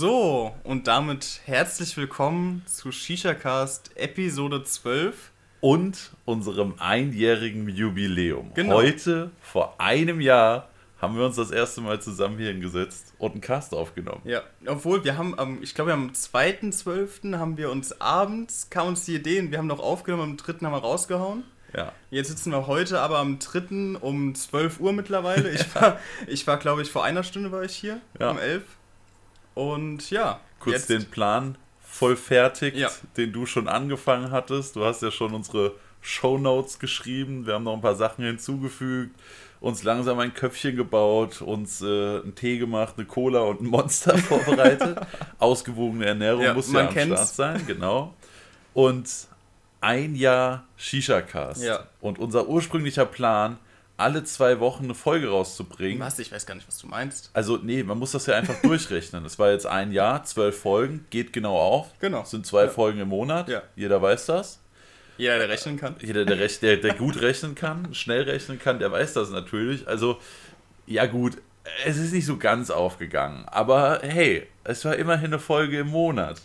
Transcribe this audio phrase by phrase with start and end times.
[0.00, 5.32] So, und damit herzlich willkommen zu ShishaCast Episode 12.
[5.60, 8.52] Und unserem einjährigen Jubiläum.
[8.54, 8.76] Genau.
[8.76, 10.68] Heute, vor einem Jahr,
[11.00, 14.20] haben wir uns das erste Mal zusammen hier hingesetzt und einen Cast aufgenommen.
[14.22, 17.36] Ja, obwohl wir haben, am, ich glaube, am 2.12.
[17.36, 20.64] haben wir uns abends, kam uns die Idee und wir haben noch aufgenommen, am 3.
[20.64, 21.42] haben wir rausgehauen.
[21.76, 21.92] Ja.
[22.10, 23.98] Jetzt sitzen wir heute aber am 3.
[24.00, 25.50] um 12 Uhr mittlerweile.
[25.50, 28.30] Ich war, ich war glaube ich, vor einer Stunde war ich hier, ja.
[28.30, 28.62] um 11.
[29.58, 30.38] Und ja.
[30.60, 30.90] Kurz jetzt.
[30.90, 32.90] den Plan voll fertig, ja.
[33.16, 34.76] den du schon angefangen hattest.
[34.76, 37.44] Du hast ja schon unsere Show Notes geschrieben.
[37.44, 39.18] Wir haben noch ein paar Sachen hinzugefügt,
[39.58, 44.16] uns langsam ein Köpfchen gebaut, uns äh, einen Tee gemacht, eine Cola und ein Monster
[44.18, 45.00] vorbereitet.
[45.40, 47.14] Ausgewogene Ernährung ja, muss ja am kennt's.
[47.14, 48.14] Start sein, genau.
[48.74, 49.10] Und
[49.80, 51.64] ein Jahr Shisha-Cast.
[51.64, 51.88] Ja.
[52.00, 53.58] Und unser ursprünglicher Plan,
[53.98, 56.00] alle zwei Wochen eine Folge rauszubringen.
[56.00, 56.18] Was?
[56.20, 57.30] Ich weiß gar nicht, was du meinst.
[57.34, 59.24] Also, nee, man muss das ja einfach durchrechnen.
[59.24, 61.88] Es war jetzt ein Jahr, zwölf Folgen, geht genau auf.
[61.98, 62.20] Genau.
[62.20, 62.68] Das sind zwei ja.
[62.70, 63.48] Folgen im Monat.
[63.48, 63.62] Ja.
[63.74, 64.60] Jeder weiß das.
[65.18, 65.96] Jeder, der rechnen kann.
[66.00, 69.88] Jeder, der, rech der, der gut rechnen kann, schnell rechnen kann, der weiß das natürlich.
[69.88, 70.18] Also,
[70.86, 71.38] ja, gut,
[71.84, 73.44] es ist nicht so ganz aufgegangen.
[73.46, 76.40] Aber hey, es war immerhin eine Folge im Monat.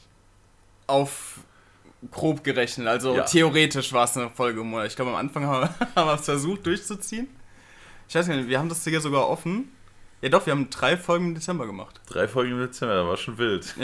[0.88, 1.39] Auf
[2.09, 2.88] grob gerechnet.
[2.88, 3.23] Also ja.
[3.23, 4.88] theoretisch war es eine Folge im Monat.
[4.88, 7.28] Ich glaube, am Anfang haben wir es versucht durchzuziehen.
[8.14, 9.69] Ich weiß nicht, wir haben das hier sogar offen.
[10.22, 12.00] Ja doch, wir haben drei Folgen im Dezember gemacht.
[12.08, 13.75] Drei Folgen im Dezember, das war schon wild.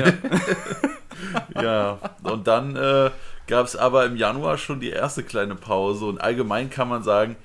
[1.55, 1.99] Ja, ja.
[2.21, 3.09] und dann äh,
[3.47, 7.37] gab es aber im Januar schon die erste kleine Pause und allgemein kann man sagen,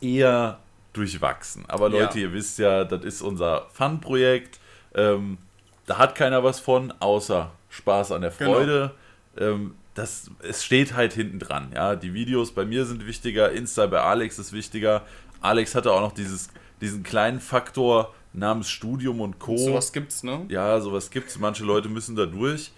[0.00, 0.60] eher
[0.92, 1.64] durchwachsen.
[1.66, 2.26] Aber Leute, ja.
[2.26, 4.60] ihr wisst ja, das ist unser Fun-Projekt.
[4.94, 5.38] Ähm,
[5.86, 8.52] da hat keiner was von, außer Spaß an der genau.
[8.52, 8.92] Freude.
[9.34, 9.54] Genau.
[9.54, 11.72] Ähm, das, es steht halt hinten dran.
[11.74, 11.96] Ja?
[11.96, 15.02] Die Videos bei mir sind wichtiger, Insta bei Alex ist wichtiger.
[15.40, 16.48] Alex hatte auch noch dieses,
[16.80, 19.56] diesen kleinen Faktor namens Studium und Co.
[19.56, 20.44] Sowas gibt's, ne?
[20.48, 21.38] Ja, sowas gibt's.
[21.38, 22.72] Manche Leute müssen da durch.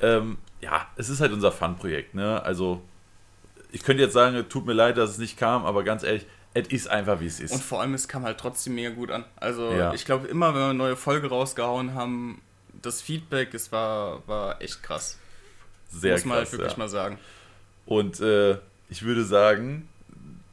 [0.00, 2.42] Ähm, ja, es ist halt unser Fun-Projekt, ne?
[2.42, 2.82] Also,
[3.72, 6.68] ich könnte jetzt sagen, tut mir leid, dass es nicht kam, aber ganz ehrlich, es
[6.68, 7.52] ist einfach wie es ist.
[7.52, 9.24] Und vor allem, es kam halt trotzdem mega gut an.
[9.36, 9.92] Also, ja.
[9.92, 12.40] ich glaube, immer, wenn wir eine neue Folge rausgehauen haben,
[12.82, 15.18] das Feedback, es war, war echt krass.
[15.88, 16.84] Sehr Muss man halt krass, halt wirklich ja.
[16.84, 17.18] mal sagen.
[17.84, 19.88] Und äh, ich würde sagen,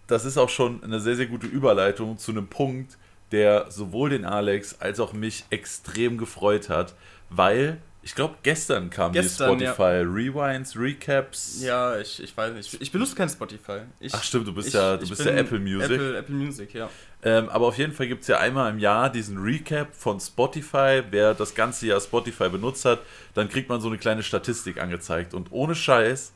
[0.08, 2.98] das ist auch schon eine sehr, sehr gute Überleitung zu einem Punkt,
[3.32, 6.94] der sowohl den Alex als auch mich extrem gefreut hat,
[7.30, 10.02] weil ich glaube, gestern kam gestern, die Spotify ja.
[10.02, 11.62] Rewinds, Recaps.
[11.62, 12.82] Ja, ich, ich weiß nicht.
[12.82, 13.80] Ich benutze kein Spotify.
[14.02, 15.92] Ich, Ach stimmt, du bist ich, ja, du bist ja Apple Music.
[15.92, 16.90] Apple, Apple Music, ja.
[17.24, 21.02] Ähm, aber auf jeden Fall gibt es ja einmal im Jahr diesen Recap von Spotify.
[21.10, 23.00] Wer das ganze Jahr Spotify benutzt hat,
[23.36, 25.34] dann kriegt man so eine kleine Statistik angezeigt.
[25.34, 26.34] Und ohne Scheiß,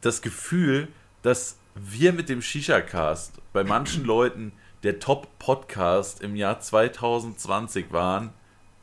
[0.00, 0.88] das Gefühl,
[1.22, 4.52] dass wir mit dem Shisha-Cast bei manchen Leuten
[4.82, 8.32] der Top-Podcast im Jahr 2020 waren,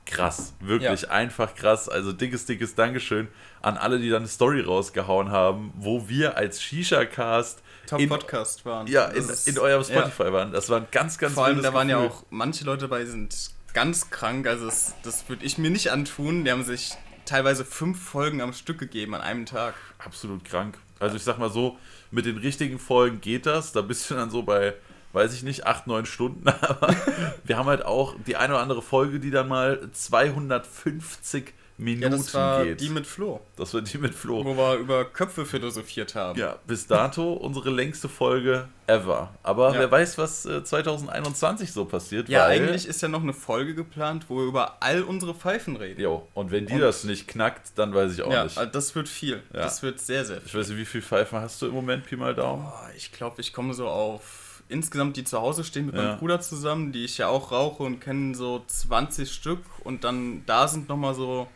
[0.05, 0.53] krass.
[0.59, 1.09] Wirklich ja.
[1.09, 1.87] einfach krass.
[1.87, 3.27] Also dickes, dickes Dankeschön
[3.61, 8.87] an alle, die dann eine Story rausgehauen haben, wo wir als Shisha-Cast Top-Podcast waren.
[8.87, 10.33] Ja, in, in eurem Spotify ja.
[10.33, 10.51] waren.
[10.51, 12.03] Das waren ganz, ganz Vor allem, da waren Gefühl.
[12.03, 14.47] ja auch manche Leute dabei, sind ganz krank.
[14.47, 16.45] Also das, das würde ich mir nicht antun.
[16.45, 16.93] Die haben sich
[17.25, 19.75] teilweise fünf Folgen am Stück gegeben an einem Tag.
[19.99, 20.77] Absolut krank.
[20.99, 21.77] Also ich sag mal so,
[22.11, 23.71] mit den richtigen Folgen geht das.
[23.71, 24.75] Da bist du dann so bei
[25.13, 26.95] weiß ich nicht, acht, neun Stunden, aber
[27.43, 32.09] wir haben halt auch die eine oder andere Folge, die dann mal 250 Minuten ja,
[32.09, 32.81] das war geht.
[32.81, 33.41] Die mit Flo.
[33.55, 34.45] Das war die mit Flo.
[34.45, 36.39] Wo wir über Köpfe philosophiert haben.
[36.39, 39.33] Ja, bis dato unsere längste Folge ever.
[39.43, 39.79] Aber ja.
[39.79, 42.29] wer weiß, was 2021 äh, so passiert.
[42.29, 46.01] Ja, eigentlich ist ja noch eine Folge geplant, wo wir über all unsere Pfeifen reden.
[46.01, 48.57] Jo, und wenn die und das nicht knackt, dann weiß ich auch ja, nicht.
[48.57, 49.41] Ja, das wird viel.
[49.53, 49.61] Ja.
[49.61, 50.47] Das wird sehr, sehr viel.
[50.47, 52.65] Ich weiß nicht, wie viele Pfeifen hast du im Moment, Pi mal Daumen?
[52.67, 56.03] Oh, ich glaube, ich komme so auf insgesamt, die zu Hause stehen mit ja.
[56.03, 59.59] meinem Bruder zusammen, die ich ja auch rauche und kenne so 20 Stück.
[59.83, 61.47] Und dann da sind nochmal so,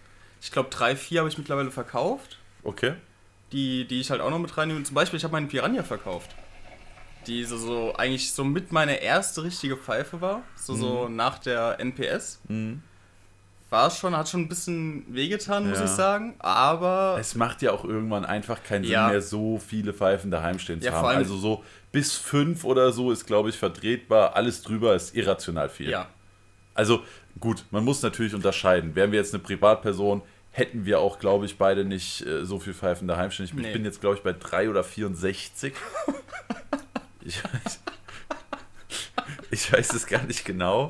[0.46, 2.38] ich glaube, drei, vier habe ich mittlerweile verkauft.
[2.64, 2.94] Okay.
[3.52, 4.84] Die, die ich halt auch noch mit reinnehme.
[4.84, 6.36] Zum Beispiel, ich habe meinen Piranha verkauft.
[7.26, 10.44] Die so, so eigentlich so mit meine erste richtige Pfeife war.
[10.56, 10.80] So, mhm.
[10.80, 12.40] so nach der NPS.
[12.48, 12.84] Mhm
[13.76, 15.70] war schon, hat schon ein bisschen wehgetan, ja.
[15.70, 16.36] muss ich sagen.
[16.40, 17.18] Aber.
[17.20, 19.10] Es macht ja auch irgendwann einfach keinen Sinn ja.
[19.10, 21.08] mehr, so viele Pfeifen daheim stehen zu ja, haben.
[21.08, 24.36] Also so bis fünf oder so ist, glaube ich, vertretbar.
[24.36, 25.90] Alles drüber ist irrational viel.
[25.90, 26.08] Ja.
[26.74, 27.04] Also
[27.40, 28.96] gut, man muss natürlich unterscheiden.
[28.96, 30.22] Wären wir jetzt eine Privatperson,
[30.56, 33.46] hätten wir auch, glaube ich, beide nicht äh, so viel Pfeifen daheim stehen.
[33.46, 33.74] Ich nee.
[33.74, 35.74] bin jetzt, glaube ich, bei 3 oder 64.
[37.26, 37.82] ich weiß.
[39.52, 40.90] Ich weiß es gar nicht genau.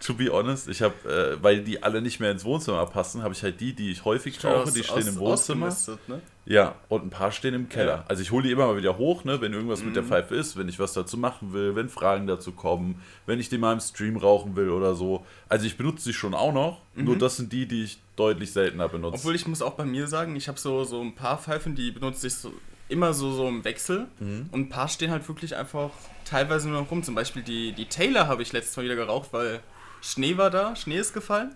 [0.00, 3.34] To be honest, ich habe, äh, weil die alle nicht mehr ins Wohnzimmer passen, habe
[3.34, 5.76] ich halt die, die ich häufig rauche, die stehen aus, im Wohnzimmer.
[6.06, 6.20] Ne?
[6.44, 7.96] Ja, und ein paar stehen im Keller.
[7.96, 8.04] Ja.
[8.08, 9.86] Also ich hole die immer mal wieder hoch, ne, wenn irgendwas mhm.
[9.86, 10.08] mit der mhm.
[10.08, 13.58] Pfeife ist, wenn ich was dazu machen will, wenn Fragen dazu kommen, wenn ich die
[13.58, 15.26] mal im Stream rauchen will oder so.
[15.48, 17.04] Also ich benutze sie schon auch noch, mhm.
[17.04, 19.16] nur das sind die, die ich deutlich seltener benutze.
[19.16, 21.90] Obwohl ich muss auch bei mir sagen, ich habe so, so ein paar Pfeifen, die
[21.90, 22.52] benutze ich so
[22.88, 24.06] immer so, so im Wechsel.
[24.18, 24.48] Mhm.
[24.50, 25.90] Und ein paar stehen halt wirklich einfach
[26.24, 27.02] teilweise nur noch rum.
[27.02, 29.60] Zum Beispiel die, die Taylor habe ich letztes Mal wieder geraucht, weil
[30.00, 31.54] Schnee war da, Schnee ist gefallen.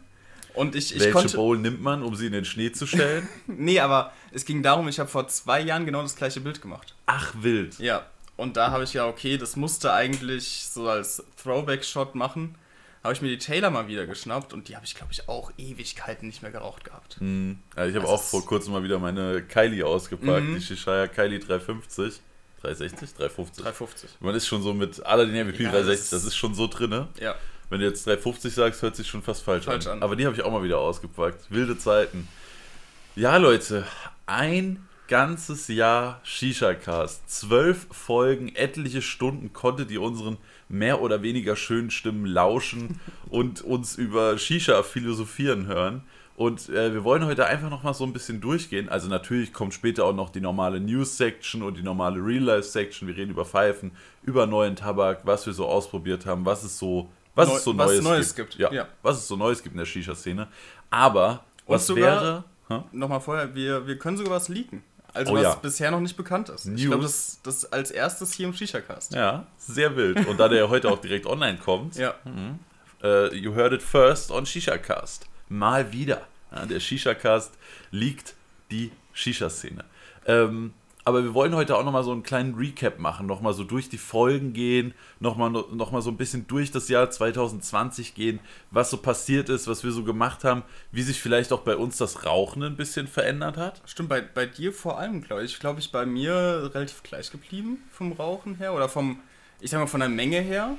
[0.54, 1.36] Und ich, ich Welche konnte...
[1.36, 3.26] Bowl nimmt man, um sie in den Schnee zu stellen?
[3.46, 6.94] nee, aber es ging darum, ich habe vor zwei Jahren genau das gleiche Bild gemacht.
[7.06, 7.78] Ach, wild.
[7.78, 8.06] Ja.
[8.36, 12.54] Und da habe ich ja, okay, das musste eigentlich so als Throwback-Shot machen
[13.02, 15.50] habe ich mir die Taylor mal wieder geschnappt und die habe ich, glaube ich, auch
[15.58, 17.20] Ewigkeiten nicht mehr geraucht gehabt.
[17.20, 17.58] Mhm.
[17.76, 20.54] Ja, ich habe auch vor kurzem mal wieder meine Kylie ausgepackt, mhm.
[20.54, 22.20] die Shishaya Kylie 350.
[22.60, 23.14] 360?
[23.14, 23.64] 350.
[23.64, 24.10] 350.
[24.20, 27.08] Man ist schon so mit Aladdin MVP ja, 360, das ist schon so drin.
[27.18, 27.34] Ja.
[27.70, 29.94] Wenn du jetzt 350 sagst, hört sich schon fast falsch, falsch an.
[29.94, 30.02] an.
[30.02, 31.50] Aber die habe ich auch mal wieder ausgepackt.
[31.50, 32.28] Wilde Zeiten.
[33.16, 33.84] Ja, Leute,
[34.26, 37.28] ein ganzes Jahr Shisha-Cast.
[37.28, 40.38] Zwölf Folgen, etliche Stunden konntet ihr unseren
[40.72, 42.98] mehr oder weniger schönen Stimmen lauschen
[43.30, 46.02] und uns über Shisha philosophieren hören.
[46.34, 48.88] Und äh, wir wollen heute einfach noch mal so ein bisschen durchgehen.
[48.88, 53.06] Also natürlich kommt später auch noch die normale News-Section und die normale Real-Life-Section.
[53.06, 53.92] Wir reden über Pfeifen,
[54.22, 57.72] über neuen Tabak, was wir so ausprobiert haben, was es so, was Neu, es so
[57.74, 58.50] Neues, Neues gibt.
[58.52, 58.60] gibt.
[58.60, 60.48] Ja, ja, was es so Neues gibt in der Shisha-Szene.
[60.90, 62.44] Aber was sogar, wäre...
[62.68, 62.84] Huh?
[62.92, 64.82] Nochmal vorher, wir, wir können sogar was leaken.
[65.14, 65.54] Also oh, was ja.
[65.56, 66.66] bisher noch nicht bekannt ist.
[66.66, 66.80] News.
[66.80, 69.12] Ich glaube, das, das als erstes hier im Shisha-Cast.
[69.14, 70.26] Ja, sehr wild.
[70.26, 72.14] Und da der heute auch direkt online kommt, ja.
[73.04, 75.26] uh, you heard it first on Shisha-Cast.
[75.48, 76.26] Mal wieder.
[76.50, 77.52] Ja, der Shisha-Cast
[77.90, 78.34] liegt
[78.70, 79.84] die Shisha-Szene.
[80.26, 80.72] Ähm,
[81.04, 83.98] aber wir wollen heute auch nochmal so einen kleinen Recap machen, nochmal so durch die
[83.98, 88.38] Folgen gehen, nochmal noch mal so ein bisschen durch das Jahr 2020 gehen,
[88.70, 90.62] was so passiert ist, was wir so gemacht haben,
[90.92, 93.82] wie sich vielleicht auch bei uns das Rauchen ein bisschen verändert hat.
[93.84, 95.58] Stimmt, bei, bei dir vor allem, glaube ich.
[95.58, 99.18] Glaube ich, bei mir relativ gleich geblieben vom Rauchen her oder vom,
[99.60, 100.76] ich sag mal, von der Menge her.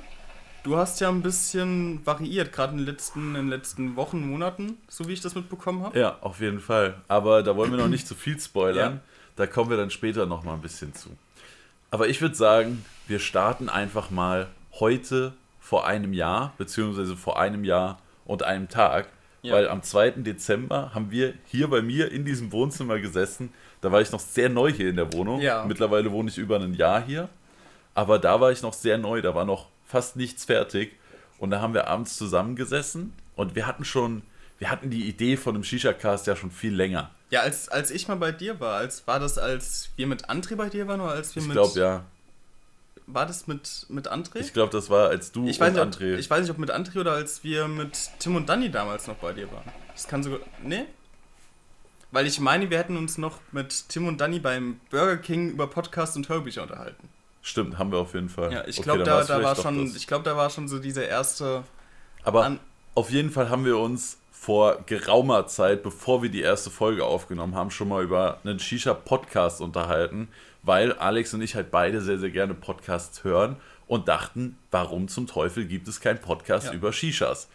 [0.62, 4.78] Du hast ja ein bisschen variiert, gerade in, den letzten, in den letzten Wochen, Monaten,
[4.88, 5.98] so wie ich das mitbekommen habe.
[5.98, 7.02] Ja, auf jeden Fall.
[7.06, 8.94] Aber da wollen wir noch nicht zu viel spoilern.
[8.94, 9.00] Ja.
[9.36, 11.10] Da kommen wir dann später nochmal ein bisschen zu.
[11.90, 17.64] Aber ich würde sagen, wir starten einfach mal heute vor einem Jahr, beziehungsweise vor einem
[17.64, 19.08] Jahr und einem Tag.
[19.42, 19.54] Ja.
[19.54, 20.10] Weil am 2.
[20.22, 23.52] Dezember haben wir hier bei mir in diesem Wohnzimmer gesessen.
[23.80, 25.40] Da war ich noch sehr neu hier in der Wohnung.
[25.40, 25.64] Ja.
[25.66, 27.28] Mittlerweile wohne ich über ein Jahr hier.
[27.94, 30.96] Aber da war ich noch sehr neu, da war noch fast nichts fertig.
[31.38, 34.22] Und da haben wir abends zusammengesessen und wir hatten schon,
[34.58, 37.10] wir hatten die Idee von einem Shisha-Cast ja schon viel länger.
[37.34, 40.54] Ja, als, als ich mal bei dir war, als war das, als wir mit André
[40.54, 41.56] bei dir waren oder als wir ich mit.
[41.56, 42.04] Ich glaube ja.
[43.08, 44.38] War das mit, mit André?
[44.38, 46.14] Ich glaube, das war als du ich und nicht, André.
[46.14, 49.08] Ob, ich weiß nicht, ob mit André oder als wir mit Tim und Danny damals
[49.08, 49.64] noch bei dir waren.
[49.92, 50.38] Das kann sogar.
[50.62, 50.84] Nee?
[52.12, 55.66] Weil ich meine, wir hätten uns noch mit Tim und Danny beim Burger King über
[55.66, 57.08] Podcast und Hörbücher unterhalten.
[57.42, 58.52] Stimmt, haben wir auf jeden Fall.
[58.52, 61.02] Ja, ich glaube, okay, da, da war schon, ich glaube, da war schon so diese
[61.02, 61.64] erste.
[62.22, 62.60] Aber
[62.94, 67.54] auf jeden Fall haben wir uns vor geraumer Zeit, bevor wir die erste Folge aufgenommen
[67.54, 70.28] haben, schon mal über einen Shisha-Podcast unterhalten,
[70.62, 73.56] weil Alex und ich halt beide sehr, sehr gerne Podcasts hören
[73.86, 76.72] und dachten, warum zum Teufel gibt es keinen Podcast ja.
[76.74, 77.48] über Shishas?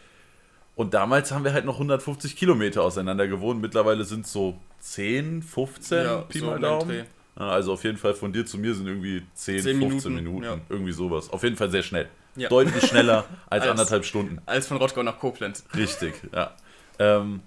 [0.76, 3.62] Und damals haben wir halt noch 150 Kilometer auseinander gewohnt.
[3.62, 7.06] Mittlerweile sind es so 10, 15 ja, Pi mal Daumen.
[7.36, 10.16] Also auf jeden Fall von dir zu mir sind irgendwie 10, 10 15 Minuten.
[10.16, 10.58] Minuten ja.
[10.70, 11.30] Irgendwie sowas.
[11.30, 12.10] Auf jeden Fall sehr schnell.
[12.36, 12.50] Ja.
[12.50, 14.42] Deutlich schneller als, als, anderthalb Stunden.
[14.48, 15.64] Als von Rottgau nach Koblenz.
[15.76, 16.56] Richtig, ja.
[17.00, 17.42] Ähm,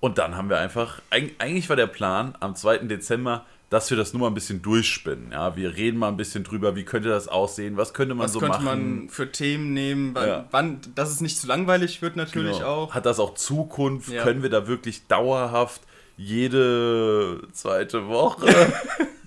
[0.00, 2.78] und dann haben wir einfach, eigentlich war der Plan am 2.
[2.78, 5.32] Dezember, dass wir das nur mal ein bisschen durchspinnen.
[5.32, 8.32] Ja, wir reden mal ein bisschen drüber, wie könnte das aussehen, was könnte man was
[8.32, 8.50] so machen.
[8.50, 10.44] Was könnte man für Themen nehmen, wann, ja.
[10.50, 12.68] wann, dass es nicht zu langweilig wird natürlich genau.
[12.68, 12.94] auch.
[12.94, 14.08] Hat das auch Zukunft?
[14.10, 14.22] Ja.
[14.22, 15.82] Können wir da wirklich dauerhaft
[16.18, 18.46] jede zweite Woche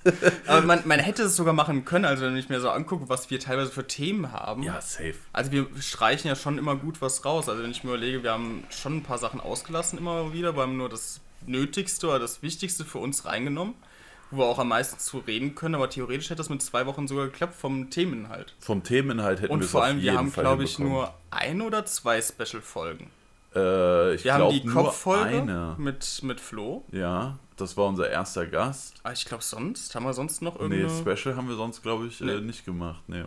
[0.47, 3.29] Aber man, man hätte es sogar machen können, also wenn ich mir so angucke, was
[3.29, 4.63] wir teilweise für Themen haben.
[4.63, 5.15] Ja, safe.
[5.31, 7.49] Also wir streichen ja schon immer gut was raus.
[7.49, 10.63] Also wenn ich mir überlege, wir haben schon ein paar Sachen ausgelassen immer wieder, wir
[10.63, 13.75] haben nur das Nötigste oder das Wichtigste für uns reingenommen,
[14.31, 15.75] wo wir auch am meisten zu reden können.
[15.75, 18.55] Aber theoretisch hätte das mit zwei Wochen sogar geklappt vom Themeninhalt.
[18.59, 22.21] Vom Themeninhalt hätten wir es vor allem, wir haben, glaube ich, nur ein oder zwei
[22.21, 23.11] Special-Folgen.
[23.53, 26.85] Äh, ich wir haben die Kopffolge mit, mit Flo.
[26.91, 28.95] Ja, das war unser erster Gast.
[29.03, 29.93] Ah, ich glaube sonst.
[29.93, 30.91] Haben wir sonst noch irgendeine...
[30.91, 32.31] Nee, Special haben wir sonst, glaube ich, äh, nee.
[32.33, 33.03] äh, nicht gemacht.
[33.07, 33.25] Nee.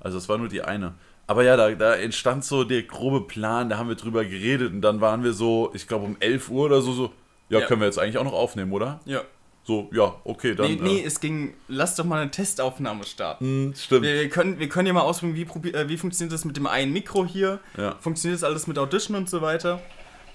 [0.00, 0.94] Also das war nur die eine.
[1.26, 4.82] Aber ja, da, da entstand so der grobe Plan, da haben wir drüber geredet und
[4.82, 7.12] dann waren wir so, ich glaube um 11 Uhr oder so, so,
[7.48, 9.00] ja, ja, können wir jetzt eigentlich auch noch aufnehmen, oder?
[9.04, 9.22] Ja.
[9.64, 10.66] So, ja, okay, dann.
[10.66, 13.68] Nee, nee äh, es ging, lass doch mal eine Testaufnahme starten.
[13.68, 14.02] Mh, stimmt.
[14.02, 16.66] Wir, wir, können, wir können ja mal ausprobieren, wie, äh, wie funktioniert das mit dem
[16.66, 17.60] einen Mikro hier.
[17.76, 17.96] Ja.
[18.00, 19.80] Funktioniert das alles mit Audition und so weiter.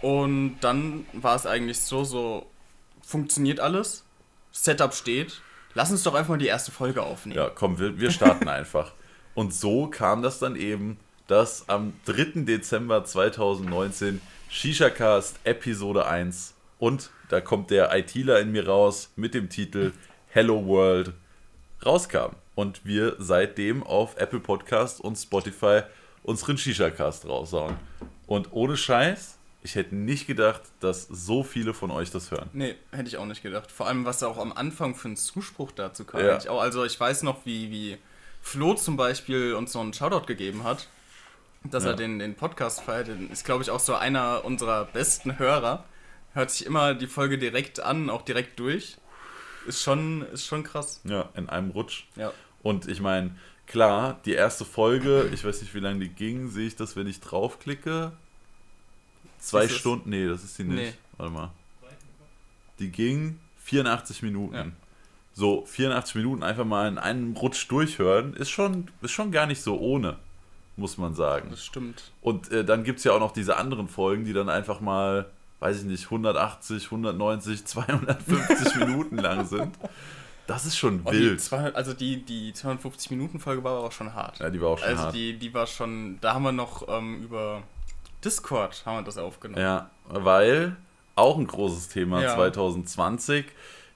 [0.02, 2.46] Und dann war es eigentlich so, so
[3.02, 4.06] funktioniert alles.
[4.52, 5.42] Setup steht.
[5.74, 7.38] Lass uns doch einfach mal die erste Folge aufnehmen.
[7.38, 8.94] Ja, komm, wir, wir starten einfach.
[9.36, 12.44] Und so kam das dann eben, dass am 3.
[12.46, 19.50] Dezember 2019 ShishaCast Episode 1 und da kommt der ITler in mir raus mit dem
[19.50, 19.94] Titel
[20.30, 21.14] Hello World
[21.86, 22.36] rauskam.
[22.56, 25.82] Und wir seitdem auf Apple Podcast und Spotify
[26.24, 27.76] unseren ShishaCast raushauen.
[28.26, 32.50] Und ohne Scheiß, ich hätte nicht gedacht, dass so viele von euch das hören.
[32.54, 33.72] Nee, hätte ich auch nicht gedacht.
[33.72, 36.22] Vor allem, was auch am Anfang für einen Zuspruch dazu kam.
[36.22, 36.38] Ja.
[36.38, 37.98] Ich auch, also ich weiß noch, wie, wie
[38.42, 40.88] Flo zum Beispiel uns so einen Shoutout gegeben hat,
[41.64, 41.92] dass ja.
[41.92, 43.10] er den, den Podcast feiert.
[43.32, 45.84] Ist, glaube ich, auch so einer unserer besten Hörer
[46.38, 48.98] hört sich immer die Folge direkt an, auch direkt durch.
[49.66, 51.02] Ist schon, ist schon krass.
[51.04, 52.06] Ja, in einem Rutsch.
[52.16, 52.32] Ja.
[52.64, 56.68] Und ich meine, klar, die erste Folge, ich weiß nicht, wie lange die ging, sehe
[56.68, 58.14] ich das, wenn ich draufklicke.
[59.40, 60.78] Zwei ist Stunden, nee, das ist die nicht.
[60.78, 60.94] Nee.
[61.18, 61.52] Warte mal.
[62.80, 64.56] Die ging 84 Minuten.
[64.56, 64.66] Ja.
[65.34, 69.62] So, 84 Minuten einfach mal in einem Rutsch durchhören, ist schon, ist schon gar nicht
[69.62, 70.18] so ohne,
[70.76, 71.50] muss man sagen.
[71.50, 72.12] Das stimmt.
[72.22, 75.32] Und äh, dann gibt es ja auch noch diese anderen Folgen, die dann einfach mal
[75.60, 79.76] weiß ich nicht, 180, 190, 250 Minuten lang sind.
[80.46, 81.40] Das ist schon oh, wild.
[81.40, 84.40] Die 200, also die, die 250 Minuten Folge war aber auch schon hart.
[84.40, 85.08] Ja, die war auch schon also hart.
[85.08, 87.64] Also die, die war schon, da haben wir noch ähm, über
[88.24, 89.62] Discord haben wir das aufgenommen.
[89.62, 90.78] Ja, weil
[91.16, 92.36] auch ein großes Thema ja.
[92.36, 93.46] 2020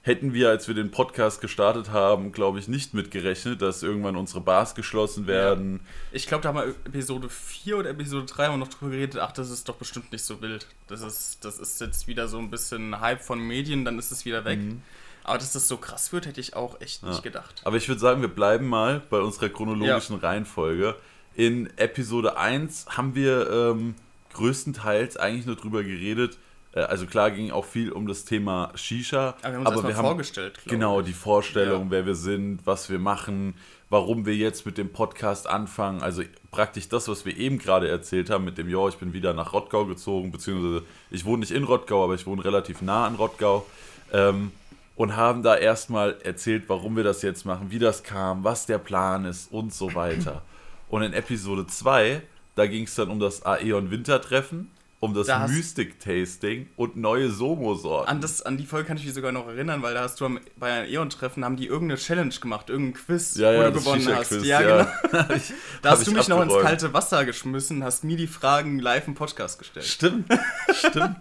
[0.02, 4.40] hätten wir, als wir den Podcast gestartet haben, glaube ich, nicht mitgerechnet, dass irgendwann unsere
[4.40, 5.80] Bars geschlossen werden.
[5.82, 5.90] Ja.
[6.12, 9.32] Ich glaube, da haben wir Episode 4 oder Episode 3 haben noch drüber geredet, ach,
[9.32, 10.66] das ist doch bestimmt nicht so wild.
[10.88, 14.24] Das ist, das ist jetzt wieder so ein bisschen Hype von Medien, dann ist es
[14.24, 14.58] wieder weg.
[14.58, 14.82] Mhm.
[15.24, 17.10] Aber dass das so krass wird, hätte ich auch echt ja.
[17.10, 17.62] nicht gedacht.
[17.64, 20.28] Aber ich würde sagen, wir bleiben mal bei unserer chronologischen ja.
[20.28, 20.96] Reihenfolge.
[21.36, 23.94] In Episode 1 haben wir ähm,
[24.34, 26.38] größtenteils eigentlich nur drüber geredet,
[26.80, 29.36] also klar ging auch viel um das Thema Shisha.
[29.42, 30.58] Aber wir haben uns aber wir haben, vorgestellt.
[30.66, 31.06] Genau, ich.
[31.06, 31.90] die Vorstellung, ja.
[31.90, 33.54] wer wir sind, was wir machen,
[33.90, 36.02] warum wir jetzt mit dem Podcast anfangen.
[36.02, 39.34] Also praktisch das, was wir eben gerade erzählt haben mit dem, ja, ich bin wieder
[39.34, 43.16] nach Rottgau gezogen, beziehungsweise ich wohne nicht in Rottgau, aber ich wohne relativ nah an
[43.16, 43.66] Rottgau.
[44.12, 44.52] Ähm,
[44.94, 48.78] und haben da erstmal erzählt, warum wir das jetzt machen, wie das kam, was der
[48.78, 50.42] Plan ist und so weiter.
[50.88, 52.22] Und in Episode 2,
[52.54, 54.70] da ging es dann um das Aeon Wintertreffen
[55.02, 58.08] um das da Mystic Tasting und neue Somo-Sorten.
[58.08, 60.38] An, an die Folge kann ich mich sogar noch erinnern, weil da hast du am,
[60.56, 64.14] bei einem Eon-Treffen haben die irgendeeine Challenge gemacht, irgendein Quiz, ja, ja, wo du gewonnen
[64.14, 64.30] hast.
[64.30, 65.24] Ja, ja, genau.
[65.34, 69.08] ich, da hast du mich noch ins kalte Wasser geschmissen, hast mir die Fragen live
[69.08, 69.86] im Podcast gestellt.
[69.86, 70.32] Stimmt,
[70.72, 71.16] stimmt.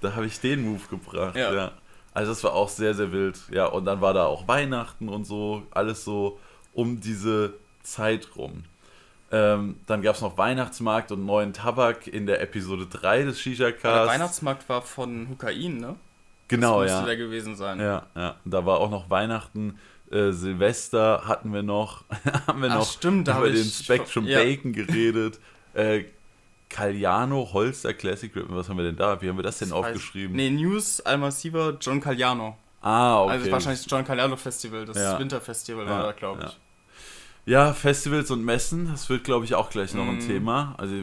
[0.00, 1.52] Da habe ich den Move gebracht, ja.
[1.52, 1.72] ja.
[2.14, 3.38] Also das war auch sehr, sehr wild.
[3.50, 6.40] Ja, und dann war da auch Weihnachten und so, alles so
[6.72, 8.64] um diese Zeit rum.
[9.32, 13.84] Ähm, dann gab es noch Weihnachtsmarkt und neuen Tabak in der Episode 3 des Shisha-Cast.
[13.84, 15.96] Der Weihnachtsmarkt war von Hukain, ne?
[16.48, 17.04] Genau, das ja.
[17.04, 17.80] der gewesen sein.
[17.80, 18.36] Ja, ja.
[18.44, 19.78] Da war auch noch Weihnachten.
[20.10, 22.04] Äh, Silvester hatten wir noch,
[22.46, 24.38] haben wir Ach, noch stimmt, über den Spectrum ja.
[24.38, 25.40] Bacon geredet.
[25.74, 26.04] äh,
[26.68, 29.20] Cagliano, Holster Classic Rip, was haben wir denn da?
[29.22, 30.36] Wie haben wir das denn das aufgeschrieben?
[30.36, 32.56] Nee, News Almassiva, John Cagliano.
[32.82, 33.32] Ah, okay.
[33.32, 35.18] Also wahrscheinlich das John Cagliano Festival, das ja.
[35.18, 36.58] Winterfestival ja, war da, glaube ich.
[37.46, 40.26] Ja, Festivals und Messen, das wird, glaube ich, auch gleich noch ein mm.
[40.26, 40.74] Thema.
[40.78, 40.94] Also,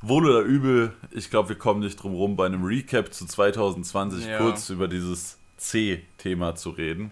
[0.00, 4.26] wohl oder übel, ich glaube, wir kommen nicht drum rum, bei einem Recap zu 2020
[4.26, 4.38] ja.
[4.38, 7.10] kurz über dieses C-Thema zu reden.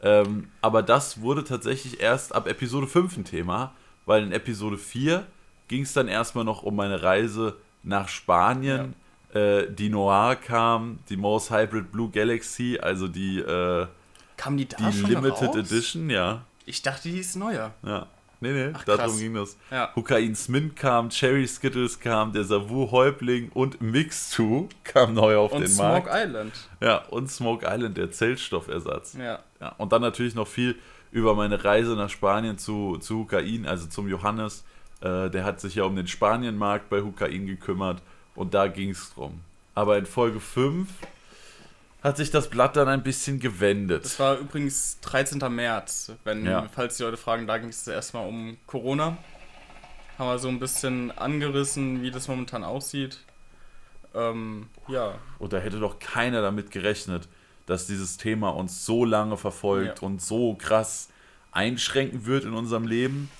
[0.00, 3.72] Ähm, aber das wurde tatsächlich erst ab Episode 5 ein Thema,
[4.06, 5.26] weil in Episode 4
[5.66, 8.94] ging es dann erstmal noch um meine Reise nach Spanien.
[9.32, 9.40] Ja.
[9.40, 13.86] Äh, die Noir kam, die Most Hybrid Blue Galaxy, also die, äh,
[14.48, 15.56] die, die Limited raus?
[15.56, 16.44] Edition, ja.
[16.66, 17.72] Ich dachte, die ist neuer.
[17.82, 18.06] Ja.
[18.40, 19.56] Nee, nee, Ach, darum ging das.
[19.70, 19.90] Ja.
[19.96, 25.52] Hukain Smint kam, Cherry Skittles kam, der Savu Häuptling und Mix 2 kam neu auf
[25.52, 26.06] und den Smoke Markt.
[26.08, 26.52] Smoke Island.
[26.80, 29.14] Ja, und Smoke Island, der Zellstoffersatz.
[29.14, 29.38] Ja.
[29.60, 29.74] ja.
[29.78, 30.76] Und dann natürlich noch viel
[31.10, 34.64] über meine Reise nach Spanien zu, zu Hukain, also zum Johannes.
[35.00, 38.02] Äh, der hat sich ja um den Spanienmarkt bei Hukain gekümmert
[38.34, 39.40] und da ging es drum.
[39.74, 40.88] Aber in Folge 5
[42.04, 44.04] hat sich das Blatt dann ein bisschen gewendet.
[44.04, 45.38] Das war übrigens 13.
[45.52, 46.68] März, wenn, ja.
[46.72, 49.16] falls die Leute fragen, da ging es erstmal um Corona.
[50.18, 53.20] Haben wir so ein bisschen angerissen, wie das momentan aussieht.
[54.14, 55.14] Ähm, ja.
[55.38, 57.26] Und da hätte doch keiner damit gerechnet,
[57.64, 60.06] dass dieses Thema uns so lange verfolgt ja.
[60.06, 61.08] und so krass
[61.52, 63.30] einschränken wird in unserem Leben.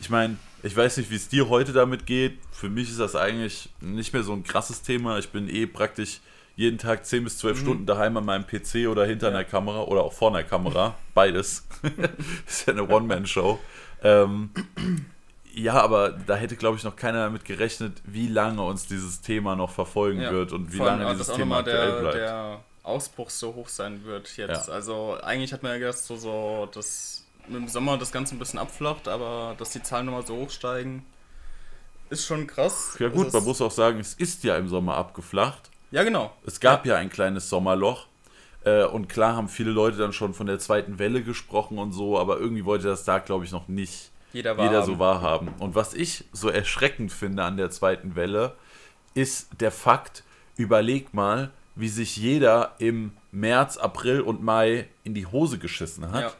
[0.00, 2.38] Ich meine, ich weiß nicht, wie es dir heute damit geht.
[2.50, 5.18] Für mich ist das eigentlich nicht mehr so ein krasses Thema.
[5.18, 6.20] Ich bin eh praktisch
[6.56, 7.62] jeden Tag 10 bis 12 mhm.
[7.62, 9.34] Stunden daheim an meinem PC oder hinter ja.
[9.34, 10.94] einer Kamera oder auch vor einer Kamera.
[11.14, 11.66] Beides.
[12.46, 13.58] ist ja eine One-Man-Show.
[14.02, 14.50] Ähm,
[15.54, 19.56] ja, aber da hätte, glaube ich, noch keiner damit gerechnet, wie lange uns dieses Thema
[19.56, 20.30] noch verfolgen ja.
[20.30, 22.16] wird und wie Vor lange dieses Thema aktuell der, bleibt.
[22.16, 24.68] Der Ausbruch so hoch sein wird jetzt.
[24.68, 24.74] Ja.
[24.74, 28.58] Also eigentlich hat man ja gedacht, so, so dass dem Sommer das Ganze ein bisschen
[28.58, 31.04] abflacht, aber dass die Zahlen nochmal so hoch steigen,
[32.10, 32.96] ist schon krass.
[32.98, 35.70] Ja gut, man muss auch sagen, es ist ja im Sommer abgeflacht.
[35.94, 36.32] Ja, genau.
[36.44, 38.08] Es gab ja, ja ein kleines Sommerloch.
[38.64, 42.18] Äh, und klar haben viele Leute dann schon von der zweiten Welle gesprochen und so,
[42.18, 45.50] aber irgendwie wollte das da, glaube ich, noch nicht jeder, jeder so wahrhaben.
[45.60, 48.56] Und was ich so erschreckend finde an der zweiten Welle,
[49.14, 50.24] ist der Fakt,
[50.56, 56.22] überleg mal, wie sich jeder im März, April und Mai in die Hose geschissen hat.
[56.22, 56.32] Ja.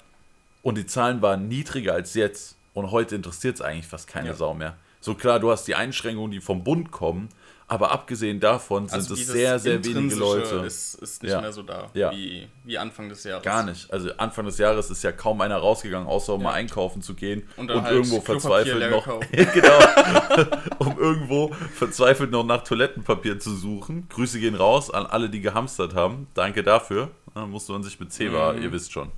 [0.63, 2.57] Und die Zahlen waren niedriger als jetzt.
[2.73, 4.35] Und heute interessiert es eigentlich fast keine ja.
[4.35, 4.77] Sau mehr.
[4.99, 7.29] So klar, du hast die Einschränkungen, die vom Bund kommen,
[7.75, 10.63] aber abgesehen davon sind also es sehr, sehr wenige Leute.
[10.65, 11.41] Ist, ist nicht ja.
[11.41, 12.13] mehr so da ja.
[12.13, 13.43] wie, wie Anfang des Jahres.
[13.43, 13.93] Gar nicht.
[13.93, 16.51] Also Anfang des Jahres ist ja kaum einer rausgegangen, außer um ja.
[16.51, 19.07] mal einkaufen zu gehen und, und halt irgendwo verzweifelt noch.
[19.33, 20.47] genau.
[20.79, 24.09] um irgendwo verzweifelt noch nach Toilettenpapier zu suchen.
[24.09, 26.29] Grüße gehen raus an alle, die gehamstert haben.
[26.35, 27.11] Danke dafür.
[27.35, 28.63] Da musste man sich mit Ceva, mm.
[28.63, 29.11] ihr wisst schon.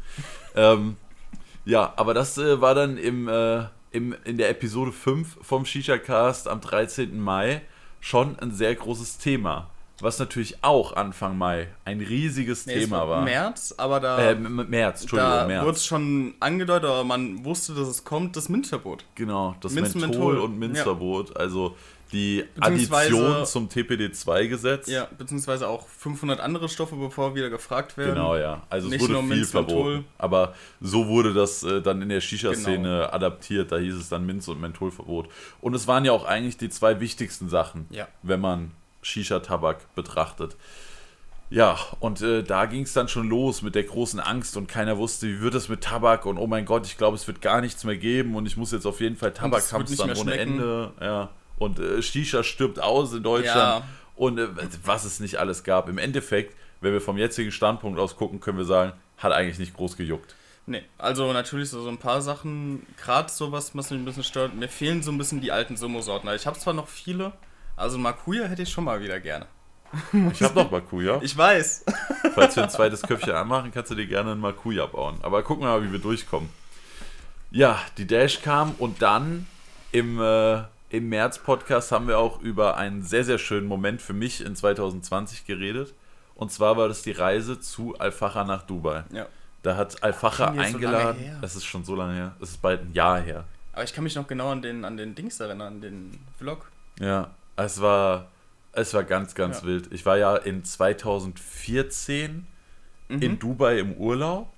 [0.55, 0.97] ähm,
[1.67, 5.99] ja, aber das äh, war dann im, äh, im, in der Episode 5 vom Shisha
[5.99, 7.21] Cast am 13.
[7.21, 7.61] Mai
[8.07, 9.69] schon ein sehr großes Thema.
[10.01, 13.23] Was natürlich auch Anfang Mai ein riesiges nee, Thema war.
[13.25, 14.19] März, aber da.
[14.19, 15.65] Äh, März, Entschuldigung, da März.
[15.65, 19.05] wurde es schon angedeutet, aber man wusste, dass es kommt, das Minzverbot.
[19.15, 21.31] Genau, das Minz Menthol, Menthol und Minzverbot.
[21.31, 21.37] Ja.
[21.37, 21.77] Also
[22.13, 24.89] die Addition zum TPD2-Gesetz.
[24.89, 28.15] Ja, beziehungsweise auch 500 andere Stoffe, bevor wieder gefragt werden.
[28.15, 28.63] Genau, ja.
[28.71, 29.89] Also Nicht es wurde viel Minz, verboten.
[29.89, 30.05] Menthol.
[30.19, 33.13] Aber so wurde das äh, dann in der Shisha-Szene genau.
[33.13, 33.73] adaptiert.
[33.73, 35.29] Da hieß es dann Minz- und Mentholverbot.
[35.61, 38.07] Und es waren ja auch eigentlich die zwei wichtigsten Sachen, ja.
[38.23, 38.71] wenn man
[39.07, 40.57] Shisha-Tabak betrachtet.
[41.49, 44.99] Ja, und äh, da ging es dann schon los mit der großen Angst und keiner
[44.99, 47.61] wusste, wie wird es mit Tabak und oh mein Gott, ich glaube, es wird gar
[47.61, 50.93] nichts mehr geben und ich muss jetzt auf jeden Fall Tabak hamstern ohne Ende.
[51.01, 53.89] Ja und äh, Shisha stirbt aus in Deutschland ja.
[54.15, 54.49] und äh,
[54.85, 55.89] was es nicht alles gab.
[55.89, 59.75] Im Endeffekt, wenn wir vom jetzigen Standpunkt aus gucken, können wir sagen, hat eigentlich nicht
[59.75, 60.35] groß gejuckt.
[60.67, 64.55] Nee, also natürlich so, so ein paar Sachen, gerade sowas, was mich ein bisschen stört.
[64.55, 66.29] Mir fehlen so ein bisschen die alten Sumo-Sorten.
[66.35, 67.33] Ich habe zwar noch viele,
[67.77, 69.47] also Makuya hätte ich schon mal wieder gerne.
[70.33, 71.21] Ich habe noch Makuya.
[71.23, 71.85] Ich weiß.
[72.35, 75.19] Falls wir ein zweites Köpfchen anmachen, kannst du dir gerne ein Makuya bauen.
[75.23, 76.49] Aber gucken wir mal, wie wir durchkommen.
[77.51, 79.47] Ja, die Dash kam und dann
[79.93, 84.45] im äh, im März-Podcast haben wir auch über einen sehr, sehr schönen Moment für mich
[84.45, 85.95] in 2020 geredet.
[86.35, 89.05] Und zwar war das die Reise zu Alfacha nach Dubai.
[89.13, 89.27] Ja.
[89.63, 91.19] Da hat Alfacha eingeladen.
[91.19, 92.37] So das ist schon so lange her.
[92.41, 93.45] Es ist bald ein Jahr her.
[93.73, 96.71] Aber ich kann mich noch genau an den, an den Dings erinnern, an den Vlog.
[97.01, 98.31] Ja, es war,
[98.73, 99.67] es war ganz, ganz ja.
[99.67, 99.93] wild.
[99.93, 102.47] Ich war ja in 2014
[103.09, 103.23] mhm.
[103.23, 104.49] in Dubai im Urlaub.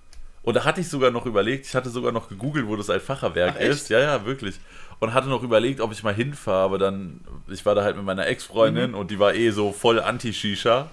[0.42, 3.60] Und da hatte ich sogar noch überlegt, ich hatte sogar noch gegoogelt, wo das Alfacher-Werk
[3.60, 3.90] ist.
[3.90, 4.58] Ja, ja, wirklich
[5.00, 8.04] und hatte noch überlegt, ob ich mal hinfahre, aber dann, ich war da halt mit
[8.04, 8.96] meiner Ex-Freundin mhm.
[8.96, 10.90] und die war eh so voll Anti-Shisha.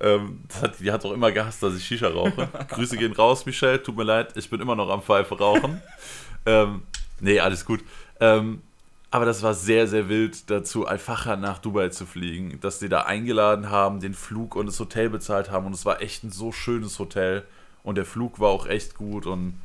[0.00, 2.48] Ähm, hat, die hat auch immer gehasst, dass ich Shisha rauche.
[2.68, 5.82] Grüße gehen raus, Michelle, tut mir leid, ich bin immer noch am Pfeife rauchen.
[6.46, 6.82] ähm,
[7.20, 7.80] nee, alles gut.
[8.20, 8.62] Ähm,
[9.10, 13.02] aber das war sehr, sehr wild, dazu Al-Facher nach Dubai zu fliegen, dass die da
[13.02, 16.52] eingeladen haben, den Flug und das Hotel bezahlt haben und es war echt ein so
[16.52, 17.44] schönes Hotel
[17.82, 19.60] und der Flug war auch echt gut und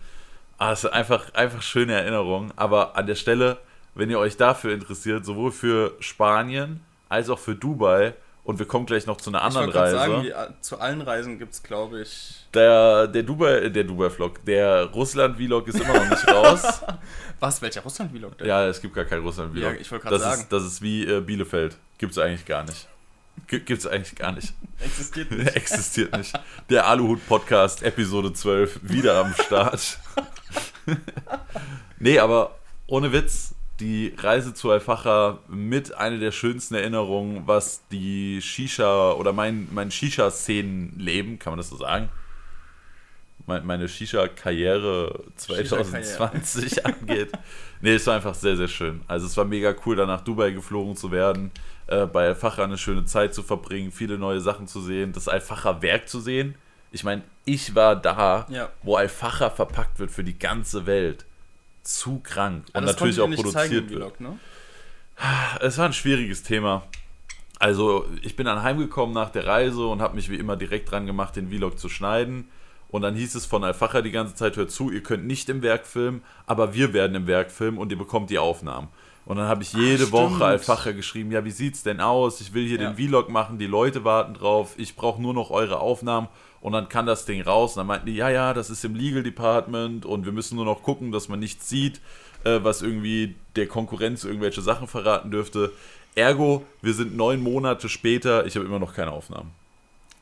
[0.57, 2.53] ah, es ist einfach, einfach schöne Erinnerungen.
[2.55, 3.59] Aber an der Stelle
[3.95, 8.13] wenn ihr euch dafür interessiert, sowohl für Spanien als auch für Dubai.
[8.45, 9.95] Und wir kommen gleich noch zu einer anderen ich Reise.
[9.95, 12.45] Sagen, die, äh, zu allen Reisen gibt es, glaube ich.
[12.53, 16.81] Der, der Dubai, der Dubai-Vlog, der Russland-Vlog ist immer noch nicht raus.
[17.39, 17.61] Was?
[17.63, 18.47] Welcher Russland-Vlog denn?
[18.47, 19.63] Ja, es gibt gar keinen Russland-Vlog.
[19.63, 20.41] Ja, ich wollte gerade sagen.
[20.41, 21.75] Ist, das ist wie äh, Bielefeld.
[21.97, 22.87] Gibt es eigentlich gar nicht.
[23.47, 24.53] Gibt es eigentlich gar nicht.
[24.79, 25.47] Existiert nicht.
[25.55, 26.39] Existiert nicht.
[26.69, 29.97] Der Aluhut-Podcast, Episode 12, wieder am Start.
[31.97, 38.41] nee, aber ohne Witz, die Reise zu Alfacha mit einer der schönsten Erinnerungen, was die
[38.41, 42.09] Shisha oder mein, mein Shisha-Szenenleben, kann man das so sagen?
[43.47, 47.31] Meine Shisha-Karriere 2020 Shisha angeht.
[47.81, 49.01] Nee, es war einfach sehr, sehr schön.
[49.07, 51.51] Also es war mega cool, da nach Dubai geflogen zu werden,
[51.87, 55.81] äh, bei Alfacha eine schöne Zeit zu verbringen, viele neue Sachen zu sehen, das Alfacha
[55.81, 56.55] Werk zu sehen.
[56.91, 58.69] Ich meine, ich war da, ja.
[58.81, 61.25] wo Alfacha verpackt wird für die ganze Welt
[61.85, 64.17] zu krank und natürlich auch produziert wird.
[64.17, 64.39] Vlog, ne?
[65.61, 66.83] Es war ein schwieriges Thema.
[67.59, 71.05] Also, ich bin dann heimgekommen nach der Reise und habe mich wie immer direkt dran
[71.05, 72.49] gemacht, den Vlog zu schneiden.
[72.89, 75.61] Und dann hieß es von Alfacher die ganze Zeit, hört zu, ihr könnt nicht im
[75.61, 78.89] Werk filmen, aber wir werden im Werk filmen und ihr bekommt die Aufnahmen.
[79.25, 82.41] Und dann habe ich jede Ach, Woche Alfacher geschrieben, ja, wie sieht's denn aus?
[82.41, 82.91] Ich will hier ja.
[82.91, 86.27] den Vlog machen, die Leute warten drauf, ich brauche nur noch eure Aufnahmen
[86.65, 87.73] und dann kann das Ding raus.
[87.73, 90.65] Und dann meinten die, ja, ja, das ist im Legal Department und wir müssen nur
[90.65, 92.01] noch gucken, dass man nichts sieht,
[92.43, 95.71] äh, was irgendwie der Konkurrenz irgendwelche Sachen verraten dürfte.
[96.15, 99.51] Ergo, wir sind neun Monate später, ich habe immer noch keine Aufnahmen.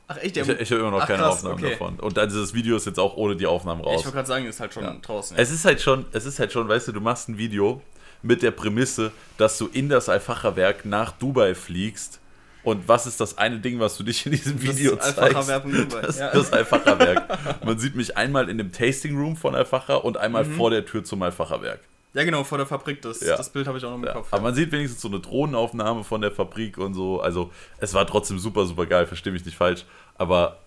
[0.10, 0.36] Ach echt?
[0.36, 1.70] Ich, ich habe immer noch Ach, keine krass, Aufnahmen okay.
[1.72, 1.98] davon.
[2.02, 4.02] Und dann ist das Video ist jetzt auch ohne die Aufnahmen raus.
[4.02, 4.98] Ich wollte gerade sagen, ist halt schon ja.
[5.02, 5.38] draußen.
[5.38, 7.82] Es ist halt schon, es ist halt schon, weißt du, du machst ein Video
[8.22, 12.20] mit der Prämisse, dass du in das Alfacher-Werk nach Dubai fliegst.
[12.64, 15.50] Und was ist das eine Ding, was du dich in diesem Video das zeigst?
[15.50, 16.02] Dubai.
[16.02, 16.32] Das, ja.
[16.32, 17.66] das Alfacher-Werk.
[17.66, 20.56] Man sieht mich einmal in dem Tasting Room von Alfacher und einmal mhm.
[20.56, 21.82] vor der Tür zum Alfacher-Werk.
[22.14, 23.02] Ja, genau, vor der Fabrik.
[23.02, 23.36] Das, ja.
[23.36, 24.14] das Bild habe ich auch noch im ja.
[24.14, 24.28] Kopf.
[24.32, 27.20] Aber man sieht wenigstens so eine Drohnenaufnahme von der Fabrik und so.
[27.20, 29.86] Also, es war trotzdem super, super geil, verstehe mich nicht falsch.
[30.18, 30.60] Aber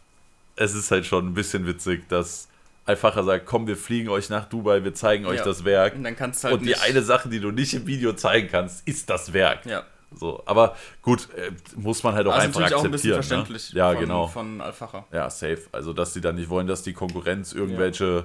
[0.56, 2.48] es ist halt schon ein bisschen witzig, dass
[2.84, 5.94] Alfacher sagt, komm, wir fliegen euch nach Dubai, wir zeigen euch das Werk.
[5.94, 8.86] Und, dann kannst halt und die eine Sache, die du nicht im Video zeigen kannst,
[8.86, 9.66] ist das Werk.
[9.66, 9.84] Ja.
[10.18, 12.80] So, aber gut, äh, muss man halt auch also einfach akzeptieren.
[12.80, 13.14] Auch ein bisschen ne?
[13.16, 13.78] verständlich ne?
[13.78, 14.26] Ja, von, genau.
[14.26, 15.04] Von Alfacher.
[15.12, 15.60] Ja, safe.
[15.72, 18.24] Also, dass sie dann nicht wollen, dass die Konkurrenz irgendwelche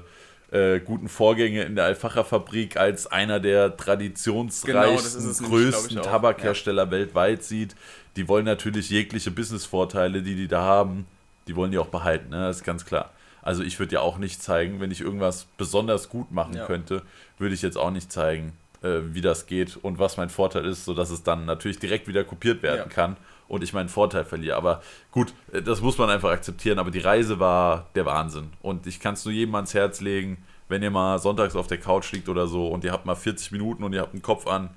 [0.52, 0.58] ja.
[0.58, 6.86] äh, guten Vorgänge in der Alfacher Fabrik als einer der traditionsreichsten, genau, größten nämlich, Tabakhersteller
[6.86, 6.92] ja.
[6.92, 7.76] weltweit sieht.
[8.16, 11.08] Die wollen natürlich jegliche Businessvorteile, die die da haben,
[11.48, 12.48] die wollen die auch behalten, ne?
[12.48, 13.12] das ist ganz klar.
[13.42, 16.66] Also ich würde ja auch nicht zeigen, wenn ich irgendwas besonders gut machen ja.
[16.66, 17.02] könnte,
[17.38, 20.86] würde ich jetzt auch nicht zeigen, äh, wie das geht und was mein Vorteil ist,
[20.86, 22.94] sodass es dann natürlich direkt wieder kopiert werden ja.
[22.94, 23.18] kann
[23.48, 24.56] und ich meinen Vorteil verliere.
[24.56, 26.80] Aber gut, äh, das muss man einfach akzeptieren.
[26.80, 28.50] Aber die Reise war der Wahnsinn.
[28.62, 31.78] Und ich kann es nur jedem ans Herz legen, wenn ihr mal sonntags auf der
[31.78, 34.48] Couch liegt oder so und ihr habt mal 40 Minuten und ihr habt einen Kopf
[34.48, 34.70] an,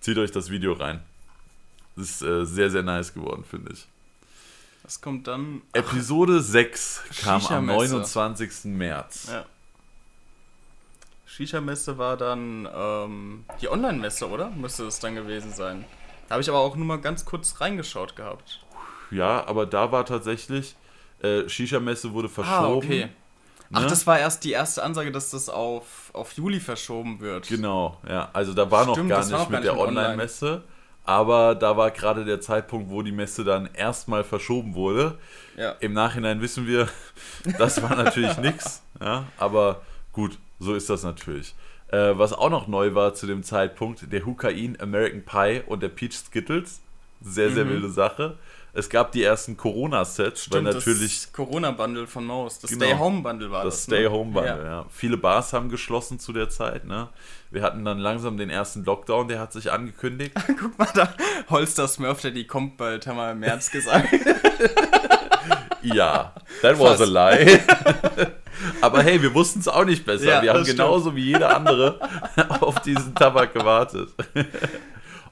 [0.00, 1.02] zieht euch das Video rein.
[1.94, 3.86] Das ist äh, sehr, sehr nice geworden, finde ich.
[4.82, 5.62] Was kommt dann?
[5.72, 8.64] Episode 6 kam am 29.
[8.64, 9.28] März.
[9.30, 9.44] Ja.
[11.36, 14.50] Shisha-Messe war dann ähm, die Online-Messe, oder?
[14.50, 15.84] Müsste es dann gewesen sein.
[16.28, 18.64] Da habe ich aber auch nur mal ganz kurz reingeschaut gehabt.
[19.10, 20.76] Ja, aber da war tatsächlich,
[21.22, 22.56] äh, Shisha-Messe wurde verschoben.
[22.56, 23.04] Ah, okay.
[23.04, 23.10] Ne?
[23.72, 27.48] Ach, das war erst die erste Ansage, dass das auf, auf Juli verschoben wird.
[27.48, 28.30] Genau, ja.
[28.32, 30.46] Also da war Stimmt, noch gar nicht mit gar nicht der Online-Messe.
[30.46, 30.62] Online
[31.06, 35.18] aber da war gerade der Zeitpunkt, wo die Messe dann erstmal verschoben wurde.
[35.56, 35.76] Ja.
[35.78, 36.88] Im Nachhinein wissen wir,
[37.58, 38.82] das war natürlich nichts.
[39.00, 41.54] Ja, aber gut, so ist das natürlich.
[41.88, 45.88] Äh, was auch noch neu war zu dem Zeitpunkt, der Hukain American Pie und der
[45.88, 46.80] Peach Skittles.
[47.20, 47.70] Sehr, sehr mhm.
[47.70, 48.36] wilde Sache.
[48.76, 51.22] Es gab die ersten Corona-Sets, weil natürlich.
[51.22, 53.86] Das Corona-Bundle von Maus, das genau, Stay-Home-Bundle war das.
[53.86, 53.96] Das ne?
[53.96, 54.64] Stay-Home-Bundle, ja.
[54.64, 54.86] ja.
[54.90, 57.08] Viele Bars haben geschlossen zu der Zeit, ne?
[57.50, 60.34] Wir hatten dann langsam den ersten Lockdown, der hat sich angekündigt.
[60.60, 61.14] Guck mal da,
[61.48, 64.12] Holster Smurf, der die kommt bald, haben wir im März gesagt.
[65.82, 67.16] ja, that was Fast.
[67.16, 67.60] a lie.
[68.80, 70.26] Aber hey, wir wussten es auch nicht besser.
[70.26, 71.16] Ja, wir haben genauso stimmt.
[71.16, 72.00] wie jeder andere
[72.60, 74.08] auf diesen Tabak gewartet.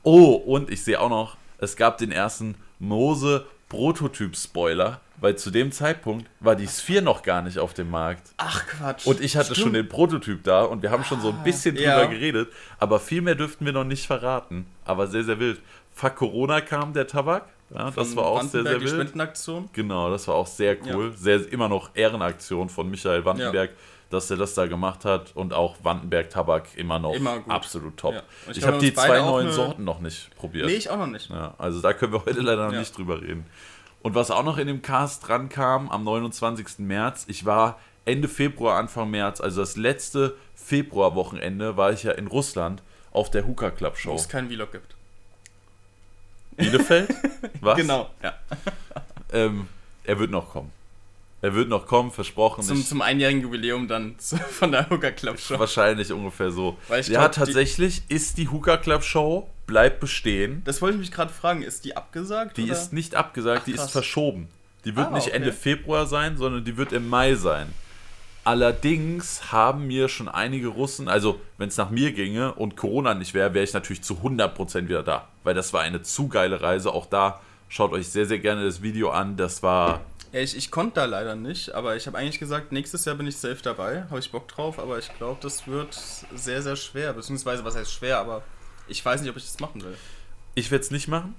[0.02, 5.72] oh, und ich sehe auch noch, es gab den ersten Mose Prototyp-Spoiler, weil zu dem
[5.72, 8.32] Zeitpunkt war die Sphere noch gar nicht auf dem Markt.
[8.36, 9.06] Ach Quatsch.
[9.06, 9.64] Und ich hatte Stimmt.
[9.64, 12.06] schon den Prototyp da und wir haben schon so ein ah, bisschen drüber ja.
[12.06, 14.66] geredet, aber viel mehr dürften wir noch nicht verraten.
[14.84, 15.60] Aber sehr, sehr wild.
[15.92, 17.46] Fuck Corona kam der Tabak.
[17.70, 18.82] Ja, das war auch sehr, sehr wild.
[18.82, 19.68] Die Spendenaktion.
[19.72, 21.10] Genau, das war auch sehr cool.
[21.10, 21.16] Ja.
[21.16, 23.70] Sehr, immer noch Ehrenaktion von Michael Wandenberg.
[23.70, 23.76] Ja
[24.10, 28.14] dass er das da gemacht hat und auch Wandenberg Tabak immer noch immer absolut top.
[28.14, 28.22] Ja.
[28.50, 30.66] Ich, ich habe die zwei neuen Sorten noch nicht probiert.
[30.66, 31.30] Nee, ich auch noch nicht.
[31.58, 33.44] Also da können wir heute leider noch nicht drüber reden.
[34.02, 36.80] Und was auch noch in dem Cast dran kam, am 29.
[36.80, 42.26] März, ich war Ende Februar, Anfang März, also das letzte Februarwochenende, war ich ja in
[42.26, 44.12] Russland auf der Hookah Club Show.
[44.12, 44.94] Wo es keinen Vlog gibt.
[46.56, 47.10] Bielefeld?
[47.60, 47.76] Was?
[47.76, 48.34] Genau, ja.
[49.32, 49.68] ähm,
[50.04, 50.70] er wird noch kommen.
[51.44, 52.62] Er wird noch kommen, versprochen.
[52.62, 55.58] Zum, zum einjährigen Jubiläum dann von der Hooker Club Show.
[55.58, 56.78] Wahrscheinlich ungefähr so.
[56.88, 60.62] ja, glaub, tatsächlich die, ist die Hooker Club Show, bleibt bestehen.
[60.64, 62.56] Das wollte ich mich gerade fragen, ist die abgesagt?
[62.56, 62.72] Die oder?
[62.72, 64.48] ist nicht abgesagt, Ach, die ist verschoben.
[64.86, 65.36] Die wird ah, nicht okay.
[65.36, 67.72] Ende Februar sein, sondern die wird im Mai sein.
[68.44, 73.32] Allerdings haben mir schon einige Russen, also wenn es nach mir ginge und Corona nicht
[73.32, 75.28] wäre, wäre ich natürlich zu 100% wieder da.
[75.44, 76.92] Weil das war eine zu geile Reise.
[76.92, 79.38] Auch da schaut euch sehr, sehr gerne das Video an.
[79.38, 80.02] Das war
[80.34, 83.28] ja, ich, ich konnte da leider nicht, aber ich habe eigentlich gesagt, nächstes Jahr bin
[83.28, 85.94] ich safe dabei, habe ich Bock drauf, aber ich glaube, das wird
[86.34, 88.42] sehr, sehr schwer, beziehungsweise was heißt schwer, aber
[88.88, 89.96] ich weiß nicht, ob ich das machen will.
[90.56, 91.36] Ich werde es nicht machen.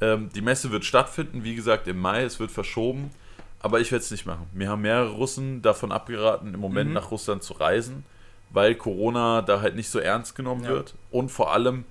[0.00, 3.10] Ähm, die Messe wird stattfinden, wie gesagt, im Mai, es wird verschoben,
[3.60, 4.46] aber ich werde es nicht machen.
[4.52, 6.94] Mir haben mehrere Russen davon abgeraten, im Moment mhm.
[6.94, 8.04] nach Russland zu reisen,
[8.50, 10.70] weil Corona da halt nicht so ernst genommen ja.
[10.70, 11.84] wird und vor allem,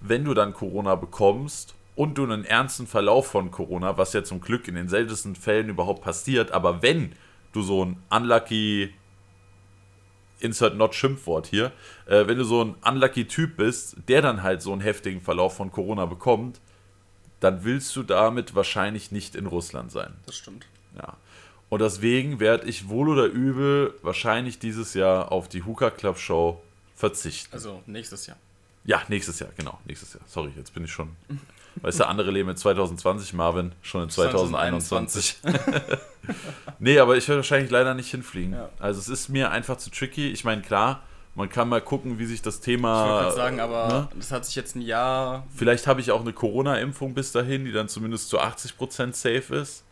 [0.00, 4.40] wenn du dann Corona bekommst und du einen ernsten Verlauf von Corona, was ja zum
[4.40, 7.12] Glück in den seltensten Fällen überhaupt passiert, aber wenn
[7.52, 8.94] du so einen unlucky
[10.38, 11.72] insert not Schimpfwort hier,
[12.06, 15.56] äh, wenn du so ein unlucky Typ bist, der dann halt so einen heftigen Verlauf
[15.56, 16.60] von Corona bekommt,
[17.40, 20.14] dann willst du damit wahrscheinlich nicht in Russland sein.
[20.26, 20.66] Das stimmt.
[20.96, 21.16] Ja.
[21.68, 26.62] Und deswegen werde ich wohl oder übel wahrscheinlich dieses Jahr auf die Hookah Club Show
[26.94, 27.52] verzichten.
[27.52, 28.36] Also nächstes Jahr.
[28.84, 30.22] Ja, nächstes Jahr, genau, nächstes Jahr.
[30.26, 31.16] Sorry, jetzt bin ich schon.
[31.82, 35.38] Weißt du, andere leben in 2020, Marvin schon in 2021.
[36.78, 38.54] nee, aber ich werde wahrscheinlich leider nicht hinfliegen.
[38.54, 38.70] Ja.
[38.78, 40.28] Also es ist mir einfach zu tricky.
[40.28, 41.02] Ich meine, klar,
[41.34, 43.04] man kann mal gucken, wie sich das Thema.
[43.04, 44.08] Ich wollte sagen, aber ne?
[44.16, 45.46] das hat sich jetzt ein Jahr.
[45.54, 49.84] Vielleicht habe ich auch eine Corona-Impfung bis dahin, die dann zumindest zu 80% safe ist.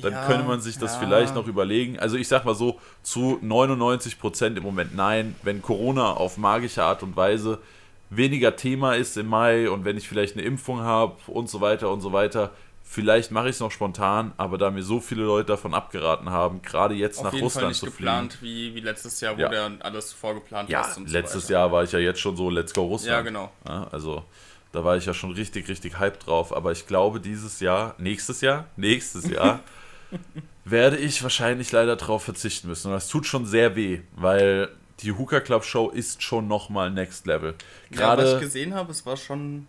[0.00, 1.00] Dann ja, könnte man sich das ja.
[1.00, 1.98] vielleicht noch überlegen.
[1.98, 5.34] Also ich sag mal so, zu 99% im Moment nein.
[5.42, 7.58] Wenn Corona auf magische Art und Weise
[8.10, 11.90] weniger Thema ist im Mai und wenn ich vielleicht eine Impfung habe und so weiter
[11.90, 12.50] und so weiter,
[12.82, 16.60] vielleicht mache ich es noch spontan, aber da mir so viele Leute davon abgeraten haben,
[16.60, 18.74] gerade jetzt Auf nach jeden Russland Fall nicht zu geplant, fliegen.
[18.74, 19.48] Wie, wie letztes Jahr, wo ja.
[19.48, 20.98] der alles vorgeplant ja, hast.
[20.98, 23.12] Ja, letztes so Jahr war ich ja jetzt schon so, let's go Russland.
[23.12, 23.52] Ja, genau.
[23.66, 24.24] Ja, also
[24.72, 26.54] da war ich ja schon richtig, richtig hyped drauf.
[26.54, 29.60] Aber ich glaube, dieses Jahr, nächstes Jahr, nächstes Jahr,
[30.64, 32.88] werde ich wahrscheinlich leider drauf verzichten müssen.
[32.88, 34.68] Und das tut schon sehr weh, weil
[35.00, 37.54] die Hooker Club Show ist schon nochmal Next Level.
[37.90, 39.66] Gerade, ja, was ich gesehen habe, es war schon.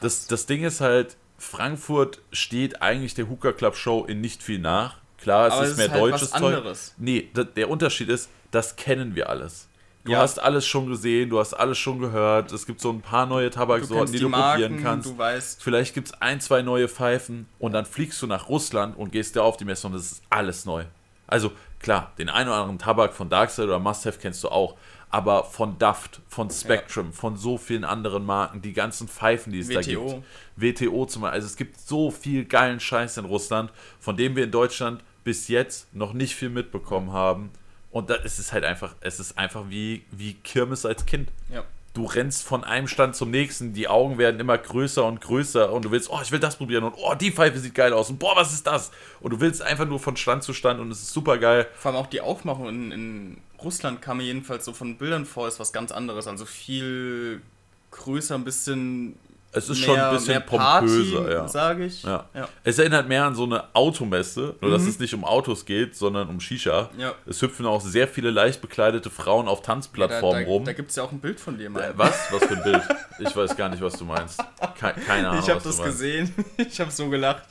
[0.00, 4.58] Das, das Ding ist halt, Frankfurt steht eigentlich der Hooker Club Show in nicht viel
[4.58, 4.98] nach.
[5.18, 6.86] Klar, es Aber ist es mehr ist halt deutsches was anderes.
[6.86, 6.94] Zeug.
[6.98, 9.67] Nee, der Unterschied ist, das kennen wir alles.
[10.08, 10.20] Du ja.
[10.20, 12.50] hast alles schon gesehen, du hast alles schon gehört.
[12.50, 15.10] Es gibt so ein paar neue Tabaksorten, die, die, du Marken, probieren kannst.
[15.10, 15.62] Du weißt.
[15.62, 19.36] Vielleicht gibt es ein, zwei neue Pfeifen und dann fliegst du nach Russland und gehst
[19.36, 20.84] da auf die Messe und es ist alles neu.
[21.26, 24.78] Also klar, den einen oder anderen Tabak von Darkside oder Must Have kennst du auch,
[25.10, 27.12] aber von Duft, von Spectrum, ja.
[27.12, 29.74] von so vielen anderen Marken, die ganzen Pfeifen, die es WTO.
[29.76, 30.80] da gibt.
[30.80, 31.34] WTO zum Beispiel.
[31.34, 35.48] Also es gibt so viel geilen Scheiß in Russland, von dem wir in Deutschland bis
[35.48, 37.50] jetzt noch nicht viel mitbekommen haben.
[37.90, 41.30] Und da ist es halt einfach, es ist einfach wie, wie Kirmes als Kind.
[41.52, 41.64] Ja
[41.98, 45.84] du rennst von einem Stand zum nächsten, die Augen werden immer größer und größer und
[45.84, 48.18] du willst, oh, ich will das probieren und oh, die Pfeife sieht geil aus und
[48.18, 48.92] boah, was ist das?
[49.20, 51.66] Und du willst einfach nur von Stand zu Stand und es ist super geil.
[51.74, 55.48] Vor allem auch die Aufmachung in, in Russland kam mir jedenfalls so von Bildern vor,
[55.48, 56.28] ist was ganz anderes.
[56.28, 57.42] Also viel
[57.90, 59.16] größer, ein bisschen
[59.50, 61.48] es ist mehr, schon ein bisschen pompöser, ja.
[61.48, 62.02] sage ich.
[62.02, 62.26] Ja.
[62.34, 62.48] ja.
[62.64, 64.74] Es erinnert mehr an so eine Automesse, nur mhm.
[64.74, 66.90] dass es nicht um Autos geht, sondern um Shisha.
[66.98, 67.14] Ja.
[67.26, 70.64] Es hüpfen auch sehr viele leicht bekleidete Frauen auf Tanzplattformen ja, da, rum.
[70.66, 71.94] Da gibt es ja auch ein Bild von dir, mal.
[71.96, 72.30] Was?
[72.30, 72.82] Was für ein Bild?
[73.20, 74.38] Ich weiß gar nicht, was du meinst.
[74.78, 75.42] Keine Ahnung.
[75.42, 76.34] Ich habe das gesehen.
[76.58, 77.46] Ich habe so gelacht.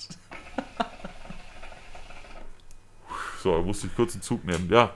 [3.41, 4.69] So, da musste ich kurz einen Zug nehmen.
[4.69, 4.93] Ja.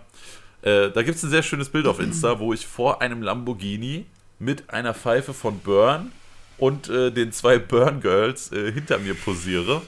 [0.62, 4.06] Äh, da gibt es ein sehr schönes Bild auf Insta, wo ich vor einem Lamborghini
[4.38, 6.12] mit einer Pfeife von Burn
[6.62, 9.82] und äh, den zwei Burn Girls äh, hinter mir posiere.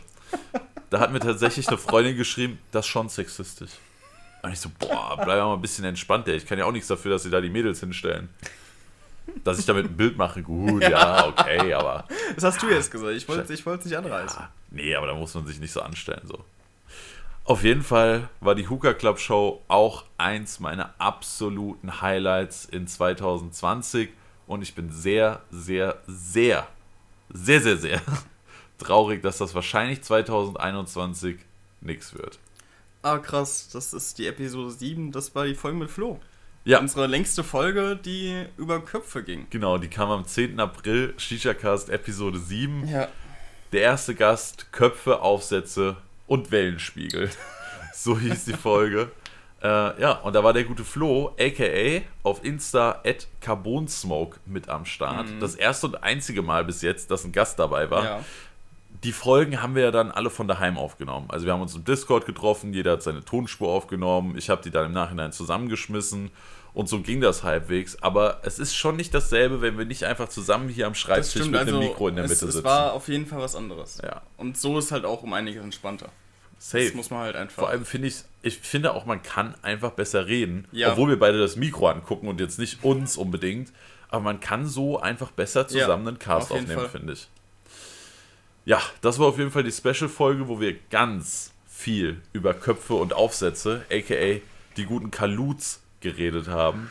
[0.89, 3.69] Da hat mir tatsächlich eine Freundin geschrieben, das ist schon sexistisch.
[4.41, 6.35] Und ich so, boah, bleib mal ein bisschen entspannt, ey.
[6.35, 8.27] Ich kann ja auch nichts dafür, dass sie da die Mädels hinstellen.
[9.43, 12.07] Dass ich damit ein Bild mache, gut, ja, ja okay, aber.
[12.33, 14.39] Das hast du jetzt gesagt, ich wollte es nicht anreißen.
[14.39, 16.43] Ja, nee, aber da muss man sich nicht so anstellen, so.
[17.45, 24.09] Auf jeden Fall war die Hookah Club Show auch eins meiner absoluten Highlights in 2020
[24.47, 26.67] und ich bin sehr, sehr, sehr,
[27.29, 28.01] sehr, sehr, sehr
[28.77, 31.37] traurig, dass das wahrscheinlich 2021
[31.81, 32.39] nichts wird.
[33.01, 33.69] Ah, krass.
[33.73, 35.11] Das ist die Episode 7.
[35.11, 36.19] Das war die Folge mit Flo.
[36.65, 36.79] Ja.
[36.79, 39.47] Unsere längste Folge, die über Köpfe ging.
[39.49, 40.59] Genau, die kam am 10.
[40.61, 42.87] April, Shisha-Cast Episode 7.
[42.87, 43.09] Ja.
[43.73, 47.29] Der erste Gast, Köpfe, Aufsätze und Wellenspiegel.
[47.93, 49.11] so hieß die Folge.
[49.63, 54.85] Äh, ja, und da war der gute Flo, aka auf Insta at Carbonsmoke mit am
[54.85, 55.29] Start.
[55.29, 55.39] Mhm.
[55.39, 58.03] Das erste und einzige Mal bis jetzt, dass ein Gast dabei war.
[58.03, 58.25] Ja.
[59.05, 61.27] Die Folgen haben wir ja dann alle von daheim aufgenommen.
[61.29, 64.69] Also wir haben uns im Discord getroffen, jeder hat seine Tonspur aufgenommen, ich habe die
[64.69, 66.31] dann im Nachhinein zusammengeschmissen
[66.73, 68.01] und so ging das halbwegs.
[68.01, 71.55] Aber es ist schon nicht dasselbe, wenn wir nicht einfach zusammen hier am Schreibtisch mit
[71.55, 72.57] also, einem Mikro in der Mitte es, sitzen.
[72.59, 74.01] Es war auf jeden Fall was anderes.
[74.03, 74.21] Ja.
[74.37, 76.09] Und so ist halt auch um einiges entspannter.
[76.63, 76.85] Safe.
[76.85, 77.63] Das muss man halt einfach.
[77.63, 80.93] Vor allem finde ich, ich finde auch, man kann einfach besser reden, ja.
[80.93, 83.73] obwohl wir beide das Mikro angucken und jetzt nicht uns unbedingt.
[84.07, 87.27] Aber man kann so einfach besser zusammen ja, einen Cast auf aufnehmen, finde ich.
[88.63, 93.11] Ja, das war auf jeden Fall die Special-Folge, wo wir ganz viel über Köpfe und
[93.11, 94.39] Aufsätze, aka
[94.77, 96.89] die guten Kaluts, geredet haben.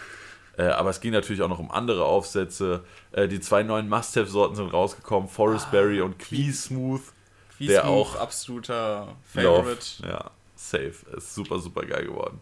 [0.59, 2.85] Äh, aber es ging natürlich auch noch um andere Aufsätze.
[3.13, 7.01] Äh, die zwei neuen Must-Have-Sorten sind rausgekommen: Forest ah, Berry und Quee Smooth
[7.61, 10.03] der auch absoluter Favorite.
[10.03, 10.95] Love, ja, safe.
[11.17, 12.41] Ist super, super geil geworden.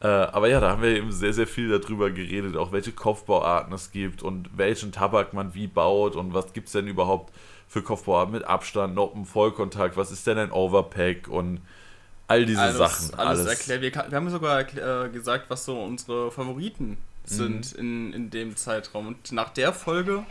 [0.00, 3.72] Äh, aber ja, da haben wir eben sehr, sehr viel darüber geredet, auch welche Kopfbauarten
[3.74, 7.34] es gibt und welchen Tabak man wie baut und was gibt es denn überhaupt
[7.68, 11.60] für Kopfbauarten mit Abstand, Noppen, Vollkontakt, was ist denn ein Overpack und
[12.28, 13.14] all diese alles, Sachen.
[13.14, 13.58] Alles, alles.
[13.58, 13.82] erklärt.
[13.82, 19.08] Wir, wir, haben sogar äh, gesagt, was so unsere Favoriten sind in, in dem Zeitraum.
[19.08, 20.24] Und nach der Folge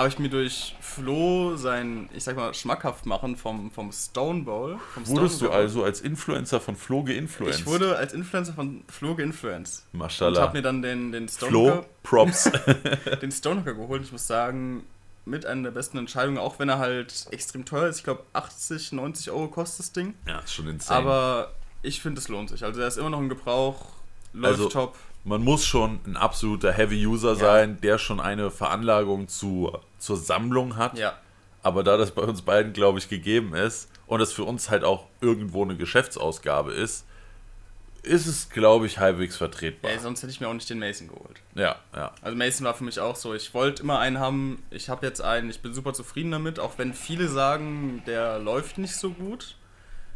[0.00, 4.78] habe ich mir durch Flo sein, ich sag mal, schmackhaft machen vom, vom Stone Bowl.
[4.94, 7.60] Vom Wurdest Stone du also als Influencer von Flo geinfluenced?
[7.60, 9.84] Ich wurde als Influencer von Flo geinfluenced.
[9.92, 10.38] Maschallah.
[10.38, 12.50] Und habe mir dann den, den Flo, Props.
[13.22, 14.02] den Stonehooker geholt.
[14.02, 14.84] Ich muss sagen,
[15.26, 17.98] mit einer der besten Entscheidungen, auch wenn er halt extrem teuer ist.
[17.98, 20.14] Ich glaube, 80, 90 Euro kostet das Ding.
[20.26, 20.98] Ja, ist schon insane.
[20.98, 22.64] Aber ich finde, es lohnt sich.
[22.64, 23.92] Also, er ist immer noch in Gebrauch,
[24.32, 24.96] läuft Also, top.
[25.24, 30.98] Man muss schon ein absoluter Heavy-User sein, der schon eine Veranlagung zu, zur Sammlung hat.
[30.98, 31.18] Ja.
[31.62, 34.82] Aber da das bei uns beiden, glaube ich, gegeben ist und es für uns halt
[34.82, 37.04] auch irgendwo eine Geschäftsausgabe ist,
[38.02, 39.90] ist es, glaube ich, halbwegs vertretbar.
[39.90, 41.42] Ey, sonst hätte ich mir auch nicht den Mason geholt.
[41.54, 42.12] Ja, ja.
[42.22, 43.34] Also Mason war für mich auch so.
[43.34, 44.62] Ich wollte immer einen haben.
[44.70, 45.50] Ich habe jetzt einen.
[45.50, 49.56] Ich bin super zufrieden damit, auch wenn viele sagen, der läuft nicht so gut.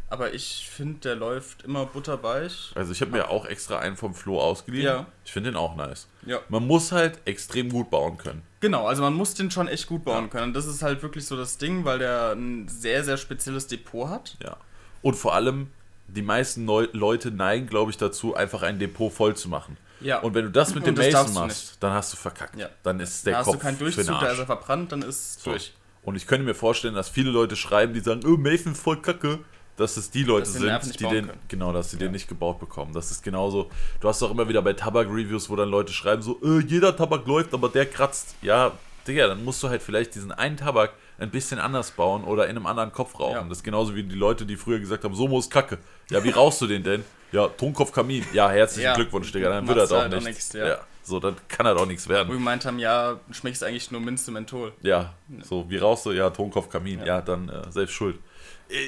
[0.09, 2.71] Aber ich finde, der läuft immer butterweich.
[2.75, 4.85] Also ich habe mir auch extra einen vom Flo ausgeliehen.
[4.85, 5.05] Ja.
[5.25, 6.07] Ich finde den auch nice.
[6.25, 6.39] Ja.
[6.49, 8.43] Man muss halt extrem gut bauen können.
[8.59, 10.29] Genau, also man muss den schon echt gut bauen Ja.
[10.29, 10.53] können.
[10.53, 14.37] Das ist halt wirklich so das Ding, weil der ein sehr, sehr spezielles Depot hat.
[14.43, 14.57] Ja.
[15.01, 15.71] Und vor allem,
[16.07, 19.75] die meisten Neu Leute neigen, glaube ich, dazu, einfach ein Depot voll zu machen.
[20.01, 20.19] Ja.
[20.19, 22.55] Und wenn du das mit dem das Mason machst, dann hast du verkackt.
[22.59, 22.69] Ja.
[22.83, 25.41] Dann ist der da hast Kopf du keinen Durchzug, da ist er verbrannt, dann ist
[25.41, 25.51] So.
[25.51, 25.73] durch.
[26.03, 29.01] Und ich könnte mir vorstellen, dass viele Leute schreiben, die sagen, oh, Mason ist voll
[29.01, 29.39] kacke,
[29.77, 30.63] dass es die Leute sind,
[30.99, 31.39] die den, können.
[31.47, 32.03] genau, dass sie Ja.
[32.03, 32.93] den nicht gebaut bekommen.
[32.93, 33.69] Das ist genauso.
[33.99, 37.25] Du hast auch immer wieder bei Tabak-Reviews, wo dann Leute schreiben so, äh, jeder Tabak
[37.27, 38.35] läuft, aber der kratzt.
[38.41, 38.71] Ja,
[39.07, 42.55] Digga, dann musst du halt vielleicht diesen einen Tabak ein bisschen anders bauen oder in
[42.57, 43.35] einem anderen Kopf rauchen.
[43.35, 43.43] Ja.
[43.43, 45.77] Das ist genauso wie die Leute, die früher gesagt haben, so muss Kacke.
[46.09, 47.03] Ja, wie rauchst du den denn?
[47.31, 48.25] Ja, Tonkopf Kamin.
[48.33, 48.95] Ja, herzlichen Ja.
[48.95, 49.49] Glückwunsch, Digga.
[49.49, 50.53] Dann wird er doch halt auch nichts.
[50.53, 50.79] nichts, ja.
[51.03, 52.27] So, dann kann er doch nichts werden.
[52.29, 54.71] Wo wir gemeint haben, ja, schmeckst eigentlich nur Minze Menthol.
[54.81, 56.11] Ja, so, wie rauchst du?
[56.11, 56.99] Ja, Tonkopf Kamin.
[56.99, 57.21] Ja, Ja.
[57.21, 58.17] dann äh, selbst schuld.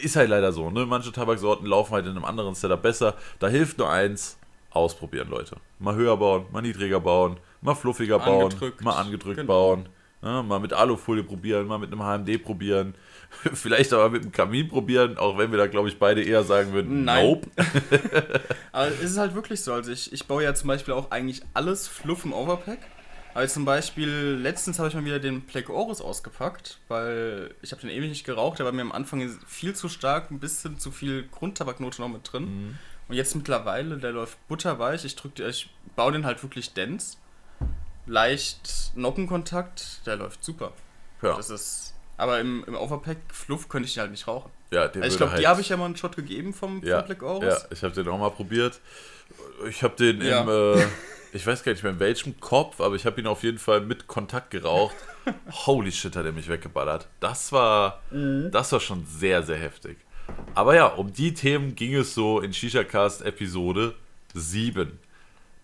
[0.04, 0.86] Ist halt leider so, ne?
[0.86, 3.16] Manche Tabaksorten laufen halt in einem anderen Setup besser.
[3.40, 4.38] Da hilft nur eins:
[4.72, 5.58] ausprobieren, Leute.
[5.80, 8.82] Mal höher bauen, mal niedriger bauen, mal fluffiger bauen, Angedrückt.
[8.82, 9.48] mal angedrückt Genau.
[9.48, 9.90] bauen.
[10.24, 12.96] Ja, mal mit Alufolie probieren, mal mit einem HMD probieren.
[13.54, 16.74] Vielleicht aber mit einem Kamin probieren, auch wenn wir da, glaube ich, beide eher sagen
[16.74, 17.24] würden, Nein.
[17.28, 17.48] nope.
[18.72, 19.74] Aber es ist halt wirklich so.
[19.74, 22.80] Also ich, ich baue ja zum Beispiel auch eigentlich alles Fluff im Overpack.
[23.38, 27.82] Aber zum Beispiel, letztens habe ich mal wieder den Black Oris ausgepackt, weil ich habe
[27.82, 30.90] den ewig nicht geraucht, der war mir am Anfang viel zu stark, ein bisschen zu
[30.90, 32.46] viel Grundtabaknote noch mit drin.
[32.46, 32.78] Mhm.
[33.08, 35.06] Und jetzt mittlerweile, der läuft butterweich.
[35.06, 37.18] Ich drück, ich baue den halt wirklich dense.
[38.08, 40.74] Leicht Noppenkontakt, der läuft super.
[41.22, 41.94] Ja, Das ist.
[42.18, 44.50] Aber im, im Overpack Fluff könnte ich den halt nicht rauchen.
[44.72, 46.84] ja den Also ich glaube, halt, die habe ich ja mal einen Shot gegeben vom,
[46.84, 47.54] ja, vom Black Oris.
[47.54, 48.82] Ja, ich habe den auch mal probiert.
[49.70, 50.42] Ich habe den Ja.
[50.42, 50.84] im, äh,
[51.34, 53.82] ich weiß gar nicht mehr in welchem Kopf, aber ich habe ihn auf jeden Fall
[53.82, 54.96] mit Kontakt geraucht.
[55.66, 57.08] Holy shit, hat er mich weggeballert.
[57.20, 58.50] Das war, Mhm.
[58.52, 59.98] das war schon sehr, sehr heftig.
[60.56, 63.96] Aber ja, um die Themen ging es so in Shisha Cast Episode
[64.34, 65.00] 7.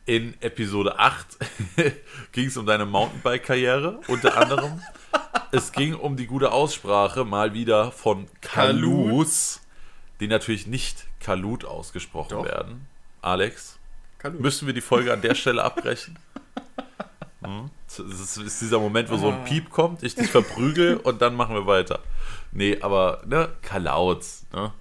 [0.06, 1.38] In Episode 8
[2.34, 4.82] ging es um deine Mountainbike-Karriere, unter anderem.
[5.52, 8.28] es ging um die gute Aussprache, mal wieder von.
[8.42, 9.62] Kalus,
[10.20, 12.46] die natürlich nicht Kalut ausgesprochen Doch.
[12.46, 12.88] werden.
[13.22, 13.80] Alex,
[14.24, 14.42] Kalut.
[14.42, 16.18] müssen wir die Folge an der Stelle abbrechen?
[17.46, 17.70] Hm?
[17.88, 19.36] Das ist, dieser Moment, wo so Ah.
[19.36, 22.00] ein Piep kommt, ich dich verprügel und dann machen wir weiter.
[22.54, 24.46] Nee, aber, ne, Kalauz.
[24.54, 24.72] Ne?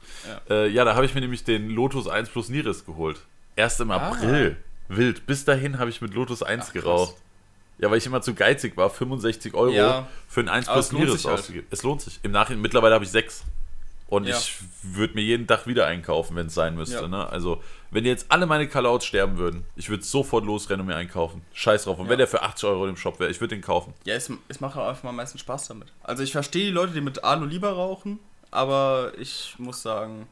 [0.48, 0.54] Ja.
[0.56, 3.20] Äh, ja, da habe ich mir nämlich den Lotus 1 plus Niris geholt.
[3.56, 3.96] Erst im Ah.
[3.96, 4.56] April.
[4.88, 5.26] Wild.
[5.26, 6.82] Bis dahin habe ich mit Lotus 1 Ach, krass.
[6.84, 7.16] geraucht.
[7.78, 10.06] Ja, weil ich immer zu geizig war, 65 Euro Ja.
[10.28, 11.40] für ein 1 Aber plus Niris halt.
[11.40, 11.66] ausgegeben.
[11.70, 12.20] Es lohnt sich.
[12.22, 13.42] Im Nachhinein, mittlerweile habe ich 6.
[14.12, 14.36] Und Ja.
[14.36, 16.96] ich würde mir jeden Tag wieder einkaufen, wenn es sein müsste.
[17.00, 17.08] Ja.
[17.08, 17.26] Ne?
[17.30, 21.40] Also, wenn jetzt alle meine Kalouts sterben würden, ich würde sofort losrennen und mir einkaufen.
[21.54, 21.98] Scheiß drauf.
[21.98, 22.10] Und Ja.
[22.10, 23.94] wenn der für 80 Euro im Shop wäre, ich würde den kaufen.
[24.04, 25.88] Ja, es, es macht auch einfach mal am meisten Spaß damit.
[26.02, 28.18] Also ich verstehe die Leute, die mit Alu lieber rauchen,
[28.50, 30.26] aber ich muss sagen,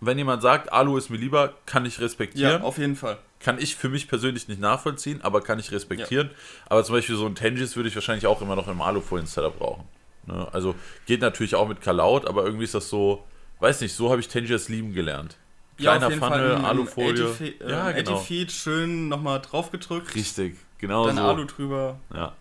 [0.00, 2.62] Wenn jemand sagt, Alu ist mir lieber, kann ich ja, respektieren.
[2.62, 3.18] auf jeden Fall.
[3.38, 6.30] kann ich für mich persönlich nicht nachvollziehen, aber kann ich respektieren.
[6.68, 9.84] Aber zum Beispiel so ein Tangis würde ich wahrscheinlich auch immer noch im Alufolien-Setup brauchen.
[10.26, 10.46] Ne?
[10.52, 10.74] Also
[11.06, 13.24] geht natürlich auch mit Kalaut, aber irgendwie ist das so,
[13.60, 15.36] weiß nicht, so habe ich Tangis lieben gelernt.
[15.78, 17.30] Kleiner Funnel, im- im Alufolie.
[17.30, 18.16] 80 äh, ja, genau.
[18.16, 20.14] 80 Feet schön nochmal drauf gedrückt.
[20.14, 21.22] Richtig, genau Dann so.
[21.22, 21.98] Alu drüber.
[22.14, 22.32] Ja.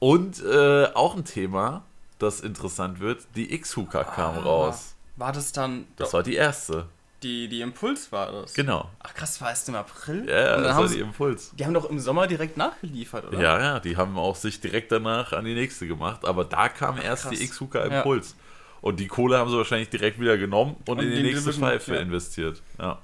[0.00, 1.84] Und äh, auch ein Thema,
[2.18, 4.40] das interessant wird, die X-Hooker kam Ah.
[4.40, 4.96] raus.
[5.16, 6.86] War das dann Das war die erste.
[7.24, 8.54] Die, die Impuls war das?
[8.54, 8.90] Genau.
[9.00, 10.28] Ach krass, war erst im April?
[10.28, 11.52] Ja, ja das haben war die Impuls.
[11.58, 13.40] die haben doch im Sommer direkt nachgeliefert, oder?
[13.40, 16.24] Ja, ja, die haben auch sich direkt danach an die nächste gemacht.
[16.24, 17.36] Aber da kam erst krass.
[17.36, 17.98] die X-Hooker Ja.
[17.98, 18.36] Impuls.
[18.80, 21.68] Und die Kohle haben sie wahrscheinlich direkt wieder genommen und, Und in die nächste Division,
[21.70, 22.00] Pfeife ja.
[22.00, 22.60] investiert.
[22.78, 22.98] Ja.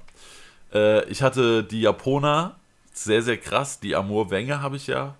[0.73, 2.55] Äh, ich hatte die Japaner,
[2.93, 3.79] sehr, sehr krass.
[3.79, 5.15] Die Amur Wenge habe ich ja.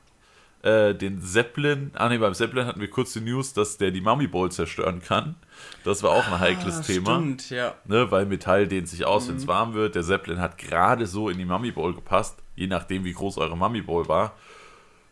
[0.61, 4.01] Äh, den Zeppelin, ah ne, beim Zeppelin hatten wir kurz die News, dass der die
[4.01, 5.35] Mummy Bowl zerstören kann.
[5.83, 7.73] Das war auch ein heikles ah, Thema Stimmt, ja.
[7.85, 9.47] ne, weil Metall dehnt sich aus, wenn es Mhm.
[9.49, 9.95] warm wird.
[9.95, 13.57] Der Zeppelin hat gerade so in die Mummy Bowl gepasst, je nachdem, wie groß eure
[13.57, 14.33] Mummy Bowl war.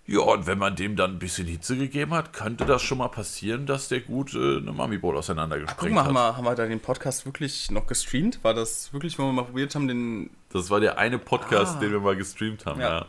[0.05, 3.09] Ja, und wenn man dem dann ein bisschen Hitze gegeben hat, könnte das schon mal
[3.09, 6.55] passieren, dass der gut äh, eine Mami Bowl auseinandergesprengt Guck mal, haben wir, haben wir
[6.55, 8.43] da den Podcast wirklich noch gestreamt?
[8.43, 10.31] War das wirklich, wo wir mal probiert haben, den.
[10.51, 11.79] Das war der eine Podcast, Ah.
[11.79, 12.89] den wir mal gestreamt haben, ja.
[13.01, 13.05] Ja.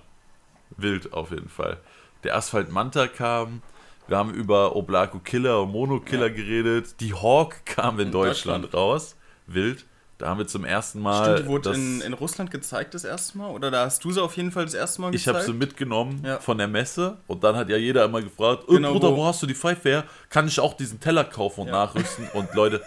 [0.76, 1.78] Wild auf jeden Fall.
[2.22, 3.62] Der Asphalt Manta kam.
[4.10, 6.96] Wir haben über Oblako Killer und Mono Killer geredet.
[7.00, 8.74] Die Hawk kam in, In Deutschland, Deutschland.
[8.74, 9.16] raus.
[9.46, 9.86] Wild.
[10.18, 11.22] Da haben wir zum ersten Mal.
[11.36, 13.50] Stimmt, die wurde in, in Russland gezeigt das erste Mal?
[13.50, 15.36] Oder da hast du sie auf jeden Fall das erste Mal Ich gezeigt?
[15.38, 16.40] habe sie mitgenommen Ja.
[16.40, 19.26] von der Messe und dann hat ja jeder immer gefragt, oh, Genau, Bruder, wo- wo
[19.26, 20.04] hast du die Pfeife her?
[20.28, 21.72] Kann ich auch diesen Teller kaufen und Ja.
[21.74, 22.28] nachrüsten?
[22.34, 22.82] Und Leute,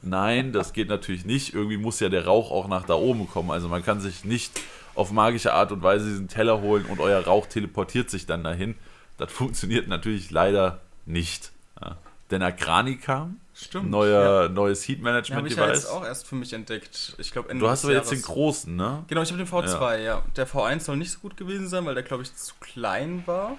[0.00, 1.54] nein, das geht natürlich nicht.
[1.54, 3.50] Irgendwie muss ja der Rauch auch nach da oben kommen.
[3.50, 4.52] Also man kann sich nicht
[4.94, 8.76] auf magische Art und Weise diesen Teller holen und euer Rauch teleportiert sich dann dahin.
[9.18, 11.52] Das funktioniert natürlich leider nicht.
[11.80, 11.96] Ja.
[12.30, 13.90] Denn Akrani kam, Stimmt.
[13.90, 15.82] neuer, neues Heat Ja, Management habe ich ja Device.
[15.82, 17.14] jetzt auch erst für mich entdeckt.
[17.18, 19.04] Ich glaube, Ende du hast aber jetzt den großen, ne?
[19.08, 20.22] Genau, ich habe den V2, ja.
[20.36, 23.56] Der V1 soll nicht so gut gewesen sein, weil der, glaube ich, zu klein war.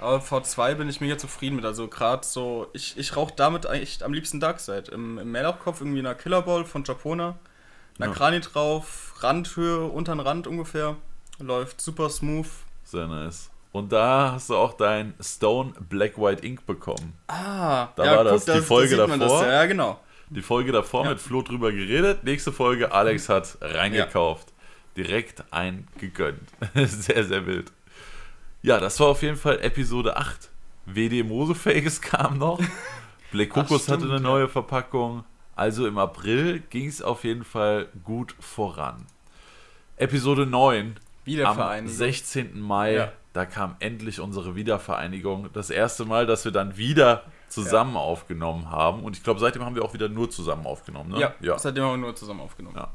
[0.00, 1.64] Aber V2 bin ich mega zufrieden mit.
[1.64, 4.88] Also gerade so, ich, ich rauche damit eigentlich am liebsten Darkseid.
[4.90, 7.36] Im, im Mehrlauchkopf irgendwie eine Killerball von Japona.
[7.98, 8.14] Eine Ja.
[8.16, 10.94] Krani drauf, Randhöhe, unteren Rand ungefähr.
[11.40, 12.46] Läuft super smooth.
[12.84, 13.50] Sehr nice.
[13.72, 17.12] Und da hast du auch dein Stone Black White Ink bekommen.
[17.28, 19.40] Ah, Da war das die Folge sieht man davor.
[19.42, 20.00] Das, ja, genau.
[20.30, 21.10] Die Folge davor Ja.
[21.10, 22.24] mit Flo drüber geredet.
[22.24, 24.48] Nächste Folge, Alex hat reingekauft.
[24.96, 26.48] Direkt ein gegönnt.
[26.74, 27.70] sehr, sehr wild.
[28.62, 30.50] Ja, das war auf jeden Fall Episode 8.
[30.86, 32.60] WD Mosefages kam noch.
[33.30, 34.20] Black Kokos hatte stimmt, eine ja.
[34.20, 35.24] neue Verpackung.
[35.54, 39.06] Also im April ging es auf jeden Fall gut voran.
[39.96, 40.94] Episode 9 am
[41.24, 41.94] Wiedervereinigung.
[41.94, 42.60] 16.
[42.60, 43.12] Mai, Ja.
[43.38, 45.48] Da kam endlich unsere Wiedervereinigung.
[45.52, 49.04] Das erste Mal, dass wir dann wieder zusammen aufgenommen haben.
[49.04, 51.10] Und ich glaube, seitdem haben wir auch wieder nur zusammen aufgenommen.
[51.12, 51.32] Ne?
[51.40, 52.74] Ja, seitdem haben wir nur zusammen aufgenommen.
[52.76, 52.90] Ja.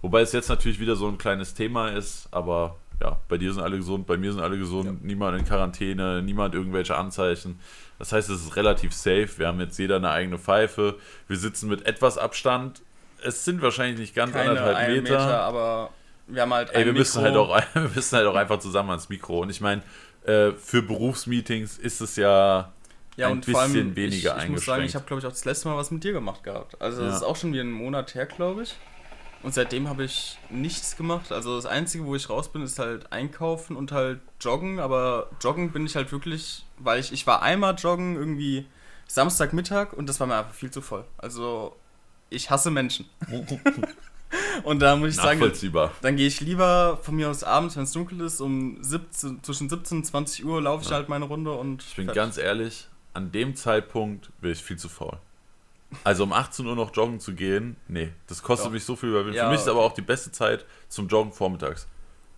[0.00, 3.62] Wobei es jetzt natürlich wieder so ein kleines Thema ist, aber ja, bei dir sind
[3.62, 4.94] alle gesund, bei mir sind alle gesund, Ja.
[5.02, 7.60] niemand in Quarantäne, niemand irgendwelche Anzeichen.
[7.98, 9.28] Das heißt, es ist relativ safe.
[9.36, 10.96] Wir haben jetzt jeder eine eigene Pfeife.
[11.28, 12.80] Wir sitzen mit etwas Abstand.
[13.22, 15.02] Es sind wahrscheinlich nicht ganz Keine anderthalb Meter.
[15.02, 15.42] Meter.
[15.42, 15.90] aber
[16.26, 17.48] wir haben halt Ey, wir müssen, Mikro.
[17.54, 19.40] halt auch, wir müssen halt auch einfach zusammen ans Mikro.
[19.40, 19.82] Und ich meine,
[20.24, 22.72] äh, für Berufsmeetings ist es ja,
[23.16, 24.88] Ja, ein und vor allem, bisschen weniger ich, ich muss sagen, eingeschränkt.
[24.90, 26.80] ich habe, glaube ich, auch das letzte Mal was mit dir gemacht gehabt.
[26.80, 27.08] Also, Ja.
[27.08, 28.74] das ist auch schon wieder einen Monat her, glaube ich.
[29.42, 31.32] Und seitdem habe ich nichts gemacht.
[31.32, 34.78] Also, das Einzige, wo ich raus bin, ist halt einkaufen und halt joggen.
[34.78, 38.66] Aber joggen bin ich halt wirklich, weil ich, ich war einmal joggen irgendwie
[39.08, 41.04] Samstagmittag und das war mir einfach viel zu voll.
[41.18, 41.74] Also,
[42.30, 43.06] ich hasse Menschen.
[44.64, 45.40] und da muss ich sagen,
[46.02, 49.68] dann gehe ich lieber von mir aus abends, wenn es dunkel ist, um 17, zwischen
[49.68, 50.96] 17 und 20 Uhr laufe ich Ja.
[50.96, 51.82] halt meine Runde und.
[51.82, 55.18] Ich bin ganz ehrlich, an dem Zeitpunkt bin ich viel zu faul.
[56.04, 58.72] Also um 18 Uhr noch joggen zu gehen, nee, das kostet Doch.
[58.72, 59.34] mich so viel Überwindung.
[59.36, 61.86] Ja, Für mich ist aber auch die beste Zeit zum Joggen vormittags.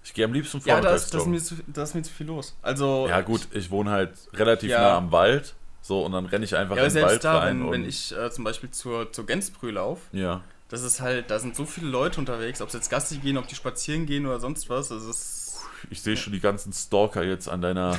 [0.03, 1.30] Ich gehe am liebsten Ja, vormittags ist, das, ist joggen.
[1.32, 2.57] mir zu, da ist mir zu viel los.
[2.62, 4.80] Also, Ja gut, ich wohne halt relativ Ja.
[4.80, 7.38] nah am Wald, so und dann renne ich einfach ja, in den Wald selbst da,
[7.38, 7.61] rein.
[7.62, 11.38] wenn, wenn ich äh, zum Beispiel zur, zur Gänsebrühe laufe, ja, das ist halt, da
[11.38, 14.40] sind so viele Leute unterwegs, ob sie jetzt Gassi gehen, ob die spazieren gehen oder
[14.40, 14.90] sonst was.
[14.90, 15.60] Ist.
[15.90, 17.98] ich sehe schon die ganzen Stalker jetzt an deiner,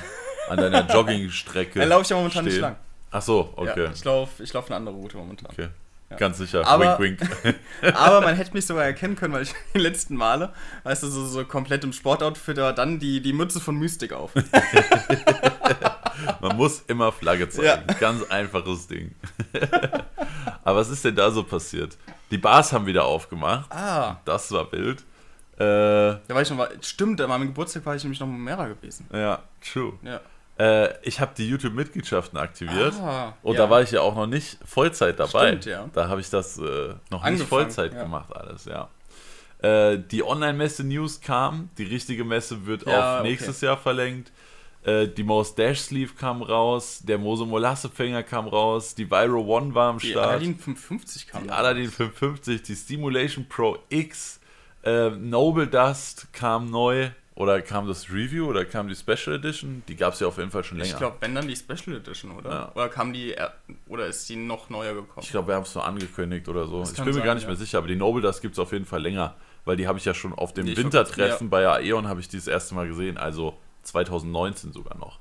[0.49, 1.79] an deiner Joggingstrecke.
[1.79, 2.61] Da laufe ich ja momentan nicht stehen.
[2.61, 2.75] lang.
[3.11, 3.85] Ach so, okay.
[3.85, 5.49] Ja, ich laufe ich lauf eine andere Route momentan.
[5.51, 5.69] okay.
[6.11, 6.17] Ja.
[6.17, 6.65] Ganz sicher.
[6.67, 7.55] Aber- wink, wink.
[7.95, 10.53] Aber man hätte mich sogar erkennen können, weil ich die letzten Male,
[10.83, 14.31] weißt du, so, so komplett im Sportoutfit, aber dann die, die Mütze von Mystik auf.
[16.41, 17.83] Man muss immer Flagge zeigen.
[17.99, 19.15] Ganz einfaches Ding.
[20.63, 21.97] Aber was ist denn da so passiert?
[22.31, 23.71] Die Bars haben wieder aufgemacht.
[23.71, 25.01] Ah, Das war wild.
[25.57, 26.69] Äh, da war ich noch mal.
[26.81, 29.07] Stimmt, an meinem Geburtstag war ich nämlich noch mit Mera gewesen.
[29.13, 29.93] ja, true.
[30.03, 30.19] Ja.
[30.57, 32.93] Äh, ich habe die YouTube-Mitgliedschaften aktiviert.
[33.01, 33.63] Ah, Und ja.
[33.63, 35.47] da war ich ja auch noch nicht Vollzeit dabei.
[35.49, 35.89] Stimmt, ja.
[35.93, 38.03] Da habe ich das äh, noch nicht Angefangen, Vollzeit ja.
[38.03, 38.89] gemacht, alles, ja.
[39.61, 41.69] Äh, die Online-Messe-News kam.
[41.77, 43.23] Die richtige Messe wird auf okay.
[43.23, 44.31] nächstes Jahr verlängert.
[44.85, 47.01] Äh, die Mouse Dash Sleeve kam raus.
[47.03, 48.93] Der Mose Molassefänger kam raus.
[48.95, 50.27] Die Viro One war am Die Start.
[50.27, 51.41] Aladdin 550 kam.
[51.43, 51.95] die da Aladdin raus.
[51.95, 52.61] 550.
[52.63, 54.39] Die Stimulation Pro X.
[54.83, 57.09] Äh, Noble Dust kam neu.
[57.37, 59.83] Oder kam das Review oder kam die Special Edition?
[59.89, 60.91] Die gab es ja auf jeden Fall schon länger.
[60.91, 62.49] Ich glaube, wenn dann die Special Edition, oder?
[62.49, 62.71] Ja.
[62.75, 63.53] Oder kam die, er-
[63.89, 65.19] oder ist die noch neuer gekommen?
[65.21, 66.79] Ich glaube, wir haben es nur angekündigt oder so.
[66.79, 67.49] Das Ich bin mir sein, gar nicht ja.
[67.49, 69.97] mehr sicher, aber die Noble, das gibt es auf jeden Fall länger, weil die habe
[69.99, 72.87] ich ja schon auf dem wollte Wintertreffen bei Aeon habe ich die das erste Mal
[72.87, 75.19] gesehen, also 2019 sogar noch.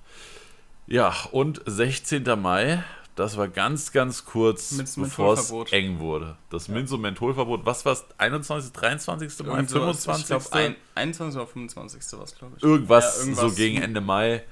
[0.86, 2.24] Ja, und 16.
[2.40, 2.82] Mai,
[3.16, 6.36] das war ganz, ganz kurz, bevor es eng wurde.
[6.50, 8.04] Das Minz- und Mentholverbot, was war es?
[8.18, 9.46] 21., 23.
[9.46, 10.04] Mai, Irgend sowas.
[10.04, 10.22] 25.
[10.22, 11.38] Ich glaube, ein, 21.
[11.40, 12.18] oder 25.
[12.18, 12.62] war es, glaube ich.
[12.62, 13.50] Irgendwas, Ja, irgendwas.
[13.50, 14.42] so gegen Ende Mai.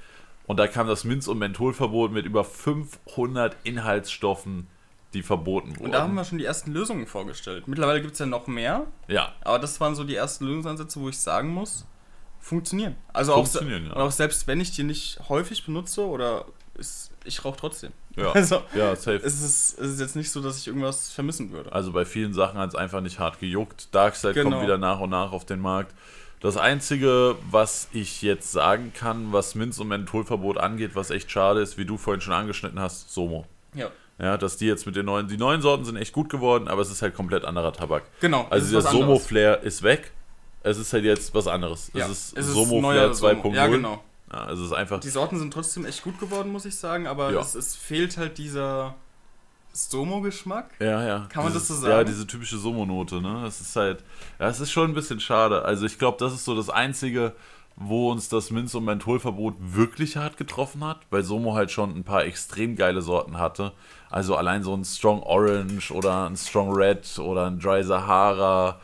[0.47, 4.67] Und da kam das Minz- und Mentholverbot mit über 500 Inhaltsstoffen,
[5.13, 5.85] die verboten wurden.
[5.85, 7.67] Und da haben wir schon die ersten Lösungen vorgestellt.
[7.67, 11.07] Mittlerweile gibt es ja noch mehr, ja, aber das waren so die ersten Lösungsansätze, wo
[11.09, 11.85] ich sagen muss,
[12.43, 12.95] funktionieren.
[13.13, 14.01] Also funktionieren, auch, ja.
[14.03, 16.45] auch selbst wenn ich die nicht häufig benutze oder
[16.77, 17.91] ist, ich rauche trotzdem.
[18.15, 19.21] Ja, also, ja safe.
[19.23, 21.71] Es ist, es ist jetzt nicht so, dass ich irgendwas vermissen würde.
[21.71, 23.93] Also bei vielen Sachen hat es einfach nicht hart gejuckt.
[23.95, 24.51] Darkseid genau.
[24.51, 25.93] kommt wieder nach und nach auf den Markt.
[26.41, 31.61] Das Einzige, was ich jetzt sagen kann, was Minz- und Mentholverbot angeht, was echt schade
[31.61, 33.45] ist, wie du vorhin schon angeschnitten hast, Somo.
[33.73, 33.89] Ja.
[34.19, 36.81] Ja, dass die jetzt mit den neuen, die neuen Sorten sind echt gut geworden, aber
[36.81, 38.03] es ist halt komplett anderer Tabak.
[38.19, 38.45] Genau.
[38.49, 40.11] Also der Somo-Flair ist weg.
[40.63, 41.91] Es ist halt jetzt was anderes.
[41.93, 43.53] Ja, es ist es Somo-Flair 2.0.
[43.53, 44.01] Ja, genau.
[44.31, 44.99] Ja, es ist einfach.
[45.01, 47.41] Die Sorten sind trotzdem echt gut geworden, muss ich sagen, aber ja.
[47.41, 48.95] es, es, fehlt halt dieser
[49.73, 50.71] Somo-Geschmack.
[50.79, 51.27] Ja, ja.
[51.29, 51.93] Kann man Dieses, das so sagen?
[51.93, 53.45] Ja, diese typische Somo-Note, ne?
[53.45, 54.03] Es ist halt,
[54.39, 55.63] ja, es ist schon ein bisschen schade.
[55.65, 57.33] Also ich glaube, das ist so das Einzige,
[57.75, 62.03] wo uns das Minz- und Mentholverbot wirklich hart getroffen hat, weil Somo halt schon ein
[62.03, 63.73] paar extrem geile Sorten hatte.
[64.09, 68.79] Also allein so ein Strong Orange oder ein Strong Red oder ein Dry Sahara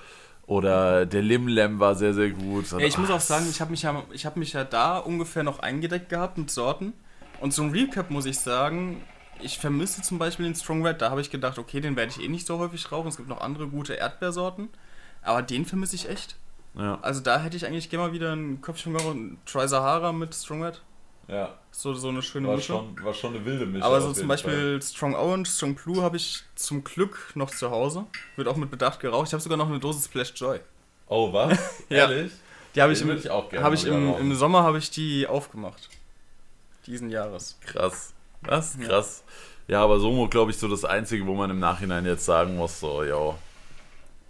[0.50, 2.72] oder der Limlem war sehr, sehr gut.
[2.72, 5.60] Ja, ich muss auch sagen, ich habe mich, ja, hab mich ja da ungefähr noch
[5.60, 6.94] eingedeckt gehabt mit Sorten.
[7.40, 9.00] Und zum Recap muss ich sagen,
[9.40, 11.04] ich vermisse zum Beispiel den Strong Red.
[11.04, 13.10] Da habe ich gedacht, okay, den werde ich eh nicht so häufig rauchen.
[13.10, 14.70] Es gibt noch andere gute Erdbeersorten.
[15.22, 16.36] Aber den vermisse ich echt.
[16.74, 16.98] Ja.
[17.04, 19.18] Also da hätte ich eigentlich gerne mal wieder ein Köpfchen geraucht.
[19.46, 20.82] Tri Sahara mit Strong Red.
[21.30, 21.54] Ja.
[21.72, 22.96] So, so eine schöne war Mischung.
[22.96, 23.84] Schon, war schon eine wilde Mischung.
[23.84, 24.82] Aber so zum Beispiel Fall.
[24.82, 28.06] Strong Orange, Strong Blue habe ich zum Glück noch zu Hause.
[28.36, 29.28] Wird auch mit Bedacht geraucht.
[29.28, 30.60] Ich habe sogar noch eine Dose Splash Joy.
[31.08, 31.84] Oh, was?
[31.90, 32.32] Ehrlich?
[32.76, 35.28] Die habe ich, im, ich, auch gerne hab ich im, im Sommer habe ich die
[35.28, 35.90] aufgemacht.
[36.86, 37.58] Diesen Jahres.
[37.62, 38.14] Krass.
[38.48, 39.24] Ist krass.
[39.68, 42.58] Ja, ja aber Somo, glaube ich, so das Einzige, wo man im Nachhinein jetzt sagen
[42.58, 43.36] muss, so, ja,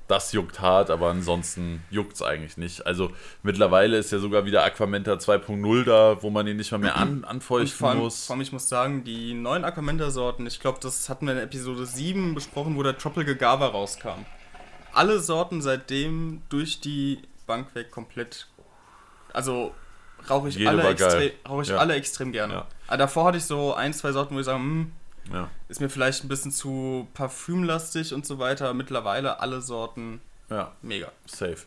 [0.10, 2.86] das juckt hart, aber ansonsten juckt es eigentlich nicht.
[2.88, 3.12] Also
[3.44, 7.24] mittlerweile ist ja sogar wieder Aquamenta 2.0 da, wo man ihn nicht mal mehr an,
[7.24, 8.26] anfeuchten vor allem, muss.
[8.26, 11.86] Vor allem, ich muss sagen, die neuen Aquamenta-Sorten, ich glaube, das hatten wir in Episode
[11.86, 14.26] 7 besprochen, wo der Tropical Gava rauskam.
[14.94, 18.48] Alle Sorten seitdem durch die Bank weg komplett.
[19.32, 19.76] Also
[20.28, 21.78] rauche ich, alle, extre rauch ich ja.
[21.78, 22.54] alle extrem gerne.
[22.54, 22.68] Ja.
[22.88, 24.92] Aber davor hatte ich so ein, zwei Sorten, wo ich sage, hm,
[25.32, 25.50] ja.
[25.68, 28.74] Ist mir vielleicht ein bisschen zu parfümlastig und so weiter.
[28.74, 30.22] Mittlerweile alle Sorten.
[30.50, 30.72] Ja.
[30.82, 31.12] Mega.
[31.26, 31.58] Safe.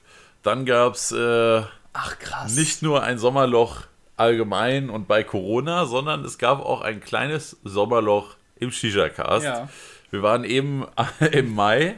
[0.43, 2.55] Dann gab es äh, Ach, krass.
[2.57, 3.83] nicht nur ein Sommerloch
[4.17, 9.45] allgemein und bei Corona, sondern es gab auch ein kleines Sommerloch im Shisha-Cast.
[9.45, 9.69] Ja.
[10.11, 10.87] Wir waren eben
[11.33, 11.97] im Mai.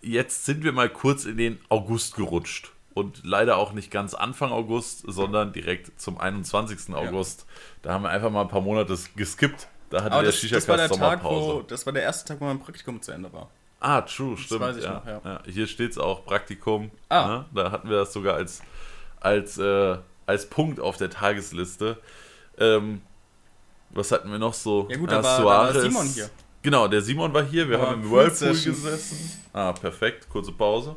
[0.00, 2.72] Jetzt sind wir mal kurz in den August gerutscht.
[2.94, 6.94] Und leider auch nicht ganz Anfang August, sondern direkt zum 21.
[6.94, 7.40] August.
[7.40, 7.46] Ja.
[7.82, 9.68] Da haben wir einfach mal ein paar Monate geskippt.
[9.92, 12.40] Da hatte Aber der das, das war der Tag, wo, Das war der erste Tag,
[12.40, 13.50] wo mein Praktikum zu Ende war.
[13.78, 14.60] Ah, true, das stimmt.
[14.62, 15.20] Weiß ich ja, noch, ja.
[15.22, 15.42] Ja.
[15.44, 16.90] Hier steht es auch Praktikum.
[17.10, 17.26] Ah.
[17.26, 17.44] Ne?
[17.54, 18.62] Da hatten wir das sogar als,
[19.20, 21.98] als, äh, als Punkt auf der Tagesliste.
[22.56, 23.02] Ähm,
[23.90, 24.88] was hatten wir noch so?
[24.90, 26.30] Ja gut, da, war, da war Simon hier.
[26.62, 29.42] Genau, der Simon war hier, wir ja, haben im Whirlpool gesessen.
[29.52, 30.96] Ah, perfekt, kurze Pause.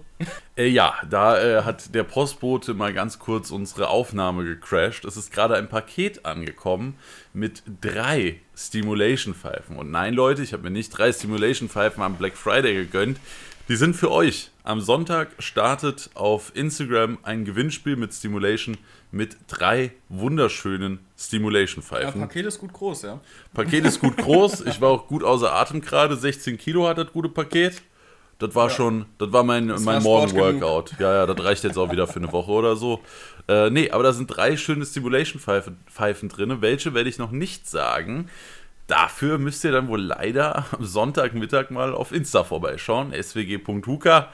[0.55, 5.05] äh, ja, da äh, hat der Postbote mal ganz kurz unsere Aufnahme gecrashed.
[5.05, 6.95] Es ist gerade ein Paket angekommen
[7.34, 9.76] mit drei Stimulation-Pfeifen.
[9.76, 13.20] Und nein, Leute, ich habe mir nicht drei Stimulation-Pfeifen am Black Friday gegönnt.
[13.68, 14.51] Die sind für euch.
[14.63, 18.78] Am Sonntag startet auf Instagram ein Gewinnspiel mit Stimulation
[19.16, 22.20] mit drei wunderschönen Stimulation-Pfeifen.
[22.20, 23.22] Ja, Paket ist gut groß, ja.
[23.53, 24.66] Paket ist gut groß.
[24.66, 26.18] Ich war auch gut außer Atem gerade.
[26.18, 27.82] 16 Kilo hat das gute Paket.
[28.39, 28.76] Das war ja.
[28.76, 30.99] schon, das war mein, das mein Morgen-Workout.
[30.99, 32.99] Ja, ja, das reicht jetzt auch wieder für eine Woche oder so.
[33.47, 36.57] Äh, nee, aber da sind drei schöne Stimulation-Pfeifen Pfeifen drin.
[36.59, 38.30] Welche werde ich noch nicht sagen.
[38.88, 43.13] Dafür müsst ihr dann wohl leider am Sonntagmittag mal auf Insta vorbeischauen.
[43.13, 44.30] swg.huka.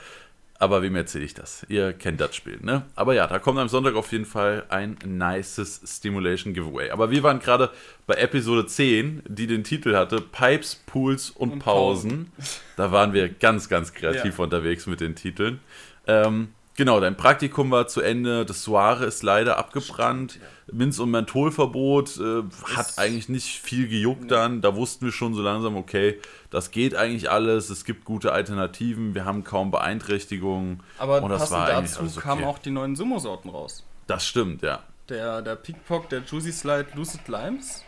[0.61, 1.65] Aber wem erzähle ich das?
[1.69, 2.83] Ihr kennt das Spiel, ne?
[2.93, 6.91] Aber ja, da kommt am Sonntag auf jeden Fall ein nices Stimulation Giveaway.
[6.91, 7.71] Aber wir waren gerade
[8.05, 12.31] bei Episode 10, die den Titel hatte Pipes, Pools und, und Pausen.
[12.37, 12.51] Pausen.
[12.77, 14.43] Da waren wir ganz, ganz kreativ ja.
[14.43, 15.61] unterwegs mit den Titeln.
[16.05, 20.35] Ähm, Genau, dein Praktikum war zu Ende, das Soire ist leider abgebrannt.
[20.35, 20.41] Ja.
[20.73, 22.43] Minz- und Mentholverbot äh,
[22.73, 24.27] hat eigentlich nicht viel gejuckt nee.
[24.29, 24.61] dann.
[24.61, 26.19] Da wussten wir schon so langsam, okay,
[26.49, 30.81] das geht eigentlich alles, es gibt gute Alternativen, wir haben kaum Beeinträchtigungen.
[30.97, 32.19] Aber und das war dazu okay.
[32.19, 33.83] kamen auch die neuen Sumo-Sorten raus.
[34.07, 34.81] Das stimmt, ja.
[35.09, 37.83] Der, der Pickpock, der Juicy Slide Lucid Limes.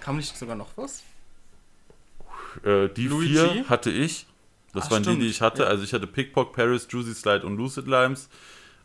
[0.00, 1.04] Kam nicht sogar noch was?
[2.64, 3.34] Äh, die Luigi?
[3.34, 4.26] vier hatte ich.
[4.72, 5.18] Das Ach, waren stimmt.
[5.18, 5.62] die, die ich hatte.
[5.62, 5.68] Ja.
[5.68, 8.28] Also ich hatte Pickpock, Paris, Juicy Slide und Lucid Limes.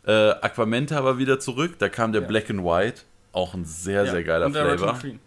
[0.04, 1.78] Äh, Aquamenta war wieder zurück.
[1.78, 2.28] Da kam der ja.
[2.28, 3.02] Black and White.
[3.32, 4.10] Auch ein sehr, ja.
[4.10, 4.88] sehr geiler und der Flavor.
[4.88, 5.20] Red and Green.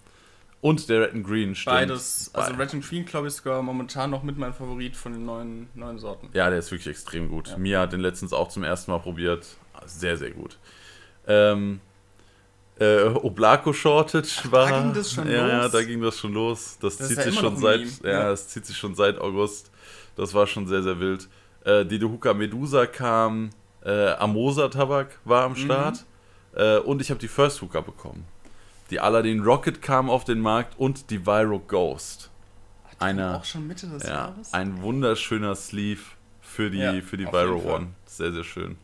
[0.61, 1.75] Und der Red and Green, stimmt.
[1.75, 2.31] Beides.
[2.33, 5.25] Also Red and Green, glaube ich, ist sogar momentan noch mit mein Favorit von den
[5.25, 6.29] neuen, neuen Sorten.
[6.33, 7.57] Ja, der ist wirklich extrem gut.
[7.57, 9.45] Mia hat den letztens auch zum ersten Mal probiert.
[9.85, 10.57] Sehr, sehr gut.
[11.27, 11.79] Ähm,
[12.77, 14.69] äh, Oblako Shortage war.
[14.69, 15.51] Da ging das schon ja, los.
[15.51, 16.77] Ja, da ging das schon los.
[16.81, 17.81] Das, das zieht sich schon seit.
[18.03, 19.71] Ja, ja, das zieht sich schon seit August.
[20.19, 21.29] Das war schon sehr, sehr wild.
[21.63, 23.51] Äh, Dedehuka Medusa kam,
[23.83, 25.57] äh, Amosa Tabak war am mhm.
[25.57, 26.05] Start.
[26.55, 28.25] Äh, und ich habe die First Hooker bekommen.
[28.89, 32.29] Die Aladdin Rocket kam auf den Markt und die Viro Ghost.
[32.97, 34.53] Eine, auch schon Mitte des ja, Jahres?
[34.53, 36.01] Ein wunderschöner Sleeve
[36.41, 37.87] für die, ja, für die Viro One.
[38.05, 38.77] Sehr, sehr schön.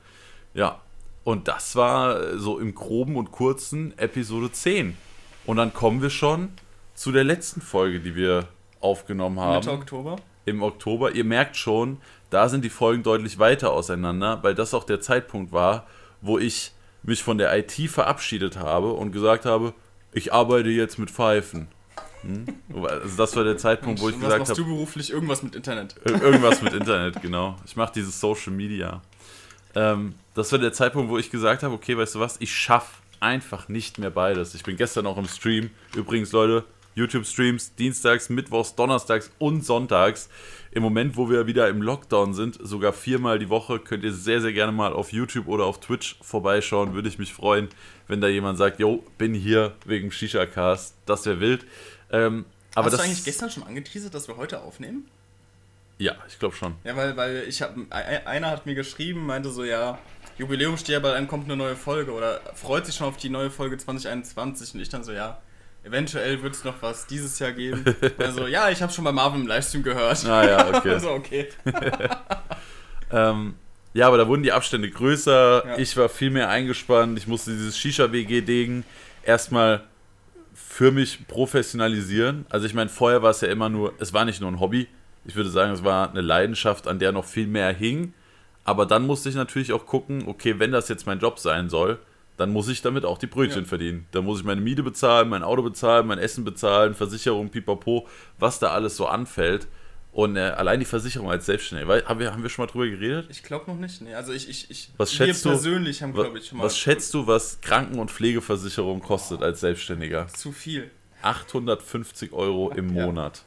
[0.54, 0.80] Ja,
[1.26, 4.96] und das war so im Groben und Kurzen Episode 10.
[5.46, 6.50] Und dann kommen wir schon
[6.94, 8.48] zu der letzten Folge, die wir
[8.80, 9.56] aufgenommen haben.
[9.56, 10.16] Mitte Oktober.
[10.46, 11.12] Im Oktober.
[11.12, 11.98] Ihr merkt schon,
[12.30, 15.88] da sind die Folgen deutlich weiter auseinander, weil das auch der Zeitpunkt war,
[16.22, 16.72] wo ich
[17.04, 19.74] mich von der IT verabschiedet habe und gesagt habe,
[20.12, 21.68] ich arbeite jetzt mit Pfeifen.
[22.22, 22.46] Hm?
[22.84, 24.40] Also das war der Zeitpunkt, wo ich gesagt habe.
[24.40, 25.12] Machst hab, du beruflich?
[25.12, 25.96] Irgendwas mit Internet.
[26.04, 27.56] Irgendwas mit Internet, genau.
[27.66, 29.02] Ich mache dieses Social Media.
[29.76, 32.98] Ähm, das war der Zeitpunkt, wo ich gesagt habe, okay, weißt du was, ich schaffe
[33.20, 34.56] einfach nicht mehr beides.
[34.56, 35.70] Ich bin gestern auch im Stream.
[35.96, 36.64] Übrigens, Leute,
[36.96, 40.30] YouTube-Streams dienstags, mittwochs, donnerstags und sonntags.
[40.72, 44.42] Im Moment, wo wir wieder im Lockdown sind, sogar viermal die Woche, könnt ihr sehr,
[44.42, 46.94] sehr gerne mal auf YouTube oder auf Twitch vorbeischauen.
[46.94, 47.70] Würde ich mich freuen,
[48.08, 50.96] wenn da jemand sagt, yo, bin hier wegen Shisha-Cast.
[51.06, 51.66] Das wäre wild.
[52.12, 55.08] Ähm, aber Hast das, du eigentlich gestern schon angeteasert, dass wir heute aufnehmen?
[55.98, 56.76] Ja, ich glaube schon.
[56.84, 59.98] Ja, weil, weil ich habe einer hat mir geschrieben, meinte so, ja,
[60.38, 63.30] Jubiläum steht ja, bald dann kommt eine neue Folge oder freut sich schon auf die
[63.30, 65.42] neue Folge 2021 und ich dann so, ja,
[65.86, 67.84] eventuell wird es noch was dieses Jahr geben.
[68.18, 70.26] also, ja, ich habe schon bei Marvin im Livestream gehört.
[70.26, 70.90] Ah ja, okay.
[70.94, 71.48] also, okay.
[73.12, 73.56] ähm,
[73.94, 75.64] ja, aber da wurden die Abstände größer.
[75.66, 75.78] Ja.
[75.78, 77.18] Ich war viel mehr eingespannt.
[77.18, 78.84] Ich musste dieses Shisha-WG-Ding
[79.24, 79.84] erstmal
[80.54, 82.46] für mich professionalisieren.
[82.50, 84.88] Also ich meine, vorher war es ja immer nur, es war nicht nur ein Hobby.
[85.24, 88.14] Ich würde sagen, es war eine Leidenschaft, an der noch viel mehr hing.
[88.66, 92.00] Aber dann musste ich natürlich auch gucken, okay, wenn das jetzt mein Job sein soll,
[92.38, 93.68] dann muss ich damit auch die Brötchen ja.
[93.68, 94.08] verdienen.
[94.12, 98.08] Dann muss ich meine Miete bezahlen, mein Auto bezahlen, mein Essen bezahlen, Versicherung, pipapo,
[98.40, 99.68] was da alles so anfällt.
[100.12, 103.28] Und äh, allein die Versicherung als Selbstständiger, haben, wir, haben wir schon mal drüber geredet?
[103.30, 104.02] Ich glaube noch nicht.
[104.02, 104.14] Nee.
[104.14, 106.64] Also ich, ich, ich was schätzt wir persönlich haben, glaube ich, schon mal.
[106.64, 110.28] Was schätzt du, was Kranken- und Pflegeversicherung kostet als Selbstständiger?
[110.30, 110.90] Zu viel.
[111.22, 113.44] 850 Euro im Monat.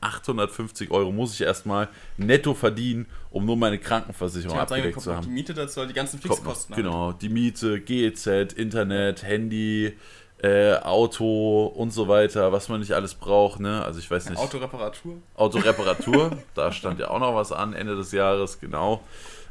[0.00, 5.26] 850 Euro muss ich erstmal netto verdienen, um nur meine Krankenversicherung ich abgedeckt zu haben.
[5.26, 6.76] Die Miete dazu, die ganzen Fixkosten.
[6.76, 9.96] Genau, die Miete, GEZ, Internet, Handy,
[10.42, 13.84] äh, Auto und so weiter, was man nicht alles braucht, ne?
[13.84, 14.38] Also ich weiß nicht.
[14.38, 15.16] Autoreparatur.
[15.34, 19.02] Autoreparatur, da stand ja auch noch was an, Ende des Jahres, genau.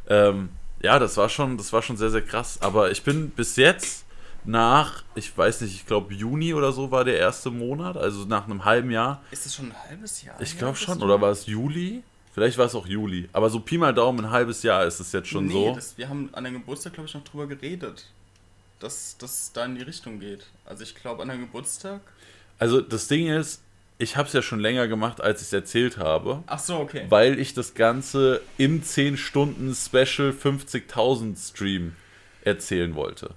[0.07, 0.49] Ähm,
[0.81, 2.59] ja, das war schon, das war schon sehr, sehr krass.
[2.61, 4.05] Aber ich bin bis jetzt
[4.47, 8.45] nach, ich weiß nicht, ich glaube Juni oder so war der erste Monat, also nach
[8.45, 9.21] einem halben Jahr.
[9.31, 10.39] Ist das schon ein halbes Jahr?
[10.41, 12.03] Ich glaube schon, oder war es Juli?
[12.33, 13.29] Vielleicht war es auch Juli.
[13.33, 15.75] Aber so Pi mal Daumen, ein halbes Jahr ist es jetzt schon nee, so.
[15.75, 18.05] Das, wir haben an deinem Geburtstag, glaube ich, noch drüber geredet
[18.79, 20.47] dass das da in die Richtung geht.
[20.65, 22.01] Also ich glaube an der Geburtstag.
[22.59, 23.61] Also das Ding ist,
[23.97, 26.43] ich habe es ja schon länger gemacht, als ich es erzählt habe.
[26.47, 27.05] Ach so, okay.
[27.09, 31.95] Weil ich das Ganze im 10 Stunden Special 50.000 Stream
[32.43, 33.33] erzählen wollte.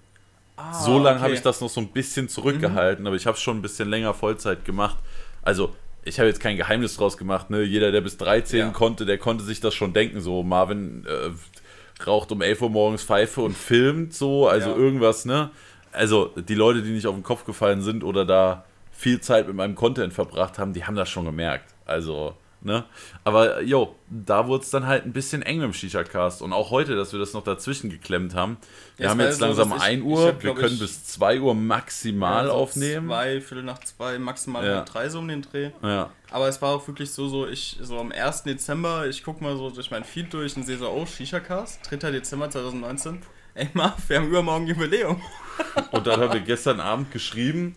[0.61, 1.25] Ah, so lange okay.
[1.25, 3.07] habe ich das noch so ein bisschen zurückgehalten, mhm.
[3.07, 4.99] aber ich habe es schon ein bisschen länger Vollzeit gemacht.
[5.43, 7.51] Also ich habe jetzt kein Geheimnis draus gemacht.
[7.51, 7.63] Ne?
[7.63, 8.69] Jeder, der bis 13 ja.
[8.71, 10.21] konnte, der konnte sich das schon denken.
[10.21, 14.77] So Marvin äh, raucht um 11 Uhr morgens Pfeife und filmt so, also ja.
[14.77, 15.51] irgendwas, ne?
[15.93, 19.57] Also die Leute, die nicht auf den Kopf gefallen sind oder da viel Zeit mit
[19.57, 21.75] meinem Content verbracht haben, die haben das schon gemerkt.
[21.87, 22.85] Also, ne?
[23.25, 26.43] Aber jo, da wurde es dann halt ein bisschen eng mit dem Shisha-Cast.
[26.43, 28.59] Und auch heute, dass wir das noch dazwischen geklemmt haben.
[28.97, 32.47] Wir ja, haben jetzt langsam so, 1 Uhr, hab, wir können bis 2 Uhr maximal
[32.47, 33.09] ja, also aufnehmen.
[33.09, 34.83] Zwei, Viertel nach zwei, maximal ja.
[34.83, 35.71] drei so um den Dreh.
[35.83, 36.11] Ja.
[36.31, 38.45] Aber es war auch wirklich so, so ich, so am 1.
[38.45, 42.11] Dezember, ich gucke mal so durch mein Feed durch und sehe so, oh, Shisha-Cast, 3.
[42.11, 43.23] Dezember 2019.
[43.55, 45.21] Ey, Marv, wir haben übermorgen Jubiläum.
[45.91, 47.77] und dann haben wir gestern Abend geschrieben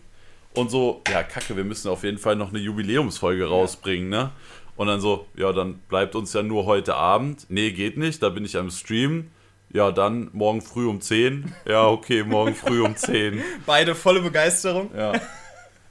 [0.54, 4.30] und so, ja, kacke, wir müssen auf jeden Fall noch eine Jubiläumsfolge rausbringen, ne?
[4.76, 7.46] Und dann so, ja, dann bleibt uns ja nur heute Abend.
[7.48, 9.30] Nee, geht nicht, da bin ich am Stream.
[9.72, 11.52] Ja, dann morgen früh um 10.
[11.66, 13.42] Ja, okay, morgen früh um 10.
[13.66, 14.90] Beide volle Begeisterung.
[14.96, 15.12] Ja.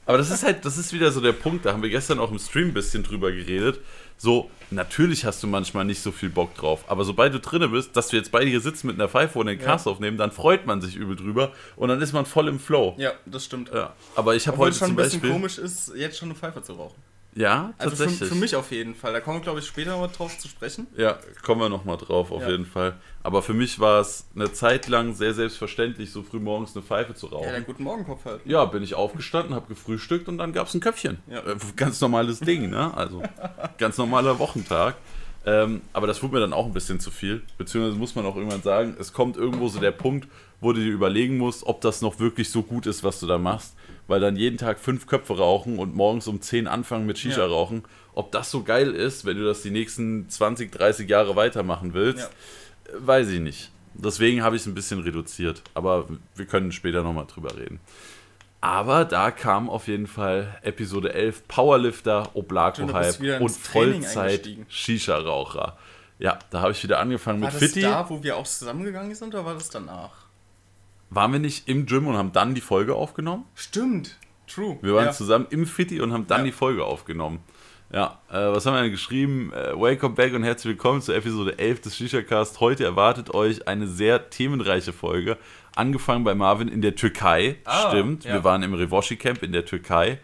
[0.06, 2.30] Aber das ist halt, das ist wieder so der Punkt, da haben wir gestern auch
[2.30, 3.80] im Stream ein bisschen drüber geredet.
[4.16, 7.96] So, natürlich hast du manchmal nicht so viel Bock drauf, aber sobald du drinne bist,
[7.96, 9.92] dass wir jetzt beide hier sitzen mit einer Pfeife und den Cast ja.
[9.92, 12.94] aufnehmen, dann freut man sich übel drüber und dann ist man voll im Flow.
[12.98, 13.70] Ja, das stimmt.
[13.72, 13.94] Ja.
[14.14, 16.62] Aber ich habe heute es schon ein bisschen Beispiel, komisch ist, jetzt schon eine Pfeife
[16.62, 17.02] zu rauchen.
[17.36, 18.18] Ja, also tatsächlich.
[18.18, 19.12] Für, für, mich auf jeden Fall.
[19.12, 20.86] Da kommen wir, glaube ich, später noch drauf zu sprechen.
[20.96, 22.50] Ja, kommen wir noch mal drauf, auf ja.
[22.50, 22.96] jeden Fall.
[23.22, 27.14] Aber für mich war es eine Zeit lang sehr selbstverständlich, so früh morgens eine Pfeife
[27.14, 27.46] zu rauchen.
[27.46, 28.40] Ja, der guten Morgenkopf halt.
[28.44, 31.18] Ja, bin ich aufgestanden, habe gefrühstückt und dann gab es ein Köpfchen.
[31.26, 31.40] Ja.
[31.40, 32.96] Äh, ganz normales Ding, ne?
[32.96, 33.22] Also,
[33.78, 34.96] ganz normaler Wochentag.
[35.46, 37.42] Ähm, aber das wurde mir dann auch ein bisschen zu viel.
[37.58, 40.28] Beziehungsweise muss man auch irgendwann sagen, es kommt irgendwo so der Punkt,
[40.64, 43.38] wo du dir überlegen musst, ob das noch wirklich so gut ist, was du da
[43.38, 43.74] machst
[44.06, 47.46] weil dann jeden Tag fünf Köpfe rauchen und morgens um zehn anfangen mit Shisha ja.
[47.46, 47.84] rauchen.
[48.14, 52.30] Ob das so geil ist, wenn du das die nächsten 20, 30 Jahre weitermachen willst,
[52.30, 52.34] ja.
[52.98, 53.70] weiß ich nicht.
[53.94, 55.62] Deswegen habe ich es ein bisschen reduziert.
[55.72, 57.80] Aber wir können später nochmal drüber reden.
[58.60, 65.76] Aber da kam auf jeden Fall Episode 11 Powerlifter, Oblako-Hype und Vollzeit-Shisha-Raucher.
[66.18, 67.82] Ja, da habe ich wieder angefangen war mit Fitti.
[67.82, 70.23] War das da, wo wir auch zusammengegangen sind, oder war das danach?
[71.14, 73.44] Waren wir nicht im Gym und haben dann die Folge aufgenommen?
[73.54, 74.78] Stimmt, true.
[74.82, 75.12] Wir waren ja.
[75.12, 76.46] zusammen im Fitti und haben dann ja.
[76.46, 77.38] die Folge aufgenommen.
[77.92, 79.52] Ja, äh, was haben wir denn geschrieben?
[79.52, 82.58] Äh, welcome back und herzlich willkommen zur Episode 11 des Shisha-Cast.
[82.58, 85.38] Heute erwartet euch eine sehr themenreiche Folge.
[85.76, 87.58] Angefangen bei Marvin in der Türkei.
[87.64, 88.32] Ah, Stimmt, ja.
[88.32, 90.18] wir waren im Revoshi-Camp in der Türkei.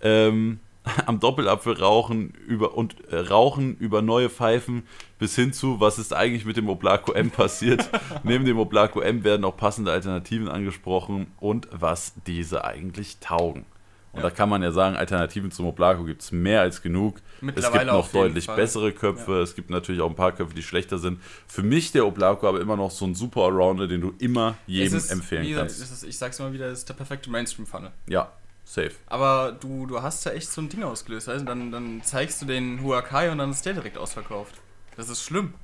[0.00, 0.60] Ähm,
[1.06, 4.84] am Doppelapfel rauchen über, und äh, rauchen über neue Pfeifen
[5.18, 7.88] bis hin zu, was ist eigentlich mit dem Oblako M passiert.
[8.22, 13.64] Neben dem Oblako M werden auch passende Alternativen angesprochen und was diese eigentlich taugen.
[14.12, 14.30] Und ja.
[14.30, 17.20] da kann man ja sagen, Alternativen zum Oblako gibt es mehr als genug.
[17.54, 18.56] Es gibt noch deutlich Fall.
[18.56, 19.32] bessere Köpfe.
[19.32, 19.42] Ja.
[19.42, 21.20] Es gibt natürlich auch ein paar Köpfe, die schlechter sind.
[21.46, 24.96] Für mich der Oblako aber immer noch so ein super Allrounder, den du immer jedem
[24.96, 25.80] ist, empfehlen kannst.
[25.80, 27.90] Ist, ich sag's immer wieder, ist der perfekte Mainstream-Funnel.
[28.06, 28.32] Ja,
[28.68, 28.92] safe.
[29.06, 31.28] Aber du, du hast ja echt so ein Ding ausgelöst.
[31.28, 34.54] Also dann, dann zeigst du den Huakai und dann ist der direkt ausverkauft.
[34.96, 35.54] Das ist schlimm.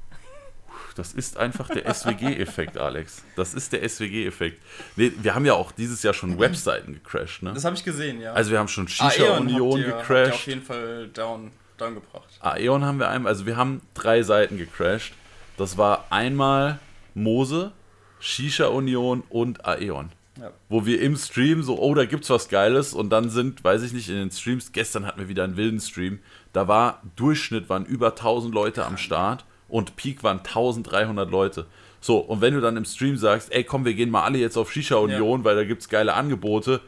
[0.96, 3.24] Das ist einfach der SWG-Effekt, Alex.
[3.34, 4.62] Das ist der SWG-Effekt.
[4.96, 7.52] Nee, wir haben ja auch dieses Jahr schon Webseiten gecrashed, ne?
[7.52, 8.32] Das habe ich gesehen, ja.
[8.32, 10.08] Also wir haben schon Shisha-Union ah, gecrashed.
[10.08, 12.28] Habt ihr auf jeden Fall down, down gebracht.
[12.40, 15.14] Aeon haben wir einmal, also wir haben drei Seiten gecrashed.
[15.56, 16.78] Das war einmal
[17.14, 17.72] Mose,
[18.20, 20.12] Shisha-Union und Aeon.
[20.40, 20.50] Ja.
[20.68, 23.92] Wo wir im Stream so, oh, da gibt's was Geiles und dann sind, weiß ich
[23.92, 26.18] nicht, in den Streams, gestern hatten wir wieder einen wilden Stream,
[26.52, 31.66] da war Durchschnitt waren über 1000 Leute am Start und Peak waren 1300 Leute.
[32.00, 34.56] So, und wenn du dann im Stream sagst, ey, komm, wir gehen mal alle jetzt
[34.56, 35.44] auf Shisha Union, ja.
[35.44, 36.80] weil da gibt es geile Angebote,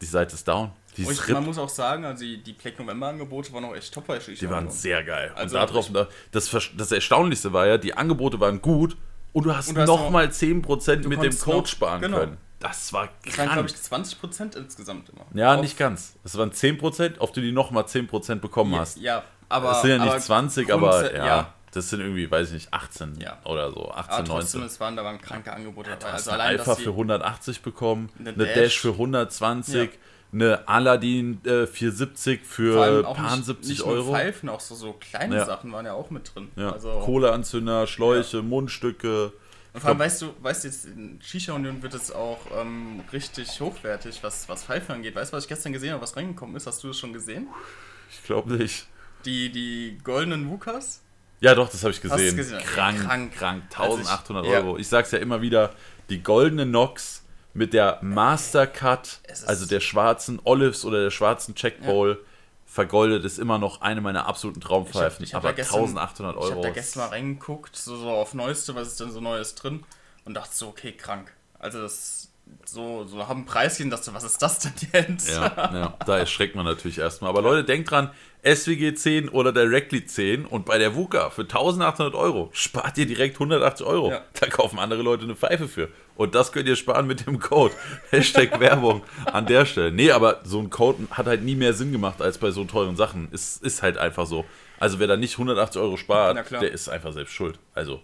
[0.00, 0.70] die Seite ist down.
[0.96, 3.92] Die ist man muss auch sagen, also die, die Black November Angebote waren auch echt
[3.92, 4.46] top bei Shisha.
[4.46, 5.32] Die waren sehr geil.
[5.34, 5.90] Also und darauf,
[6.30, 8.96] das, das Erstaunlichste war ja, die Angebote waren gut
[9.32, 12.18] und du hast, und du hast nochmal 10% mit dem Code noch, sparen genau.
[12.18, 12.38] können.
[12.64, 13.18] Das war krank.
[13.26, 15.26] Das waren, glaube ich, 20% insgesamt immer.
[15.34, 16.16] Ja, auf nicht ganz.
[16.24, 18.98] Es waren 10%, auf die du nochmal 10% bekommen ja, hast.
[18.98, 19.68] Ja, aber.
[19.68, 21.26] Das sind ja nicht 20, aber ja.
[21.26, 21.54] ja.
[21.72, 23.36] Das sind irgendwie, weiß ich nicht, 18 ja.
[23.44, 24.62] oder so, 18, aber trotzdem, 19.
[24.62, 26.12] Es waren, da waren kranke Angebote dabei.
[26.12, 28.54] Also eine allein, Alpha für 180 bekommen, eine, eine Dash.
[28.54, 28.80] Dash.
[28.80, 29.88] für 120, ja.
[30.32, 34.04] eine Aladdin äh, 470 für paar 70 nicht Euro.
[34.04, 35.44] Nur Pfeifen, auch so, so kleine ja.
[35.44, 36.52] Sachen waren ja auch mit drin.
[36.54, 36.70] Ja.
[36.70, 39.32] Also, Kohleanzünder, Schläuche, Mundstücke.
[39.74, 43.60] Und vor allem, weißt du, weißt du, jetzt in Shisha-Union wird es auch ähm, richtig
[43.60, 45.16] hochwertig, was, was Pfeifen angeht.
[45.16, 46.68] Weißt du, was ich gestern gesehen habe, was reingekommen ist?
[46.68, 47.48] Hast du das schon gesehen?
[48.08, 48.86] Ich glaube nicht.
[49.24, 51.02] Die, die goldenen Wukas?
[51.40, 52.36] Ja, doch, das habe ich gesehen.
[52.36, 52.60] gesehen.
[52.60, 53.62] Krank, krank, krank.
[53.64, 54.74] 1800 also ich, Euro.
[54.74, 54.80] Ja.
[54.80, 55.74] Ich sag's ja immer wieder,
[56.08, 62.28] die goldene Nox mit der Mastercut, also der schwarzen Olives oder der schwarzen Checkbowl, ja.
[62.74, 65.24] Vergoldet ist immer noch eine meiner absoluten Traumpfeifen.
[65.24, 66.46] Ich hab, ich hab aber gestern, 1800 Euro.
[66.46, 69.54] Ich habe da gestern mal reingeguckt, so, so auf Neueste, was ist denn so Neues
[69.54, 69.84] drin
[70.24, 71.32] und dachte so, okay, krank.
[71.60, 72.32] Also das
[72.64, 75.30] so, so haben Preischen, dass du, was ist das denn jetzt?
[75.30, 77.30] Ja, ja, da erschreckt man natürlich erstmal.
[77.30, 78.10] Aber Leute, denkt dran,
[78.44, 83.36] SWG 10 oder Directly 10 und bei der VUCA für 1800 Euro spart ihr direkt
[83.36, 84.10] 180 Euro.
[84.10, 84.22] Ja.
[84.38, 85.88] Da kaufen andere Leute eine Pfeife für.
[86.16, 87.74] Und das könnt ihr sparen mit dem Code.
[88.10, 89.90] Hashtag Werbung an der Stelle.
[89.90, 92.96] Nee, aber so ein Code hat halt nie mehr Sinn gemacht als bei so teuren
[92.96, 93.28] Sachen.
[93.32, 94.44] Ist, ist halt einfach so.
[94.78, 97.58] Also wer da nicht 180 Euro spart, der ist einfach selbst schuld.
[97.74, 98.02] Also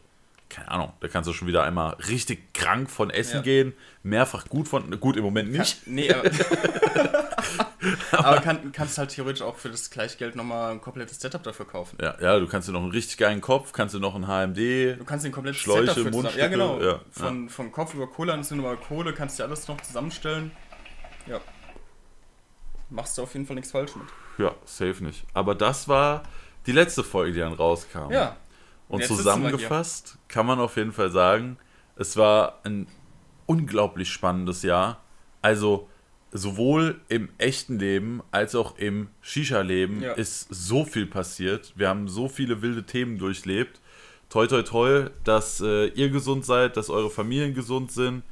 [0.50, 3.42] keine Ahnung, da kannst du schon wieder einmal richtig krank von Essen ja.
[3.42, 3.72] gehen,
[4.02, 5.84] mehrfach gut von, gut im Moment nicht.
[5.84, 6.30] Kann, nee, aber,
[8.12, 11.66] aber kann, kannst halt theoretisch auch für das gleiche Geld nochmal ein komplettes Setup dafür
[11.66, 11.96] kaufen.
[12.02, 14.98] Ja, ja, du kannst dir noch einen richtig geilen Kopf, kannst du noch ein HMD,
[14.98, 16.80] du kannst den kompletten Schläuche, Setup Mundstücke, Ja, genau.
[16.80, 17.48] Ja, von, ja.
[17.48, 20.50] von Kopf über Kohle an über Kohle kannst du alles noch zusammenstellen.
[21.26, 21.40] Ja.
[22.90, 24.06] Machst du auf jeden Fall nichts falsch mit.
[24.38, 25.24] Ja, safe nicht.
[25.32, 26.24] Aber das war
[26.66, 28.10] die letzte Folge, die dann rauskam.
[28.10, 28.36] Ja.
[28.90, 31.56] Und zusammengefasst kann man auf jeden Fall sagen,
[31.96, 32.88] es war ein
[33.46, 35.00] unglaublich spannendes Jahr.
[35.42, 35.88] Also
[36.32, 40.12] sowohl im echten Leben als auch im Shisha-Leben ja.
[40.12, 41.72] ist so viel passiert.
[41.76, 43.80] Wir haben so viele wilde Themen durchlebt.
[44.28, 48.22] Toi, toi, toi, dass äh, ihr gesund seid, dass eure Familien gesund sind.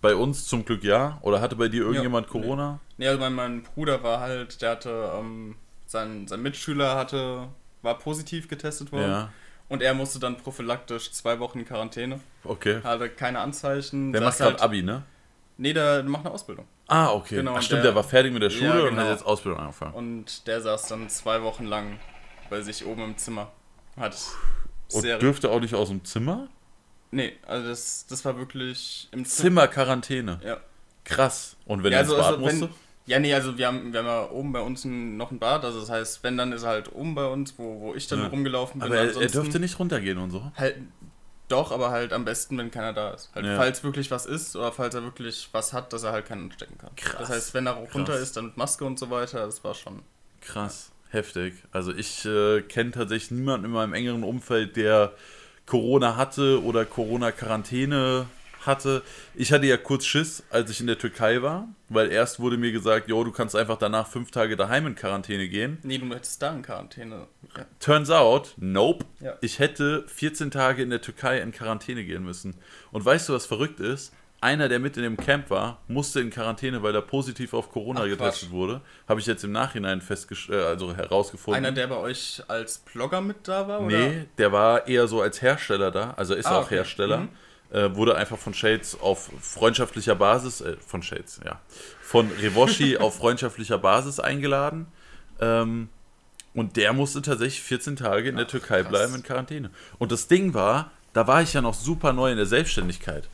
[0.00, 1.18] Bei uns zum Glück ja.
[1.22, 2.80] Oder hatte bei dir irgendjemand ja, Corona?
[2.98, 5.56] Nee, also mein, mein, Bruder war halt, der hatte, ähm,
[5.86, 7.48] sein, sein Mitschüler hatte,
[7.82, 9.10] war positiv getestet worden.
[9.10, 9.32] Ja.
[9.68, 12.20] Und er musste dann prophylaktisch zwei Wochen in Quarantäne.
[12.44, 12.80] Okay.
[12.82, 14.12] Hatte keine Anzeichen.
[14.12, 15.02] Der macht halt, Abi, ne?
[15.56, 16.66] Nee, der macht eine Ausbildung.
[16.86, 17.36] Ah, okay.
[17.36, 18.88] Genau, Ach, stimmt, der, der, war fertig mit der Schule ja, genau.
[18.88, 19.94] und hat jetzt Ausbildung angefangen.
[19.94, 21.98] Und der saß dann zwei Wochen lang
[22.50, 23.50] bei sich oben im Zimmer.
[23.96, 24.16] Hat
[24.92, 26.48] und dürfte auch nicht aus dem Zimmer?
[27.10, 29.44] Nee, also das, das war wirklich im Zimmer.
[29.44, 30.40] Zimmer-Quarantäne.
[30.44, 30.58] Ja.
[31.04, 31.56] Krass.
[31.64, 32.60] Und wenn ja, er ins also, Bad also, musste?
[32.62, 35.64] Wenn, ja, nee, also wir haben, wir haben ja oben bei uns noch ein Bad,
[35.64, 38.20] also das heißt, wenn, dann ist er halt oben bei uns, wo, wo ich dann
[38.20, 38.26] ja.
[38.28, 38.90] rumgelaufen bin.
[38.90, 40.50] Aber er, er, dürfte nicht runtergehen und so?
[40.56, 40.76] Halt,
[41.48, 43.30] Doch, aber halt am besten, wenn keiner da ist.
[43.34, 43.56] Halt, ja.
[43.56, 46.78] falls wirklich was ist oder falls er wirklich was hat, dass er halt keinen anstecken
[46.78, 46.96] kann.
[46.96, 47.20] Krass.
[47.20, 50.02] Das heißt, wenn er runter ist, dann mit Maske und so weiter, das war schon.
[50.40, 51.54] Krass, heftig.
[51.72, 55.12] Also ich äh, kenne tatsächlich niemanden in meinem engeren Umfeld, der
[55.66, 58.26] Corona hatte oder Corona-Quarantäne
[58.66, 59.02] hatte.
[59.34, 62.72] Ich hatte ja kurz Schiss, als ich in der Türkei war, weil erst wurde mir
[62.72, 65.78] gesagt, jo, du kannst einfach danach fünf Tage daheim in Quarantäne gehen.
[65.82, 67.26] Nee, du hättest da in Quarantäne.
[67.56, 67.66] Ja.
[67.80, 69.04] Turns out, nope.
[69.20, 69.34] Ja.
[69.40, 72.54] Ich hätte 14 Tage in der Türkei in Quarantäne gehen müssen.
[72.92, 74.12] Und weißt du, was verrückt ist?
[74.40, 78.02] Einer, der mit in dem Camp war, musste in Quarantäne, weil er positiv auf Corona
[78.02, 78.82] Ach, getestet wurde.
[79.08, 81.64] Habe ich jetzt im Nachhinein festgestellt, äh, also herausgefunden.
[81.64, 83.80] Einer, der bei euch als Blogger mit da war?
[83.80, 83.96] Oder?
[83.96, 86.10] Nee, der war eher so als Hersteller da.
[86.18, 86.74] Also ist ah, auch okay.
[86.74, 87.18] Hersteller.
[87.18, 87.28] Mhm
[87.74, 91.60] äh, wurde einfach von Shades auf freundschaftlicher Basis, äh, von Shades, ja,
[92.00, 94.86] von Revoshi auf freundschaftlicher Basis eingeladen.
[95.40, 95.88] Ähm,
[96.54, 98.90] und der musste tatsächlich 14 Tage in der Ach, Türkei krass.
[98.90, 99.70] bleiben in Quarantäne.
[99.98, 103.28] Und das Ding war, da war ich ja noch super neu in der Selbstständigkeit.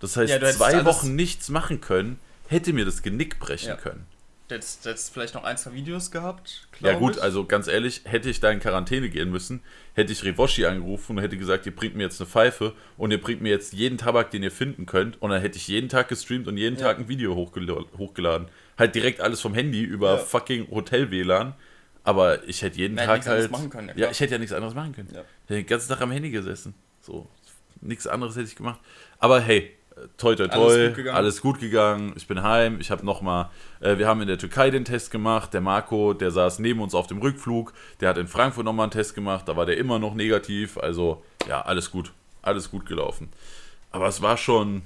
[0.00, 2.18] Das heißt, ja, zwei Wochen nichts machen können,
[2.48, 3.76] hätte mir das Genick brechen ja.
[3.76, 4.06] können.
[4.50, 6.68] Jetzt, jetzt vielleicht noch ein, zwei Videos gehabt.
[6.80, 7.22] Ja, gut, ich.
[7.22, 9.62] also ganz ehrlich, hätte ich da in Quarantäne gehen müssen,
[9.94, 13.20] hätte ich Revoshi angerufen und hätte gesagt, ihr bringt mir jetzt eine Pfeife und ihr
[13.20, 15.20] bringt mir jetzt jeden Tabak, den ihr finden könnt.
[15.22, 16.82] Und dann hätte ich jeden Tag gestreamt und jeden ja.
[16.82, 18.48] Tag ein Video hochgel hochgeladen.
[18.76, 20.18] Halt direkt alles vom Handy über ja.
[20.18, 21.54] fucking Hotel-WLAN.
[22.02, 23.50] Aber ich hätte jeden Nein, Tag halt.
[23.50, 25.08] Machen können, ja, ja, ich hätte ja nichts anderes machen können.
[25.10, 26.74] Ich hätte den ganzen Tag am Handy gesessen.
[27.00, 27.26] So,
[27.80, 28.80] nichts anderes hätte ich gemacht.
[29.18, 29.74] Aber hey,
[30.16, 33.98] toi toi toi, alles gut, alles gut gegangen, ich bin heim, ich habe nochmal, äh,
[33.98, 37.06] wir haben in der Türkei den Test gemacht, der Marco, der saß neben uns auf
[37.06, 40.14] dem Rückflug, der hat in Frankfurt nochmal einen Test gemacht, da war der immer noch
[40.14, 43.28] negativ, also ja, alles gut, alles gut gelaufen.
[43.90, 44.82] Aber es war schon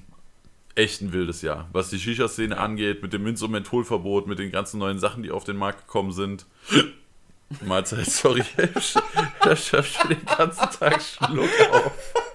[0.74, 4.50] echt ein wildes Jahr, was die Shisha-Szene angeht, mit dem Minz- und Mentholverbot, mit den
[4.50, 6.46] ganzen neuen Sachen, die auf den Markt gekommen sind.
[7.64, 8.44] Mahlzeit, sorry,
[8.76, 12.27] ich schon den ganzen Tag Schluck auf.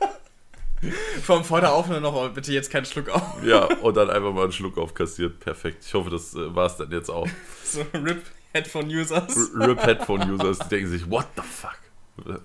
[1.24, 3.44] Vom vor der Aufnahme noch, bitte jetzt keinen Schluck auf.
[3.44, 5.40] Ja, und dann einfach mal einen Schluck aufkassiert.
[5.40, 5.84] Perfekt.
[5.86, 7.28] Ich hoffe, das äh, war es dann jetzt auch.
[7.64, 8.22] So, RIP
[8.54, 9.52] Headphone-Users.
[9.56, 11.78] RIP Headphone-Users, die denken sich, what the fuck?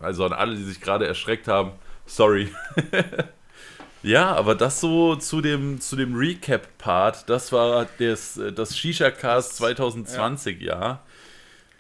[0.01, 1.73] Also an alle, die sich gerade erschreckt haben,
[2.07, 2.49] sorry.
[4.03, 10.63] ja, aber das so zu dem, zu dem Recap-Part, das war das, das Shisha-Cast 2020
[10.63, 10.67] ja.
[10.67, 11.05] Jahr.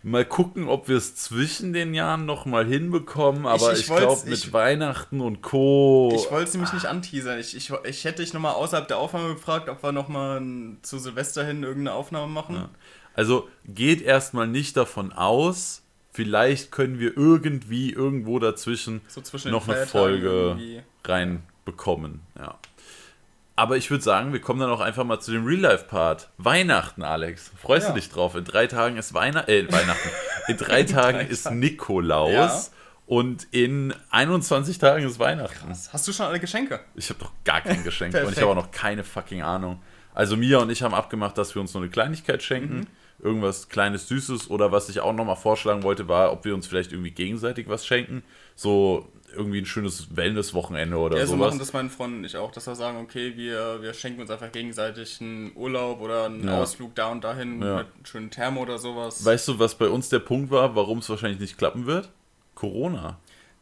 [0.05, 3.97] Mal gucken, ob wir es zwischen den Jahren noch mal hinbekommen, aber ich, ich, ich
[3.97, 6.13] glaube mit ich, Weihnachten und Co.
[6.15, 7.39] Ich wollte es nämlich nicht anteasern.
[7.41, 10.41] Ich, ich, ich hätte dich noch mal außerhalb der Aufnahme gefragt, ob wir noch mal
[10.83, 12.55] zu Silvester hin irgendeine Aufnahme machen.
[12.55, 12.71] Ja.
[13.15, 15.83] Also geht erstmal nicht davon aus,
[16.13, 19.21] vielleicht können wir irgendwie irgendwo dazwischen so
[19.51, 20.83] noch eine Folge irgendwie.
[21.05, 22.21] reinbekommen.
[22.39, 22.57] Ja.
[23.59, 26.29] Aber ich würde sagen, wir kommen dann auch einfach mal zu dem Real-Life-Part.
[26.39, 27.51] Weihnachten, Alex.
[27.61, 27.93] Freust ja.
[27.93, 28.37] du dich drauf?
[28.37, 29.51] In drei Tagen ist Weihnachten.
[29.51, 30.11] Äh, Weihnachten.
[30.47, 32.31] In drei Tagen ist Nikolaus.
[32.31, 32.61] Ja.
[33.07, 35.67] Und in 21 Tagen ist Weihnachten.
[35.67, 35.93] Krass.
[35.93, 36.79] Hast du schon alle Geschenke?
[36.95, 39.83] Ich habe doch gar kein Geschenk und ich habe auch noch keine fucking Ahnung.
[40.15, 42.77] Also Mia und ich haben abgemacht, dass wir uns nur eine Kleinigkeit schenken.
[42.77, 42.87] Mhm.
[43.21, 44.51] Irgendwas kleines, süßes.
[44.51, 47.85] Oder was ich auch nochmal vorschlagen wollte, war, ob wir uns vielleicht irgendwie gegenseitig was
[47.85, 48.23] schenken.
[48.55, 52.67] So irgendwie ein schönes Wellness-Wochenende oder ja, so machen das meine Freunde nicht auch, dass
[52.67, 56.61] wir sagen, okay, wir, wir schenken uns einfach gegenseitig einen Urlaub oder einen ja.
[56.61, 57.79] Ausflug da und dahin ja.
[57.79, 59.25] mit einem schönen Thermo oder sowas.
[59.25, 62.11] Weißt du, was bei uns der Punkt war, warum es wahrscheinlich nicht klappen wird?
[62.55, 63.19] Corona.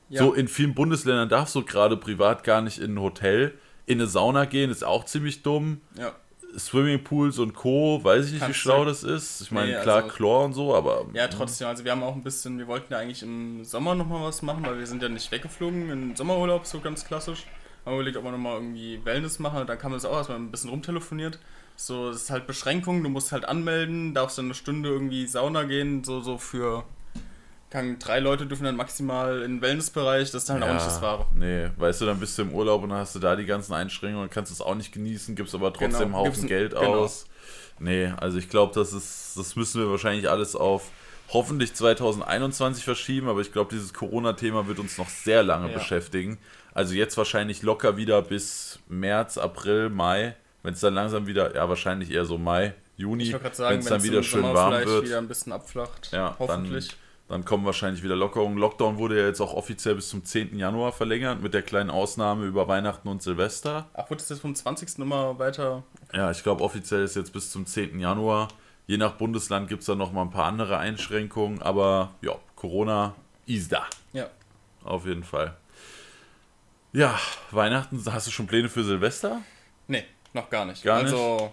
[0.08, 0.22] Ja.
[0.22, 3.54] So in vielen Bundesländern darfst du gerade privat gar nicht in ein Hotel,
[3.86, 5.80] in eine Sauna gehen, ist auch ziemlich dumm.
[5.98, 6.14] Ja.
[6.58, 9.40] Swimmingpools und Co., weiß ich nicht, Kannst wie schlau das ist.
[9.40, 11.06] Ich meine, nee, klar, also, Chlor und so, aber.
[11.12, 11.68] Ja, trotzdem.
[11.68, 14.64] Also, wir haben auch ein bisschen, wir wollten ja eigentlich im Sommer nochmal was machen,
[14.64, 17.46] weil wir sind ja nicht weggeflogen, in Sommerurlaub, so ganz klassisch.
[17.84, 19.66] Haben wir überlegt, ob wir nochmal irgendwie Wellness machen.
[19.66, 21.38] Da kam es auch erstmal ein bisschen rumtelefoniert.
[21.76, 25.64] So, es ist halt Beschränkung, du musst halt anmelden, darfst dann eine Stunde irgendwie Sauna
[25.64, 26.84] gehen, so, so für
[27.70, 30.86] kann, drei Leute dürfen dann maximal in den Wellnessbereich, das ist dann ja, auch nicht
[30.86, 31.26] das Wahre.
[31.34, 33.72] Nee, weißt du, dann bist du im Urlaub und dann hast du da die ganzen
[33.72, 36.94] Einschränkungen und kannst es auch nicht genießen, gibst aber trotzdem genau, einen Haufen Geld genau.
[36.94, 37.26] aus.
[37.78, 40.90] Nee, also ich glaube, das ist, das müssen wir wahrscheinlich alles auf
[41.32, 45.74] hoffentlich 2021 verschieben, aber ich glaube, dieses Corona-Thema wird uns noch sehr lange ja.
[45.78, 46.38] beschäftigen.
[46.72, 51.68] Also jetzt wahrscheinlich locker wieder bis März, April, Mai, wenn es dann langsam wieder, ja
[51.68, 55.04] wahrscheinlich eher so Mai, Juni, wenn es dann wieder schön warm wird.
[55.04, 56.88] wieder ein bisschen abflacht, ja, hoffentlich.
[56.88, 56.96] Dann,
[57.28, 58.56] dann kommen wahrscheinlich wieder Lockerungen.
[58.56, 60.58] Lockdown wurde ja jetzt auch offiziell bis zum 10.
[60.58, 63.88] Januar verlängert, mit der kleinen Ausnahme über Weihnachten und Silvester.
[63.94, 64.98] Ach, wird es jetzt vom 20.
[64.98, 65.82] immer weiter?
[66.12, 67.98] Ja, ich glaube, offiziell ist jetzt bis zum 10.
[67.98, 68.48] Januar.
[68.86, 73.16] Je nach Bundesland gibt es da noch mal ein paar andere Einschränkungen, aber ja, Corona
[73.46, 73.86] ist da.
[74.12, 74.28] Ja.
[74.84, 75.56] Auf jeden Fall.
[76.92, 77.18] Ja,
[77.50, 79.42] Weihnachten, hast du schon Pläne für Silvester?
[79.88, 80.84] Nee, noch gar nicht.
[80.84, 81.52] Gar also, nicht?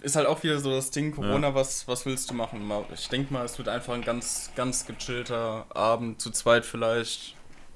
[0.00, 1.54] Ist halt auch wieder so das Ding, Corona, ja.
[1.54, 2.70] was, was willst du machen?
[2.94, 7.34] Ich denke mal, es wird einfach ein ganz, ganz gechillter Abend, zu zweit vielleicht.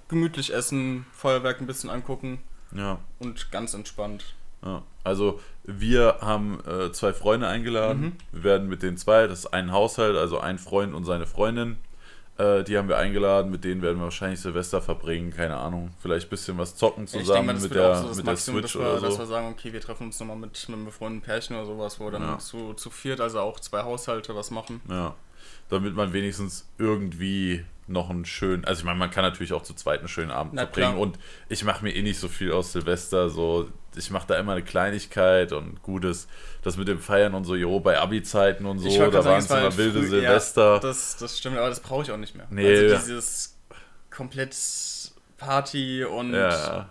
[0.08, 2.38] gemütlich essen, Feuerwerk ein bisschen angucken.
[2.74, 2.98] Ja.
[3.18, 4.34] Und ganz entspannt.
[4.64, 4.82] Ja.
[5.04, 8.02] Also wir haben äh, zwei Freunde eingeladen.
[8.02, 8.12] Mhm.
[8.30, 11.78] Wir werden mit den zwei, das ist ein Haushalt, also ein Freund und seine Freundin.
[12.42, 15.90] Äh, die haben wir eingeladen, mit denen werden wir wahrscheinlich Silvester verbringen, keine Ahnung.
[16.00, 18.98] Vielleicht ein bisschen was zocken zusammen mal, mit, der, so mit der Switch wir, oder
[18.98, 19.06] so.
[19.06, 22.00] Dass wir sagen, okay, wir treffen uns nochmal mit, mit einem befreundeten Pärchen oder sowas,
[22.00, 22.38] wo wir dann ja.
[22.38, 24.80] zu, zu viert, also auch zwei Haushalte, was machen.
[24.88, 25.14] Ja,
[25.68, 29.74] damit man wenigstens irgendwie noch einen schönen, also ich meine, man kann natürlich auch zu
[29.74, 31.00] zweit einen schönen Abend Na, verbringen klar.
[31.00, 31.18] und
[31.48, 34.62] ich mache mir eh nicht so viel aus Silvester, so ich mache da immer eine
[34.62, 36.28] Kleinigkeit und Gutes,
[36.62, 39.76] das mit dem Feiern und so, jo, bei Abi-Zeiten und so, da waren es immer
[39.76, 40.74] wilde früh, Silvester.
[40.74, 42.46] Ja, das, das stimmt, aber das brauche ich auch nicht mehr.
[42.50, 42.92] Nee.
[42.92, 43.58] Also dieses
[44.10, 44.56] komplett
[45.36, 46.88] Party und ja.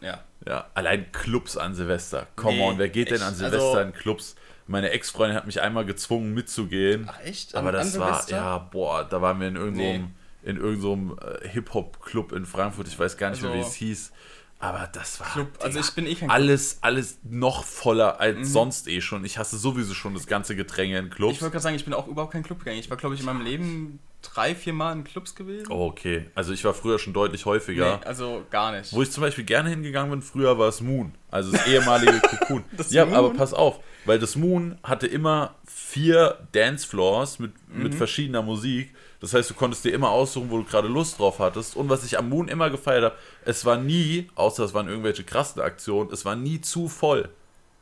[0.00, 0.24] ja.
[0.46, 2.26] Ja, allein Clubs an Silvester.
[2.36, 3.20] Come nee, on, wer geht echt?
[3.20, 4.36] denn an Silvester also, in Clubs?
[4.68, 7.08] Meine Ex-Freundin hat mich einmal gezwungen mitzugehen.
[7.10, 7.54] Ach echt?
[7.54, 10.02] Aber das war, ja, boah, da waren wir in irgendeinem,
[10.42, 10.50] nee.
[10.50, 14.12] in irgendeinem äh, Hip-Hop-Club in Frankfurt, ich weiß gar nicht also, mehr, wie es hieß.
[14.60, 18.44] Aber das war Club, also ich bin eh kein alles, alles noch voller als mhm.
[18.44, 19.24] sonst eh schon.
[19.24, 21.36] Ich hasse sowieso schon das ganze Gedränge in Clubs.
[21.36, 22.78] Ich wollte gerade sagen, ich bin auch überhaupt kein Clubgänger.
[22.78, 25.66] Ich war, glaube ich, in meinem Leben drei, vier Mal in Clubs gewesen.
[25.70, 26.26] Oh, okay.
[26.34, 27.98] Also ich war früher schon deutlich häufiger.
[27.98, 28.92] Nee, also gar nicht.
[28.92, 31.14] Wo ich zum Beispiel gerne hingegangen bin, früher war es Moon.
[31.30, 32.64] Also das ehemalige Cocoon.
[32.76, 33.14] das ja, Moon?
[33.14, 37.82] aber pass auf, weil das Moon hatte immer vier Dancefloors mit, mhm.
[37.84, 38.94] mit verschiedener Musik.
[39.20, 41.76] Das heißt, du konntest dir immer aussuchen, wo du gerade Lust drauf hattest.
[41.76, 43.14] Und was ich am Moon immer gefeiert habe,
[43.44, 47.28] es war nie, außer es waren irgendwelche krassen Aktionen, es war nie zu voll.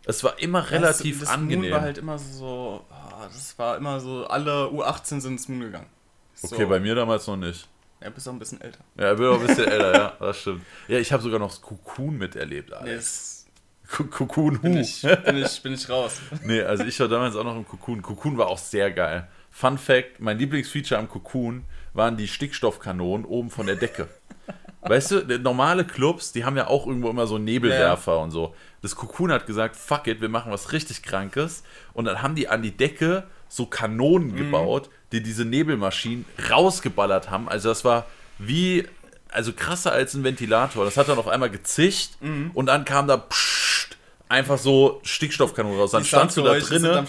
[0.04, 1.62] Es war immer relativ das, das angenehm.
[1.62, 5.60] Moon war halt immer so, oh, das war immer so, alle U18 sind ins Moon
[5.60, 5.86] gegangen.
[6.36, 6.54] So.
[6.54, 7.66] Okay, bei mir damals noch nicht.
[8.02, 8.80] Ja, bist auch ein bisschen älter.
[8.98, 10.62] Ja, ich bin auch ein bisschen älter, ja, das stimmt.
[10.86, 13.46] Ja, ich habe sogar noch das Cocoon miterlebt, Alex.
[13.98, 14.62] Nee, Cocoon Hu.
[14.62, 16.20] Bin ich, bin, ich, bin ich raus.
[16.44, 18.02] nee, also ich war damals auch noch im Cocoon.
[18.02, 19.28] Cocoon war auch sehr geil.
[19.50, 21.64] Fun Fact: Mein Lieblingsfeature am Cocoon
[21.94, 24.08] waren die Stickstoffkanonen oben von der Decke.
[24.82, 28.18] Weißt du, normale Clubs, die haben ja auch irgendwo immer so Nebelwerfer ja.
[28.18, 28.54] und so.
[28.82, 31.64] Das Cocoon hat gesagt, fuck it, wir machen was richtig Krankes.
[31.92, 34.36] Und dann haben die an die Decke so Kanonen mhm.
[34.36, 37.48] gebaut, die diese Nebelmaschinen rausgeballert haben.
[37.48, 38.06] Also das war
[38.38, 38.86] wie,
[39.30, 40.84] also krasser als ein Ventilator.
[40.84, 42.50] Das hat dann auf einmal gezischt mhm.
[42.54, 43.90] und dann kam da psch,
[44.28, 45.92] einfach so Stickstoffkanonen raus.
[45.92, 47.06] Dann die standst du da drinnen,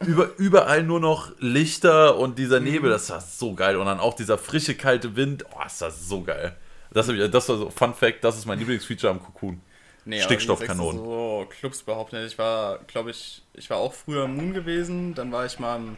[0.00, 2.94] über, überall nur noch Lichter und dieser Nebel, mhm.
[2.94, 3.76] das war so geil.
[3.76, 6.56] Und dann auch dieser frische, kalte Wind, oh, ist das so geil.
[6.92, 9.60] Das, ich, das war so, Fun Fact, das ist mein Lieblingsfeature am Cocoon.
[10.04, 10.98] Nee, Stickstoffkanonen.
[10.98, 12.24] So Clubs überhaupt nicht.
[12.24, 15.76] Ich war, glaube ich, ich war auch früher im Moon gewesen, dann war ich mal
[15.76, 15.96] im,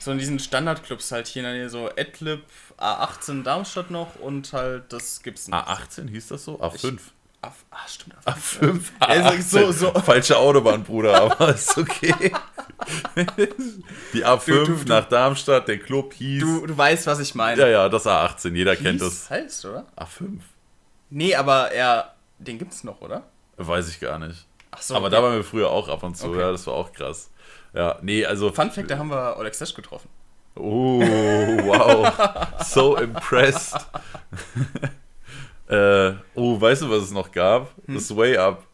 [0.00, 2.42] so in diesen Standardclubs halt hier in der Nähe, so Adlib,
[2.78, 5.56] A18 Darmstadt noch und halt das gibt's nicht.
[5.56, 6.60] A18 hieß das so?
[6.60, 6.94] A5?
[6.94, 7.00] Ich,
[7.42, 8.16] Ah, stimmt.
[8.26, 8.82] A5.
[9.00, 9.92] A5 A so, so.
[9.92, 12.32] Falsche Autobahn, Bruder, aber ist okay.
[14.12, 16.42] Die A5 du, du, nach Darmstadt, der Club hieß.
[16.42, 17.62] Du, du weißt, was ich meine.
[17.62, 19.30] Ja, ja, das A18, jeder hieß, kennt das.
[19.30, 19.86] heißt, oder?
[19.96, 20.40] A5.
[21.08, 22.14] Nee, aber er.
[22.38, 23.24] Den gibt's noch, oder?
[23.56, 24.46] Weiß ich gar nicht.
[24.70, 24.94] Ach so.
[24.94, 25.16] Aber okay.
[25.16, 26.40] da waren wir früher auch ab und zu, okay.
[26.40, 27.29] ja, das war auch krass.
[27.74, 28.52] Ja, nee, also.
[28.52, 30.08] Fun Fact, da haben wir Oleg Sesh getroffen.
[30.56, 32.12] Oh, wow.
[32.64, 33.76] so impressed.
[35.70, 37.70] Äh, oh, weißt du, was es noch gab?
[37.86, 37.94] Hm?
[37.94, 38.66] Das Way Up.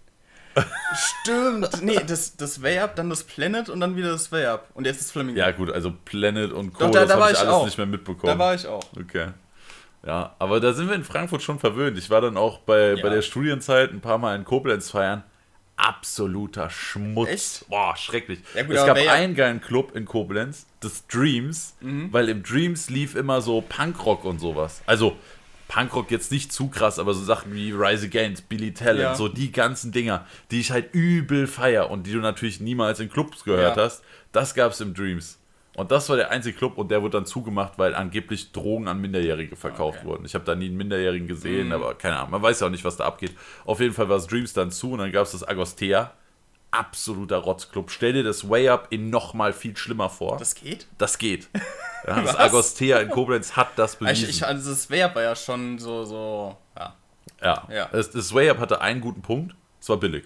[0.95, 1.83] Stimmt.
[1.83, 4.71] Nee, das, das Way Up, dann das Planet und dann wieder das Way Up.
[4.73, 5.39] Und jetzt ist Flamingo.
[5.39, 6.85] Ja, gut, also Planet und Co.
[6.85, 7.65] Doch, da, das habe ich alles auch.
[7.67, 8.33] nicht mehr mitbekommen.
[8.33, 8.83] Da war ich auch.
[8.99, 9.29] Okay.
[10.07, 11.99] Ja, aber da sind wir in Frankfurt schon verwöhnt.
[11.99, 13.03] Ich war dann auch bei, ja.
[13.03, 15.23] bei der Studienzeit ein paar Mal in Koblenz feiern.
[15.77, 17.29] Absoluter Schmutz.
[17.29, 17.69] Echt?
[17.69, 18.41] Boah, schrecklich.
[18.55, 22.13] Ja, gut, es gab einen geilen Club in Koblenz, das Dreams, mhm.
[22.13, 24.83] weil im Dreams lief immer so Punkrock und sowas.
[24.87, 25.17] Also
[25.69, 29.15] Punkrock jetzt nicht zu krass, aber so Sachen wie Rise Against, Billy Talent, ja.
[29.15, 33.11] so die ganzen Dinger, die ich halt übel feier und die du natürlich niemals in
[33.11, 33.83] Clubs gehört ja.
[33.83, 34.03] hast,
[34.33, 35.39] das gab es im Dreams.
[35.77, 38.99] Und das war der einzige Club und der wurde dann zugemacht, weil angeblich Drogen an
[38.99, 40.09] Minderjährige verkauft okay.
[40.09, 40.25] wurden.
[40.25, 41.73] Ich habe da nie einen Minderjährigen gesehen, mhm.
[41.75, 43.35] aber keine Ahnung, man weiß ja auch nicht, was da abgeht.
[43.67, 46.13] Auf jeden Fall war es Dreams dann zu und dann gab es das Agostea
[46.71, 47.91] absoluter Rotzclub.
[47.91, 50.39] Stell dir das Way Up in nochmal viel schlimmer vor.
[50.39, 50.87] Das geht?
[50.99, 51.49] Das geht.
[52.07, 54.31] Ja, das Agostea in Koblenz hat das bewiesen.
[54.31, 56.95] Ich, also das Way Up war ja schon so, so ja.
[57.43, 57.89] Ja, ja.
[57.91, 60.23] Das, das Way Up hatte einen guten Punkt, es war billig.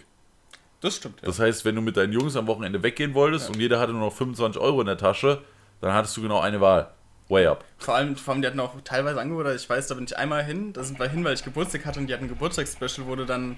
[0.81, 1.27] Das stimmt, ja.
[1.27, 3.55] Das heißt, wenn du mit deinen Jungs am Wochenende weggehen wolltest ja.
[3.55, 5.43] und jeder hatte nur noch 25 Euro in der Tasche,
[5.81, 6.91] dann hattest du genau eine Wahl.
[7.29, 7.65] Way up.
[7.79, 10.43] Vor allem, vor allem, die hatten auch teilweise Angebote, ich weiß, da bin ich einmal
[10.43, 13.15] hin, da sind wir hin, weil ich Geburtstag hatte und die hatten ein Geburtstagsspecial, wo
[13.15, 13.57] du dann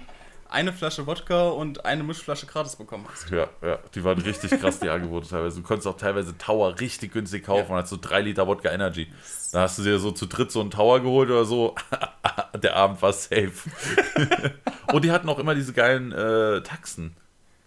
[0.49, 3.29] eine Flasche Wodka und eine Mischflasche gratis bekommen hast.
[3.29, 5.61] Ja, ja, die waren richtig krass, die Angebote teilweise.
[5.61, 7.75] Du konntest auch teilweise Tower richtig günstig kaufen ja.
[7.75, 9.07] und hast so drei Liter Wodka Energy.
[9.51, 11.75] Da hast du dir so zu dritt so einen Tower geholt oder so.
[12.61, 13.51] Der Abend war safe.
[14.93, 17.15] und die hatten auch immer diese geilen äh, Taxen,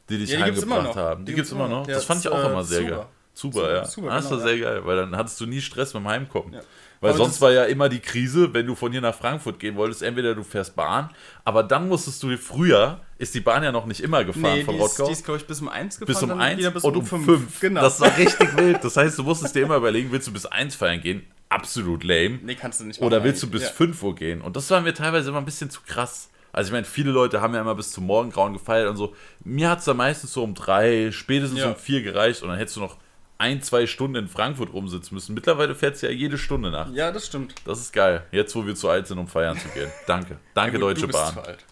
[0.08, 1.24] die dich ja, die heimgebracht haben.
[1.24, 1.86] Die, die gibt's, gibt's immer noch.
[1.86, 3.06] Das fand ich auch äh, immer sehr geil.
[3.36, 3.84] Zuber, ja.
[3.84, 6.58] Zuber, das genau, war sehr geil, weil dann hattest du nie Stress beim Heimkommen.
[7.00, 9.76] Weil aber sonst war ja immer die Krise, wenn du von hier nach Frankfurt gehen
[9.76, 11.10] wolltest, entweder du fährst Bahn,
[11.44, 14.76] aber dann musstest du früher, ist die Bahn ja noch nicht immer gefahren nee, von
[14.76, 15.06] Rottgau.
[15.06, 16.14] Die ist, glaube ich, bis um 1 gefahren.
[16.14, 17.60] Bis um 1 bis und um 5.
[17.60, 17.80] Genau.
[17.82, 18.82] Das war richtig wild.
[18.82, 21.22] Das heißt, du musstest dir immer überlegen, willst du bis 1 feiern gehen?
[21.48, 22.40] Absolut lame.
[22.42, 23.68] Nee, kannst du nicht Oder willst du bis ja.
[23.68, 24.40] 5 Uhr gehen?
[24.40, 26.30] Und das war mir teilweise immer ein bisschen zu krass.
[26.52, 29.14] Also ich meine, viele Leute haben ja immer bis zum Morgengrauen gefeiert und so.
[29.44, 31.68] Mir hat es dann meistens so um drei, spätestens ja.
[31.68, 32.96] um vier gereicht und dann hättest du noch
[33.38, 35.34] ein, zwei Stunden in Frankfurt rumsitzen müssen.
[35.34, 36.90] Mittlerweile fährt es ja jede Stunde nach.
[36.92, 37.54] Ja, das stimmt.
[37.64, 38.24] Das ist geil.
[38.32, 39.90] Jetzt, wo wir zu alt sind, um feiern zu gehen.
[40.06, 40.38] Danke.
[40.54, 41.34] Danke, ja, gut, Deutsche Bahn.
[41.34, 41.64] Zu alt.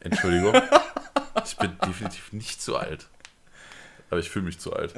[0.00, 0.54] Entschuldigung.
[1.44, 3.08] ich bin definitiv nicht zu alt.
[4.10, 4.92] Aber ich fühle mich zu alt.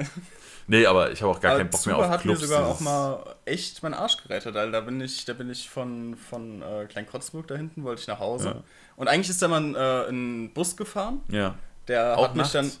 [0.67, 2.41] Nee, aber ich habe auch gar aber keinen Bock Zuba mehr auf hat Clubs.
[2.41, 5.69] mir sogar auch mal echt meinen Arsch gerettet, weil da bin ich, da bin ich
[5.69, 8.47] von, von äh, Kleinkotzburg da hinten, wollte ich nach Hause.
[8.47, 8.63] Ja.
[8.95, 11.21] Und eigentlich ist da mal äh, ein Bus gefahren.
[11.29, 11.55] Ja.
[11.87, 12.53] Der auch hat mich nachts?
[12.53, 12.71] dann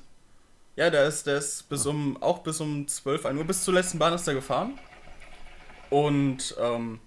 [0.75, 3.73] ja, der ist, der ist bis um, auch bis um 12, 1 Uhr, bis zur
[3.73, 4.77] letzten Bahn ist er gefahren.
[5.89, 6.99] Und ähm,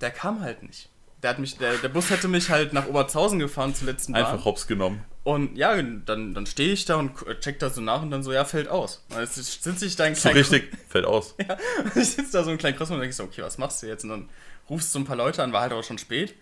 [0.00, 0.88] der kam halt nicht.
[1.22, 4.24] Der, hat mich, der, der Bus hätte mich halt nach Oberzhausen gefahren zur letzten Bahn.
[4.24, 5.04] Einfach hops genommen.
[5.22, 8.32] Und ja, dann, dann stehe ich da und check da so nach und dann so,
[8.32, 9.04] ja, fällt aus.
[9.10, 11.34] Und jetzt sitze ich da ein So richtig, fällt aus.
[11.48, 11.56] ja,
[11.94, 14.02] ich sitze da so ein kleinen Cross und denke so, okay, was machst du jetzt?
[14.02, 14.28] Und dann
[14.68, 16.34] rufst du so ein paar Leute an, war halt auch schon spät.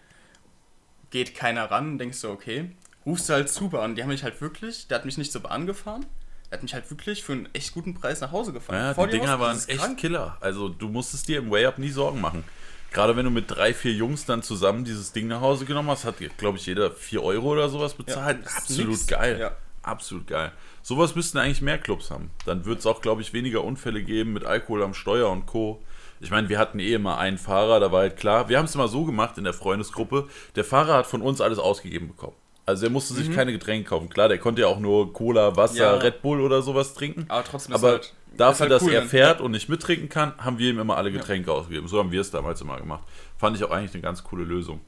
[1.11, 2.70] Geht keiner ran, denkst du, okay.
[3.05, 3.96] Rufst du halt zu Bahn.
[3.96, 6.07] Die haben mich halt wirklich, der hat mich nicht zur Bahn gefahren
[6.51, 8.76] er hat mich halt wirklich für einen echt guten Preis nach Hause gefahren.
[8.76, 9.99] Ja, Vor die Dinger waren echt krank.
[9.99, 10.36] Killer.
[10.40, 12.44] Also du musstest dir im Way-Up nie Sorgen machen.
[12.90, 16.07] Gerade wenn du mit drei, vier Jungs dann zusammen dieses Ding nach Hause genommen hast,
[16.07, 18.38] hat, glaube ich, jeder vier Euro oder sowas bezahlt.
[18.44, 19.07] Ja, Absolut nix.
[19.07, 19.38] geil.
[19.38, 19.57] Ja.
[19.82, 20.53] Absolut geil.
[20.82, 22.30] Sowas müssten eigentlich mehr Clubs haben.
[22.46, 25.82] Dann wird es auch, glaube ich, weniger Unfälle geben mit Alkohol am Steuer und Co.
[26.20, 28.49] Ich meine, wir hatten eh immer einen Fahrer, da war halt klar.
[28.49, 30.28] Wir haben es immer so gemacht in der Freundesgruppe.
[30.57, 32.34] Der Fahrer hat von uns alles ausgegeben bekommen.
[32.68, 33.34] Also er musste sich mhm.
[33.34, 34.10] keine Getränke kaufen.
[34.10, 35.94] Klar, der konnte ja auch nur Cola, Wasser, ja.
[35.94, 37.24] Red Bull oder sowas trinken.
[37.28, 40.58] Aber trotzdem Aber halt, dafür, halt dass cool, er fährt und nicht mittrinken kann, haben
[40.58, 41.56] wir ihm immer alle Getränke ja.
[41.56, 41.88] ausgegeben.
[41.88, 43.04] So haben wir es damals immer gemacht.
[43.38, 44.82] Fand ich auch eigentlich eine ganz coole Lösung.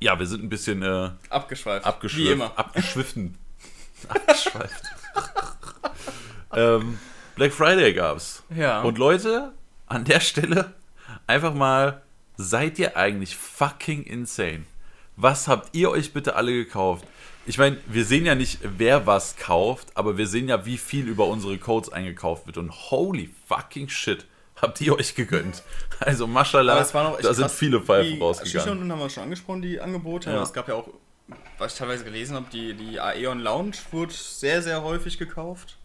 [0.00, 1.86] Ja, wir sind ein bisschen äh, abgeschweift.
[1.86, 2.26] Abgeschweift.
[2.26, 2.52] Wie immer.
[2.58, 3.38] Abgeschwiffen.
[4.08, 4.82] Abgeschweift.
[6.54, 6.98] ähm,
[7.36, 8.42] Black Friday gab's.
[8.54, 8.82] Ja.
[8.82, 9.52] Und Leute,
[9.86, 10.74] an der Stelle
[11.26, 12.02] einfach mal,
[12.36, 14.66] seid ihr eigentlich fucking insane?
[15.16, 17.06] Was habt ihr euch bitte alle gekauft?
[17.44, 21.08] Ich meine, wir sehen ja nicht, wer was kauft, aber wir sehen ja, wie viel
[21.08, 22.56] über unsere Codes eingekauft wird.
[22.56, 24.26] Und holy fucking shit,
[24.60, 25.62] habt ihr euch gegönnt.
[25.98, 26.86] Also, mashallah,
[27.20, 28.84] da sind viele Pfeifen rausgegangen.
[28.84, 30.30] Die haben wir schon angesprochen, die Angebote.
[30.30, 30.42] Ja.
[30.42, 30.88] Es gab ja auch,
[31.58, 35.78] was ich teilweise gelesen habe, die, die Aeon Lounge wurde sehr, sehr häufig gekauft.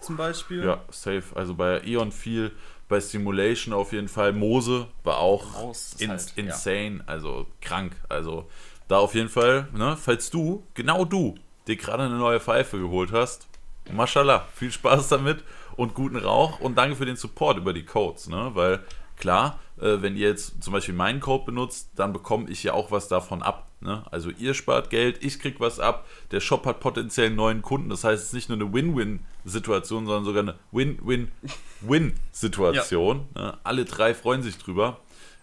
[0.00, 0.64] Zum Beispiel.
[0.64, 1.24] Ja, safe.
[1.34, 2.52] Also bei Aeon viel,
[2.90, 4.32] bei Simulation auf jeden Fall.
[4.32, 7.04] Mose war auch in, halt, insane, ja.
[7.06, 7.96] also krank.
[8.10, 8.50] Also
[8.88, 11.36] da auf jeden Fall, ne, falls du, genau du,
[11.66, 13.46] dir gerade eine neue Pfeife geholt hast,
[13.90, 15.44] mashallah, viel Spaß damit
[15.76, 18.80] und guten Rauch und danke für den Support über die Codes, ne, weil
[19.20, 22.90] klar, äh, wenn ihr jetzt zum Beispiel meinen Code benutzt, dann bekomme ich ja auch
[22.90, 23.68] was davon ab.
[23.80, 24.04] Ne?
[24.10, 27.88] Also ihr spart Geld, ich krieg was ab, der Shop hat potenziell einen neuen Kunden.
[27.88, 33.28] Das heißt, es ist nicht nur eine Win-Win-Situation, sondern sogar eine Win-Win-Win-Situation.
[33.34, 33.58] Ne?
[33.62, 34.98] Alle drei freuen sich drüber.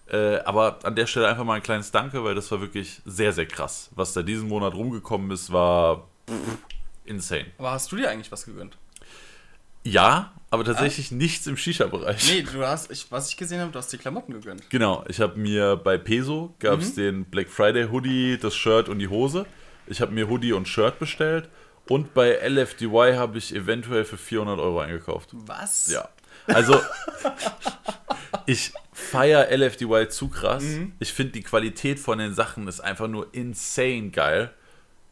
[0.10, 3.34] Äh, aber an der Stelle einfach mal ein kleines Danke, weil das war wirklich sehr,
[3.34, 3.90] sehr krass.
[3.96, 6.58] Was da diesen Monat rumgekommen ist, war pff,
[7.06, 7.48] insane.
[7.58, 8.78] Aber hast du dir eigentlich was gegönnt?
[9.92, 11.18] Ja, aber tatsächlich ja?
[11.18, 12.32] nichts im Shisha-Bereich.
[12.32, 14.70] Nee, du hast, ich, was ich gesehen habe, du hast die Klamotten gegönnt.
[14.70, 17.02] Genau, ich habe mir bei Peso gab es mhm.
[17.02, 19.46] den Black Friday Hoodie, das Shirt und die Hose.
[19.88, 21.50] Ich habe mir Hoodie und Shirt bestellt.
[21.90, 25.30] Und bei LFDY habe ich eventuell für 400 Euro eingekauft.
[25.32, 25.90] Was?
[25.90, 26.10] Ja.
[26.48, 26.80] Also,
[28.46, 30.64] ich feiere LFDY zu krass.
[30.64, 30.94] Mhm.
[31.00, 34.52] Ich finde, die Qualität von den Sachen ist einfach nur insane geil.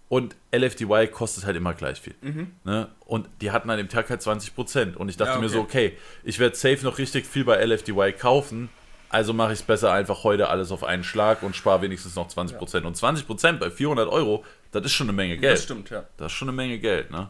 [0.07, 2.13] Und LFDY kostet halt immer gleich viel.
[2.21, 2.51] Mhm.
[2.63, 2.89] Ne?
[3.05, 4.95] Und die hatten an dem Tag halt 20%.
[4.95, 5.43] Und ich dachte ja, okay.
[5.43, 8.69] mir so, okay, ich werde safe noch richtig viel bei LFDY kaufen.
[9.09, 12.27] Also mache ich es besser einfach heute alles auf einen Schlag und spare wenigstens noch
[12.29, 12.81] 20%.
[12.81, 12.85] Ja.
[12.85, 15.53] Und 20% bei 400 Euro, das ist schon eine Menge Geld.
[15.53, 16.05] Das stimmt, ja.
[16.17, 17.29] Das ist schon eine Menge Geld, ne?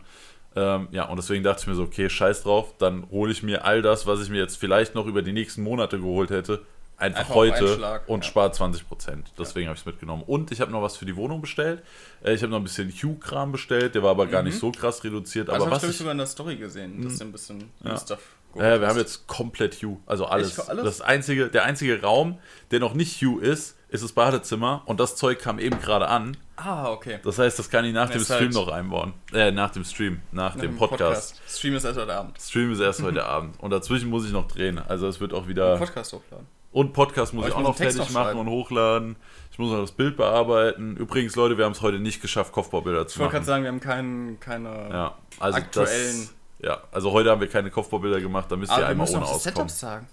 [0.58, 3.66] Ähm, ja, und deswegen dachte ich mir so, okay, scheiß drauf, dann hole ich mir
[3.66, 6.62] all das, was ich mir jetzt vielleicht noch über die nächsten Monate geholt hätte,
[6.98, 8.30] einfach, einfach heute und ja.
[8.30, 9.32] spare 20 Prozent.
[9.38, 9.70] Deswegen ja.
[9.70, 10.24] habe ich es mitgenommen.
[10.26, 11.84] Und ich habe noch was für die Wohnung bestellt.
[12.24, 14.32] Äh, ich habe noch ein bisschen Hue-Kram bestellt, der war aber mhm.
[14.32, 15.50] gar nicht so krass reduziert.
[15.50, 17.98] Also aber was ich sogar in der Story gesehen, dass du ein bisschen ja.
[17.98, 20.60] Stuff ja, wir haben jetzt komplett Hue, also alles.
[20.60, 20.86] alles.
[20.86, 22.40] Das einzige, der einzige Raum,
[22.72, 26.38] der noch nicht Hue ist, ist das Badezimmer und das Zeug kam eben gerade an.
[26.56, 27.20] Ah, okay.
[27.24, 29.14] Das heißt, das kann ich nach dem Stream halt noch einbauen.
[29.34, 31.36] Äh, nach dem Stream, nach, nach dem Podcast.
[31.36, 31.58] Podcast.
[31.58, 32.42] Stream ist erst heute Abend.
[32.42, 33.60] Stream ist erst heute Abend.
[33.60, 34.80] Und dazwischen muss ich noch drehen.
[34.80, 35.78] Also es wird auch wieder.
[35.78, 36.48] Podcast hochladen.
[36.76, 39.16] Und Podcast muss ich, ich auch noch fertig machen und hochladen.
[39.50, 40.98] Ich muss noch das Bild bearbeiten.
[40.98, 43.30] Übrigens, Leute, wir haben es heute nicht geschafft, Kopfbaubilder zu machen.
[43.30, 46.30] Ich wollte gerade sagen, wir haben keinen, keine ja, also aktuellen.
[46.60, 49.16] Ja, also heute haben wir keine Kopfbaubilder gemacht, da müsst ihr Aber wir einmal müssen
[49.16, 49.56] ohne noch die auskommen.
[49.70, 50.08] Setups sagen.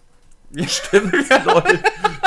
[0.55, 1.13] Ja, stimmt,
[1.47, 1.83] Leute.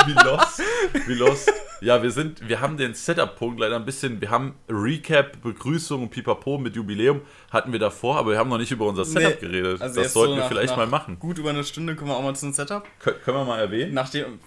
[0.06, 0.62] Wie lost.
[1.06, 1.52] Wie lost.
[1.80, 6.10] Ja, wir sind, wir haben den Setup-Punkt leider ein bisschen, wir haben Recap, Begrüßung und
[6.10, 7.20] Pipapo mit Jubiläum
[7.50, 9.80] hatten wir davor, aber wir haben noch nicht über unser Setup Nee, geredet.
[9.82, 11.18] also das sollten so wir nach- vielleicht nach mal machen.
[11.18, 12.84] Gut über eine Stunde kommen wir auch mal zum Setup.
[12.98, 13.92] Kö können wir mal erwähnen?
[13.94, 14.40] Nachdem,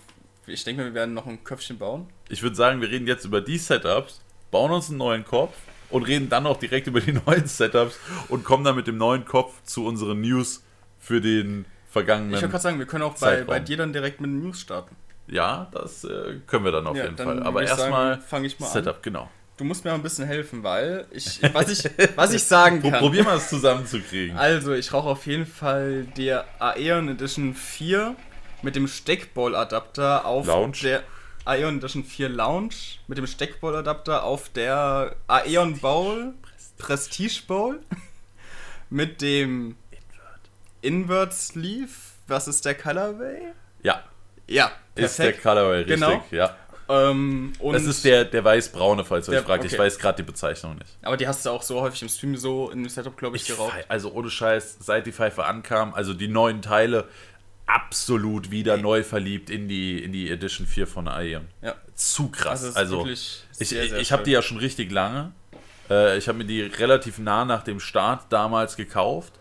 [0.48, 2.08] ich denke mal, wir werden noch ein Köpfchen bauen.
[2.30, 5.54] Ich würde sagen, wir reden jetzt über die Setups, bauen uns einen neuen Kopf
[5.92, 9.24] und reden dann auch direkt über die neuen Setups und kommen dann mit dem neuen
[9.26, 10.64] Kopf zu unseren News
[11.00, 12.32] für den vergangenen.
[12.32, 14.60] Ich wollte gerade sagen, wir können auch bei, bei dir dann direkt mit den News
[14.62, 14.96] starten.
[15.28, 17.44] ja, das äh, können wir dann auf Ja, jeden dann Fall.
[17.44, 18.74] Aber erstmal fange ich mal an.
[18.74, 19.30] Setup, genau.
[19.58, 22.94] Du musst mir mal ein bisschen helfen, weil ich, was ich, was ich sagen kann.
[23.00, 24.38] probieren wir es zusammenzukriegen.
[24.38, 28.16] Also, ich rauche auf jeden Fall der Aeon Edition 4
[28.62, 30.78] mit dem Steckball-Adapter auf Lounge.
[30.84, 31.04] der
[31.46, 32.74] Aeon Edition 4 Lounge
[33.08, 36.34] mit dem Steckball-Adapter auf der Aeon Bowl
[36.78, 37.80] Prestige Bowl
[38.90, 39.76] mit dem
[40.82, 41.90] Invert Sleeve.
[42.28, 43.54] Was ist der Colorway?
[43.84, 44.04] Ja,
[44.48, 45.44] Ja, ist der perfekt.
[45.44, 45.96] Colorway richtig.
[45.96, 46.24] Genau.
[46.32, 46.56] Ja.
[46.90, 49.64] Ähm, Das ist der, der weiß-braune, falls ihr euch fragt.
[49.64, 49.82] Ich okay.
[49.84, 50.98] weiß gerade die Bezeichnung nicht.
[51.04, 53.44] aber die hast du auch so häufig im Stream so in dem Setup, glaube ich,
[53.44, 53.74] Ich geraucht.
[53.88, 57.08] also ohne Scheiß, seit die Pfeife ankam, also die neuen Teile,
[57.68, 61.48] absolut wieder neu verliebt in die, in die Edition 4 von Aeon.
[61.62, 61.76] Ja.
[61.94, 62.76] Zu krass.
[62.76, 65.32] Also, ich, sehr, ich, sehr ich habe die ja schon richtig lange.
[65.92, 69.34] Äh, ich habe mir die relativ nah nach dem Start damals gekauft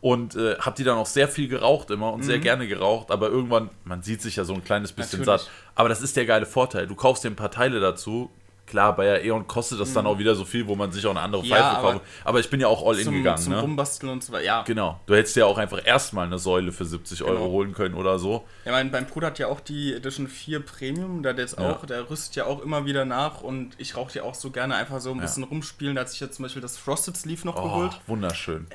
[0.00, 3.28] und äh, habe die dann auch sehr viel geraucht immer und sehr gerne geraucht, aber
[3.30, 5.26] irgendwann, man sieht sich ja so ein kleines bisschen Mhm.
[5.26, 5.46] Natürlich.
[5.46, 5.50] satt.
[5.74, 6.86] Aber das ist der geile Vorteil.
[6.86, 8.30] Du kaufst dir ein paar Teile dazu.
[8.66, 11.20] Klar, bei Aeon kostet das dann auch wieder so viel, wo man sich auch eine
[11.20, 11.48] andere Mhm.
[11.48, 12.00] Ja, Pfeife kauft.
[12.22, 13.38] Aber ich bin ja auch all in zum, gegangen.
[13.42, 13.60] zum ne?
[13.62, 14.44] Rumbasteln und so weiter.
[14.44, 15.00] Ja, Genau.
[15.06, 17.46] Du hättest ja auch einfach erstmal eine Säule für 70 Euro Genau.
[17.50, 18.44] holen können oder so.
[18.66, 21.70] Ja, mein, mein Bruder hat ja auch die Edition 4 Premium, der hat jetzt Ja.
[21.72, 24.74] auch, der rüstet ja auch immer wieder nach und ich rauche ja auch so gerne
[24.76, 25.22] einfach so ein Ja.
[25.22, 25.94] bisschen rumspielen.
[25.94, 27.98] Da hat sich jetzt zum Beispiel das Frosted Sleeve noch Oh, geholt.
[28.06, 28.66] wunderschön.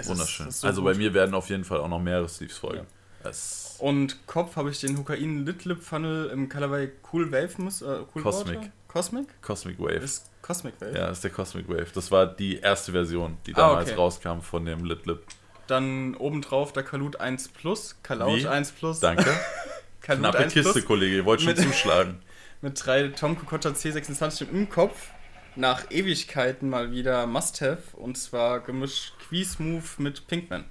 [0.00, 0.48] Es ist- Wunderschön.
[0.48, 0.92] es ist so also gut.
[0.92, 2.86] bei mir werden auf jeden Fall auch noch mehrere Sleeves folgen.
[3.22, 7.82] Das Und Kopf habe ich den Hukain Lit Lip Funnel im Colorway Cool Wave, muss,
[7.82, 8.56] äh, cool Cosmic.
[8.58, 8.68] Water?
[8.88, 9.42] Cosmic?
[9.42, 9.96] Cosmic Wave.
[10.04, 10.96] Ist Cosmic Wave.
[10.96, 11.86] Ja, ist der Cosmic Wave.
[11.94, 13.96] Das war die erste Version, die Ah, damals okay.
[13.98, 15.22] rauskam von dem Lit Lip.
[15.66, 18.46] Dann obendrauf der Kalut 1 Plus, Kalaut Wie?
[18.48, 19.00] 1 Plus.
[19.00, 19.24] Danke.
[20.00, 21.16] Kalut Knappe 1 Kiste, Plus Kollege.
[21.16, 22.20] Ihr wollt schon Mit- zuschlagen.
[22.62, 25.10] mit drei Tom Kokotta C26 im Kopf.
[25.56, 30.64] Nach Ewigkeiten mal wieder Must-Have und zwar gemischt Quiz-Move mit Pinkman.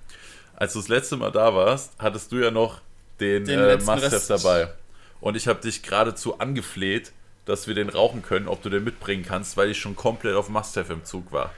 [0.55, 2.81] Als du das letzte Mal da warst, hattest du ja noch
[3.19, 4.73] den, Den äh, Must-Have dabei.
[5.21, 7.11] Und ich habe dich geradezu angefleht,
[7.45, 10.49] dass wir den rauchen können, ob du den mitbringen kannst, weil ich schon komplett auf
[10.49, 11.53] Must-Have im Zug war.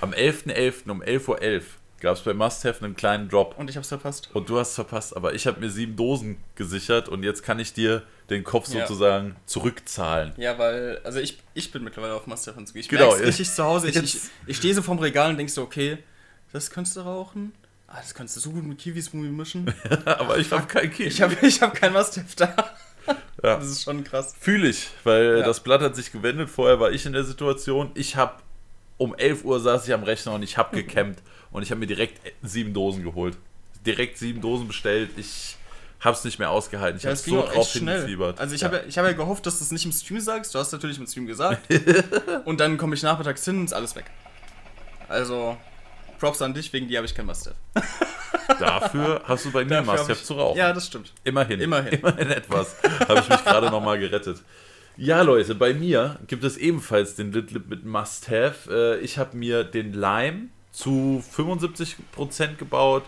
[0.00, 0.90] Am 11.11.
[0.90, 1.60] um 11.11 Uhr
[2.00, 3.56] gab es bei Must-Have einen kleinen Drop.
[3.56, 4.30] Und ich hab's verpasst.
[4.32, 7.58] Und du hast es verpasst, aber ich habe mir sieben Dosen gesichert und jetzt kann
[7.60, 8.86] ich dir den Kopf Ja.
[8.86, 10.32] sozusagen zurückzahlen.
[10.36, 12.52] Ja, weil, also ich, ich bin mittlerweile auf und so.
[12.74, 13.26] Ich Genau, merk's ja.
[13.26, 13.88] richtig zu Hause.
[13.88, 15.98] Ich, ich, ich stehe so vorm Regal und denk so, okay,
[16.52, 17.52] das könntest du rauchen.
[17.86, 19.72] Ah, das könntest du so gut mit Kiwi-Smoothie mischen.
[20.04, 21.12] aber ich habe kein Kind.
[21.12, 22.54] Ich habe ich hab kein Must-Have da.
[23.42, 23.56] Ja.
[23.58, 24.34] Das ist schon krass.
[24.40, 25.44] Fühle ich, weil Ja.
[25.44, 26.48] das Blatt hat sich gewendet.
[26.48, 27.90] Vorher war ich in der Situation.
[27.94, 28.34] Ich habe
[28.96, 31.20] um 11 Uhr saß ich am Rechner und ich habe gecampt
[31.50, 33.36] und ich habe mir direkt sieben Dosen geholt.
[33.84, 35.10] Direkt sieben Dosen bestellt.
[35.18, 35.56] Ich
[36.04, 36.98] habe es nicht mehr ausgehalten.
[36.98, 38.38] Ich Ja, habe so drauf hingefiebert.
[38.38, 38.68] Also ich ja.
[38.68, 40.54] habe ich hab ja gehofft, dass du es nicht im Stream sagst.
[40.54, 41.62] Du hast natürlich im Stream gesagt.
[42.44, 44.04] und dann komme ich nachmittags hin und ist alles weg.
[45.08, 45.56] Also,
[46.18, 47.56] Props an dich, wegen dir habe ich kein Must-Have.
[48.60, 50.58] Dafür hast du bei mir ich- zu rauchen.
[50.58, 51.12] Ja, das stimmt.
[51.24, 51.60] Immerhin.
[51.60, 51.92] Immerhin.
[52.00, 52.76] Immerhin etwas.
[53.08, 54.42] Habe ich mich gerade nochmal gerettet.
[54.96, 58.98] Ja, Leute, bei mir gibt es ebenfalls den Lit Lip mit Must-Have.
[59.00, 63.04] Äh, Ich habe mir den Lime zu 75% gebaut,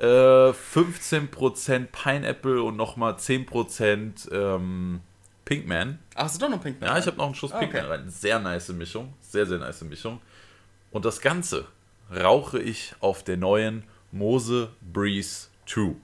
[0.00, 5.00] äh, 15% Pineapple und nochmal 10% ähm,
[5.44, 5.98] Pinkman.
[6.14, 7.92] Ach, hast du doch noch Pink Ja, ich habe noch einen Schuss Ah, Pinkman okay.
[7.94, 8.08] rein.
[8.08, 9.14] Sehr nice Mischung.
[9.20, 10.20] Sehr, sehr nice Mischung.
[10.90, 11.66] Und das Ganze
[12.14, 15.94] rauche ich auf der neuen Mose Breeze 2.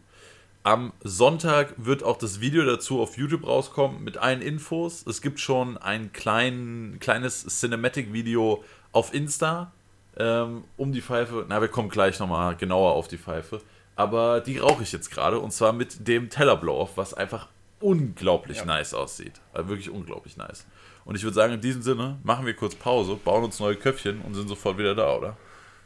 [0.62, 5.06] Am Sonntag wird auch das Video dazu auf YouTube rauskommen mit allen Infos.
[5.06, 9.72] Es gibt schon ein klein, kleines Cinematic-Video auf Insta
[10.18, 11.46] ähm, um die Pfeife.
[11.48, 13.60] Na, wir kommen gleich nochmal genauer auf die Pfeife.
[13.96, 17.48] Aber die rauche ich jetzt gerade und zwar mit dem Teller Blow-Off, was einfach
[17.80, 18.64] unglaublich Ja.
[18.64, 19.40] nice aussieht.
[19.52, 20.66] Also wirklich unglaublich nice.
[21.04, 24.20] Und ich würde sagen, in diesem Sinne machen wir kurz Pause, bauen uns neue Köpfchen
[24.22, 25.36] und sind sofort wieder da, oder?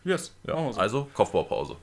[0.04, 1.76] Yes, Ja, also Kopfbaupause.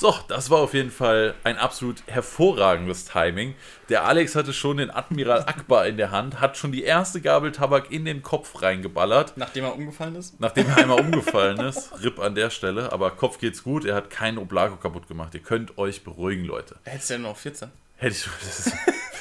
[0.00, 3.56] So, das war auf jeden Fall ein absolut hervorragendes Timing.
[3.88, 7.50] Der Alex hatte schon den Admiral Akbar in der Hand, hat schon die erste Gabel
[7.50, 10.38] Tabak in den Kopf reingeballert, Nachdem er umgefallen ist.
[10.38, 11.90] nachdem er einmal umgefallen ist.
[12.00, 13.84] Rip an der Stelle, aber Kopf geht's gut.
[13.84, 15.34] Er hat keinen Oblago kaputt gemacht.
[15.34, 16.76] Ihr könnt euch beruhigen, Leute.
[16.84, 17.68] Hättest du ja nur noch 14.
[17.96, 18.28] Hätte ich.
[18.40, 18.72] Das ist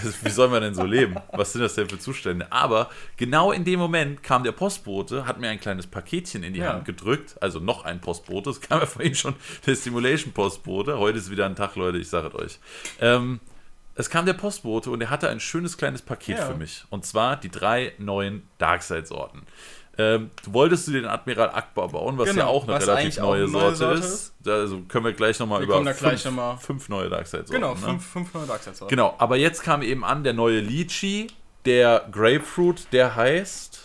[0.23, 1.15] wie sollen wir denn so leben?
[1.31, 2.51] Was sind das denn für Zustände?
[2.51, 6.59] Aber genau in dem Moment kam der Postbote, hat mir ein kleines Paketchen in die
[6.59, 6.73] ja.
[6.73, 10.97] Hand gedrückt, also noch ein Postbote, das kam ja vorhin schon der Simulation-Postbote.
[10.97, 12.59] Heute ist wieder ein Tag, Leute, ich sage es euch.
[12.99, 13.39] Ähm,
[13.95, 16.45] es kam der Postbote und er hatte ein schönes kleines Paket ja.
[16.45, 16.85] für mich.
[16.91, 19.41] Und zwar die drei neuen Darkseid-Sorten.
[19.99, 23.51] Ähm, wolltest du den Admiral Akbar bauen, was genau, ja auch eine relativ neue, eine
[23.51, 24.33] neue, Sorte, ist.
[24.39, 24.47] ist.
[24.47, 26.57] Also können wir gleich nochmal über fünf, noch mal.
[26.57, 27.53] fünf, neue Darkseid-Sorten.
[27.53, 27.79] Genau, ne?
[27.79, 28.89] fünf, fünf neue Darkseid-Sorten.
[28.89, 31.27] Genau, aber jetzt kam eben an der neue Lychee,
[31.65, 33.81] der Grapefruit, der heißt...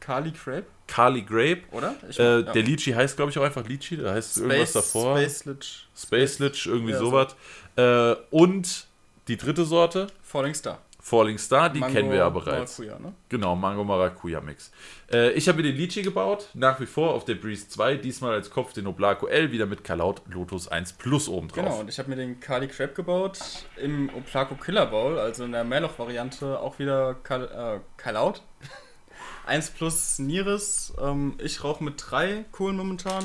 [0.00, 0.66] Kali Grape?
[0.86, 1.62] Kali Grape.
[1.70, 1.94] Oder?
[2.08, 2.42] Ich äh, ja.
[2.42, 3.96] Der Lychee heißt, glaube ich, auch einfach Lychee.
[3.96, 5.18] Da heißt Space, irgendwas davor.
[5.18, 5.88] Space Lich.
[5.96, 7.36] Space Lich, irgendwie ja, sowas.
[7.76, 7.82] So.
[7.82, 8.86] Äh, und
[9.28, 10.08] die dritte Sorte?
[10.22, 10.80] Falling Star.
[11.04, 12.78] Falling Star, die Mango, kennen wir ja bereits.
[12.78, 13.12] Maracuja, ne?
[13.28, 14.70] Genau, Mango Maracuja Mix.
[15.12, 18.34] Äh, ich habe mir den Litchi gebaut, nach wie vor auf der Breeze 2, diesmal
[18.34, 21.64] als Kopf den Oblaco L, wieder mit Kalaut Lotus 1 Plus oben drauf.
[21.64, 23.40] Genau, und ich habe mir den Kali Crab gebaut
[23.76, 28.42] im Oblaco Killer Bowl, also in der Mehrloch-Variante, auch wieder Kal äh, Kalaut.
[29.46, 30.94] 1 Plus Niris.
[31.02, 33.24] Ähm, ich rauche mit drei Kohlen momentan.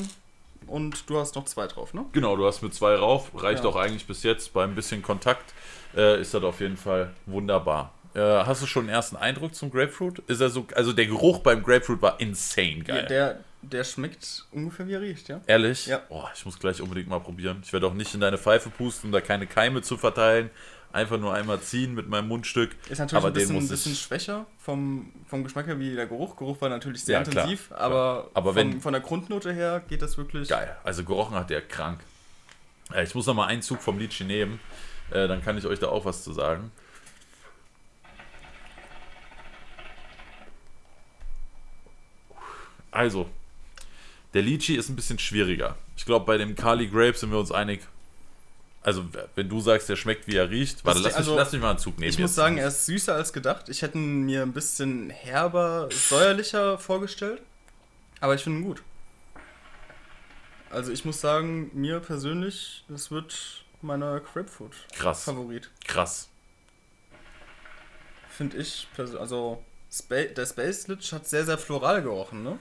[0.66, 2.06] Und du hast noch zwei drauf, ne?
[2.12, 3.32] Genau, du hast mit zwei rauf.
[3.36, 3.70] Reicht ja.
[3.70, 5.54] auch eigentlich bis jetzt bei ein bisschen Kontakt
[5.98, 7.94] äh, ist das auf jeden Fall wunderbar.
[8.14, 10.20] Äh, hast du schon einen ersten Eindruck zum Grapefruit?
[10.28, 13.02] Ist er so, also der Geruch beim Grapefruit war insane geil.
[13.04, 15.42] Ja, der, der schmeckt ungefähr wie er riecht, ja.
[15.48, 15.88] Ehrlich?
[15.88, 16.02] Ja.
[16.10, 17.62] Oh, ich muss gleich unbedingt mal probieren.
[17.64, 20.50] Ich werde auch nicht in deine Pfeife pusten, um da keine Keime zu verteilen.
[20.94, 22.76] Einfach nur einmal ziehen mit meinem Mundstück.
[22.90, 26.38] Ist natürlich aber ein bisschen, ein bisschen schwächer vom, vom Geschmack her wie der Geruch.
[26.38, 29.84] Geruch war natürlich sehr ja, intensiv, klar, aber, aber von, wenn, von der Grundnote her
[29.88, 30.48] geht das wirklich.
[30.48, 30.76] Geil.
[30.84, 32.00] Also gerochen hat der krank.
[33.04, 34.60] Ich muss noch mal einen Zug vom Litchi nehmen.
[35.12, 36.72] Äh, dann kann ich euch da auch was zu sagen.
[42.92, 43.30] Also,
[44.34, 45.78] der Lychee ist ein bisschen schwieriger.
[45.96, 47.82] Ich glaube, bei dem Kali Grape sind wir uns einig.
[48.82, 49.06] Also,
[49.36, 51.72] wenn du sagst, der schmeckt, wie er riecht, warte, lass, also, mich, lass mich mal
[51.72, 52.10] einen Zug nehmen.
[52.10, 53.70] Ich muss sagen, er ist süßer als gedacht.
[53.70, 57.42] Ich hätte ihn mir ein bisschen herber, säuerlicher vorgestellt.
[58.20, 58.82] Aber ich finde ihn gut.
[60.70, 65.24] Also, ich muss sagen, mir persönlich, das wird meiner Crabfood Krass.
[65.24, 65.70] Favorit.
[65.86, 66.30] Krass.
[68.30, 72.60] Finde ich, also Spa der Space Lich hat sehr, sehr floral gerochen, ne?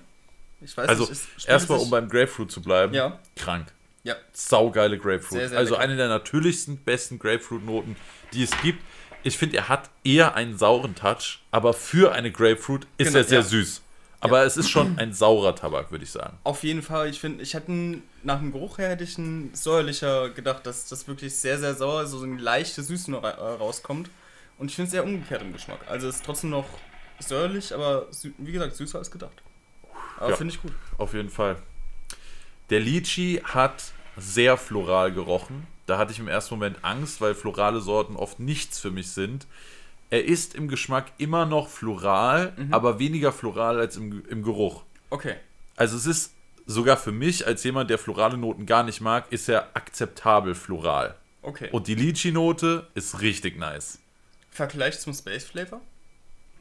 [0.60, 1.08] Ich weiß also,
[1.46, 3.18] erstmal, um beim Grapefruit zu bleiben, ja.
[3.36, 3.72] krank.
[4.04, 4.14] Ja.
[4.32, 5.40] Saugeile Grapefruit.
[5.40, 7.96] Sehr, sehr also eine der natürlichsten, besten Grapefruit-Noten,
[8.32, 8.82] die es gibt.
[9.22, 13.24] Ich finde, er hat eher einen sauren Touch, aber für eine Grapefruit ist genau, er
[13.24, 13.44] sehr ja.
[13.44, 13.82] süß.
[14.26, 14.44] Aber ja.
[14.44, 16.36] es ist schon ein saurer Tabak, würde ich sagen.
[16.44, 17.08] Auf jeden Fall.
[17.08, 21.08] Ich finde, ich hätte nach dem Geruch her hätte ich ein säuerlicher gedacht, dass das
[21.08, 24.10] wirklich sehr, sehr sauer, so eine leichte Süße noch rauskommt.
[24.58, 25.80] Und ich finde es sehr umgekehrt im Geschmack.
[25.88, 26.66] Also es ist trotzdem noch
[27.18, 28.06] säuerlich, aber
[28.38, 29.42] wie gesagt, süßer als gedacht.
[30.18, 30.72] Aber ja, finde ich gut.
[30.98, 31.56] Auf jeden Fall.
[32.70, 35.66] Der Litchi hat sehr floral gerochen.
[35.86, 39.46] Da hatte ich im ersten Moment Angst, weil florale Sorten oft nichts für mich sind.
[40.10, 42.72] Er ist im Geschmack immer noch floral, mhm.
[42.72, 44.84] aber weniger floral als im, im Geruch.
[45.10, 45.36] Okay.
[45.76, 46.34] Also es ist
[46.66, 51.16] sogar für mich, als jemand, der florale Noten gar nicht mag, ist er akzeptabel floral.
[51.42, 51.68] Okay.
[51.70, 54.00] Und die Lychee-Note ist richtig nice.
[54.50, 55.80] Vergleich zum Space Flavor?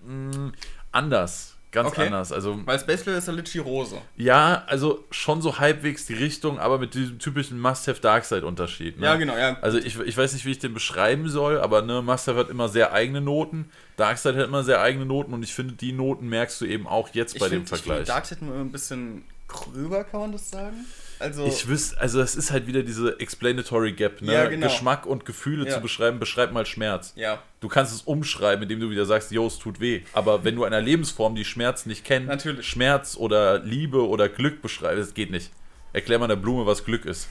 [0.05, 0.49] Mm,
[0.91, 1.54] anders.
[1.75, 2.05] Ganz okay.
[2.05, 2.31] anders.
[2.31, 3.97] Also, Weil Space ist ja Litchi Rose.
[4.15, 8.97] Ja, also schon so halbwegs die Richtung, aber mit diesem typischen Must-Have Darkside-Unterschied.
[8.97, 9.05] Ne?
[9.05, 9.57] Ja, genau, ja.
[9.61, 12.69] Also ich, ich weiß nicht, wie ich den beschreiben soll, aber ne, Must-Have hat immer
[12.69, 13.69] sehr eigene Noten.
[13.97, 17.09] Darkside hat immer sehr eigene Noten und ich finde, die Noten merkst du eben auch
[17.13, 18.01] jetzt ich bei find, dem Vergleich.
[18.01, 20.85] Ich Darkside nur ein bisschen gröber, kann man das sagen?
[21.19, 24.33] Also ich wüsste, also es ist halt wieder diese Explanatory Gap, ne?
[24.33, 24.67] Ja, genau.
[24.67, 25.73] Geschmack und Gefühle ja.
[25.73, 27.13] zu beschreiben, beschreib mal Schmerz.
[27.15, 27.41] Ja.
[27.61, 30.01] Du kannst es umschreiben, indem du wieder sagst, yo, es tut weh.
[30.13, 32.67] Aber wenn du einer Lebensform, die Schmerz nicht kennt, Natürlich.
[32.67, 35.51] Schmerz oder Liebe oder Glück beschreibst, das geht nicht.
[35.93, 37.27] Erklär mal einer Blume, was Glück ist.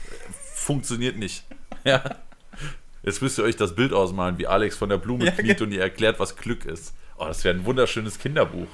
[0.55, 1.43] Funktioniert nicht.
[1.83, 2.01] Ja.
[3.03, 5.71] Jetzt müsst ihr euch das Bild ausmalen, wie Alex von der Blume ja, kniet und
[5.71, 6.95] ihr erklärt, was Glück ist.
[7.19, 8.65] Oh, das wäre ein wunderschönes Kinderbuch.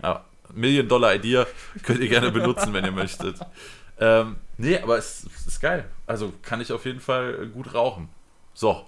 [0.00, 0.24] Ja,
[0.54, 1.46] Million Dollar Idea
[1.82, 3.36] könnt ihr gerne benutzen, wenn ihr möchtet.
[4.00, 5.84] Ähm, nee, aber es, es, ist geil.
[6.06, 8.08] Also kann ich auf jeden Fall gut rauchen.
[8.54, 8.86] So.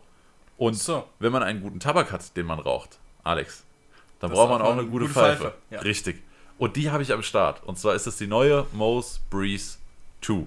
[0.56, 1.06] Und so.
[1.18, 3.64] wenn man einen guten Tabak hat, den man raucht, Alex,
[4.20, 5.42] dann das braucht man auch eine gute, gute Pfeife.
[5.42, 5.54] Pfeife.
[5.70, 5.80] Ja.
[5.80, 6.22] Richtig.
[6.58, 7.62] Und die habe ich am Start.
[7.64, 9.78] Und zwar ist es die neue Mose Breeze
[10.22, 10.46] 2.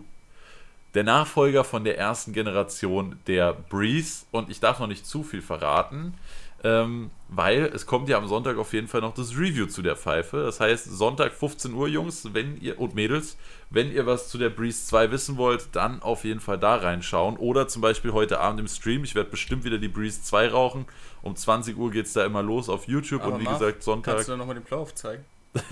[0.94, 4.26] Der Nachfolger von der ersten Generation der Breeze.
[4.32, 6.14] Und ich darf noch nicht zu viel verraten.
[6.66, 9.96] Ähm, weil es kommt ja am Sonntag auf jeden Fall noch das Review zu der
[9.96, 10.42] Pfeife.
[10.42, 13.38] Das heißt, Sonntag 15 Uhr, Jungs, wenn ihr und Mädels,
[13.70, 17.38] wenn ihr was zu der Breeze 2 wissen wollt, dann auf jeden Fall da reinschauen.
[17.38, 19.04] Oder zum Beispiel heute Abend im Stream.
[19.04, 20.86] Ich werde bestimmt wieder die Breeze 2 rauchen.
[21.22, 23.84] Um 20 Uhr geht es da immer los auf YouTube Aber und wie Marv, gesagt,
[23.84, 24.16] Sonntag.
[24.16, 25.24] Kannst du da nochmal den Playoff zeigen?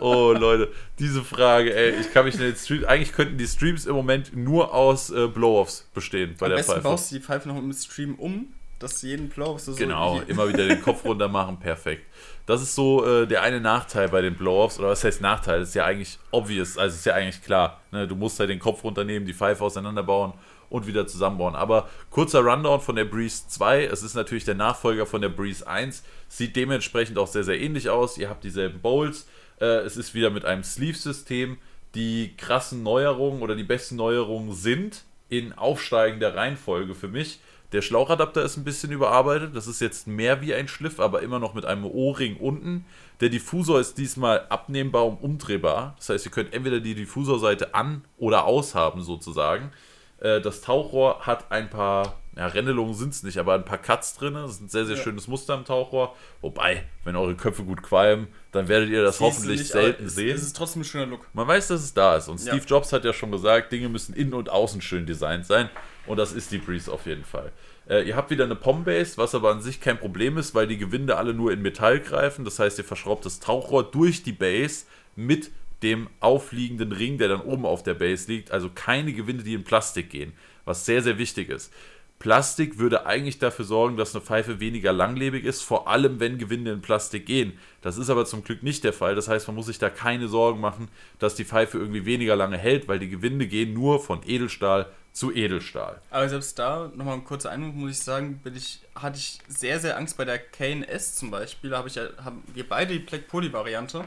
[0.00, 3.86] oh Leute, diese Frage, ey, ich kann mich in den Streams, eigentlich könnten die Streams
[3.86, 6.82] im Moment nur aus äh, Blow-Offs bestehen bei Am der besten Pfeife.
[6.82, 10.48] baust du die Pfeife noch im Stream um dass jeden Blow-Off so Genau, so immer
[10.48, 12.06] wieder den Kopf runter machen, perfekt.
[12.46, 15.60] Das ist so äh, der eine Nachteil bei den Blow-Offs, oder was heißt Nachteil?
[15.60, 17.80] Das ist ja eigentlich obvious, also ist ja eigentlich klar.
[17.92, 18.08] Ne?
[18.08, 20.32] Du musst halt den Kopf runternehmen, die Pfeife auseinanderbauen
[20.70, 21.54] und wieder zusammenbauen.
[21.54, 23.84] Aber kurzer Rundown von der Breeze 2.
[23.84, 26.02] Es ist natürlich der Nachfolger von der Breeze 1.
[26.28, 28.16] Sieht dementsprechend auch sehr, sehr ähnlich aus.
[28.16, 29.28] Ihr habt dieselben Bowls.
[29.60, 31.58] Äh, es ist wieder mit einem Sleeve-System.
[31.94, 37.40] Die krassen Neuerungen oder die besten Neuerungen sind in aufsteigender Reihenfolge für mich.
[37.72, 39.54] Der Schlauchadapter ist ein bisschen überarbeitet.
[39.54, 42.84] Das ist jetzt mehr wie ein Schliff, aber immer noch mit einem O-Ring unten.
[43.20, 45.94] Der Diffusor ist diesmal abnehmbar und umdrehbar.
[45.98, 49.70] Das heißt, ihr könnt entweder die Diffusorseite an- oder aushaben, sozusagen.
[50.18, 54.16] Äh, das Tauchrohr hat ein paar, ja, Rennelungen sind es nicht, aber ein paar Cuts
[54.16, 54.34] drin.
[54.34, 55.02] Das ist ein sehr, sehr ja.
[55.02, 56.16] schönes Muster im Tauchrohr.
[56.40, 60.14] Wobei, wenn eure Köpfe gut qualmen, dann werdet ihr das Siehst hoffentlich nicht, selten es,
[60.16, 60.34] sehen.
[60.34, 61.26] Es ist trotzdem ein schöner Look.
[61.34, 62.28] Man weiß, dass es da ist.
[62.28, 62.64] Und Steve ja.
[62.64, 65.70] Jobs hat ja schon gesagt, Dinge müssen innen und außen schön designt sein.
[66.06, 67.52] Und das ist die Breeze auf jeden Fall.
[67.88, 70.78] Äh, ihr habt wieder eine POM-Base, was aber an sich kein Problem ist, weil die
[70.78, 72.44] Gewinde alle nur in Metall greifen.
[72.44, 74.86] Das heißt, ihr verschraubt das Tauchrohr durch die Base
[75.16, 75.50] mit
[75.82, 78.50] dem aufliegenden Ring, der dann oben auf der Base liegt.
[78.50, 80.32] Also keine Gewinde, die in Plastik gehen,
[80.64, 81.72] was sehr, sehr wichtig ist.
[82.20, 86.70] Plastik würde eigentlich dafür sorgen, dass eine Pfeife weniger langlebig ist, vor allem wenn Gewinde
[86.70, 87.58] in Plastik gehen.
[87.80, 89.14] Das ist aber zum Glück nicht der Fall.
[89.14, 90.88] Das heißt, man muss sich da keine Sorgen machen,
[91.18, 95.34] dass die Pfeife irgendwie weniger lange hält, weil die Gewinde gehen nur von Edelstahl zu
[95.34, 96.02] Edelstahl.
[96.10, 99.96] Aber selbst da, nochmal ein kurzer Einwurf, muss ich sagen, ich, hatte ich sehr, sehr
[99.96, 101.70] Angst bei der Kane S zum Beispiel.
[101.70, 104.00] Da habe ich haben wir beide die Black Poly Variante.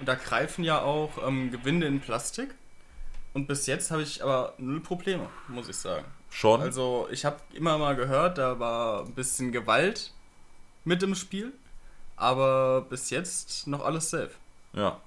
[0.00, 2.56] Und da greifen ja auch ähm, Gewinde in Plastik.
[3.34, 6.04] Und bis jetzt habe ich aber null Probleme, muss ich sagen.
[6.32, 6.62] Schon?
[6.62, 10.12] Also ich habe immer mal gehört, da war ein bisschen Gewalt
[10.84, 11.52] mit im Spiel.
[12.16, 14.30] Aber bis jetzt noch alles safe.
[14.72, 14.98] Ja,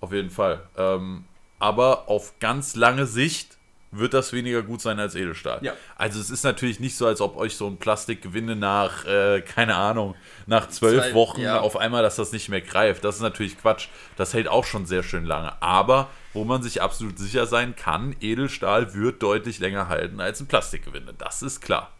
[0.00, 0.62] auf jeden Fall.
[0.76, 1.24] Ähm,
[1.58, 3.55] aber auf ganz lange Sicht
[3.90, 5.60] wird das weniger gut sein als Edelstahl.
[5.62, 5.72] Ja.
[5.96, 9.76] Also es ist natürlich nicht so, als ob euch so ein Plastikgewinde nach, äh, keine
[9.76, 10.14] Ahnung,
[10.46, 11.60] nach zwölf Zwei, Wochen ja.
[11.60, 13.04] auf einmal, dass das nicht mehr greift.
[13.04, 13.88] Das ist natürlich Quatsch.
[14.16, 15.60] Das hält auch schon sehr schön lange.
[15.62, 20.46] Aber wo man sich absolut sicher sein kann, Edelstahl wird deutlich länger halten als ein
[20.46, 21.14] Plastikgewinde.
[21.16, 21.90] Das ist klar.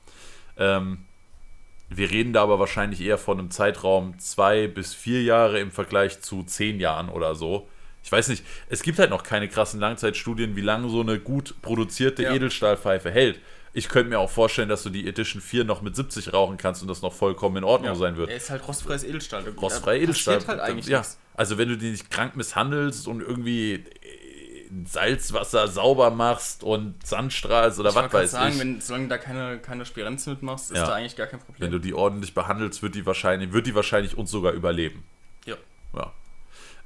[0.59, 1.05] Ähm,
[1.89, 6.21] wir reden da aber wahrscheinlich eher von einem Zeitraum zwei bis vier Jahre im Vergleich
[6.21, 7.69] zu zehn Jahren oder so
[8.07, 11.61] ich weiß nicht, es gibt halt noch keine krassen Langzeitstudien, wie lange so eine gut
[11.61, 12.33] produzierte ja.
[12.33, 13.41] Edelstahlpfeife hält.
[13.73, 16.83] Ich könnte mir auch vorstellen, dass du die Edition 4 noch mit 70 rauchen kannst
[16.83, 17.99] und das noch vollkommen in Ordnung ja.
[17.99, 18.31] sein wird.
[18.31, 19.43] Er ist halt rostfreies Edelstahl.
[19.61, 20.47] Rostfreies Edelstahl.
[20.47, 20.99] halt eigentlich ja.
[20.99, 21.19] Nichts.
[21.35, 23.85] Also wenn du die nicht krank misshandelst und irgendwie
[24.85, 28.61] Salzwasser sauber machst und Sandstrahlst oder ich was weiß sagen, ich.
[28.61, 30.87] Wenn, solange da keine, keine Spirenze mitmachst, ist ja.
[30.87, 31.61] da eigentlich gar kein Problem.
[31.61, 35.03] Wenn du die ordentlich behandelst, wird die wahrscheinlich, wird die wahrscheinlich uns sogar überleben.
[35.45, 35.57] Ja.
[35.93, 36.13] Ja.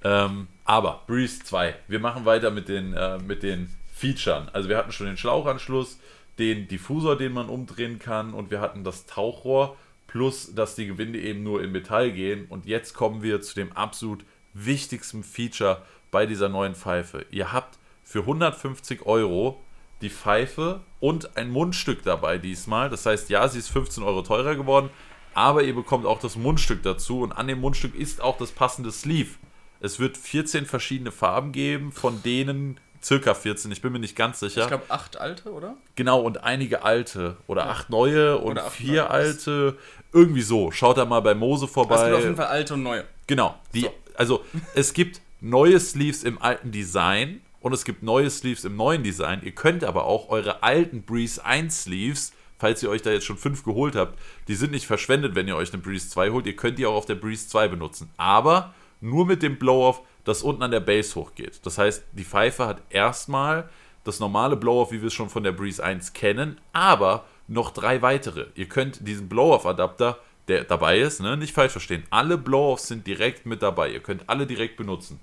[0.02, 4.48] Ähm, aber Breeze 2, wir machen weiter mit den, äh, mit den Features.
[4.52, 5.98] Also wir hatten schon den Schlauchanschluss,
[6.38, 11.20] den Diffusor, den man umdrehen kann und wir hatten das Tauchrohr plus, dass die Gewinde
[11.20, 12.46] eben nur in Metall gehen.
[12.48, 14.24] Und jetzt kommen wir zu dem absolut
[14.54, 17.26] wichtigsten Feature bei dieser neuen Pfeife.
[17.30, 19.60] Ihr habt für 150 Euro
[20.00, 22.90] die Pfeife und ein Mundstück dabei diesmal.
[22.90, 24.90] Das heißt, ja, sie ist 15 Euro teurer geworden,
[25.34, 28.90] aber ihr bekommt auch das Mundstück dazu und an dem Mundstück ist auch das passende
[28.90, 29.36] Sleeve.
[29.80, 34.40] Es wird 14 verschiedene Farben geben, von denen circa 14, ich bin mir nicht ganz
[34.40, 34.62] sicher.
[34.62, 35.76] Ich glaube acht alte, oder?
[35.94, 37.36] Genau, und einige alte.
[37.46, 37.70] Oder ja.
[37.70, 39.10] acht neue und acht vier neue.
[39.10, 39.78] alte.
[40.12, 40.70] Irgendwie so.
[40.70, 41.96] Schaut da mal bei Mose vorbei.
[41.96, 43.04] Es gibt auf jeden Fall alte und neue.
[43.26, 43.58] Genau.
[43.72, 43.94] Die, so.
[44.14, 44.44] Also
[44.74, 49.40] es gibt neue Sleeves im alten Design und es gibt neue Sleeves im neuen Design.
[49.42, 53.38] Ihr könnt aber auch eure alten Breeze 1 Sleeves falls ihr euch da jetzt schon
[53.38, 56.46] fünf geholt habt, die sind nicht verschwendet, wenn ihr euch eine Breeze 2 holt.
[56.46, 58.10] Ihr könnt die auch auf der Breeze 2 benutzen.
[58.18, 61.60] Aber nur mit dem Blow-Off, das unten an der Base hochgeht.
[61.64, 63.68] Das heißt, die Pfeife hat erstmal
[64.04, 68.02] das normale Blow-Off, wie wir es schon von der Breeze 1 kennen, aber noch drei
[68.02, 68.46] weitere.
[68.54, 70.18] Ihr könnt diesen Blow-Off-Adapter,
[70.48, 72.04] der dabei ist, ne, nicht falsch verstehen.
[72.10, 73.90] Alle Blow-Offs sind direkt mit dabei.
[73.90, 75.20] Ihr könnt alle direkt benutzen.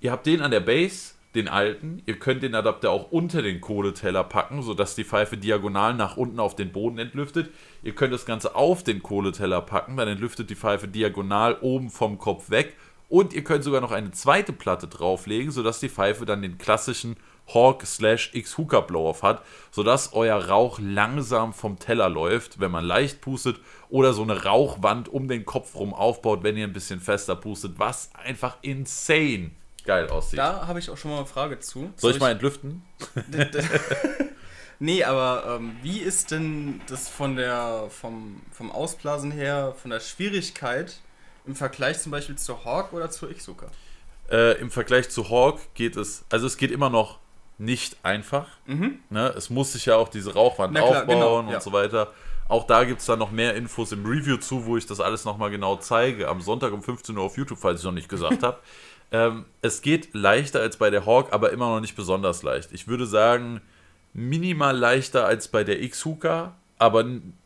[0.00, 2.02] Ihr habt den an der Base, den alten.
[2.04, 6.40] Ihr könnt den Adapter auch unter den Kohleteller packen, sodass die Pfeife diagonal nach unten
[6.40, 7.50] auf den Boden entlüftet.
[7.82, 12.18] Ihr könnt das Ganze auf den Kohleteller packen, dann entlüftet die Pfeife diagonal oben vom
[12.18, 12.74] Kopf weg.
[13.08, 17.16] Und ihr könnt sogar noch eine zweite Platte drauflegen, sodass die Pfeife dann den klassischen
[17.54, 22.84] Hawk slash X Hooker Blow-Off hat, sodass euer Rauch langsam vom Teller läuft, wenn man
[22.84, 23.58] leicht pustet,
[23.88, 27.78] oder so eine Rauchwand um den Kopf rum aufbaut, wenn ihr ein bisschen fester pustet,
[27.78, 29.52] was einfach insane
[29.88, 30.38] geil aussieht.
[30.38, 31.80] Da habe ich auch schon mal eine Frage zu.
[31.80, 32.82] Soll, Soll ich, mal entlüften?
[34.78, 40.00] nee, aber ähm, wie ist denn das von der, vom, vom Ausblasen her, von der
[40.00, 41.00] Schwierigkeit
[41.46, 43.66] im Vergleich zum Beispiel zu Hawk oder zu Ixuka?
[44.30, 47.18] Äh, Im Vergleich zu Hawk geht es, also es geht immer noch
[47.56, 48.46] nicht einfach.
[48.66, 48.98] Mhm.
[49.08, 49.32] Ne?
[49.36, 51.60] Es muss sich ja auch diese Rauchwand klar, aufbauen genau, und ja.
[51.62, 52.12] so weiter.
[52.46, 55.24] Auch da gibt es dann noch mehr Infos im Review zu, wo ich das alles
[55.24, 56.28] nochmal genau zeige.
[56.28, 58.58] Am Sonntag um 15 Uhr auf YouTube, falls ich noch nicht gesagt habe.
[59.10, 62.72] Ähm, es geht leichter als bei der Hawk, aber immer noch nicht besonders leicht.
[62.72, 63.60] Ich würde sagen,
[64.12, 67.04] minimal leichter als bei der X-Hooker, aber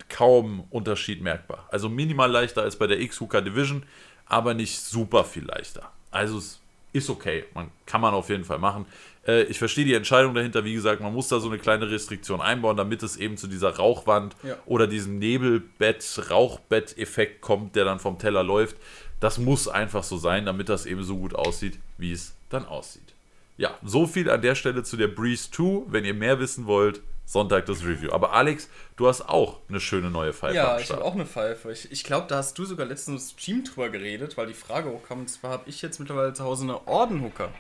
[0.09, 1.68] kaum Unterschied merkbar.
[1.70, 3.84] Also minimal leichter als bei der X-Hooker Division,
[4.26, 5.90] aber nicht super viel leichter.
[6.10, 6.60] Also es
[6.93, 7.44] ist okay.
[7.55, 8.86] Man kann man auf jeden Fall machen.
[9.26, 10.64] Äh, ich verstehe die Entscheidung dahinter.
[10.64, 13.76] Wie gesagt, man muss da so eine kleine Restriktion einbauen, damit es eben zu dieser
[13.76, 14.56] Rauchwand ja.
[14.66, 18.76] oder diesem Nebelbett, Rauchbett-Effekt kommt, der dann vom Teller läuft.
[19.22, 23.14] Das muss einfach so sein, damit das eben so gut aussieht, wie es dann aussieht.
[23.56, 25.84] Ja, so viel an der Stelle zu der Breeze 2.
[25.92, 28.10] Wenn ihr mehr wissen wollt, Sonntag das Review.
[28.10, 30.56] Aber Alex, du hast auch eine schöne neue Pfeife.
[30.56, 31.70] Ja, ich habe auch eine Pfeife.
[31.70, 34.90] Ich, ich glaube, da hast du sogar letztens im Stream drüber geredet, weil die Frage
[34.90, 35.20] hochkam.
[35.20, 37.50] Und zwar habe ich jetzt mittlerweile zu Hause eine Orden-Hooker.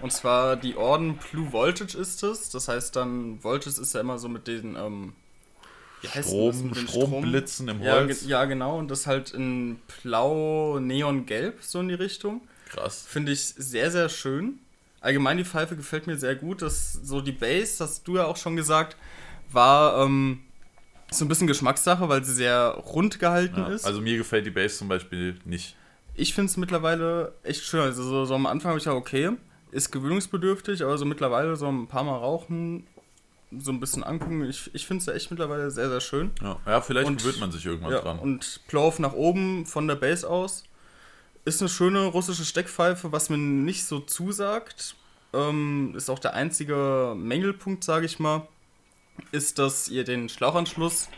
[0.00, 2.48] Und zwar die Orden Blue Voltage ist es.
[2.48, 5.12] Das heißt dann, Voltage ist ja immer so mit den, ähm,
[6.08, 6.74] Strom?
[6.74, 7.82] Stromblitzen Strom?
[7.82, 8.22] im Holz.
[8.22, 8.78] Ja, ja, genau.
[8.78, 12.42] Und das halt in blau, neon-gelb, so in die Richtung.
[12.68, 13.04] Krass.
[13.08, 14.58] Finde ich sehr, sehr schön.
[15.00, 16.62] Allgemein die Pfeife gefällt mir sehr gut.
[16.62, 18.96] Das, so die Base, das hast du ja auch schon gesagt,
[19.50, 20.40] war ähm,
[21.10, 23.84] so ein bisschen Geschmackssache, weil sie sehr rund gehalten ja, ist.
[23.84, 25.76] Also mir gefällt die Base zum Beispiel nicht.
[26.14, 27.80] Ich finde es mittlerweile echt schön.
[27.80, 29.30] Also so, so am Anfang habe ich ja okay,
[29.72, 32.86] ist gewöhnungsbedürftig, aber so mittlerweile so ein paar Mal rauchen,
[33.58, 34.44] so ein bisschen angucken.
[34.48, 36.30] Ich, ich finde es ja echt mittlerweile sehr, sehr schön.
[36.42, 38.18] Ja, ja vielleicht und, gewöhnt man sich irgendwann ja, dran.
[38.18, 40.64] Und Plauf nach oben von der Base aus
[41.44, 44.94] ist eine schöne russische Steckpfeife, was mir nicht so zusagt.
[45.32, 48.46] Ähm, ist auch der einzige Mängelpunkt, sage ich mal,
[49.32, 51.08] ist, dass ihr den Schlauchanschluss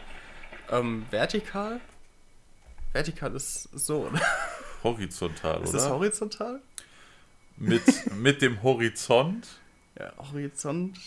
[0.71, 1.81] ähm, vertikal.
[2.93, 4.21] Vertikal ist so, oder?
[4.83, 5.65] Horizontal, oder?
[5.65, 6.61] Ist das horizontal?
[7.57, 7.83] Mit,
[8.17, 9.47] mit dem Horizont?
[9.99, 10.99] Ja, Horizont.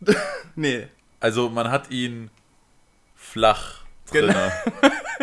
[0.54, 0.86] nee.
[1.20, 2.30] Also man hat ihn
[3.14, 4.34] flach drin.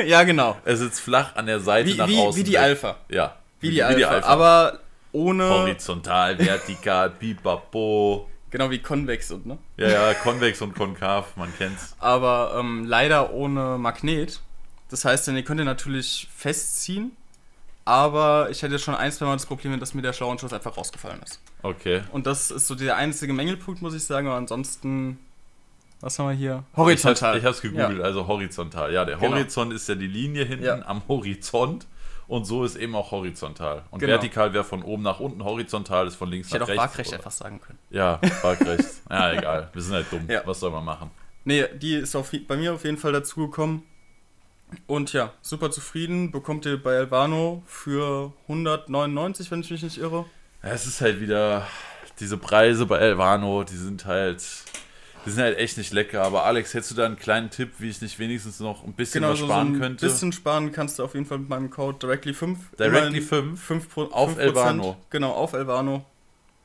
[0.05, 0.55] Ja, genau.
[0.63, 2.39] Er sitzt flach an der Seite wie, nach wie, außen.
[2.39, 2.97] Wie die Alpha.
[3.09, 3.35] Ja.
[3.59, 3.97] Wie, wie, die, Alpha.
[3.97, 4.27] die Alpha.
[4.27, 4.79] Aber
[5.11, 5.49] ohne.
[5.49, 8.29] Horizontal, vertikal, pipapo.
[8.49, 9.57] Genau wie konvex und, ne?
[9.75, 11.95] Ja, ja, konvex und konkav, man kennt's.
[11.99, 14.39] Aber ähm, leider ohne Magnet.
[14.89, 17.11] Das heißt, ihr könnt ihr natürlich festziehen,
[17.83, 21.21] aber ich hätte schon ein, zwei Mal das Problem, dass mir der Schlauenschuss einfach rausgefallen
[21.23, 21.41] ist.
[21.63, 22.01] Okay.
[22.11, 25.19] Und das ist so der einzige Mängelpunkt, muss ich sagen, aber ansonsten
[25.99, 26.63] was haben wir hier?
[26.75, 27.38] Horizontal.
[27.38, 28.03] Ich, habe es gegoogelt, ja.
[28.03, 28.93] also horizontal.
[28.93, 29.31] Ja, der genau.
[29.34, 30.85] Horizont ist ja die Linie hinten ja.
[30.85, 31.88] am Horizont
[32.27, 33.84] und so ist eben auch horizontal.
[33.89, 34.11] Und genau.
[34.11, 36.71] vertikal wäre von oben nach unten, horizontal ist von links ich nach rechts.
[36.71, 37.79] Ich hätte auch waagrecht etwas sagen können.
[37.89, 38.85] Ja, waagrecht.
[39.09, 39.69] ja, egal.
[39.73, 40.29] Wir sind halt dumm.
[40.29, 40.41] Ja.
[40.45, 41.09] Was soll man machen?
[41.45, 43.84] Nee, die ist auf, bei mir auf jeden Fall dazugekommen.
[44.85, 46.31] Und ja, super zufrieden.
[46.31, 50.25] Bekommt ihr bei Albano für 199, wenn ich mich nicht irre.
[50.61, 51.67] Es ist halt wieder
[52.19, 54.43] diese Preise bei Elvano, die sind halt
[55.27, 56.23] die sind halt echt nicht lecker.
[56.23, 59.21] Aber Alex, hättest du da einen kleinen Tipp, wie ich nicht wenigstens noch ein bisschen
[59.21, 60.05] genau, was sparen so ein könnte?
[60.05, 62.55] Ein bisschen sparen kannst du auf jeden Fall mit meinem Code Directly5.
[62.79, 63.57] Directly5?
[63.57, 64.95] 5, 5 auf Elvano.
[65.09, 66.05] Genau, auf Elvano.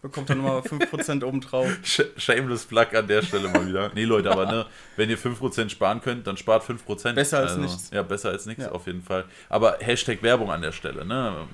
[0.03, 1.69] Bekommt dann nochmal 5% obendrauf.
[2.17, 3.93] Shameless Plug an der Stelle mal wieder.
[3.95, 4.67] Nee, Leute, aber ne,
[4.97, 7.13] wenn ihr 5% sparen könnt, dann spart 5%.
[7.13, 7.91] Besser als also, nichts.
[7.93, 8.73] Ja, besser als nichts, ja.
[8.73, 9.27] auf jeden Fall.
[9.49, 11.47] Aber Hashtag Werbung an der Stelle, ne?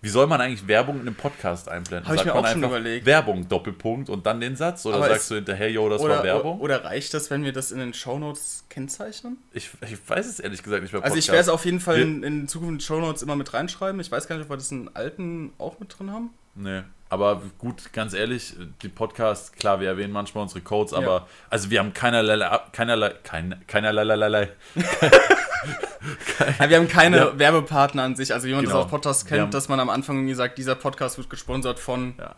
[0.00, 2.08] Wie soll man eigentlich Werbung in einem Podcast einblenden?
[2.08, 3.06] Habe ich mir auch schon überlegt.
[3.06, 4.84] Werbung, Doppelpunkt und dann den Satz?
[4.84, 6.58] Oder Aber sagst du hinterher, yo, das oder, war Werbung?
[6.58, 9.38] Oder reicht das, wenn wir das in den Shownotes kennzeichnen?
[9.52, 11.04] Ich, ich weiß es ehrlich gesagt nicht mehr.
[11.04, 14.00] Also ich werde es auf jeden Fall in, in Zukunft in Shownotes immer mit reinschreiben.
[14.00, 16.30] Ich weiß gar nicht, ob wir das in alten auch mit drin haben.
[16.56, 16.82] Nee.
[17.10, 21.26] Aber gut, ganz ehrlich, die Podcasts, klar, wir erwähnen manchmal unsere Codes, aber ja.
[21.48, 24.48] also wir haben keinerlei, keinerlei, kein, keinerlei,
[26.58, 27.38] ja, wir haben keine ja.
[27.38, 28.32] Werbepartner an sich.
[28.32, 28.76] Also wie man genau.
[28.76, 32.14] das auf Podcasts kennt, dass man am Anfang irgendwie sagt, dieser Podcast wird gesponsert von
[32.18, 32.34] ja.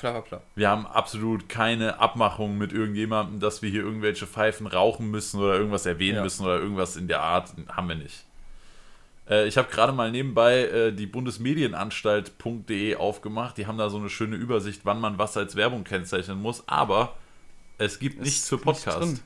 [0.00, 0.40] bla bla.
[0.54, 5.54] Wir haben absolut keine Abmachung mit irgendjemandem, dass wir hier irgendwelche Pfeifen rauchen müssen oder
[5.54, 7.54] irgendwas erwähnen müssen oder irgendwas in der Art.
[7.68, 8.25] Haben wir nicht.
[9.28, 13.56] Äh, ich habe gerade mal nebenbei äh, die Bundesmedienanstalt.de aufgemacht.
[13.58, 16.64] Die haben da so eine schöne Übersicht, wann man was als Werbung kennzeichnen muss.
[16.68, 17.16] Aber
[17.78, 19.22] es gibt nichts für Podcast.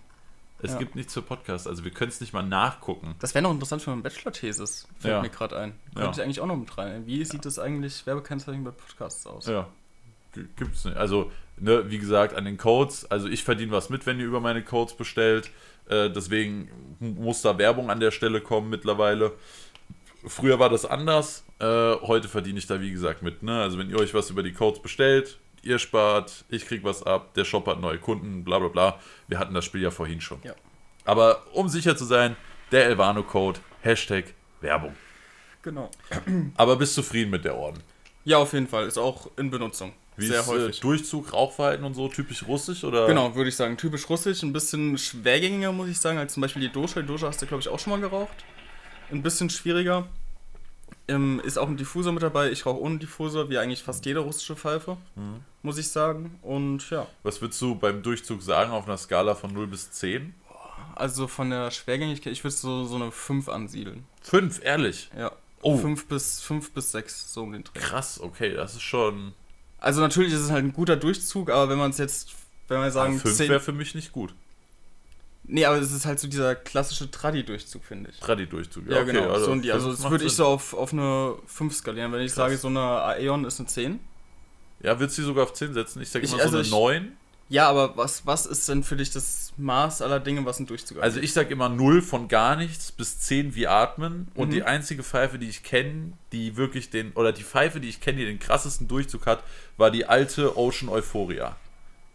[0.62, 0.78] Es ja.
[0.78, 3.14] gibt nichts für Podcast, also wir können es nicht mal nachgucken.
[3.20, 5.22] Das wäre noch interessant für meine Bachelor-Thesis, fällt ja.
[5.22, 5.72] mir gerade ein.
[5.94, 6.10] Könnte ja.
[6.10, 7.06] ich eigentlich auch noch mit rein.
[7.06, 9.47] Wie sieht das eigentlich Werbekennzeichen bei Podcasts aus?
[9.47, 9.68] Ja,
[10.35, 10.98] gibt es nicht.
[10.98, 14.40] Also, ne, wie gesagt, an den Codes, also ich verdiene was mit, wenn ihr über
[14.40, 15.51] meine Codes bestellt.
[15.89, 16.68] Äh, deswegen
[17.01, 19.32] muss da Werbung an der Stelle kommen mittlerweile.
[20.26, 21.44] Früher war das anders.
[21.59, 21.64] Äh,
[22.02, 23.42] heute verdiene ich da, wie gesagt, mit.
[23.42, 23.60] Ne?
[23.60, 27.34] Also, wenn ihr euch was über die Codes bestellt, ihr spart, ich krieg was ab,
[27.34, 29.01] der Shop hat neue Kunden, bla bla bla.
[29.28, 30.38] Wir hatten das Spiel ja vorhin schon.
[30.42, 30.55] Ja.
[31.05, 32.36] Aber um sicher zu sein,
[32.72, 34.94] der Elvano-Code, Hashtag Werbung.
[35.62, 35.90] Genau.
[36.56, 37.82] Aber bist zufrieden mit der Orden?
[38.24, 38.86] Ja, auf jeden Fall.
[38.86, 39.92] Ist auch in Benutzung.
[40.16, 40.78] Wie Sehr ist, äh, häufig.
[40.78, 43.06] Äh, Durchzug, Rauchverhalten und so typisch russisch oder?
[43.06, 43.76] Genau, würde ich sagen.
[43.76, 47.01] Typisch russisch, ein bisschen schwergängiger, muss ich sagen, als zum Beispiel die Dosha.
[47.01, 48.44] Die Dosha hast du, glaube ich, auch schon mal geraucht.
[49.10, 50.06] Ein bisschen schwieriger.
[51.08, 52.50] Ähm, ist auch ein Diffusor mit dabei.
[52.50, 55.40] Ich rauche ohne Diffusor, wie eigentlich fast jede russische Pfeife, mhm.
[55.62, 56.38] muss ich sagen.
[56.42, 57.06] Und ja.
[57.22, 60.34] Was würdest du beim Durchzug sagen auf einer Skala von 0 bis 10?
[60.94, 64.04] Also von der Schwergängigkeit, ich würde so, so eine 5 ansiedeln.
[64.22, 65.10] 5, ehrlich?
[65.16, 65.32] Ja.
[65.62, 65.76] Oh.
[65.76, 67.78] 5 bis, 5 bis 6, so um den Dreh.
[67.78, 69.34] Krass, okay, das ist schon.
[69.78, 72.34] Also natürlich ist es halt ein guter Durchzug, aber wenn man es jetzt,
[72.68, 73.18] wenn wir sagen.
[73.18, 74.34] 5 wäre für mich nicht gut.
[75.52, 78.20] Nee, aber es ist halt so dieser klassische Tradi-Durchzug, finde ich.
[78.20, 78.97] Tradi-Durchzug, ja.
[78.97, 79.31] Ja, okay, genau.
[79.31, 82.12] Also, so die, also das würde ich so auf, auf eine 5 skalieren.
[82.12, 82.36] Wenn ich Krass.
[82.36, 84.01] sage, so eine Aeon ist eine 10.
[84.82, 86.01] Ja, würdest du sie sogar auf 10 setzen?
[86.01, 87.12] Ich sage immer also so eine ich, 9.
[87.48, 90.98] Ja, aber was, was ist denn für dich das Maß aller Dinge, was ein Durchzug
[90.98, 91.02] ist?
[91.02, 94.28] Also ich sage immer 0 von gar nichts bis 10 wie Atmen.
[94.36, 94.52] Und mhm.
[94.52, 98.18] die einzige Pfeife, die ich kenne, die wirklich den, oder die Pfeife, die ich kenne,
[98.18, 99.43] die den krassesten Durchzug hat,
[99.77, 101.56] war die alte Ocean Euphoria.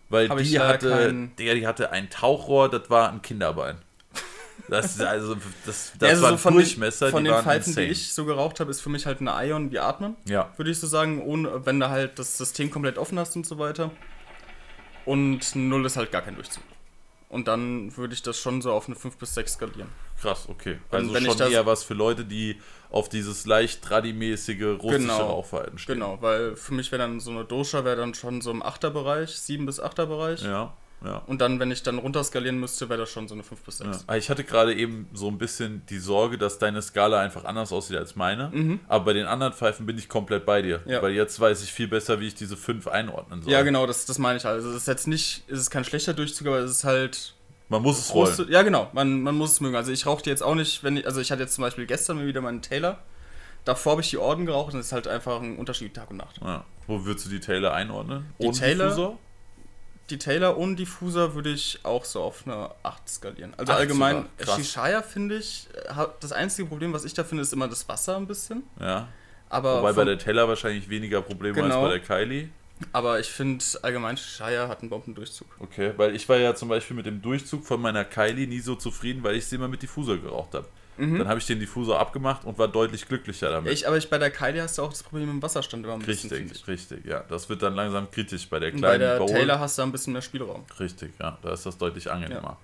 [0.10, 1.36] Weil Hab die hatte, kein...
[1.38, 3.78] der, die hatte ein Tauchrohr, das war ein Kinderbein.
[4.68, 7.08] Das, also, das, das also war so von Durchmesser.
[7.08, 7.86] Den, von die den insane.
[7.86, 10.16] die ich so geraucht habe, ist für mich halt eine Ion wie Atmen.
[10.28, 10.52] Ja.
[10.58, 13.60] Würde ich so sagen, ohne, wenn du halt das System komplett offen hast und so
[13.60, 13.92] weiter.
[15.06, 16.64] Und 0 ist halt gar kein Durchzug.
[17.28, 19.90] Und dann würde ich das schon so auf eine 5 bis 6 skalieren.
[20.22, 20.80] Krass, okay.
[20.92, 25.78] Also wenn schon eher was für Leute, die auf dieses leicht tradimäßige russische genau, Rauchverhalten
[25.78, 25.96] stehen.
[25.96, 28.92] Genau, weil für mich wäre dann so eine Dosha wäre dann schon so im 8er
[28.92, 30.44] Bereich, 7 bis 8er Bereich.
[30.44, 30.74] Ja.
[31.04, 31.18] Ja.
[31.28, 34.06] Und dann, wenn ich dann runterskalieren müsste, wäre das schon so eine 5 bis 6.
[34.08, 34.16] Ja.
[34.16, 37.98] Ich hatte gerade eben so ein bisschen die Sorge, dass deine Skala einfach anders aussieht
[37.98, 38.50] als meine.
[38.52, 38.80] Mhm.
[38.88, 40.82] Aber bei den anderen Pfeifen bin ich komplett bei dir.
[40.86, 41.02] Ja.
[41.02, 43.52] Weil jetzt weiß ich viel besser, wie ich diese 5 einordnen soll.
[43.52, 44.56] Ja, genau, das, das meine ich halt.
[44.56, 47.34] Also es ist jetzt nicht, es ist kein schlechter Durchzug, aber es ist halt.
[47.70, 48.48] Man muss es rollen.
[48.50, 49.76] Ja, genau, man, man muss es mögen.
[49.76, 51.86] Also ich rauche die jetzt auch nicht, wenn ich, also ich hatte jetzt zum Beispiel
[51.86, 53.00] gestern mal wieder meinen Taylor.
[53.64, 56.18] Davor habe ich die Orden geraucht und es ist halt einfach ein Unterschied Tag und
[56.18, 56.40] Nacht.
[56.42, 56.64] Ja.
[56.86, 58.28] Wo würdest du die Taylor einordnen?
[58.40, 59.18] Die Ohne Taylor, Diffusor?
[60.10, 63.54] Die Taylor ohne Diffuser würde ich auch so auf eine 8 skalieren.
[63.58, 65.68] Also Ach, allgemein, Shishaya finde ich,
[66.20, 68.64] das einzige Problem, was ich da finde, ist immer das Wasser ein bisschen.
[68.80, 69.08] Ja.
[69.50, 72.50] Aber Wobei bei der Taylor wahrscheinlich weniger Probleme genau, als bei der Kylie.
[72.92, 75.48] Aber ich finde allgemein, Shire hat einen Bombendurchzug.
[75.60, 78.76] Okay, weil ich war ja zum Beispiel mit dem Durchzug von meiner Kylie nie so
[78.76, 80.68] zufrieden, weil ich sie immer mit Diffuser geraucht habe.
[80.98, 81.20] Mhm.
[81.20, 83.72] Dann habe ich den Diffusor abgemacht und war deutlich glücklicher damit.
[83.74, 85.96] Ich, aber ich, bei der Kylie hast du auch das Problem mit dem Wasserstand immer
[85.96, 86.30] ein bisschen.
[86.32, 87.24] Richtig, richtig, ja.
[87.28, 89.28] Das wird dann langsam kritisch bei der kleinen Bei der Bowl.
[89.28, 90.64] Taylor hast du ein bisschen mehr Spielraum.
[90.80, 91.38] Richtig, ja.
[91.42, 92.58] Da ist das deutlich angenehmer.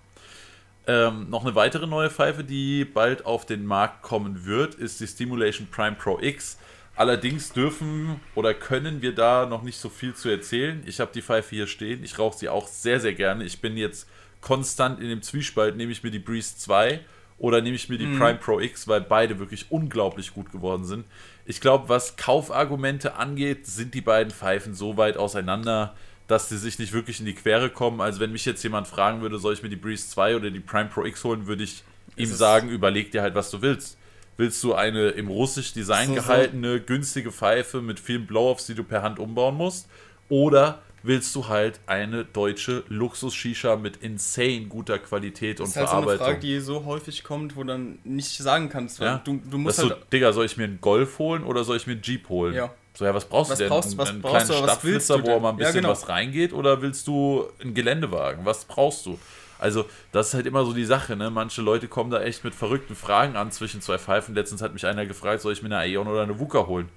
[0.87, 1.07] Ja.
[1.07, 5.07] Ähm, noch eine weitere neue Pfeife, die bald auf den Markt kommen wird, ist die
[5.07, 6.57] Stimulation Prime Pro X.
[6.95, 10.83] Allerdings dürfen oder können wir da noch nicht so viel zu erzählen.
[10.85, 12.03] Ich habe die Pfeife hier stehen.
[12.03, 13.43] Ich rauche sie auch sehr, sehr gerne.
[13.43, 14.07] Ich bin jetzt
[14.41, 16.99] konstant in dem Zwiespalt, nehme ich mir die Breeze 2
[17.41, 18.19] oder nehme ich mir die mhm.
[18.19, 21.05] Prime Pro X, weil beide wirklich unglaublich gut geworden sind.
[21.43, 25.95] Ich glaube, was Kaufargumente angeht, sind die beiden Pfeifen so weit auseinander,
[26.27, 27.99] dass sie sich nicht wirklich in die Quere kommen.
[27.99, 30.59] Also wenn mich jetzt jemand fragen würde, soll ich mir die Breeze 2 oder die
[30.59, 31.84] Prime Pro X holen, würde ich
[32.15, 33.97] ihm sagen, überleg dir halt, was du willst.
[34.38, 36.84] Willst du eine im russisch Design so, gehaltene, so.
[36.84, 39.89] günstige Pfeife mit vielen Blow-Offs, die du per Hand umbauen musst?
[40.30, 46.06] Oder willst du halt eine deutsche Luxus-Shisha mit insane guter Qualität und Verarbeitung.
[46.06, 48.69] Das ist halt so eine Frage, die so häufig kommt, wo du dann nicht sagen
[48.69, 49.22] kannst, ja?
[49.23, 49.90] du, du musst halt...
[49.90, 52.53] So, Digga, soll ich mir einen Golf holen oder soll ich mir einen Jeep holen?
[52.53, 52.73] Ja.
[52.94, 53.69] So, ja, was brauchst was du denn?
[53.69, 55.91] Brauchst, was einen brauchst kleinen Stadtflitzer, wo mal ein bisschen ja, genau.
[55.91, 58.45] was reingeht oder willst du einen Geländewagen?
[58.45, 59.18] Was brauchst du?
[59.60, 61.30] Also, das ist halt immer so die Sache, ne?
[61.30, 64.34] Manche Leute kommen da echt mit verrückten Fragen an zwischen zwei Pfeifen.
[64.34, 66.90] Letztens hat mich einer gefragt, soll ich mir eine Aeon oder eine Wuka holen?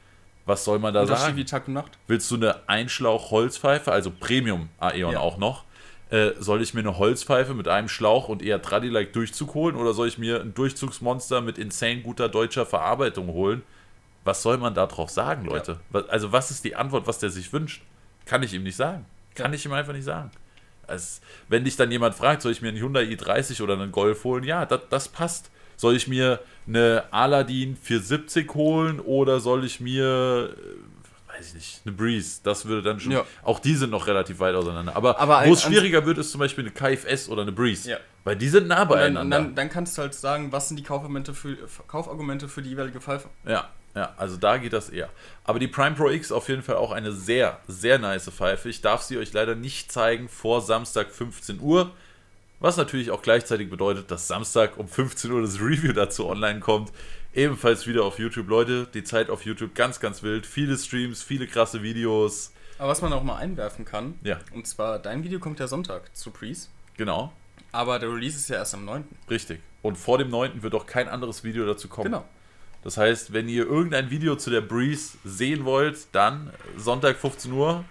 [0.47, 1.37] Was soll man da sagen?
[1.37, 1.93] wie Tag und Nacht.
[2.07, 5.21] Willst du eine Einschlauch-Holzpfeife, also Premium Aeon ja.
[5.21, 5.65] auch noch?
[6.11, 9.95] Äh, soll ich mir eine Holzpfeife mit einem Schlauch und eher Tradi-like Durchzug holen oder
[9.95, 13.63] soll ich mir ein Durchzugsmonster mit insane guter deutscher Verarbeitung holen?
[14.25, 15.81] Was soll man da drauf sagen, Leute?
[15.93, 16.03] Ja.
[16.09, 17.83] Also, was ist die Antwort, was der sich wünscht?
[18.27, 19.07] Kann ich ihm nicht sagen.
[19.35, 19.57] Kann ja.
[19.57, 20.31] ich ihm einfach nicht sagen.
[20.87, 24.25] Also, wenn dich dann jemand fragt, soll ich mir einen Hyundai i30 oder einen Golf
[24.25, 24.45] holen?
[24.45, 25.51] Ja, das, das passt.
[25.77, 31.81] Soll ich mir eine Aladdin 470 holen oder soll ich mir, äh, weiß ich nicht,
[31.85, 32.41] eine Breeze?
[32.43, 33.13] Das würde dann schon.
[33.13, 33.25] Ja.
[33.43, 34.97] Auch die sind noch relativ weit auseinander.
[34.97, 37.91] Aber, Aber wo es schwieriger wird, ist zum Beispiel eine KFS oder eine Breeze.
[37.91, 37.99] Ja.
[38.25, 39.37] Weil die sind nah beieinander.
[39.37, 41.57] Dann, dann, dann, kannst du halt sagen, was sind die Kaufargumente für,
[41.87, 43.29] Kaufargumente für die jeweilige Pfeife.
[43.47, 45.09] Ja, ja, also da geht das eher.
[45.45, 48.69] Aber die Prime Pro X auf jeden Fall auch eine sehr, sehr nice Pfeife.
[48.69, 51.93] Ich darf sie euch leider nicht zeigen vor Samstag 15 Uhr.
[52.65, 56.93] Was natürlich auch gleichzeitig bedeutet, dass Samstag um 15 Uhr das Review dazu online kommt.
[57.35, 58.49] Ebenfalls wieder auf YouTube.
[58.49, 60.47] Leute, die Zeit auf YouTube ganz, ganz wild.
[60.47, 62.55] Viele Streams, viele krasse Videos.
[62.79, 64.39] Aber was man auch mal einwerfen kann, ja.
[64.55, 66.71] und zwar dein Video kommt ja Sonntag zu Prees.
[66.97, 67.35] Genau.
[67.71, 69.05] Aber der Release ist ja erst am 9.
[69.29, 69.61] Richtig.
[69.83, 70.63] Und vor dem 9.
[70.63, 72.13] wird auch kein anderes Video dazu kommen.
[72.13, 72.25] Genau.
[72.83, 77.85] Das heißt, wenn ihr irgendein Video zu der Breeze sehen wollt, dann Sonntag 15 Uhr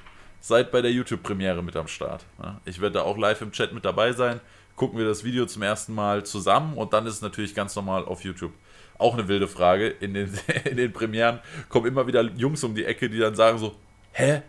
[0.43, 2.25] seid bei der YouTube-Premiere mit am Start.
[2.65, 4.41] Ich werde da auch live im Chat mit dabei sein.
[4.75, 8.05] Gucken wir das Video zum ersten Mal zusammen und dann ist es natürlich ganz normal
[8.05, 8.53] auf YouTube.
[8.97, 9.87] Auch eine wilde Frage.
[9.87, 10.33] In den,
[10.65, 11.39] in den Premieren
[11.69, 13.75] kommen immer wieder Jungs um die Ecke, die dann sagen so,
[14.13, 14.41] hä,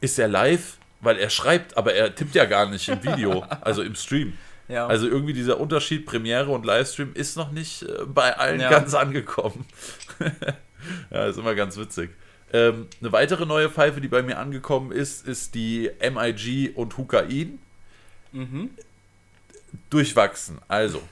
[0.00, 0.78] ist er live?
[1.00, 4.34] Weil er schreibt, aber er tippt ja gar nicht im Video, also im Stream.
[4.68, 4.86] Ja.
[4.86, 8.68] Also irgendwie dieser Unterschied Premiere und Livestream ist noch nicht äh, bei allen ja.
[8.68, 9.64] ganz angekommen.
[11.10, 12.10] ja, ist immer ganz witzig.
[12.52, 17.58] Ähm, eine weitere neue Pfeife, die bei mir angekommen ist, ist die MIG und Hukain.
[18.32, 18.70] Mhm.
[19.90, 20.58] Durchwachsen.
[20.68, 21.02] Also,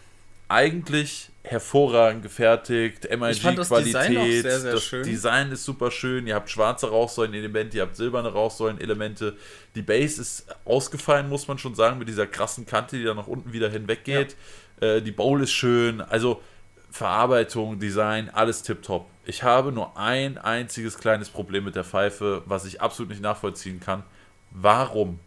[0.48, 5.02] eigentlich hervorragend gefertigt, MIG-Qualität, das, Design, das schön.
[5.04, 9.36] Design ist super schön, ihr habt schwarze Rauchsäulen-Elemente, ihr habt silberne Rauchsäulen-Elemente,
[9.74, 13.28] die Base ist ausgefallen, muss man schon sagen, mit dieser krassen Kante, die da nach
[13.28, 14.36] unten wieder hinweggeht,
[14.80, 14.88] ja.
[14.88, 16.42] äh, die Bowl ist schön, also
[16.90, 19.06] Verarbeitung, Design, alles tipptopp.
[19.24, 23.80] Ich habe nur ein einziges kleines Problem mit der Pfeife, was ich absolut nicht nachvollziehen
[23.80, 24.02] kann.
[24.50, 25.18] Warum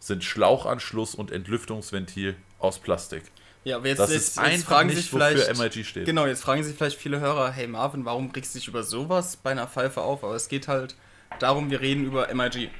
[0.00, 3.24] sind Schlauchanschluss und Entlüftungsventil aus Plastik?
[3.64, 6.04] Ja, aber jetzt, das jetzt, ist jetzt fragen nicht, sich vielleicht, MIG steht.
[6.04, 9.36] Genau, jetzt fragen sich vielleicht viele Hörer, hey Marvin, warum regst du dich über sowas
[9.36, 10.22] bei einer Pfeife auf?
[10.22, 10.96] Aber es geht halt
[11.38, 12.70] darum, wir reden über MIG.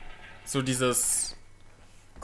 [0.45, 1.34] So dieses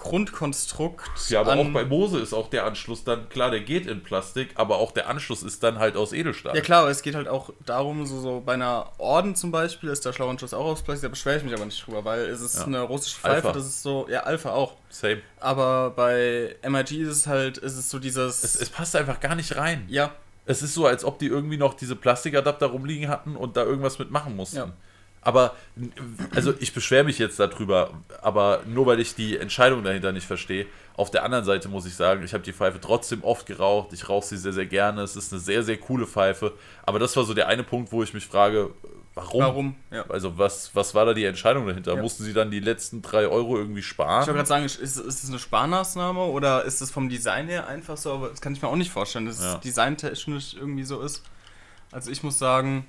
[0.01, 1.11] Grundkonstrukt.
[1.29, 4.51] Ja, aber auch bei Mose ist auch der Anschluss dann, klar, der geht in Plastik,
[4.55, 6.57] aber auch der Anschluss ist dann halt aus Edelstahl.
[6.57, 9.91] Ja klar, aber es geht halt auch darum, so, so bei einer Orden zum Beispiel
[9.91, 12.41] ist der Schlauanschluss auch aus Plastik, da beschwere ich mich aber nicht drüber, weil es
[12.41, 12.65] ist ja.
[12.65, 13.53] eine russische Pfeife, Alpha.
[13.53, 14.77] das ist so, ja, Alpha auch.
[14.89, 15.21] Same.
[15.39, 18.43] Aber bei MIG ist es halt, ist es so dieses...
[18.43, 19.85] Es, es passt einfach gar nicht rein.
[19.89, 20.13] Ja.
[20.47, 23.99] Es ist so, als ob die irgendwie noch diese Plastikadapter rumliegen hatten und da irgendwas
[23.99, 24.57] mitmachen mussten.
[24.57, 24.73] Ja.
[25.23, 25.55] Aber,
[26.35, 27.91] also ich beschwere mich jetzt darüber,
[28.23, 30.67] aber nur weil ich die Entscheidung dahinter nicht verstehe.
[30.97, 33.93] Auf der anderen Seite muss ich sagen, ich habe die Pfeife trotzdem oft geraucht.
[33.93, 35.03] Ich rauche sie sehr, sehr gerne.
[35.03, 36.53] Es ist eine sehr, sehr coole Pfeife.
[36.85, 38.71] Aber das war so der eine Punkt, wo ich mich frage,
[39.15, 39.41] warum?
[39.41, 39.77] Warum?
[39.91, 40.05] Ja.
[40.09, 41.95] Also was, was war da die Entscheidung dahinter?
[41.95, 42.03] Ja.
[42.03, 44.23] Mussten sie dann die letzten drei Euro irgendwie sparen?
[44.23, 47.67] Ich wollte gerade sagen, ist, ist es eine Sparmaßnahme oder ist es vom Design her
[47.67, 48.15] einfach so?
[48.15, 49.55] Aber das kann ich mir auch nicht vorstellen, dass ja.
[49.55, 51.23] es designtechnisch irgendwie so ist.
[51.93, 52.87] Also ich muss sagen,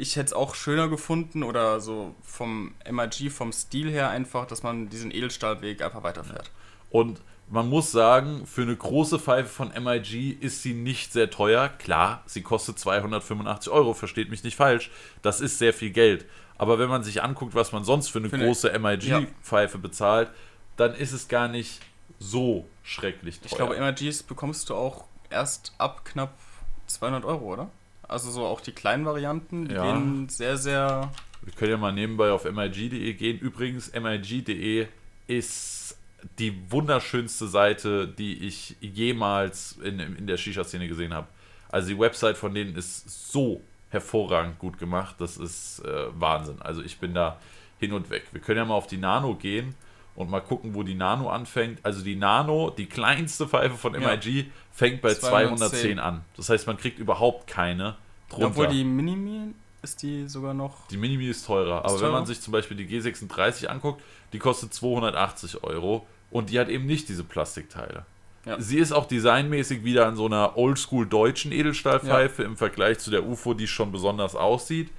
[0.00, 4.62] ich hätte es auch schöner gefunden oder so vom MIG, vom Stil her einfach, dass
[4.62, 6.50] man diesen Edelstahlweg einfach weiterfährt.
[6.88, 11.68] Und man muss sagen, für eine große Pfeife von MIG ist sie nicht sehr teuer.
[11.68, 14.90] Klar, sie kostet 285 Euro, versteht mich nicht falsch.
[15.20, 16.26] Das ist sehr viel Geld.
[16.56, 19.80] Aber wenn man sich anguckt, was man sonst für eine Finde große MIG-Pfeife ja.
[19.80, 20.30] bezahlt,
[20.76, 21.80] dann ist es gar nicht
[22.18, 23.46] so schrecklich teuer.
[23.46, 26.38] Ich glaube, MIGs bekommst du auch erst ab knapp
[26.86, 27.70] 200 Euro, oder?
[28.10, 29.92] Also so auch die kleinen Varianten, die ja.
[29.92, 31.12] gehen sehr, sehr.
[31.42, 33.38] Wir können ja mal nebenbei auf mig.de gehen.
[33.38, 34.86] Übrigens, mig.de
[35.26, 35.96] ist
[36.38, 41.28] die wunderschönste Seite, die ich jemals in, in der Shisha-Szene gesehen habe.
[41.70, 45.16] Also die Website von denen ist so hervorragend gut gemacht.
[45.18, 46.60] Das ist äh, Wahnsinn.
[46.60, 47.38] Also ich bin da
[47.78, 48.24] hin und weg.
[48.32, 49.74] Wir können ja mal auf die Nano gehen
[50.20, 51.78] und mal gucken, wo die Nano anfängt.
[51.82, 54.44] Also die Nano, die kleinste Pfeife von MIG, ja.
[54.72, 55.58] fängt bei 210.
[55.58, 56.24] 210 an.
[56.36, 57.96] Das heißt, man kriegt überhaupt keine
[58.28, 58.48] drunter.
[58.48, 60.86] Obwohl die Minimi ist die sogar noch.
[60.88, 61.78] Die Minimi ist teurer.
[61.78, 62.02] Ist aber teurer?
[62.02, 64.02] wenn man sich zum Beispiel die G36 anguckt,
[64.32, 68.04] die kostet 280 Euro und die hat eben nicht diese Plastikteile.
[68.46, 68.60] Ja.
[68.60, 72.48] Sie ist auch designmäßig wieder an so einer oldschool deutschen Edelstahlpfeife ja.
[72.48, 74.90] im Vergleich zu der UFO, die schon besonders aussieht.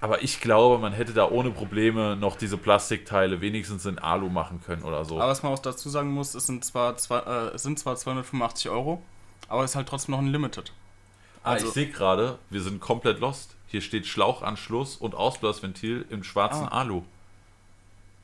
[0.00, 4.62] Aber ich glaube, man hätte da ohne Probleme noch diese Plastikteile wenigstens in Alu machen
[4.64, 5.16] können oder so.
[5.16, 7.96] Aber was man auch dazu sagen muss, es sind zwar, zwei, äh, es sind zwar
[7.96, 9.02] 285 Euro,
[9.48, 10.72] aber es ist halt trotzdem noch ein Limited.
[11.42, 13.56] Ah, also, ich sehe gerade, wir sind komplett lost.
[13.66, 16.80] Hier steht Schlauchanschluss und Ausblasventil im schwarzen ah.
[16.80, 17.02] Alu.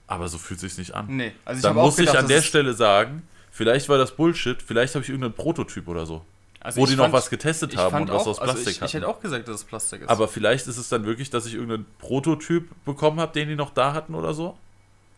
[0.06, 1.06] Aber so fühlt sich nicht an.
[1.08, 4.62] Nee, also ich Dann muss gedacht, ich an der Stelle sagen, vielleicht war das Bullshit,
[4.62, 6.24] vielleicht habe ich irgendeinen Prototyp oder so.
[6.60, 8.82] Also wo die fand, noch was getestet haben und was auch, aus Plastik also ich,
[8.82, 10.08] ich, hätte auch gesagt, dass es Plastik ist.
[10.08, 13.70] Aber vielleicht ist es dann wirklich, dass ich irgendeinen Prototyp bekommen habe, den die noch
[13.70, 14.56] da hatten oder so?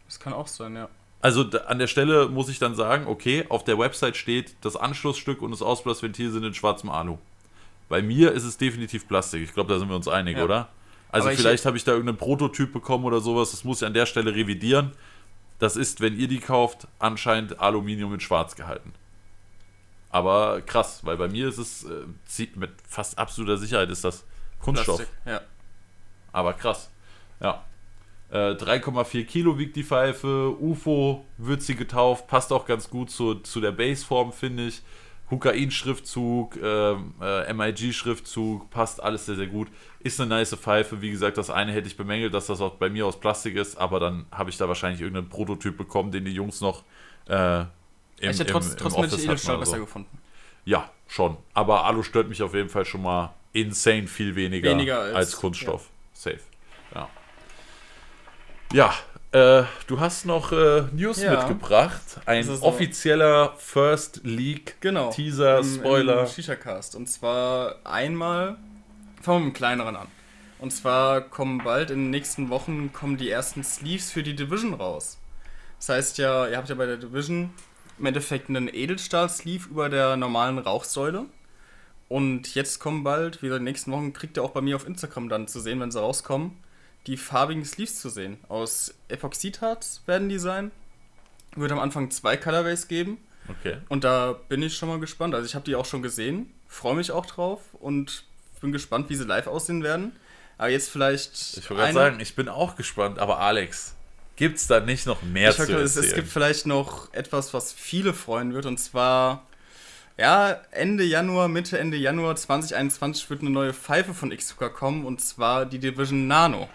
[0.07, 0.89] Das kann auch sein, ja.
[1.21, 5.43] Also an der Stelle muss ich dann sagen, okay, auf der Website steht, das Anschlussstück
[5.43, 7.19] und das Ausblasventil sind in schwarzem Alu.
[7.89, 9.43] Bei mir ist es definitiv Plastik.
[9.43, 10.45] Ich glaube, da sind wir uns einig, ja.
[10.45, 10.69] oder?
[11.11, 13.51] Also vielleicht habe ich da irgendeinen Prototyp bekommen oder sowas.
[13.51, 14.93] Das muss ich an der Stelle revidieren.
[15.59, 18.93] Das ist, wenn ihr die kauft, anscheinend Aluminium in Schwarz gehalten.
[20.11, 24.25] Aber krass, weil bei mir ist es, äh, mit fast absoluter Sicherheit ist das
[24.61, 24.97] Kunststoff.
[24.97, 25.41] Plastik, ja.
[26.33, 26.91] Aber krass.
[27.41, 27.65] Ja.
[28.31, 30.55] Äh, 3,4 Kilo wiegt die Pfeife.
[30.61, 32.27] UFO wird sie getauft.
[32.27, 34.83] Passt auch ganz gut zu, zu der Baseform, finde ich.
[35.31, 39.69] Hukain-Schriftzug, äh, äh, MIG-Schriftzug, passt alles sehr, sehr gut.
[40.01, 41.03] Ist eine nice Pfeife.
[41.03, 43.77] Wie gesagt, das eine hätte ich bemängelt, dass das auch bei mir aus Plastik ist,
[43.77, 46.85] aber dann habe ich da wahrscheinlich irgendeinen Prototyp bekommen, den die Jungs noch
[47.27, 47.65] äh,
[48.21, 50.19] im, ich hätte trotz, im, im trotzdem Office Edelstahl besser gefunden.
[50.65, 51.37] Ja, schon.
[51.55, 55.37] Aber Alu stört mich auf jeden Fall schon mal insane viel weniger, weniger als, als,
[55.37, 55.83] Kunststoff.
[55.83, 56.21] Ja.
[56.21, 56.41] Safe.
[56.95, 57.09] Ja.
[58.73, 58.95] Ja,
[59.31, 61.37] Äh, du hast noch äh, News ja.
[61.37, 62.01] mitgebracht.
[62.25, 65.11] Ein so offizieller First League genau.
[65.11, 66.27] Teaser, Spoiler.
[66.27, 66.95] Shisha-Cast.
[66.95, 68.57] Und zwar einmal,
[69.21, 70.09] fangen wir mit dem kleineren an.
[70.59, 74.73] Und zwar kommen bald in den nächsten Wochen kommen die ersten Sleeves für die Division
[74.73, 75.19] raus.
[75.79, 77.51] Das heißt ja, ihr habt ja bei der Division
[77.99, 81.27] im Endeffekt einen Edelstahl-Sleeve über der normalen Rauchsäule.
[82.09, 84.77] Und jetzt kommen bald, wie gesagt, in den nächsten Wochen kriegt ihr auch bei mir
[84.77, 86.57] auf Instagram dann zu sehen, wenn sie rauskommen,
[87.07, 88.39] die farbigen Sleeves zu sehen.
[88.49, 90.71] Aus Epoxidharz werden die sein.
[91.55, 93.19] Wird am Anfang zwei Colorways geben.
[93.49, 93.79] Okay.
[93.89, 95.35] Und da bin ich schon mal gespannt.
[95.35, 98.25] Also ich habe die auch schon gesehen, freue mich auch drauf und
[98.61, 100.13] bin gespannt, wie sie live aussehen werden.
[100.59, 101.57] Aber jetzt vielleicht.
[101.57, 103.95] Ich wollte gerade sagen, ich bin auch gespannt, aber Alex,
[104.39, 105.83] gibt es da nicht noch mehr ich zu erzählen?
[105.83, 109.45] Es, es gibt vielleicht noch etwas, was viele freuen wird, und zwar.
[110.17, 115.21] Ja, Ende Januar, Mitte, Ende Januar 2021 wird eine neue Pfeife von Xzuka kommen und
[115.21, 116.69] zwar die Division Nano.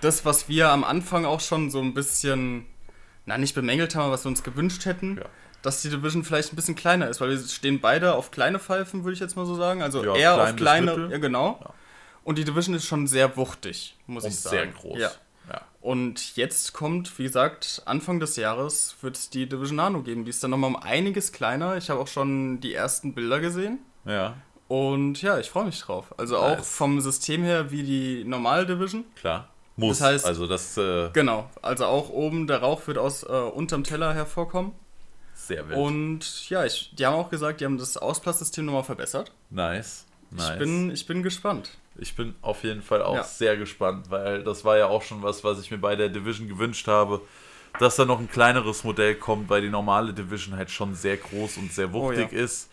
[0.00, 2.66] Das, was wir am Anfang auch schon so ein bisschen,
[3.26, 5.24] na, nicht bemängelt haben, was wir uns gewünscht hätten, ja.
[5.62, 9.04] dass die Division vielleicht ein bisschen kleiner ist, weil wir stehen beide auf kleine Pfeifen,
[9.04, 9.82] würde ich jetzt mal so sagen.
[9.82, 11.60] Also ja, eher auf kleine, ja genau.
[11.60, 11.72] Ja.
[12.24, 14.56] Und die Division ist schon sehr wuchtig, muss und ich sagen.
[14.56, 14.98] Sehr groß.
[14.98, 15.12] Ja.
[15.80, 20.24] Und jetzt kommt, wie gesagt, Anfang des Jahres wird es die Division Nano geben.
[20.24, 21.76] Die ist dann nochmal um einiges kleiner.
[21.76, 23.78] Ich habe auch schon die ersten Bilder gesehen.
[24.04, 24.34] Ja.
[24.68, 26.14] Und ja, ich freue mich drauf.
[26.18, 26.60] Also nice.
[26.60, 29.04] auch vom System her wie die normale Division.
[29.16, 29.48] Klar.
[29.76, 29.98] Muss.
[29.98, 30.76] Das heißt, also das.
[30.76, 31.48] Äh genau.
[31.62, 34.72] Also auch oben der Rauch wird aus äh, unterm Teller hervorkommen.
[35.34, 35.78] Sehr wild.
[35.78, 39.32] Und ja, ich, die haben auch gesagt, die haben das Ausplasssystem nochmal verbessert.
[39.48, 40.04] Nice.
[40.30, 40.50] nice.
[40.50, 41.70] Ich, bin, ich bin gespannt.
[42.00, 43.22] Ich bin auf jeden Fall auch ja.
[43.22, 46.48] sehr gespannt, weil das war ja auch schon was, was ich mir bei der Division
[46.48, 47.20] gewünscht habe,
[47.78, 51.58] dass da noch ein kleineres Modell kommt, weil die normale Division halt schon sehr groß
[51.58, 52.42] und sehr wuchtig oh, ja.
[52.42, 52.70] ist.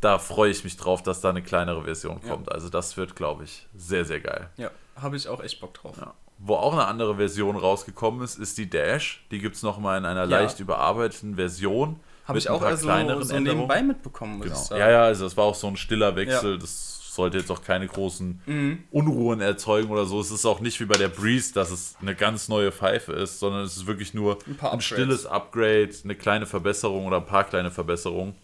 [0.00, 2.46] Da freue ich mich drauf, dass da eine kleinere Version kommt.
[2.46, 2.52] Ja.
[2.52, 4.48] Also das wird, glaube ich, sehr, sehr geil.
[4.56, 5.96] Ja, habe ich auch echt Bock drauf.
[6.38, 9.24] Wo auch eine andere Version rausgekommen ist, ist die Dash.
[9.30, 12.00] Die gibt es nochmal in einer leicht überarbeiteten Version.
[12.24, 12.86] Habe ich auch also
[13.22, 14.80] so nebenbei mitbekommen, muss genau.
[14.80, 16.58] Ja, ja, also es war auch so ein stiller Wechsel.
[16.58, 18.78] Das sollte jetzt auch keine großen mhm.
[18.90, 20.20] Unruhen erzeugen oder so.
[20.20, 23.38] Es ist auch nicht wie bei der Breeze, dass es eine ganz neue Pfeife ist,
[23.38, 27.44] sondern es ist wirklich nur ein, ein stilles Upgrade, eine kleine Verbesserung oder ein paar
[27.44, 28.34] kleine Verbesserungen.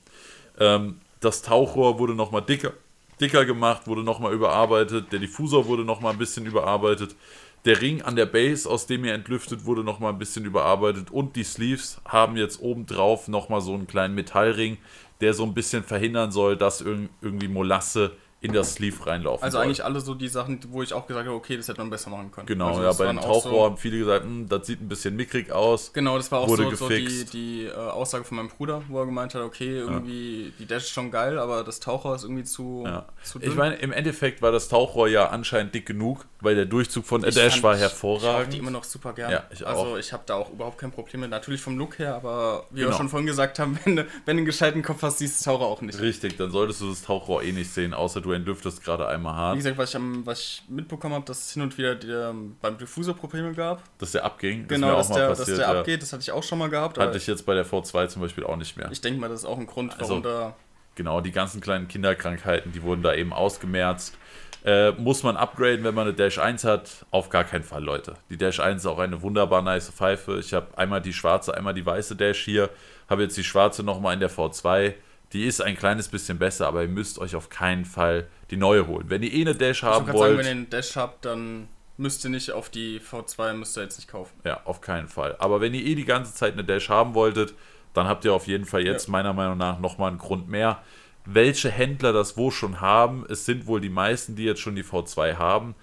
[0.59, 2.75] Ähm, das Tauchrohr wurde nochmal dicker,
[3.19, 5.11] dicker gemacht, wurde nochmal überarbeitet.
[5.11, 7.17] Der Diffusor wurde nochmal ein bisschen überarbeitet.
[7.65, 11.11] Der Ring an der Base, aus dem er entlüftet, wurde nochmal ein bisschen überarbeitet.
[11.11, 14.77] Und die Sleeves haben jetzt obendrauf nochmal so einen kleinen Metallring,
[15.21, 18.13] der so ein bisschen verhindern soll, dass irgendwie Molasse
[18.47, 19.45] in das Sleeve reinlaufen.
[19.45, 19.65] Also soll.
[19.65, 22.11] eigentlich alle so die Sachen, wo ich auch gesagt habe, okay, das hätte man besser
[22.11, 22.47] machen können.
[22.47, 25.17] Genau, also ja, bei den Tauchrohr so haben viele gesagt, hm, das sieht ein bisschen
[25.17, 25.93] mickrig aus.
[25.93, 29.07] Genau, das war auch so, so, die, die äh, Aussage von meinem Bruder, wo er
[29.07, 30.51] gemeint hat, okay, irgendwie, ja.
[30.59, 33.07] die Dash ist schon geil, aber das Tauchrohr ist irgendwie zu, ja.
[33.23, 33.51] zu dünn.
[33.51, 37.23] Ich meine, im Endeffekt war das Tauchrohr ja anscheinend dick genug, weil der Durchzug von
[37.23, 38.25] der Dash war hervorragend.
[38.25, 39.31] Ich habe die immer noch super gern.
[39.31, 39.85] Ja, ich auch.
[39.85, 41.31] Also ich habe da auch überhaupt kein Problem mit.
[41.31, 42.91] Natürlich vom Look her, aber wie genau.
[42.91, 45.45] wir schon vorhin gesagt haben, wenn, wenn du einen gescheiten Kopf hast, siehst du das
[45.45, 46.01] Tauchrohr auch nicht.
[46.01, 49.55] Richtig, dann solltest du das Tauchrohr eh nicht sehen, außer du entlüftest gerade einmal hart.
[49.55, 52.79] Wie gesagt, was ich, was ich mitbekommen habe, dass es hin und wieder die, beim
[52.79, 53.83] Diffusor Probleme gab.
[53.99, 54.69] Dass der abging?
[54.69, 55.81] Genau, das dass, der, passiert, dass der ja.
[55.81, 56.99] abgeht, das hatte ich auch schon mal gehabt.
[56.99, 58.91] Hatte ich jetzt bei der V2 zum Beispiel auch nicht mehr.
[58.91, 60.55] Ich denke mal, das ist auch ein Grund, warum also, da...
[60.95, 64.17] Genau, die ganzen kleinen Kinderkrankheiten, die wurden da eben ausgemerzt.
[64.65, 67.07] Äh, muss man upgraden, wenn man eine Dash 1 hat?
[67.13, 68.15] Auf gar keinen Fall, Leute.
[68.31, 70.39] Die Dash 1 ist auch eine wunderbar nice Pfeife.
[70.41, 72.71] Ich habe einmal die schwarze, einmal die weiße Dash hier.
[73.09, 74.95] Habe jetzt die schwarze nochmal in der V2.
[75.37, 78.87] Die ist ein kleines bisschen besser, aber ihr müsst euch auf keinen Fall die neue
[78.87, 79.11] holen.
[79.11, 80.19] Wenn ihr eh eine Dash haben wollt.
[80.19, 81.69] Sagen, wenn ihr eine Dash habt, dann
[81.99, 84.33] müsst ihr nicht auf die V2, müsst ihr jetzt nicht kaufen.
[84.45, 85.37] Ja, auf keinen Fall.
[85.39, 87.53] Aber wenn ihr eh die ganze Zeit eine Dash haben wolltet,
[87.93, 89.13] dann habt ihr auf jeden Fall jetzt ja.
[89.13, 90.83] meiner Meinung nach nochmal einen Grund mehr.
[91.27, 94.85] Welche Händler das wo schon haben, es sind wohl die meisten, die jetzt schon die
[94.85, 95.75] V2 haben.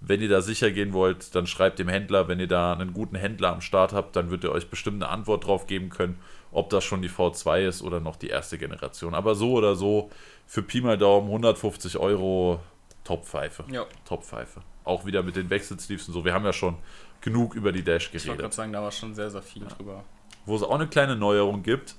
[0.00, 2.28] Wenn ihr da sicher gehen wollt, dann schreibt dem Händler.
[2.28, 5.10] Wenn ihr da einen guten Händler am Start habt, dann wird er euch bestimmt eine
[5.10, 6.18] Antwort drauf geben können
[6.52, 9.14] ob das schon die V2 ist oder noch die erste Generation.
[9.14, 10.10] Aber so oder so,
[10.46, 12.60] für Pi mal Daumen 150 Euro
[13.04, 13.64] Top-Pfeife.
[13.70, 13.86] Ja.
[14.06, 14.60] Top-Pfeife.
[14.84, 16.24] Auch wieder mit den Wechselsleeves und so.
[16.24, 16.76] Wir haben ja schon
[17.20, 18.22] genug über die Dash geredet.
[18.22, 19.68] Ich wollte gerade sagen, da war schon sehr, sehr viel ja.
[19.68, 20.04] drüber.
[20.46, 21.96] Wo es auch eine kleine Neuerung gibt,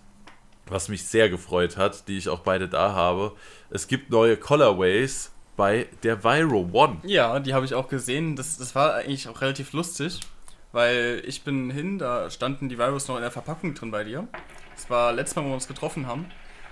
[0.67, 3.34] was mich sehr gefreut hat, die ich auch beide da habe.
[3.69, 6.97] Es gibt neue Colorways bei der Viro One.
[7.03, 8.35] Ja, die habe ich auch gesehen.
[8.35, 10.19] Das, das war eigentlich auch relativ lustig.
[10.71, 14.27] Weil ich bin hin, da standen die Virus noch in der Verpackung drin bei dir.
[14.75, 16.29] Das war letztes Mal, wo wir uns getroffen haben.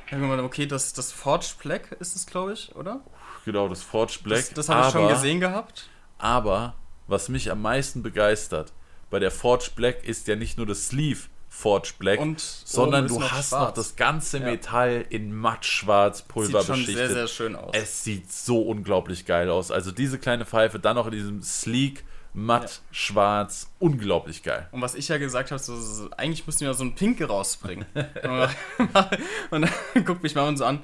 [0.09, 3.01] Da haben wir gedacht, okay, das, das Forged Black ist es, glaube ich, oder?
[3.45, 4.39] Genau, das Forged Black.
[4.39, 5.89] Das, das habe ich schon gesehen gehabt.
[6.17, 6.75] Aber,
[7.07, 8.71] was mich am meisten begeistert,
[9.09, 13.21] bei der Forged Black ist ja nicht nur das Sleeve Forged Black, Und sondern du
[13.21, 13.67] hast schwarz.
[13.67, 15.17] noch das ganze Metall ja.
[15.17, 16.95] in mattschwarz Pulver sieht beschichtet.
[16.95, 17.71] Sieht sehr, sehr schön aus.
[17.73, 19.71] Es sieht so unglaublich geil aus.
[19.71, 22.05] Also diese kleine Pfeife, dann noch in diesem sleek
[22.37, 22.69] matt, ja.
[22.91, 24.67] schwarz, unglaublich geil.
[24.71, 27.85] Und was ich ja gesagt habe, so, eigentlich müssten wir so ein Pinke rausbringen.
[29.49, 29.69] und dann
[30.05, 30.83] guckt mich mal so an,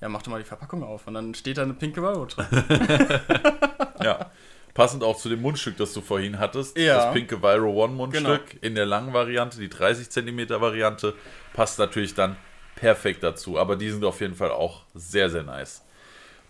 [0.00, 1.06] ja, mach doch mal die Verpackung auf.
[1.08, 2.46] Und dann steht da eine pinke Viro drin.
[4.02, 4.30] ja.
[4.74, 6.78] Passend auch zu dem Mundstück, das du vorhin hattest.
[6.78, 6.96] Ja.
[6.96, 8.62] Das pinke Viro One Mundstück genau.
[8.62, 11.14] in der langen Variante, die 30 cm Variante,
[11.52, 12.36] passt natürlich dann
[12.76, 13.58] perfekt dazu.
[13.58, 15.82] Aber die sind auf jeden Fall auch sehr, sehr nice.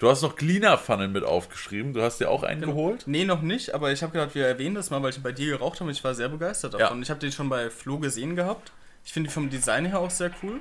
[0.03, 1.93] Du hast noch Cleaner-Pfannen mit aufgeschrieben.
[1.93, 2.73] Du hast dir auch einen genau.
[2.73, 3.05] geholt?
[3.07, 5.53] Nee, noch nicht, aber ich habe gedacht, wir erwähnen das mal, weil ich bei dir
[5.53, 6.97] geraucht habe und ich war sehr begeistert davon.
[6.97, 7.03] Ja.
[7.05, 8.73] Ich habe den schon bei Flo gesehen gehabt.
[9.05, 10.59] Ich finde die vom Design her auch sehr cool.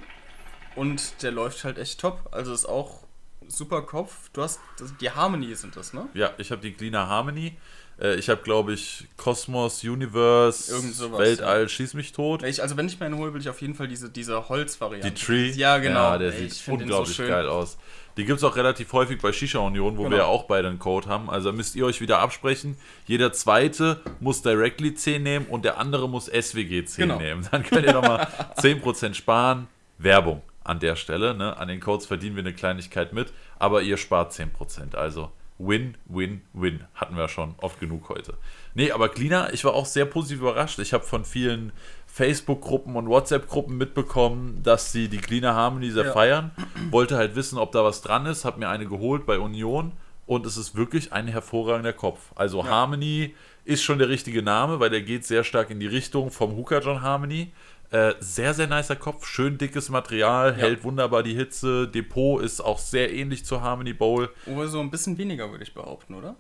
[0.76, 2.30] Und der läuft halt echt top.
[2.30, 3.00] Also ist auch
[3.48, 4.30] super Kopf.
[4.32, 4.60] Du hast
[5.02, 6.08] die Harmony sind das, ne?
[6.14, 7.58] Ja, ich habe die Cleaner Harmony.
[8.00, 11.68] Äh, ich habe, glaube ich, Kosmos, Universe, sowas, Weltall, ja.
[11.68, 12.44] schieß mich tot.
[12.44, 15.10] Ich, also wenn ich mir einen hole, will ich auf jeden Fall diese, diese Holzvariante.
[15.10, 15.50] Die Tree?
[15.50, 16.12] Ja, genau.
[16.12, 17.80] Ja, der Ey, sieht unglaublich so geil aus.
[18.18, 20.12] Die gibt es auch relativ häufig bei Shisha Union, wo genau.
[20.12, 21.30] wir ja auch beide einen Code haben.
[21.30, 22.78] Also müsst ihr euch wieder absprechen.
[23.06, 27.20] Jeder zweite muss Directly 10 nehmen und der andere muss SWG 10 genau.
[27.20, 27.48] nehmen.
[27.52, 28.28] Dann könnt ihr nochmal
[28.58, 29.68] 10% sparen.
[30.04, 31.34] Werbung an der Stelle.
[31.34, 31.58] Ne?
[31.58, 34.96] An den Codes verdienen wir eine Kleinigkeit mit, aber ihr spart 10%.
[34.96, 36.86] Also Win, Win, Win.
[36.96, 38.34] Hatten wir schon oft genug heute.
[38.74, 40.80] Nee, aber Cleaner, ich war auch sehr positiv überrascht.
[40.80, 41.72] Ich habe von vielen
[42.14, 46.12] Facebook-Gruppen und WhatsApp-Gruppen mitbekommen, dass sie die Cleaner Harmony sehr ja.
[46.12, 46.52] feiern.
[46.90, 48.44] Wollte halt wissen, ob da was dran ist.
[48.44, 49.94] Hab mir eine geholt bei Union
[50.26, 52.34] und es ist wirklich ein hervorragender Kopf.
[52.36, 52.68] Also ja.
[52.68, 53.34] Harmony
[53.64, 56.82] ist schon der richtige Name, weil der geht sehr stark in die Richtung vom Hooker
[56.82, 57.54] John Harmony.
[57.92, 60.58] Äh, sehr, sehr nicer Kopf, schön dickes Material, ja.
[60.58, 61.88] hält wunderbar die Hitze.
[61.88, 64.30] Depot ist auch sehr ähnlich zur Harmony Bowl.
[64.46, 66.36] Oder so ein bisschen weniger, würde ich behaupten, oder?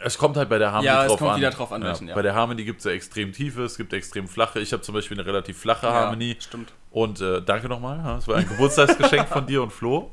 [0.00, 1.08] Es kommt halt bei der Harmony ja, drauf an.
[1.08, 1.82] Ja, es kommt wieder drauf an.
[1.82, 2.14] Ja, ja.
[2.14, 4.60] Bei der Harmony gibt es ja extrem tiefe, es gibt extrem flache.
[4.60, 6.36] Ich habe zum Beispiel eine relativ flache Harmony.
[6.38, 6.72] Stimmt.
[6.90, 10.10] Und äh, danke nochmal, das war ein Geburtstagsgeschenk von dir und Flo.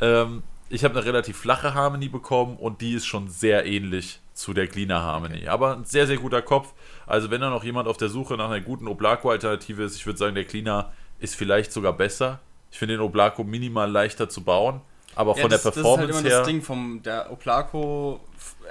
[0.00, 4.52] Ähm, ich habe eine relativ flache Harmony bekommen und die ist schon sehr ähnlich zu
[4.52, 5.38] der Cleaner Harmony.
[5.38, 5.48] Okay.
[5.48, 6.72] Aber ein sehr, sehr guter Kopf.
[7.06, 10.18] Also wenn da noch jemand auf der Suche nach einer guten Oblako-Alternative ist, ich würde
[10.18, 12.40] sagen, der Cleaner ist vielleicht sogar besser.
[12.70, 14.80] Ich finde den Oblako minimal leichter zu bauen.
[15.16, 16.38] Aber ja, von das, der Performance das ist halt immer her.
[16.40, 18.20] Das Ding vom der Oblako,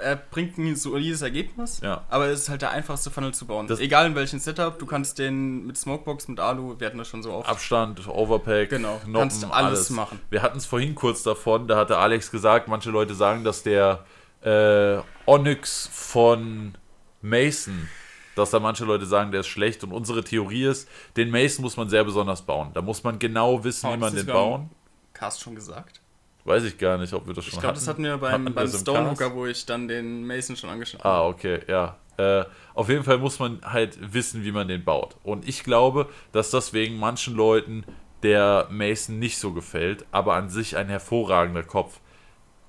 [0.00, 2.04] er bringt ein solides Ergebnis, ja.
[2.08, 3.66] aber es ist halt der einfachste Funnel zu bauen.
[3.66, 7.08] Das Egal in welchem Setup, du kannst den mit Smokebox, mit Alu, wir hatten das
[7.08, 7.48] schon so oft.
[7.48, 10.20] Abstand, Overpack, genau, Noppen, kannst du alles, alles, machen.
[10.30, 14.04] Wir hatten es vorhin kurz davon, da hatte Alex gesagt, manche Leute sagen, dass der
[14.42, 16.74] äh, Onyx von
[17.22, 17.88] Mason
[18.34, 19.84] dass da manche Leute sagen, der ist schlecht.
[19.84, 22.70] Und unsere Theorie ist, den Mason muss man sehr besonders bauen.
[22.74, 24.70] Da muss man genau wissen, oh, wie man den bauen.
[25.12, 26.00] Cast schon gesagt?
[26.44, 27.78] Weiß ich gar nicht, ob wir das schon ich glaub, hatten.
[27.78, 30.68] Ich glaube, das hatten wir beim, hatten beim Stonehooker, wo ich dann den Mason schon
[30.68, 31.14] angeschaut habe.
[31.14, 31.96] Ah, okay, ja.
[32.16, 32.44] Äh,
[32.74, 35.16] auf jeden Fall muss man halt wissen, wie man den baut.
[35.22, 37.84] Und ich glaube, dass deswegen manchen Leuten
[38.22, 42.00] der Mason nicht so gefällt, aber an sich ein hervorragender Kopf.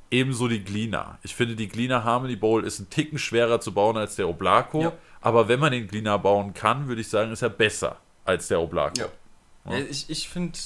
[0.10, 1.20] Ebenso die Glina.
[1.24, 4.82] Ich finde, die Glina Harmony Bowl ist ein Ticken schwerer zu bauen als der Oblako.
[4.82, 4.94] Ja.
[5.22, 8.62] Aber wenn man den Glina bauen kann, würde ich sagen, ist er besser als der
[8.62, 9.00] Oblako.
[9.00, 9.08] Ja.
[9.72, 9.86] ja.
[9.90, 10.58] ich ich finde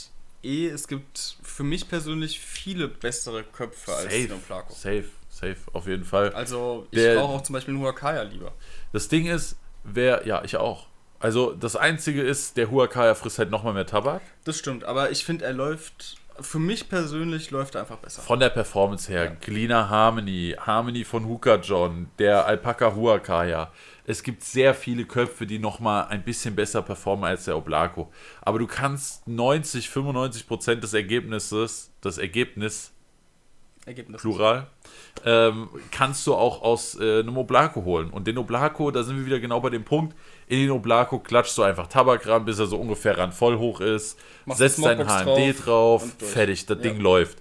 [0.43, 4.73] eh, es gibt für mich persönlich viele bessere Köpfe safe, als den Oblako.
[4.73, 6.33] Safe, safe, auf jeden Fall.
[6.33, 8.53] Also ich brauche auch zum Beispiel einen Huakaya lieber.
[8.93, 10.87] Das Ding ist, wer, ja, ich auch.
[11.19, 14.21] Also das Einzige ist, der Huakaya frisst halt nochmal mehr Tabak.
[14.45, 18.21] Das stimmt, aber ich finde, er läuft für mich persönlich läuft er einfach besser.
[18.21, 19.31] Von der Performance her, ja.
[19.31, 23.71] Cleaner Harmony, Harmony von Hooker John, der Alpaca Huacaya.
[24.09, 28.11] Es gibt sehr viele Köpfe, die nochmal ein bisschen besser performen als der Oblako.
[28.41, 32.91] Aber du kannst 90, 95 Prozent des Ergebnisses, das Ergebnis,
[33.85, 34.19] Ergebnis.
[34.19, 34.65] Plural,
[35.25, 38.09] ähm, kannst du auch aus äh, einem Oblako holen.
[38.09, 40.15] Und den Oblako, da sind wir wieder genau bei dem Punkt,
[40.47, 43.79] in den Oblako klatschst du einfach Tabak ran, bis er so ungefähr ran voll hoch
[43.79, 46.81] ist, Machst setzt dein HMD drauf, drauf fertig, das ja.
[46.81, 47.37] Ding läuft.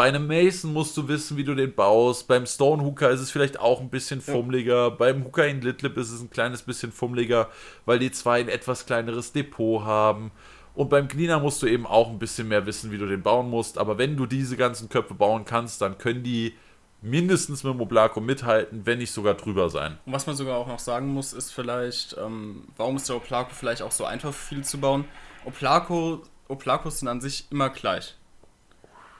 [0.00, 2.26] Bei einem Mason musst du wissen, wie du den baust.
[2.26, 4.84] Beim Stone Hooker ist es vielleicht auch ein bisschen fummeliger.
[4.84, 4.88] Ja.
[4.88, 7.50] Beim Hooker in Litlip ist es ein kleines bisschen fummeliger,
[7.84, 10.30] weil die zwei ein etwas kleineres Depot haben.
[10.74, 13.50] Und beim Cleaner musst du eben auch ein bisschen mehr wissen, wie du den bauen
[13.50, 13.76] musst.
[13.76, 16.54] Aber wenn du diese ganzen Köpfe bauen kannst, dann können die
[17.02, 19.98] mindestens mit dem Oblako mithalten, wenn nicht sogar drüber sein.
[20.06, 23.50] Und was man sogar auch noch sagen muss, ist vielleicht, ähm, warum ist der Oblako
[23.52, 25.04] vielleicht auch so einfach für viele zu bauen?
[25.44, 28.16] Oblako, Oblakos sind an sich immer gleich.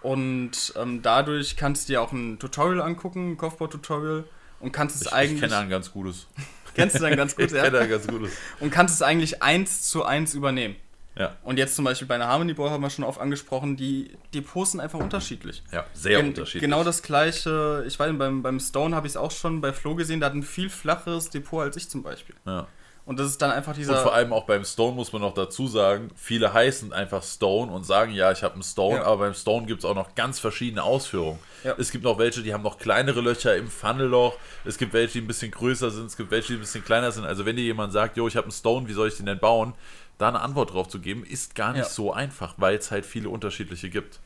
[0.03, 4.25] Und ähm, dadurch kannst du dir auch ein Tutorial angucken, ein Kopfbau-Tutorial,
[4.61, 5.35] und kannst es ich, eigentlich.
[5.35, 6.27] Ich kenne ein ganz gutes.
[6.75, 7.59] Kennst du ein ganz gutes, ja?
[7.59, 8.31] Ich kenne ein ganz gutes.
[8.61, 10.77] Und kannst es eigentlich eins zu eins übernehmen.
[11.17, 11.37] Ja.
[11.43, 14.73] Und jetzt zum Beispiel bei einer Harmony Boy haben wir schon oft angesprochen, die Depots
[14.73, 15.63] sind einfach unterschiedlich.
[15.73, 16.63] Ja, sehr Gen unterschiedlich.
[16.63, 19.97] Genau das gleiche, ich weiß, beim, beim Stone habe ich es auch schon bei Flo
[19.97, 22.37] gesehen, der hat ein viel flacheres Depot als ich zum Beispiel.
[22.47, 22.69] Ja.
[23.11, 23.97] Und das ist dann einfach dieser.
[23.97, 27.73] Und vor allem auch beim Stone muss man noch dazu sagen, viele heißen einfach Stone
[27.73, 29.03] und sagen, ja, ich habe einen Stone, ja.
[29.03, 31.41] aber beim Stone gibt es auch noch ganz verschiedene Ausführungen.
[31.65, 31.75] Ja.
[31.77, 35.23] Es gibt noch welche, die haben noch kleinere Löcher im Funnelloch, es gibt welche, die
[35.23, 37.25] ein bisschen größer sind, es gibt welche, die ein bisschen kleiner sind.
[37.25, 39.41] Also wenn dir jemand sagt, jo, ich habe einen Stone, wie soll ich den denn
[39.41, 39.75] bauen?
[40.19, 41.89] Da eine Antwort drauf zu geben, ist gar nicht ja.
[41.89, 44.21] so einfach, weil es halt viele unterschiedliche gibt.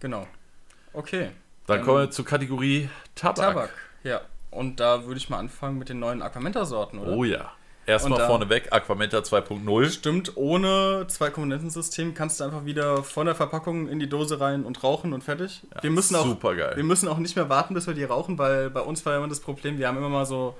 [0.00, 0.26] Genau.
[0.92, 1.30] Okay.
[1.68, 3.36] Dann, Dann kommen wir zur Kategorie Tabak.
[3.36, 3.70] Tabak,
[4.02, 4.22] ja.
[4.50, 7.12] Und da würde ich mal anfangen mit den neuen Aquamenta-Sorten, oder?
[7.12, 7.52] Oh ja.
[7.88, 9.90] Erstmal vorneweg, Aquamenta 2.0.
[9.90, 14.84] Stimmt, ohne Zwei-Komponentensystem kannst du einfach wieder von der Verpackung in die Dose rein und
[14.84, 15.62] rauchen und fertig.
[15.74, 16.76] Ja, wir müssen auch, super geil.
[16.76, 19.18] Wir müssen auch nicht mehr warten, bis wir die rauchen, weil bei uns war ja
[19.18, 20.54] immer das Problem, wir haben immer mal so,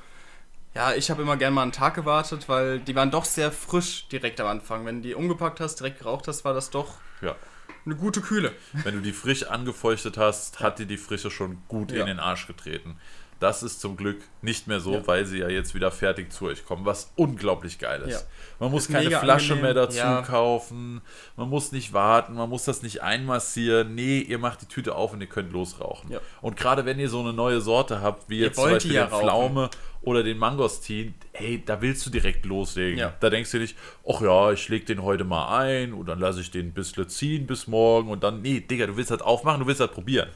[0.74, 4.08] ja, ich habe immer gerne mal einen Tag gewartet, weil die waren doch sehr frisch
[4.08, 4.86] direkt am Anfang.
[4.86, 7.36] Wenn du die umgepackt hast, direkt geraucht hast, war das doch ja.
[7.84, 8.52] eine gute Kühle.
[8.72, 12.00] Wenn du die frisch angefeuchtet hast, hat dir die Frische schon gut ja.
[12.00, 12.96] in den Arsch getreten.
[13.40, 15.06] Das ist zum Glück nicht mehr so, ja.
[15.06, 18.22] weil sie ja jetzt wieder fertig zu euch kommen, was unglaublich geil ist.
[18.22, 18.26] Ja.
[18.58, 19.62] Man muss ist keine Flasche angenehm.
[19.62, 20.22] mehr dazu ja.
[20.22, 21.00] kaufen,
[21.36, 23.94] man muss nicht warten, man muss das nicht einmassieren.
[23.94, 26.10] Nee, ihr macht die Tüte auf und ihr könnt losrauchen.
[26.42, 29.08] Und gerade wenn ihr so eine neue Sorte habt, wie ihr jetzt zum Beispiel den
[29.08, 29.70] Pflaume
[30.02, 32.98] oder den Mangostin, hey, da willst du direkt loslegen.
[33.20, 33.76] Da denkst du nicht,
[34.08, 37.08] ach ja, ich leg den heute mal ein und dann lasse ich den ein bisschen
[37.08, 40.28] ziehen bis morgen und dann, nee, Digga, du willst halt aufmachen, du willst halt probieren.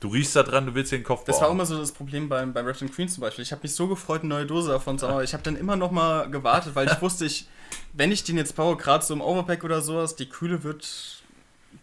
[0.00, 1.44] Du riechst da dran, du willst den Kopf Das bauen.
[1.44, 3.42] war immer so das Problem beim, beim Raptor Queen zum Beispiel.
[3.42, 5.76] Ich habe mich so gefreut, eine neue Dose davon zu haben, ich habe dann immer
[5.76, 7.46] noch mal gewartet, weil ich wusste, ich,
[7.92, 11.20] wenn ich den jetzt baue, gerade so im Overpack oder sowas, die Kühle wird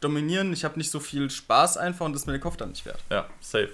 [0.02, 0.52] dominieren.
[0.54, 2.86] Ich habe nicht so viel Spaß einfach und das ist mir der Kopf dann nicht
[2.86, 3.00] wert.
[3.10, 3.70] Ja, safe.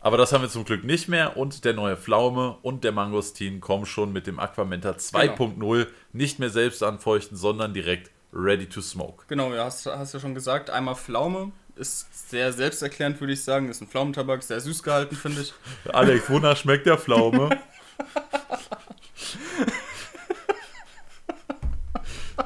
[0.00, 3.60] Aber das haben wir zum Glück nicht mehr und der neue Pflaume und der Mangostin
[3.60, 5.86] kommen schon mit dem Aquamenta 2.0 genau.
[6.12, 9.24] nicht mehr selbst anfeuchten, sondern direkt ready to smoke.
[9.28, 13.68] Genau, ja, hast, hast ja schon gesagt, einmal Pflaume, ist sehr selbsterklärend, würde ich sagen.
[13.68, 15.54] Ist ein Pflaumentabak, sehr süß gehalten, finde ich.
[15.92, 17.58] Alex, wonach schmeckt der Pflaume?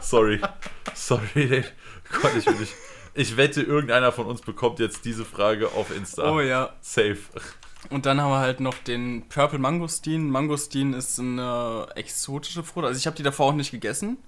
[0.01, 0.41] Sorry.
[0.95, 1.65] Sorry,
[2.23, 2.75] Gott, ich will nicht.
[3.15, 6.31] Ich wette, irgendeiner von uns bekommt jetzt diese Frage auf Insta.
[6.31, 6.73] Oh ja.
[6.81, 7.19] Safe.
[7.91, 10.31] Und dann haben wir halt noch den Purple Mangostin.
[10.31, 12.87] Mangostin ist eine exotische Frucht.
[12.87, 14.19] Also ich habe die davor auch nicht gegessen.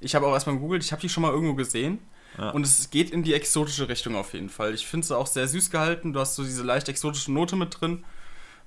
[0.00, 1.98] Ich habe auch erstmal gegoogelt, ich habe die schon mal irgendwo gesehen.
[2.36, 2.50] Ja.
[2.50, 4.74] Und es geht in die exotische Richtung auf jeden Fall.
[4.74, 6.12] Ich finde es auch sehr süß gehalten.
[6.12, 8.04] Du hast so diese leicht exotische Note mit drin.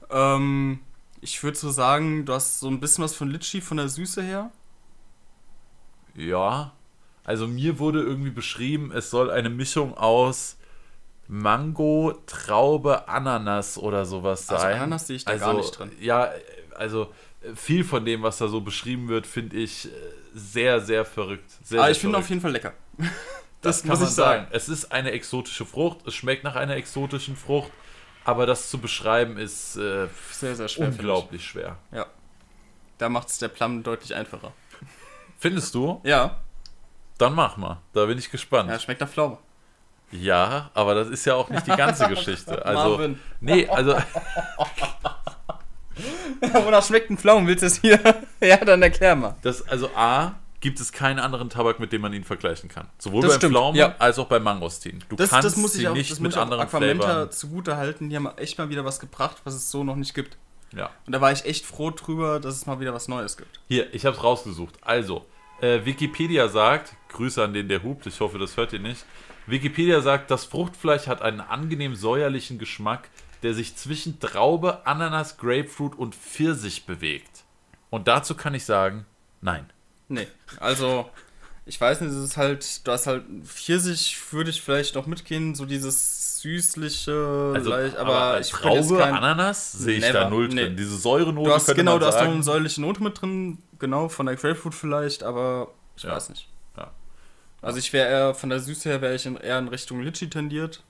[0.09, 0.79] Ähm,
[1.21, 4.21] ich würde so sagen, du hast so ein bisschen was von Litchi von der Süße
[4.21, 4.51] her.
[6.15, 6.73] Ja.
[7.23, 10.57] Also mir wurde irgendwie beschrieben, es soll eine Mischung aus
[11.27, 14.71] Mango, Traube, Ananas oder sowas also sein.
[14.71, 15.91] Also Ananas sehe ich da also, gar nicht drin.
[15.99, 16.29] Ja,
[16.75, 17.13] also
[17.55, 19.87] viel von dem, was da so beschrieben wird, finde ich
[20.33, 21.49] sehr, sehr verrückt.
[21.63, 22.73] Sehr, Aber ich finde auf jeden Fall lecker.
[23.61, 24.47] Das, das muss ich sagen.
[24.51, 27.71] Es ist eine exotische Frucht, es schmeckt nach einer exotischen Frucht,
[28.23, 30.87] aber das zu beschreiben ist äh, sehr, sehr schwer.
[30.87, 31.77] Unglaublich schwer.
[31.91, 32.07] Ja.
[32.97, 34.53] Da macht es der Plum deutlich einfacher.
[35.37, 36.01] Findest du?
[36.03, 36.41] Ja.
[37.17, 37.81] Dann mach mal.
[37.93, 38.69] Da bin ich gespannt.
[38.69, 39.37] Ja, schmeckt nach Pflaume.
[40.11, 42.63] Ja, aber das ist ja auch nicht die ganze Geschichte.
[42.65, 43.19] Also, Marvin.
[43.39, 43.95] nee, also.
[46.41, 47.47] wonach schmeckt ein Pflaumen?
[47.47, 47.99] Willst du es hier?
[48.41, 49.35] ja, dann erklär mal.
[49.41, 52.87] Das, also A, gibt es keinen anderen Tabak, mit dem man ihn vergleichen kann.
[52.97, 53.95] Sowohl das beim stimmt, Pflaumen ja.
[53.99, 55.03] als auch beim Mangostin.
[55.09, 58.09] Du das, kannst das muss ich auch, nicht das mit anderen Aquamenta zugute halten.
[58.09, 60.37] Die haben echt mal wieder was gebracht, was es so noch nicht gibt.
[60.73, 60.89] Ja.
[61.05, 63.59] Und da war ich echt froh drüber, dass es mal wieder was Neues gibt.
[63.67, 64.75] Hier, ich habe es rausgesucht.
[64.81, 65.25] Also,
[65.59, 69.03] äh, Wikipedia sagt, Grüße an den, der hupt, ich hoffe, das hört ihr nicht.
[69.47, 73.09] Wikipedia sagt, das Fruchtfleisch hat einen angenehm säuerlichen Geschmack,
[73.43, 77.43] der sich zwischen Traube, Ananas, Grapefruit und Pfirsich bewegt.
[77.89, 79.05] Und dazu kann ich sagen,
[79.41, 79.65] nein.
[80.11, 80.27] Nee,
[80.59, 81.09] also
[81.65, 85.55] ich weiß nicht, es ist halt, du hast halt Pfirsich, würde ich vielleicht noch mitgehen,
[85.55, 90.29] so dieses süßliche, also, leicht, aber, aber ich Traube, kein, Ananas sehe ich never, da
[90.29, 90.71] null drin.
[90.71, 90.75] Nee.
[90.75, 94.25] Diese Säurenote du hast, Genau, du hast noch eine säuerliche Note mit drin, genau, von
[94.25, 96.11] der Grapefruit vielleicht, aber ich ja.
[96.11, 96.49] weiß nicht.
[96.75, 96.91] Ja.
[97.61, 100.29] Also ich wäre eher, von der Süße her wäre ich in, eher in Richtung Litchi
[100.29, 100.83] tendiert.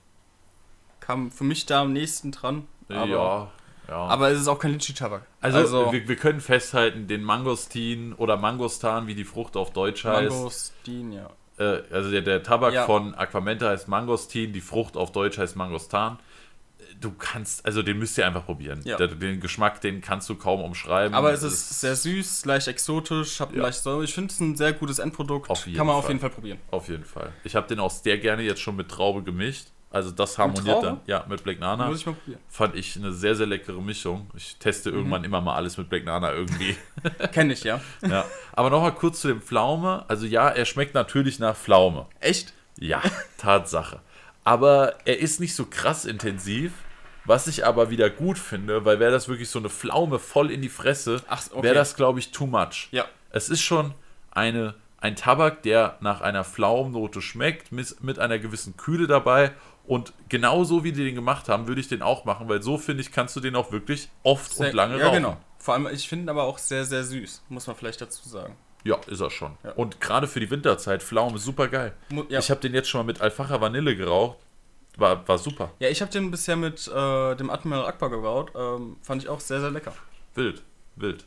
[0.98, 2.66] Kam für mich da am nächsten dran.
[2.88, 3.52] ja,
[3.88, 3.96] ja.
[3.96, 5.22] Aber es ist auch kein Litchi-Tabak.
[5.40, 10.04] Also, also wir, wir, können festhalten, den Mangostin oder Mangostan, wie die Frucht auf Deutsch
[10.04, 10.30] heißt.
[10.30, 11.30] Mangostin, ja.
[11.58, 12.86] Äh, also der, der Tabak ja.
[12.86, 16.18] von Aquamenta heißt Mangostin, die Frucht auf Deutsch heißt Mangostan.
[17.00, 18.80] Du kannst, also den müsst ihr einfach probieren.
[18.84, 18.96] Ja.
[18.96, 21.14] Den Geschmack, den kannst du kaum umschreiben.
[21.14, 23.62] Aber es ist, ist sehr süß, leicht exotisch, hat ja.
[23.62, 24.04] leicht Säure.
[24.04, 25.48] Ich finde es ein sehr gutes Endprodukt.
[25.48, 25.94] Kann man Fall.
[25.96, 26.58] auf jeden Fall probieren.
[26.70, 27.32] Auf jeden Fall.
[27.44, 29.68] Ich habe den auch sehr gerne jetzt schon mit Traube gemischt.
[29.92, 31.00] Also das harmoniert dann.
[31.06, 31.86] Ja, mit Black Nana.
[31.86, 32.40] Muss ich mal probieren.
[32.48, 34.30] Fand ich eine sehr, sehr leckere Mischung.
[34.34, 34.96] Ich teste mhm.
[34.96, 36.76] irgendwann immer mal alles mit Black Nana irgendwie.
[37.32, 37.80] Kenn ich, ja.
[38.00, 38.24] ja.
[38.52, 40.04] Aber nochmal kurz zu dem Pflaume.
[40.08, 42.06] Also ja, er schmeckt natürlich nach Pflaume.
[42.20, 42.54] Echt?
[42.78, 43.02] Ja,
[43.36, 44.00] Tatsache.
[44.44, 46.72] Aber er ist nicht so krass intensiv.
[47.24, 50.60] Was ich aber wieder gut finde, weil wäre das wirklich so eine Pflaume voll in
[50.60, 51.62] die Fresse, okay.
[51.62, 52.88] wäre das, glaube ich, too much.
[52.90, 53.04] Ja.
[53.30, 53.94] Es ist schon
[54.32, 59.52] eine, ein Tabak, der nach einer Pflaumennote schmeckt, mit, mit einer gewissen Kühle dabei.
[59.84, 63.02] Und genauso wie die den gemacht haben, würde ich den auch machen, weil so finde
[63.02, 65.22] ich, kannst du den auch wirklich oft sehr, und lange ja, rauchen.
[65.22, 65.40] Ja, genau.
[65.58, 68.56] Vor allem, ich finde ihn aber auch sehr, sehr süß, muss man vielleicht dazu sagen.
[68.84, 69.56] Ja, ist er schon.
[69.62, 69.72] Ja.
[69.72, 71.92] Und gerade für die Winterzeit, Pflaume, super geil.
[72.28, 72.40] Ja.
[72.40, 74.38] Ich habe den jetzt schon mal mit Alfacher Vanille geraucht.
[74.96, 75.72] War, war super.
[75.78, 78.52] Ja, ich habe den bisher mit äh, dem Admiral Akbar geraucht.
[78.54, 79.94] Ähm, fand ich auch sehr, sehr lecker.
[80.34, 80.62] Wild,
[80.96, 81.24] wild.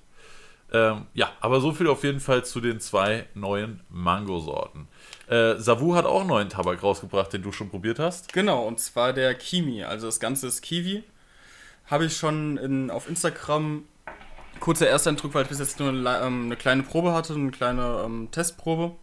[0.76, 4.90] Ähm, ja, aber so viel auf jeden Fall zu den zwei neuen Mango-Sorten.
[5.28, 8.34] Äh, Savu hat auch einen neuen Tabak rausgebracht, den du schon probiert hast.
[8.34, 9.86] Genau, und zwar der Kimi.
[9.86, 11.04] Also das Ganze ist Kiwi.
[11.86, 13.86] Habe ich schon in, auf Instagram
[14.60, 18.04] kurzer Ersteindruck, weil ich bis jetzt nur eine, ähm, eine kleine Probe hatte, eine kleine
[18.06, 18.96] ähm, Testprobe.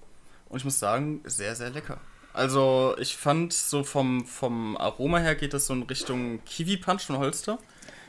[0.50, 1.98] Und ich muss sagen, sehr, sehr lecker.
[2.34, 7.16] Also ich fand so vom, vom Aroma her geht das so in Richtung Kiwi-Punch von
[7.16, 7.58] Holster.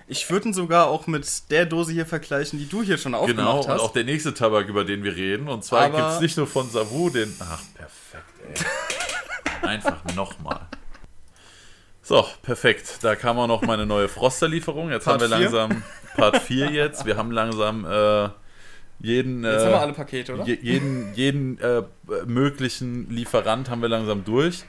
[0.08, 3.38] Ich würde ihn sogar auch mit der Dose hier vergleichen, die du hier schon aufgemacht
[3.38, 3.66] genau, hast.
[3.66, 5.48] Genau, und auch der nächste Tabak, über den wir reden.
[5.48, 7.34] Und zwar gibt es nicht nur von Savu den...
[7.40, 8.66] Ach, perfekt,
[9.62, 9.68] ey.
[9.68, 10.68] Einfach nochmal.
[12.02, 13.00] So, perfekt.
[13.02, 14.92] Da kam auch noch meine neue Froster-Lieferung.
[14.92, 15.84] Jetzt Part haben wir langsam
[16.18, 17.06] Part 4 jetzt.
[17.06, 18.30] Wir haben langsam äh,
[19.00, 19.46] jeden.
[19.46, 20.46] Jetzt äh, haben wir alle Pakete, oder?
[20.46, 21.84] jeden jeden äh,
[22.26, 24.66] möglichen Lieferant haben wir langsam durch.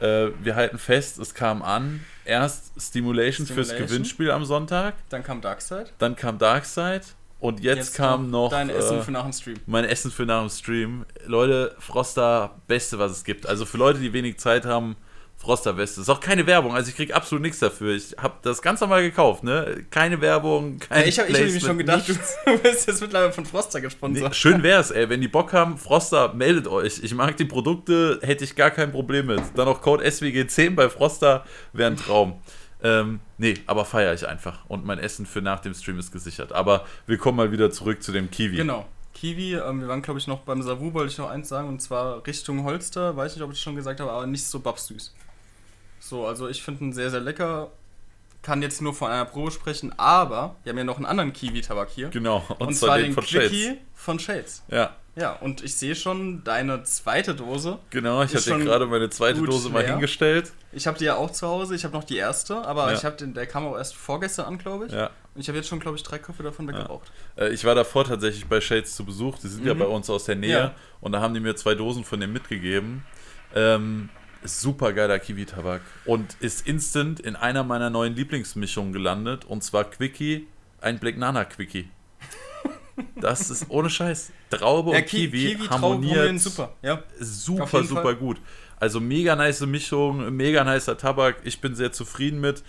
[0.00, 2.04] Äh, wir halten fest, es kam an.
[2.24, 4.94] Erst Stimulation, Stimulation, fürs Gewinnspiel am Sonntag.
[5.08, 5.86] Dann kam Darkside.
[5.98, 7.02] Dann kam Darkside.
[7.40, 8.50] Und jetzt, jetzt kam noch.
[8.50, 9.56] Dein Essen äh, für nach dem Stream.
[9.66, 11.04] Mein Essen für nach dem Stream.
[11.26, 13.46] Leute, Froster, beste, was es gibt.
[13.46, 14.96] Also für Leute, die wenig Zeit haben,
[15.42, 16.00] Frosterweste.
[16.00, 17.96] Ist auch keine Werbung, also ich kriege absolut nichts dafür.
[17.96, 19.84] Ich habe das ganz normal gekauft, ne?
[19.90, 22.36] Keine Werbung, kein ja, Ich habe hab mir schon gedacht, nichts.
[22.44, 24.28] du bist jetzt mittlerweile von Froster gesponsert.
[24.28, 25.08] Nee, schön wär's, ey.
[25.08, 27.00] Wenn die Bock haben, Froster, meldet euch.
[27.02, 29.42] Ich mag die Produkte, hätte ich gar kein Problem mit.
[29.56, 32.40] Dann noch Code SWG10 bei Froster wäre ein Traum.
[32.84, 34.64] Ähm, nee, aber feiere ich einfach.
[34.68, 36.52] Und mein Essen für nach dem Stream ist gesichert.
[36.52, 38.56] Aber wir kommen mal wieder zurück zu dem Kiwi.
[38.58, 38.86] Genau.
[39.14, 41.82] Kiwi, ähm, wir waren glaube ich noch beim Savu, wollte ich noch eins sagen, und
[41.82, 45.12] zwar Richtung Holster, weiß nicht, ob ich es schon gesagt habe, aber nicht so babsüß.
[46.02, 47.70] So, also ich finde ihn sehr, sehr lecker.
[48.42, 51.90] Kann jetzt nur von einer Probe sprechen, aber wir haben ja noch einen anderen Kiwi-Tabak
[51.90, 52.08] hier.
[52.08, 53.78] Genau, und, und zwar den von Quickie Shades.
[53.94, 54.62] von Shades.
[54.68, 54.96] Ja.
[55.14, 57.78] Ja, und ich sehe schon deine zweite Dose.
[57.90, 59.92] Genau, ich hatte gerade meine zweite Dose mal leer.
[59.92, 60.52] hingestellt.
[60.72, 62.96] Ich habe die ja auch zu Hause, ich habe noch die erste, aber ja.
[62.96, 64.92] ich habe den, der kam auch erst vorgestern an, glaube ich.
[64.92, 65.10] Ja.
[65.34, 67.12] Und ich habe jetzt schon, glaube ich, drei Köpfe davon weggeraucht.
[67.36, 67.44] Ja.
[67.44, 69.68] Äh, ich war davor tatsächlich bei Shades zu Besuch, die sind mhm.
[69.68, 72.32] ja bei uns aus der Nähe und da haben die mir zwei Dosen von dem
[72.32, 73.04] mitgegeben.
[73.54, 74.08] Ähm,
[74.44, 80.46] super geiler Kiwi-Tabak und ist instant in einer meiner neuen Lieblingsmischungen gelandet und zwar Quickie,
[80.80, 81.88] ein Black Nana Quickie.
[83.16, 84.32] Das ist ohne Scheiß.
[84.50, 87.02] Traube ja, und Kiwi, Kiwi harmoniert super, ja.
[87.18, 88.16] super, super Fall.
[88.16, 88.40] gut.
[88.78, 91.36] Also mega nice Mischung, mega nicer Tabak.
[91.44, 92.62] Ich bin sehr zufrieden mit.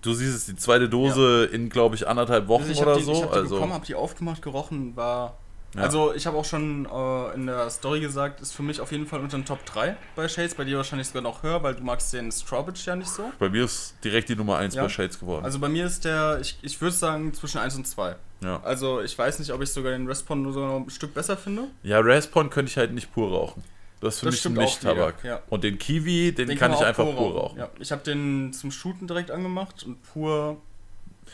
[0.00, 1.54] Du siehst es, die zweite Dose ja.
[1.54, 3.12] in, glaube ich, anderthalb Wochen also oder die, so.
[3.12, 5.38] Ich habe die also, bekommen, habe die aufgemacht, gerochen, war
[5.74, 5.82] ja.
[5.82, 9.06] Also ich habe auch schon äh, in der Story gesagt, ist für mich auf jeden
[9.06, 11.82] Fall unter den Top 3 bei Shades, bei dir wahrscheinlich sogar noch höher, weil du
[11.82, 13.32] magst den Strawbridge ja nicht so.
[13.38, 14.82] Bei mir ist direkt die Nummer 1 ja.
[14.82, 15.44] bei Shades geworden.
[15.44, 18.16] Also bei mir ist der, ich, ich würde sagen, zwischen 1 und 2.
[18.42, 18.60] Ja.
[18.62, 21.68] Also ich weiß nicht, ob ich sogar den Respond nur so ein Stück besser finde.
[21.82, 23.64] Ja, Respond könnte ich halt nicht pur rauchen.
[24.00, 25.22] Das ist für das mich ein Mischtabak.
[25.22, 25.42] Ja.
[25.48, 27.36] Und den Kiwi, den, den kann, kann ich einfach pur rauchen.
[27.36, 27.58] rauchen.
[27.58, 27.68] Ja.
[27.78, 30.60] Ich habe den zum Shooten direkt angemacht und pur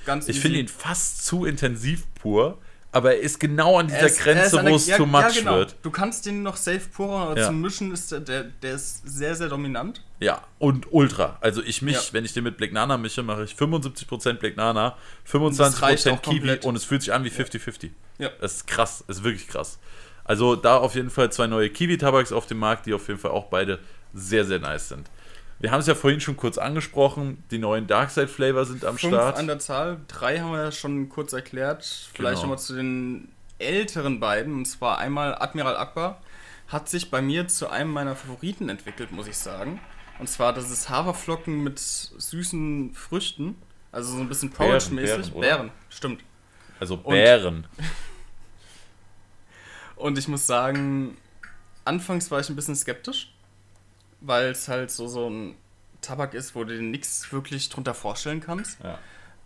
[0.05, 2.59] ganz Ich finde ihn fast zu intensiv pur
[2.99, 5.57] aber er ist genau an dieser ist, Grenze, wo es ja, zu much ja, genau.
[5.57, 5.77] wird.
[5.83, 7.47] Du kannst den noch safe purer, aber ja.
[7.47, 10.05] zum Mischen ist der, der, der ist sehr, sehr dominant.
[10.19, 11.39] Ja, und ultra.
[11.41, 12.03] Also ich mich, ja.
[12.13, 14.97] wenn ich den mit Black Nana mische, mache ich 75% Black Nana,
[15.31, 17.91] 25% Kiwi und es fühlt sich an wie 50-50.
[18.19, 18.31] Ja.
[18.41, 19.79] Das ist krass, das ist wirklich krass.
[20.25, 23.31] Also da auf jeden Fall zwei neue Kiwi-Tabaks auf dem Markt, die auf jeden Fall
[23.31, 23.79] auch beide
[24.13, 25.09] sehr, sehr nice sind.
[25.61, 29.15] Wir haben es ja vorhin schon kurz angesprochen, die neuen Darkside Flavor sind am Fünf
[29.15, 29.37] Start.
[29.37, 31.85] an der Zahl, drei haben wir ja schon kurz erklärt.
[32.15, 32.43] Vielleicht genau.
[32.43, 33.29] nochmal zu den
[33.59, 36.21] älteren beiden, und zwar einmal Admiral Akbar,
[36.69, 39.81] hat sich bei mir zu einem meiner Favoriten entwickelt, muss ich sagen.
[40.21, 43.57] Und zwar, das ist Haferflocken mit süßen Früchten,
[43.91, 45.33] also so ein bisschen Porridge-mäßig.
[45.33, 46.23] Bären, Bären, stimmt.
[46.79, 47.67] Also Bären.
[49.97, 51.17] Und, und ich muss sagen,
[51.85, 53.33] anfangs war ich ein bisschen skeptisch
[54.21, 55.55] weil es halt so, so ein
[56.01, 58.79] Tabak ist, wo du dir nichts wirklich drunter vorstellen kannst.
[58.83, 58.99] Ja.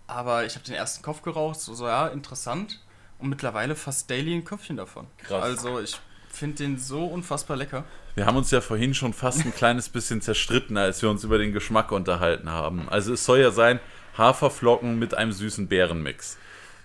[0.06, 2.80] Aber ich habe den ersten Kopf geraucht, so, so ja, interessant.
[3.18, 5.06] Und mittlerweile fast daily ein Köpfchen davon.
[5.18, 5.42] Krass.
[5.42, 5.96] Also ich
[6.28, 7.84] finde den so unfassbar lecker.
[8.14, 11.38] Wir haben uns ja vorhin schon fast ein kleines bisschen zerstritten, als wir uns über
[11.38, 12.88] den Geschmack unterhalten haben.
[12.88, 13.80] Also es soll ja sein
[14.18, 16.36] Haferflocken mit einem süßen Beerenmix.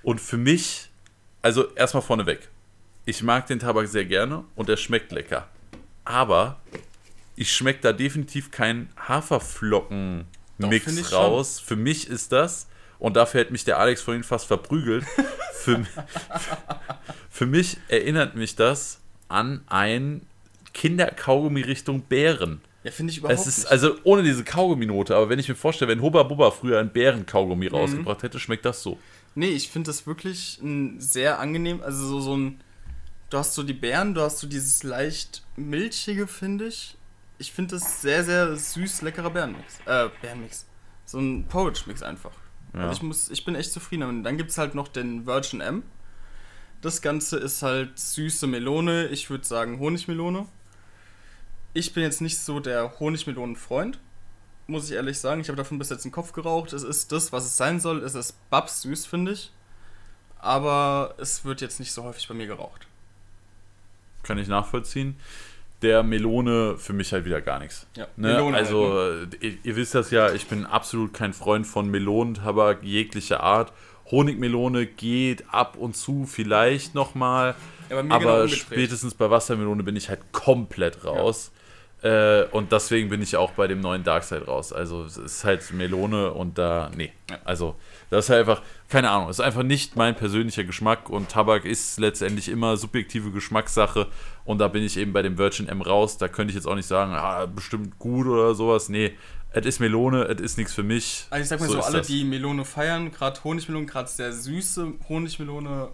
[0.03, 0.89] Und für mich,
[1.41, 2.47] also erstmal vorneweg,
[3.05, 5.47] ich mag den Tabak sehr gerne und er schmeckt lecker.
[6.05, 6.61] Aber
[7.37, 11.59] ich schmecke da definitiv keinen Haferflocken-Mix raus.
[11.59, 12.67] Für mich ist das,
[12.99, 15.05] und dafür hätte mich der Alex vorhin fast verprügelt.
[15.53, 15.85] für,
[17.29, 18.99] für mich erinnert mich das
[19.29, 20.21] an ein
[20.73, 22.61] Kinderkaugummi Richtung Bären.
[22.83, 23.71] Ja, finde ich überhaupt es ist, nicht.
[23.71, 27.69] Also ohne diese Kaugummi-Note, aber wenn ich mir vorstelle, wenn Hubba Bubba früher ein Bären-Kaugummi
[27.69, 27.75] mhm.
[27.75, 28.97] rausgebracht hätte, schmeckt das so.
[29.35, 32.61] Nee, ich finde das wirklich ein sehr angenehm, also so, so ein,
[33.29, 36.96] du hast so die Beeren, du hast so dieses leicht milchige, finde ich.
[37.39, 39.79] Ich finde das sehr, sehr süß, leckerer Bärenmix.
[39.85, 40.65] Äh, Bärenmix.
[41.05, 42.31] So ein Porridge-Mix einfach.
[42.73, 42.81] Ja.
[42.81, 44.25] Also ich muss, ich bin echt zufrieden damit.
[44.25, 45.83] Dann gibt es halt noch den Virgin M.
[46.81, 50.45] Das Ganze ist halt süße Melone, ich würde sagen Honigmelone.
[51.73, 53.99] Ich bin jetzt nicht so der Honigmelonen-Freund,
[54.67, 55.41] muss ich ehrlich sagen.
[55.41, 56.73] Ich habe davon bis jetzt den Kopf geraucht.
[56.73, 58.03] Es ist das, was es sein soll.
[58.03, 59.51] Es ist babs süß, finde ich.
[60.39, 62.87] Aber es wird jetzt nicht so häufig bei mir geraucht.
[64.23, 65.19] Kann ich nachvollziehen.
[65.81, 67.85] Der Melone für mich halt wieder gar nichts.
[67.95, 68.33] Ja, ne?
[68.33, 69.47] Melone also, halt, ne?
[69.47, 73.71] ihr, ihr, wisst das ja, ich bin absolut kein Freund von Melonentabak jeglicher Art.
[74.09, 77.55] Honigmelone geht ab und zu vielleicht nochmal.
[77.89, 81.51] Ja, aber genau spätestens bei Wassermelone bin ich halt komplett raus.
[81.51, 81.57] Ja.
[82.41, 84.71] Äh, und deswegen bin ich auch bei dem neuen Darkseid raus.
[84.71, 87.11] Also es ist halt Melone und da, nee.
[87.43, 87.75] Also
[88.09, 91.99] das ist halt einfach, keine Ahnung, ist einfach nicht mein persönlicher Geschmack und Tabak ist
[91.99, 94.07] letztendlich immer subjektive Geschmackssache
[94.45, 96.17] und da bin ich eben bei dem Virgin M raus.
[96.17, 98.89] Da könnte ich jetzt auch nicht sagen, ah, bestimmt gut oder sowas.
[98.89, 99.15] Nee,
[99.51, 101.27] es ist Melone, es ist nichts für mich.
[101.29, 102.07] Also ich sag mal so, so alle, das.
[102.07, 105.89] die Melone feiern, gerade Honigmelone, gerade sehr süße Honigmelone,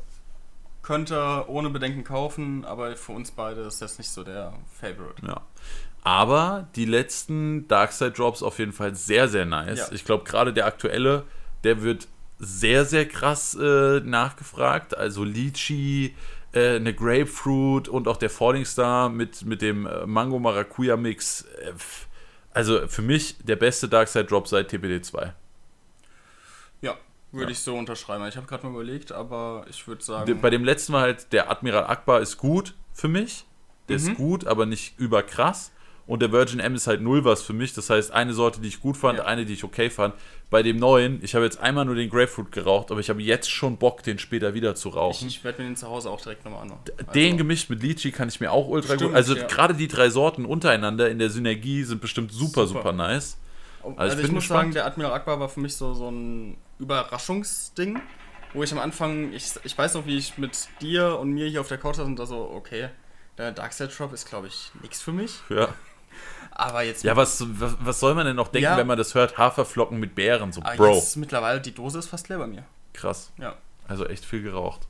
[0.84, 5.26] könnte ohne Bedenken kaufen, aber für uns beide ist das nicht so der Favorite.
[5.26, 5.42] Ja.
[6.04, 9.80] Aber die letzten Darkside Drops auf jeden Fall sehr, sehr nice.
[9.80, 9.88] Ja.
[9.92, 11.24] Ich glaube, gerade der aktuelle,
[11.64, 12.08] der wird
[12.40, 14.98] sehr, sehr krass äh, nachgefragt.
[14.98, 16.14] Also Lychee,
[16.54, 21.42] äh, eine Grapefruit und auch der Falling Star mit, mit dem äh, Mango-Maracuja-Mix.
[21.42, 21.74] Äh,
[22.54, 25.34] also für mich der beste Darkside Drop seit TPD 2.
[26.82, 26.98] Ja,
[27.32, 27.52] würde ja.
[27.52, 28.28] ich so unterschreiben.
[28.28, 30.40] Ich habe gerade mal überlegt, aber ich würde sagen.
[30.40, 33.46] Bei dem letzten Mal halt, der Admiral Akbar ist gut für mich.
[33.90, 34.08] Der mhm.
[34.08, 35.73] ist gut, aber nicht überkrass.
[36.06, 37.74] Und der Virgin M ist halt null was für mich.
[37.74, 39.26] Das heißt, eine Sorte, die ich gut fand, ja.
[39.26, 40.14] eine, die ich okay fand.
[40.50, 43.50] Bei dem neuen, ich habe jetzt einmal nur den Grapefruit geraucht, aber ich habe jetzt
[43.50, 45.28] schon Bock, den später wieder zu rauchen.
[45.28, 46.82] Ich, ich werde mir den zu Hause auch direkt nochmal anmachen.
[46.98, 49.16] Also den gemischt mit Lychee kann ich mir auch ultra Stimmt, gut.
[49.16, 49.48] Also ja.
[49.48, 53.38] gerade die drei Sorten untereinander in der Synergie sind bestimmt super, super, super nice.
[53.82, 54.60] Also, also ich, ich muss gespannt.
[54.60, 58.02] sagen, der Admiral Akbar war für mich so, so ein Überraschungsding,
[58.54, 61.62] wo ich am Anfang, ich, ich weiß noch, wie ich mit dir und mir hier
[61.62, 62.90] auf der Couch saß und da so, okay,
[63.38, 65.40] der Darkseid Drop ist, glaube ich, nichts für mich.
[65.50, 65.70] Ja.
[66.56, 67.04] Aber jetzt.
[67.04, 68.78] Ja, was, was, soll man denn noch denken, ja.
[68.78, 69.38] wenn man das hört?
[69.38, 70.96] Haferflocken mit Beeren, so Aber Bro.
[70.96, 72.64] Jetzt mittlerweile, die Dose ist fast leer bei mir.
[72.94, 73.32] Krass.
[73.38, 73.56] Ja.
[73.88, 74.82] Also echt viel geraucht.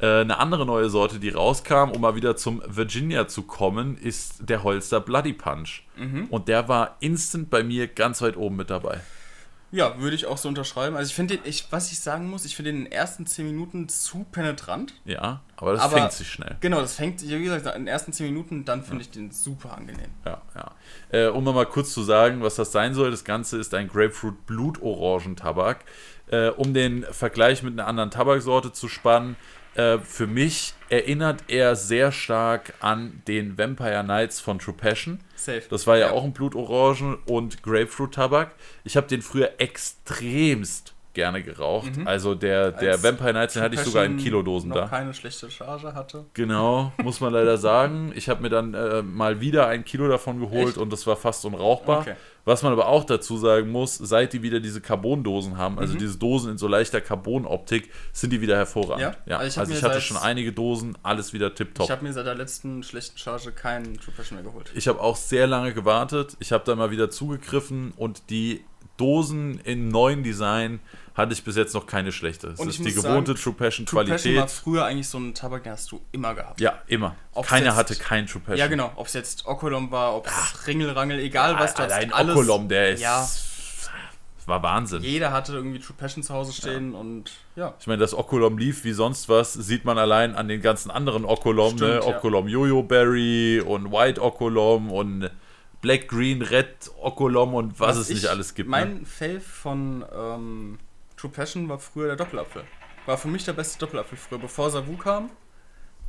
[0.00, 4.48] Äh, eine andere neue Sorte, die rauskam, um mal wieder zum Virginia zu kommen, ist
[4.48, 5.84] der Holster Bloody Punch.
[5.96, 6.26] Mhm.
[6.30, 9.00] Und der war instant bei mir ganz weit oben mit dabei.
[9.74, 10.94] Ja, würde ich auch so unterschreiben.
[10.94, 13.26] Also ich finde den, ich, was ich sagen muss, ich finde den in den ersten
[13.26, 14.94] 10 Minuten zu penetrant.
[15.04, 16.56] Ja, aber das aber, fängt sich schnell.
[16.60, 19.08] Genau, das fängt sich, wie gesagt, in den ersten 10 Minuten, dann finde ja.
[19.08, 20.10] ich den super angenehm.
[20.24, 20.70] Ja, ja.
[21.10, 24.46] Äh, um nochmal kurz zu sagen, was das sein soll, das Ganze ist ein Grapefruit
[24.46, 25.84] Blutorangentabak.
[26.28, 29.34] Äh, um den Vergleich mit einer anderen Tabaksorte zu spannen,
[29.74, 35.20] äh, für mich erinnert er sehr stark an den Vampire Nights von True Passion.
[35.34, 35.62] Safe.
[35.68, 36.12] Das war ja, ja.
[36.12, 38.52] auch ein Blutorangen und Grapefruit-Tabak.
[38.84, 41.96] Ich habe den früher extremst gerne geraucht.
[41.96, 42.06] Mhm.
[42.06, 44.86] Also der, der Vampire Nights, den hatte ich sogar in Kilodosen noch da.
[44.88, 46.26] keine schlechte Charge hatte.
[46.34, 48.12] Genau, muss man leider sagen.
[48.14, 50.78] Ich habe mir dann äh, mal wieder ein Kilo davon geholt Echt?
[50.78, 52.00] und das war fast unrauchbar.
[52.00, 52.14] Okay.
[52.44, 55.98] Was man aber auch dazu sagen muss, seit die wieder diese Carbondosen haben, also mhm.
[55.98, 59.00] diese Dosen in so leichter Carbonoptik, sind die wieder hervorragend.
[59.00, 59.38] Ja, ja.
[59.38, 61.86] also ich, also ich hatte schon einige Dosen, alles wieder tipptopp.
[61.86, 64.70] Ich habe mir seit der letzten schlechten Charge keinen True Passion mehr geholt.
[64.74, 66.36] Ich habe auch sehr lange gewartet.
[66.38, 68.64] Ich habe da mal wieder zugegriffen und die
[68.96, 70.80] Dosen in neuen Design
[71.14, 72.48] hatte ich bis jetzt noch keine schlechte.
[72.48, 74.16] Das ist die gewohnte sagen, True Passion True Qualität.
[74.16, 76.60] Passion war früher eigentlich so ein Tabak, den hast du immer gehabt.
[76.60, 77.14] Ja, immer.
[77.32, 78.58] Ob's Keiner jetzt, hatte keinen True Passion.
[78.58, 78.92] Ja, genau.
[78.96, 81.92] Ob es jetzt Okolom war, ob es Ringelrangel, egal ja, was du hast.
[81.92, 83.00] Allein Okolom, der ist.
[83.00, 83.28] Ja.
[84.46, 85.02] War Wahnsinn.
[85.02, 86.98] Jeder hatte irgendwie True Passion zu Hause stehen ja.
[86.98, 87.74] und ja.
[87.80, 91.24] Ich meine, dass Okolom lief wie sonst was, sieht man allein an den ganzen anderen
[91.24, 92.02] Okolom, ne?
[92.04, 95.30] Okolom Jojo Berry und White Okolom und
[95.84, 98.70] Black, Green, Red, Okolom und was, was es nicht alles gibt.
[98.70, 99.04] Mein ne?
[99.04, 100.78] Fave von ähm,
[101.14, 102.64] True Passion war früher der Doppelapfel.
[103.04, 104.38] War für mich der beste Doppelapfel früher.
[104.38, 105.28] Bevor Savu kam,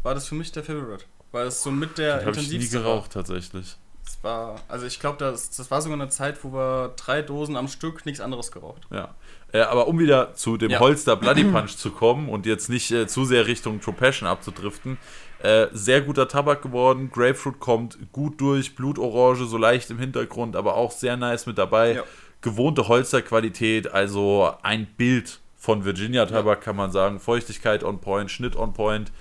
[0.02, 1.04] war das für mich der Favorite.
[1.34, 2.56] Weil es so mit der Den intensivste.
[2.56, 3.24] Ich nie geraucht, war.
[3.26, 3.76] tatsächlich.
[4.08, 7.58] Es war, also ich glaube, das, das war sogar eine Zeit, wo wir drei Dosen
[7.58, 8.84] am Stück nichts anderes geraucht.
[8.92, 9.16] Ja.
[9.52, 10.80] Äh, aber um wieder zu dem ja.
[10.80, 14.98] Holster Bloody Punch zu kommen und jetzt nicht äh, zu sehr Richtung True Passion abzudriften,
[15.46, 17.12] äh, sehr guter Tabak geworden.
[17.14, 21.96] Grapefruit kommt gut durch, Blutorange so leicht im Hintergrund, aber auch sehr nice mit dabei.
[21.96, 22.04] Ja.
[22.42, 26.64] gewohnte Holzerqualität, also ein Bild von Virginia Tabak, ja.
[26.64, 27.20] kann man sagen.
[27.20, 29.12] Feuchtigkeit on point, Schnitt on point,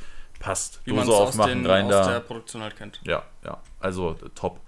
[0.40, 0.80] passt.
[0.84, 2.12] Wie Dose aufmachen, den, rein aus da.
[2.12, 3.00] der Produktion halt kennt.
[3.04, 4.60] Ja, ja, also top.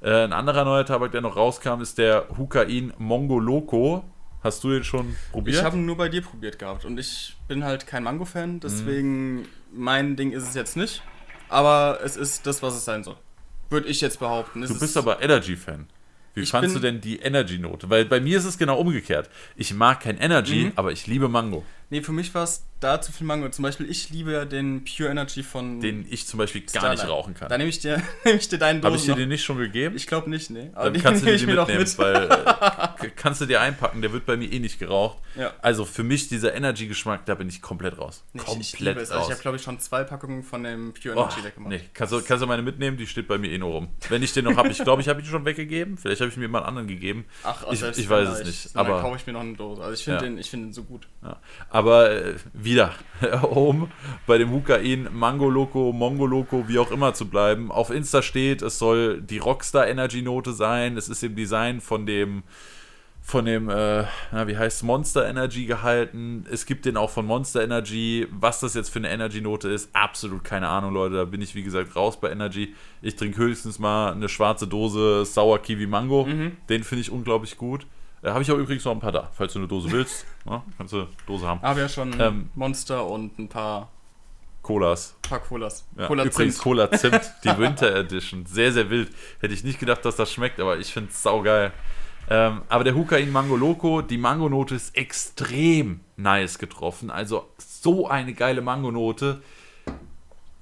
[0.00, 4.04] Äh, ein anderer neuer Tabak, der noch rauskam, ist der Hukain Mongo Loco.
[4.44, 5.56] Hast du den schon probiert?
[5.56, 9.36] Ich habe ihn nur bei dir probiert gehabt und ich bin halt kein Mango-Fan, deswegen
[9.36, 9.46] mhm.
[9.72, 11.02] mein Ding ist es jetzt nicht.
[11.48, 13.16] Aber es ist das, was es sein soll.
[13.70, 14.62] Würde ich jetzt behaupten.
[14.62, 15.86] Es du bist aber Energy-Fan.
[16.34, 17.88] Wie fandest du denn die Energy-Note?
[17.88, 19.30] Weil bei mir ist es genau umgekehrt.
[19.56, 20.72] Ich mag kein Energy, mhm.
[20.76, 21.64] aber ich liebe Mango.
[21.94, 23.48] Nee, für mich war es da zu viel Mango.
[23.50, 25.80] Zum Beispiel, ich liebe ja den Pure Energy von.
[25.80, 26.98] Den ich zum Beispiel gar Starlight.
[26.98, 27.48] nicht rauchen kann.
[27.48, 28.86] Da nehme ich dir, nehm ich dir deinen Dosen.
[28.86, 29.94] Habe ich dir den nicht schon gegeben?
[29.94, 30.70] Ich glaube nicht, nee.
[30.74, 31.98] Aber Dann kannst du den mitnehmen, mit.
[31.98, 35.18] weil äh, kannst du dir einpacken, der wird bei mir eh nicht geraucht.
[35.36, 35.52] Ja.
[35.62, 38.24] Also für mich dieser Energy-Geschmack, da bin ich komplett raus.
[38.32, 39.12] Nee, komplett ich, ich liebe es.
[39.12, 41.70] Also ich habe, glaube ich, schon zwei Packungen von dem Pure Energy oh, weggemacht.
[41.70, 42.96] Nee, kannst du, kannst du meine mitnehmen?
[42.96, 43.88] Die steht bei mir eh nur rum.
[44.08, 45.96] Wenn ich den noch habe, ich glaube, ich habe ihn schon weggegeben.
[45.96, 47.24] Vielleicht habe ich mir jemand anderen gegeben.
[47.44, 48.76] Ach, ich, ich weiß es nicht.
[48.76, 49.80] Aber dann kaufe ich mir noch eine Dose.
[49.80, 50.30] Also ich finde ja.
[50.30, 51.06] den, find den so gut.
[51.22, 51.40] Ja.
[51.70, 52.92] Aber äh, wieder,
[53.42, 53.90] um
[54.26, 57.70] bei dem Hukain Mango Loco, Mongo Loco, wie auch immer zu bleiben.
[57.70, 60.96] Auf Insta steht, es soll die Rockstar Energy Note sein.
[60.96, 62.42] Es ist im Design von dem
[63.26, 66.44] von dem, äh, na, wie heißt Monster Energy gehalten.
[66.50, 68.26] Es gibt den auch von Monster Energy.
[68.30, 71.14] Was das jetzt für eine Energy-Note ist, absolut keine Ahnung, Leute.
[71.16, 72.74] Da bin ich, wie gesagt, raus bei Energy.
[73.00, 76.26] Ich trinke höchstens mal eine schwarze Dose Sauer Kiwi Mango.
[76.26, 76.58] Mhm.
[76.68, 77.86] Den finde ich unglaublich gut.
[78.24, 79.30] Äh, Habe ich auch übrigens noch ein paar da.
[79.34, 81.60] Falls du eine Dose willst, ja, kannst du eine Dose haben.
[81.62, 83.90] Habe ja schon ähm, Monster und ein paar
[84.62, 85.14] Colas.
[85.24, 85.86] Ein paar Colas.
[85.96, 86.62] Ja, Cola übrigens Zimt.
[86.62, 88.46] Cola Zimt, die Winter Edition.
[88.46, 89.10] Sehr, sehr wild.
[89.40, 91.72] Hätte ich nicht gedacht, dass das schmeckt, aber ich finde es saugeil.
[92.30, 97.10] Ähm, aber der Hukain Mango Loco, die Mangonote ist extrem nice getroffen.
[97.10, 99.42] Also so eine geile Mangonote,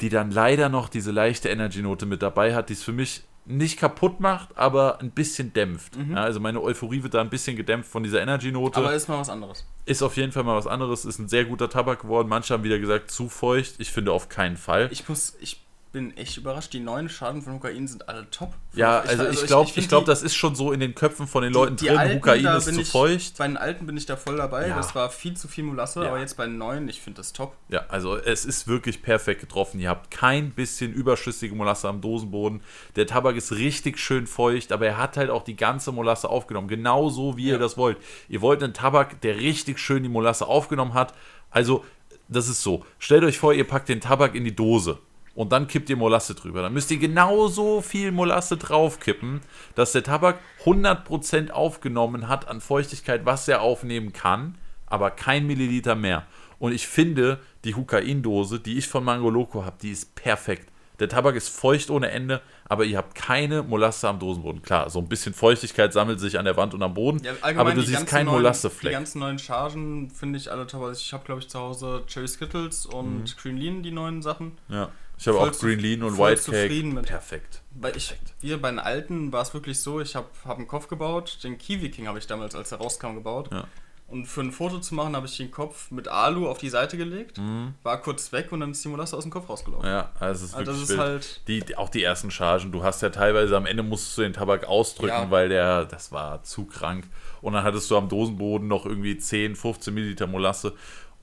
[0.01, 3.79] die dann leider noch diese leichte Energy-Note mit dabei hat, die es für mich nicht
[3.79, 5.97] kaputt macht, aber ein bisschen dämpft.
[5.97, 6.13] Mhm.
[6.13, 8.79] Ja, also meine Euphorie wird da ein bisschen gedämpft von dieser Energy-Note.
[8.79, 9.67] Aber ist mal was anderes.
[9.85, 11.05] Ist auf jeden Fall mal was anderes.
[11.05, 12.29] Ist ein sehr guter Tabak geworden.
[12.29, 13.75] Manche haben wieder gesagt, zu feucht.
[13.79, 14.89] Ich finde auf keinen Fall.
[14.93, 15.61] Ich muss, ich
[15.93, 16.73] bin echt überrascht.
[16.73, 18.55] Die neuen Schaden von Hukain sind alle top.
[18.75, 20.95] Ja, also, also ich glaube, ich, ich, ich glaube, das ist schon so in den
[20.95, 21.99] Köpfen von den Leuten die, die drin.
[21.99, 23.37] Alten, Hukain ist zu feucht.
[23.37, 24.69] Bei den alten bin ich da voll dabei.
[24.69, 24.77] Ja.
[24.77, 26.09] Das war viel zu viel Molasse, ja.
[26.09, 27.55] aber jetzt bei den neuen, ich finde das top.
[27.69, 29.79] Ja, also es ist wirklich perfekt getroffen.
[29.81, 32.63] Ihr habt kein bisschen überschüssige Molasse am Dosenboden.
[32.97, 36.69] Der Tabak ist richtig schön feucht, aber er hat halt auch die ganze Molasse aufgenommen.
[36.69, 37.53] Genauso wie ja.
[37.55, 37.99] ihr das wollt.
[38.29, 41.13] Ihr wollt einen Tabak, der richtig schön die Molasse aufgenommen hat.
[41.51, 41.85] Also,
[42.29, 42.87] das ist so.
[42.99, 44.99] Stellt euch vor, ihr packt den Tabak in die Dose
[45.35, 46.63] und dann kippt ihr Molasse drüber.
[46.63, 49.41] Dann müsst ihr genauso viel Molasse draufkippen,
[49.75, 55.95] dass der Tabak 100% aufgenommen hat an Feuchtigkeit, was er aufnehmen kann, aber kein Milliliter
[55.95, 56.27] mehr.
[56.59, 60.69] Und ich finde, die Hukain-Dose, die ich von Mango Loco habe, die ist perfekt.
[61.01, 64.63] Der Tabak ist feucht ohne Ende, aber ihr habt keine Molasse am Dosenboden.
[64.63, 67.73] Klar, so ein bisschen Feuchtigkeit sammelt sich an der Wand und am Boden, ja, aber
[67.73, 68.93] du siehst keinen Molassefleck.
[68.93, 70.93] Die ganzen neuen Chargen finde ich alle toll.
[70.93, 73.25] Ich habe, glaube ich, zu Hause Cherry Skittles und mhm.
[73.41, 74.53] Green Lean, die neuen Sachen.
[74.69, 74.91] Ja.
[75.19, 76.85] Ich habe auch Green Lean und White Cake.
[76.85, 77.07] Mit.
[77.07, 77.63] Perfekt.
[77.71, 80.89] Weil ich, wir bei den alten war es wirklich so, ich habe hab einen Kopf
[80.89, 83.49] gebaut, den Kiwi King habe ich damals, als er rauskam, gebaut.
[83.53, 83.67] Ja.
[84.13, 86.99] Und für ein Foto zu machen, habe ich den Kopf mit Alu auf die Seite
[86.99, 87.73] gelegt, mhm.
[87.83, 89.89] war kurz weg und dann ist die Molasse aus dem Kopf rausgelaufen.
[89.89, 92.73] Ja, also ist also wirklich das ist halt die, auch die ersten Chargen.
[92.73, 95.31] Du hast ja teilweise am Ende musstest du den Tabak ausdrücken, ja.
[95.31, 97.07] weil der, das war zu krank.
[97.41, 100.75] Und dann hattest du am Dosenboden noch irgendwie 10, 15 Milliliter Molasse.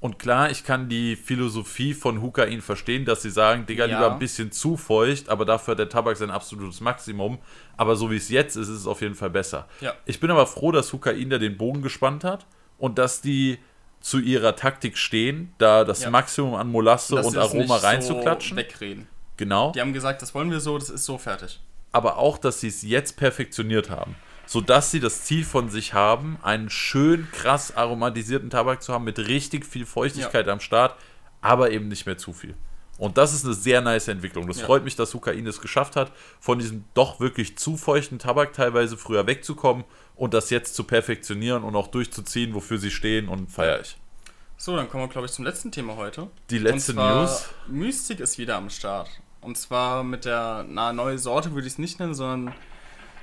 [0.02, 3.98] Und klar, ich kann die Philosophie von Hukain verstehen, dass sie sagen, Digga, ja.
[3.98, 7.38] lieber ein bisschen zu feucht, aber dafür hat der Tabak sein absolutes Maximum.
[7.76, 9.68] Aber so wie es jetzt ist, ist es auf jeden Fall besser.
[9.82, 9.94] Ja.
[10.06, 12.46] Ich bin aber froh, dass Hukain da den Bogen gespannt hat
[12.78, 13.60] und dass die
[14.00, 16.10] zu ihrer Taktik stehen, da das ja.
[16.10, 18.56] Maximum an Molasse und, und Aroma reinzuklatschen.
[18.58, 19.08] So wegreden.
[19.36, 19.74] Genau.
[19.74, 21.60] Die haben gesagt, das wollen wir so, das ist so fertig.
[21.92, 24.16] Aber auch, dass sie es jetzt perfektioniert haben
[24.50, 29.20] sodass sie das Ziel von sich haben, einen schön krass aromatisierten Tabak zu haben mit
[29.20, 30.54] richtig viel Feuchtigkeit ja.
[30.54, 30.96] am Start,
[31.40, 32.56] aber eben nicht mehr zu viel.
[32.98, 34.48] Und das ist eine sehr nice Entwicklung.
[34.48, 34.66] Das ja.
[34.66, 38.98] freut mich, dass Hukain es geschafft hat, von diesem doch wirklich zu feuchten Tabak teilweise
[38.98, 39.84] früher wegzukommen
[40.16, 43.98] und das jetzt zu perfektionieren und auch durchzuziehen, wofür sie stehen und feiere ich.
[44.58, 46.28] So, dann kommen wir, glaube ich, zum letzten Thema heute.
[46.50, 47.50] Die letzte News.
[47.68, 49.12] Mystik ist wieder am Start.
[49.42, 52.56] Und zwar mit der, na, neue Sorte würde ich es nicht nennen, sondern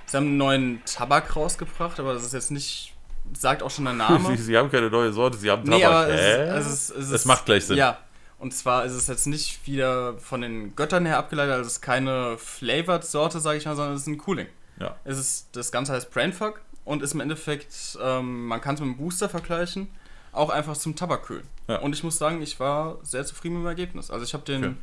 [0.07, 2.95] Sie haben einen neuen Tabak rausgebracht, aber das ist jetzt nicht,
[3.37, 4.37] sagt auch schon der Name.
[4.39, 5.78] Sie, haben keine neue Sorte, sie haben Tabak.
[5.78, 7.77] Nee, aber es, ist, es, ist, es macht gleich Sinn.
[7.77, 7.99] Ja,
[8.39, 11.81] und zwar ist es jetzt nicht wieder von den Göttern her abgeleitet, also es ist
[11.81, 14.49] keine Flavored-Sorte, sage ich mal, sondern es ist ein Cooling.
[14.78, 14.97] Ja.
[15.05, 18.89] Es ist, das Ganze heißt Brainfuck und ist im Endeffekt, ähm, man kann es mit
[18.89, 19.89] einem Booster vergleichen,
[20.33, 21.47] auch einfach zum Tabakkühlen.
[21.66, 21.78] Ja.
[21.78, 24.11] Und ich muss sagen, ich war sehr zufrieden mit dem Ergebnis.
[24.11, 24.74] Also ich habe den okay.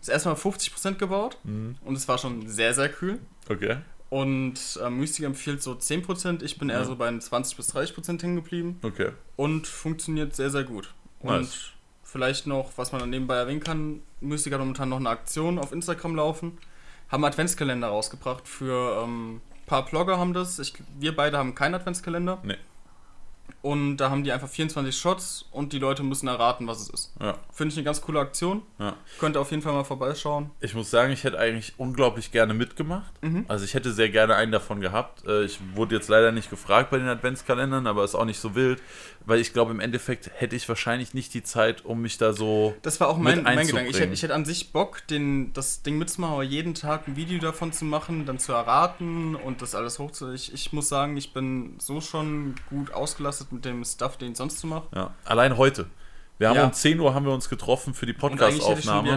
[0.00, 1.76] das erste Mal 50% gebaut mhm.
[1.84, 3.20] und es war schon sehr, sehr kühl.
[3.48, 3.78] Okay.
[4.10, 6.42] Und äh, Mystic empfiehlt so 10%.
[6.42, 6.84] Ich bin eher ja.
[6.84, 8.78] so bei 20 bis 30% hängen geblieben.
[8.82, 9.10] Okay.
[9.36, 10.94] Und funktioniert sehr, sehr gut.
[11.20, 11.70] Und nice.
[12.02, 15.72] vielleicht noch, was man dann nebenbei erwähnen kann, Mystic hat momentan noch eine Aktion auf
[15.72, 16.58] Instagram laufen.
[17.10, 20.58] Haben Adventskalender rausgebracht für ähm, paar Blogger haben das.
[20.58, 22.38] Ich, wir beide haben keinen Adventskalender.
[22.42, 22.56] Nee.
[23.60, 27.12] Und da haben die einfach 24 Shots und die Leute müssen erraten, was es ist.
[27.20, 27.36] Ja.
[27.52, 28.62] Finde ich eine ganz coole Aktion.
[28.78, 28.94] Ja.
[29.18, 30.50] Könnt ihr auf jeden Fall mal vorbeischauen.
[30.60, 33.12] Ich muss sagen, ich hätte eigentlich unglaublich gerne mitgemacht.
[33.20, 33.46] Mhm.
[33.48, 35.26] Also ich hätte sehr gerne einen davon gehabt.
[35.26, 38.54] Äh, ich wurde jetzt leider nicht gefragt bei den Adventskalendern, aber ist auch nicht so
[38.54, 38.80] wild,
[39.26, 42.76] weil ich glaube, im Endeffekt hätte ich wahrscheinlich nicht die Zeit, um mich da so.
[42.82, 43.90] Das war auch mein, mein Gedanke.
[43.90, 47.16] Ich hätte, ich hätte an sich Bock, den, das Ding mitzumachen, aber jeden Tag ein
[47.16, 50.32] Video davon zu machen, dann zu erraten und das alles hochzu.
[50.32, 54.38] Ich, ich muss sagen, ich bin so schon gut ausgelastet mit dem Stuff, den ich
[54.38, 54.86] sonst zu mache.
[54.94, 55.86] Ja, allein heute.
[56.38, 56.64] Wir haben ja.
[56.64, 59.08] um 10 Uhr haben wir uns getroffen für die Podcast-Aufnahme.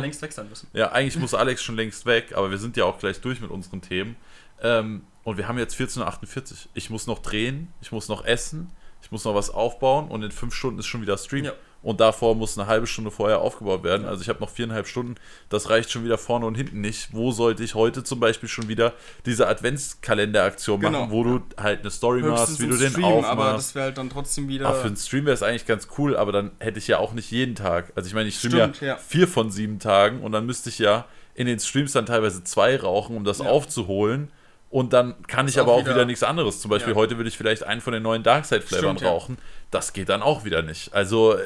[0.73, 3.51] Ja, eigentlich muss Alex schon längst weg, aber wir sind ja auch gleich durch mit
[3.51, 4.15] unseren Themen.
[4.61, 6.57] Ähm, und wir haben jetzt 14.48 Uhr.
[6.73, 8.71] Ich muss noch drehen, ich muss noch essen,
[9.03, 11.45] ich muss noch was aufbauen und in fünf Stunden ist schon wieder Stream.
[11.45, 11.53] Ja
[11.83, 14.05] und davor muss eine halbe Stunde vorher aufgebaut werden.
[14.05, 15.15] Also ich habe noch viereinhalb Stunden,
[15.49, 17.09] das reicht schon wieder vorne und hinten nicht.
[17.11, 18.93] Wo sollte ich heute zum Beispiel schon wieder
[19.25, 21.01] diese Adventskalender-Aktion genau.
[21.01, 23.31] machen, wo du halt eine Story Höchstens machst, wie du den Stream, aufmachst.
[23.31, 24.69] Aber das wäre halt dann trotzdem wieder...
[24.69, 27.13] Ach, für einen Stream wäre es eigentlich ganz cool, aber dann hätte ich ja auch
[27.13, 27.91] nicht jeden Tag.
[27.95, 30.77] Also ich meine, ich streame ja, ja, vier von sieben Tagen und dann müsste ich
[30.77, 33.45] ja in den Streams dann teilweise zwei rauchen, um das ja.
[33.45, 34.31] aufzuholen.
[34.69, 36.61] Und dann kann ich aber auch wieder, wieder, nichts anderes.
[36.61, 39.37] Zum Beispiel heute würde ich vielleicht einen von den neuen Darkside-Flavern rauchen.
[39.69, 40.93] Das geht dann auch wieder nicht.
[40.93, 41.41] Also äh,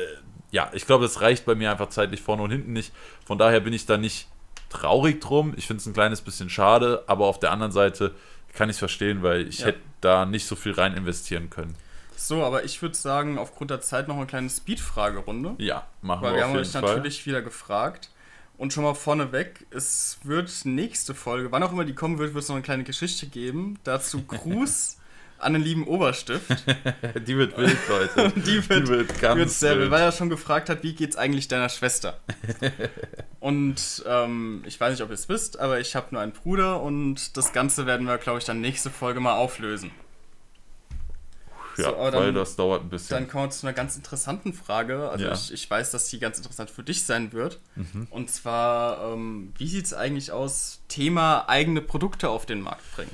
[0.56, 2.94] ja, ich glaube, das reicht bei mir einfach zeitlich vorne und hinten nicht.
[3.26, 4.30] Von daher bin ich da nicht
[4.70, 5.54] traurig drum.
[5.58, 8.16] Ich finde es ein kleines bisschen schade, aber auf der anderen Seite
[8.54, 9.68] kann ich es verstehen, weil ich ja.
[9.68, 11.76] hätte da nicht so viel rein investieren können.
[12.16, 15.56] So, aber ich würde sagen, aufgrund der Zeit noch eine kleine Speed-Fragerunde.
[15.58, 16.32] Ja, machen weil wir.
[16.32, 18.10] Weil wir haben euch natürlich wieder gefragt.
[18.58, 22.44] Und schon mal vorneweg, es wird nächste Folge, wann auch immer die kommen wird, wird
[22.44, 23.78] es noch eine kleine Geschichte geben.
[23.84, 25.00] Dazu Gruß
[25.38, 26.50] an den lieben Oberstift.
[27.28, 28.34] die wird wild, Leute.
[28.40, 29.92] die wird, die wird ganz wird sehr wild.
[29.92, 32.20] Weil er schon gefragt hat, wie geht's eigentlich deiner Schwester?
[33.40, 36.82] und ähm, ich weiß nicht, ob ihr es wisst, aber ich habe nur einen Bruder
[36.82, 39.92] und das Ganze werden wir, glaube ich, dann nächste Folge mal auflösen.
[41.78, 43.18] Ja, so, weil das dauert ein bisschen.
[43.18, 45.10] Dann kommen wir zu einer ganz interessanten Frage.
[45.10, 45.34] Also ja.
[45.34, 47.60] ich, ich weiß, dass die ganz interessant für dich sein wird.
[47.76, 48.08] Mhm.
[48.10, 53.12] Und zwar, ähm, wie sieht es eigentlich aus, Thema eigene Produkte auf den Markt bringen?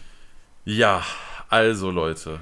[0.64, 1.04] Ja,
[1.52, 2.40] also Leute,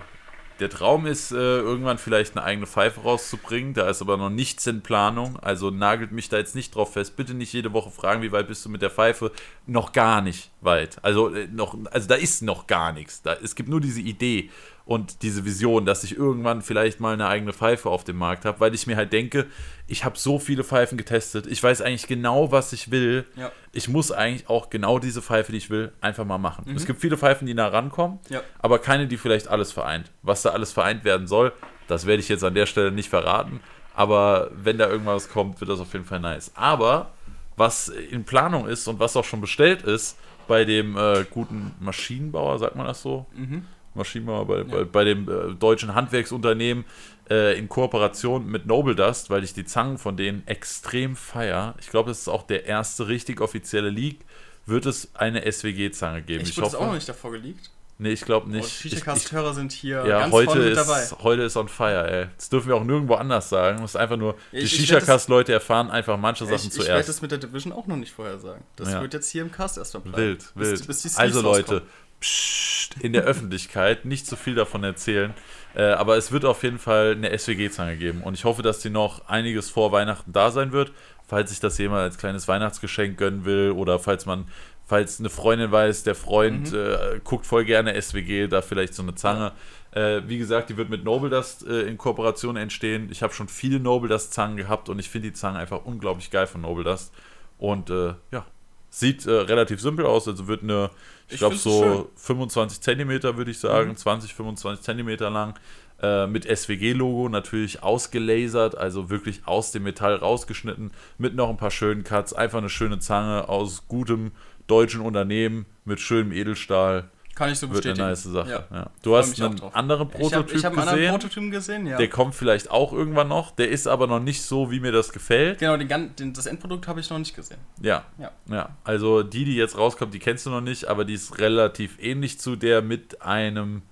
[0.60, 3.74] der Traum ist, äh, irgendwann vielleicht eine eigene Pfeife rauszubringen.
[3.74, 5.38] Da ist aber noch nichts in Planung.
[5.40, 7.16] Also nagelt mich da jetzt nicht drauf fest.
[7.16, 9.32] Bitte nicht jede Woche fragen, wie weit bist du mit der Pfeife.
[9.66, 11.04] Noch gar nicht weit.
[11.04, 13.24] Also, äh, noch, also da ist noch gar nichts.
[13.24, 14.52] Da, es gibt nur diese Idee
[14.90, 18.60] und diese Vision, dass ich irgendwann vielleicht mal eine eigene Pfeife auf dem Markt habe,
[18.60, 19.46] weil ich mir halt denke,
[19.86, 23.28] ich habe so viele Pfeifen getestet, ich weiß eigentlich genau, was ich will.
[23.36, 23.52] Ja.
[23.72, 26.66] Ich muss eigentlich auch genau diese Pfeife, die ich will, einfach mal machen.
[26.68, 26.76] Mhm.
[26.76, 28.42] Es gibt viele Pfeifen, die nah rankommen, ja.
[28.58, 30.10] aber keine, die vielleicht alles vereint.
[30.24, 31.54] Was da alles vereint werden soll,
[31.88, 33.60] das werde ich jetzt an der Stelle nicht verraten.
[33.94, 36.52] Aber wenn da irgendwas kommt, wird das auf jeden Fall nice.
[36.56, 37.12] Aber
[37.56, 40.18] was in Planung ist und was auch schon bestellt ist
[40.48, 43.28] bei dem äh, guten Maschinenbauer, sagt man das so?
[43.36, 43.68] Mhm
[44.00, 44.64] Maschinenbauer bei, ja.
[44.64, 46.86] bei, bei, dem äh, deutschen Handwerksunternehmen
[47.30, 51.76] äh, in Kooperation mit Noble Dust, weil ich die Zangen von denen extrem feier.
[51.80, 54.20] Ich glaube, das ist auch der erste richtig offizielle Leak.
[54.66, 56.44] Wird es eine SWG-Zange geben?
[56.44, 57.72] Ich, ich hoffe, auch noch nicht davor geleakt.
[58.02, 58.64] Nee, ich glaube nicht.
[58.64, 61.06] Oh, Shisha-Cast-Hörer sind hier ja, ganz heute ist, dabei.
[61.22, 62.28] Heute ist on fire, ey.
[62.38, 63.82] Das dürfen wir auch nirgendwo anders sagen.
[63.82, 66.88] Das ist einfach nur, die Shisha-Cast-Leute erfahren einfach manche Sachen ich, zuerst.
[66.88, 68.64] Ich werde das mit der Division auch noch nicht vorher sagen.
[68.78, 69.02] Das ja.
[69.02, 70.18] wird jetzt hier im Cast erstmal bleiben.
[70.18, 70.88] Wild, wild.
[70.88, 71.82] Bis, bis also Leute,
[72.20, 75.34] Psst, in der Öffentlichkeit nicht zu viel davon erzählen.
[75.76, 78.22] Äh, aber es wird auf jeden Fall eine SWG-Zange geben.
[78.22, 80.92] Und ich hoffe, dass die noch einiges vor Weihnachten da sein wird.
[81.28, 84.48] Falls sich das jemand als kleines Weihnachtsgeschenk gönnen will oder falls man,
[84.86, 86.78] falls eine Freundin weiß, der Freund mhm.
[86.78, 89.52] äh, guckt voll gerne SWG, da vielleicht so eine Zange.
[89.92, 93.10] Äh, wie gesagt, die wird mit Noble Dust äh, in Kooperation entstehen.
[93.12, 96.32] Ich habe schon viele Noble Dust Zangen gehabt und ich finde die Zange einfach unglaublich
[96.32, 97.14] geil von Noble Dust.
[97.60, 98.46] Und äh, ja,
[98.90, 100.28] sieht äh, relativ simpel aus.
[100.28, 100.90] Also wird eine
[101.30, 102.06] ich, ich glaube so schön.
[102.16, 103.96] 25 Zentimeter würde ich sagen, mhm.
[103.96, 105.58] 20, 25 Zentimeter lang.
[106.02, 111.72] Äh, mit SWG-Logo natürlich ausgelasert, also wirklich aus dem Metall rausgeschnitten, mit noch ein paar
[111.72, 112.32] schönen Cuts.
[112.34, 114.32] Einfach eine schöne Zange aus gutem
[114.68, 117.10] deutschen Unternehmen mit schönem Edelstahl.
[117.40, 118.00] Kann ich so bestätigen.
[118.00, 118.66] Wird eine nice Sache.
[118.70, 118.78] Ja.
[118.78, 118.90] Ja.
[119.02, 121.06] Du hast einen anderen Prototyp ich hab, ich hab einen gesehen.
[121.06, 121.98] Anderen Prototyp gesehen, ja.
[121.98, 123.52] Der kommt vielleicht auch irgendwann noch.
[123.52, 125.60] Der ist aber noch nicht so, wie mir das gefällt.
[125.60, 127.60] Genau, den, den, das Endprodukt habe ich noch nicht gesehen.
[127.82, 128.04] Ja.
[128.18, 128.32] ja.
[128.50, 128.76] Ja.
[128.84, 132.42] Also die, die jetzt rauskommt, die kennst du noch nicht, aber die ist relativ ähnlich
[132.42, 133.84] zu der mit einem.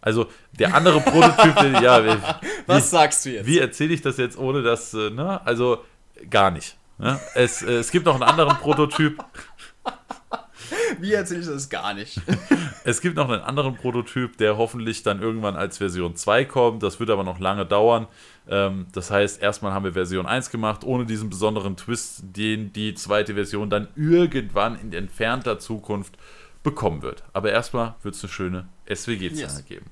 [0.00, 0.26] Also
[0.58, 2.04] der andere Prototyp, ja.
[2.04, 2.18] Wie,
[2.66, 3.46] Was sagst du jetzt?
[3.46, 5.40] Wie erzähle ich das jetzt, ohne dass, äh, ne?
[5.46, 5.84] Also
[6.28, 6.76] gar nicht.
[6.98, 7.20] Ne?
[7.36, 9.22] Es, äh, es gibt noch einen anderen Prototyp.
[11.00, 12.20] Wie erzähle ich das gar nicht?
[12.84, 16.82] es gibt noch einen anderen Prototyp, der hoffentlich dann irgendwann als Version 2 kommt.
[16.82, 18.06] Das wird aber noch lange dauern.
[18.48, 22.94] Ähm, das heißt, erstmal haben wir Version 1 gemacht, ohne diesen besonderen Twist, den die
[22.94, 26.16] zweite Version dann irgendwann in entfernter Zukunft
[26.62, 27.24] bekommen wird.
[27.32, 29.64] Aber erstmal wird es eine schöne SWG-Zahl yes.
[29.64, 29.86] geben.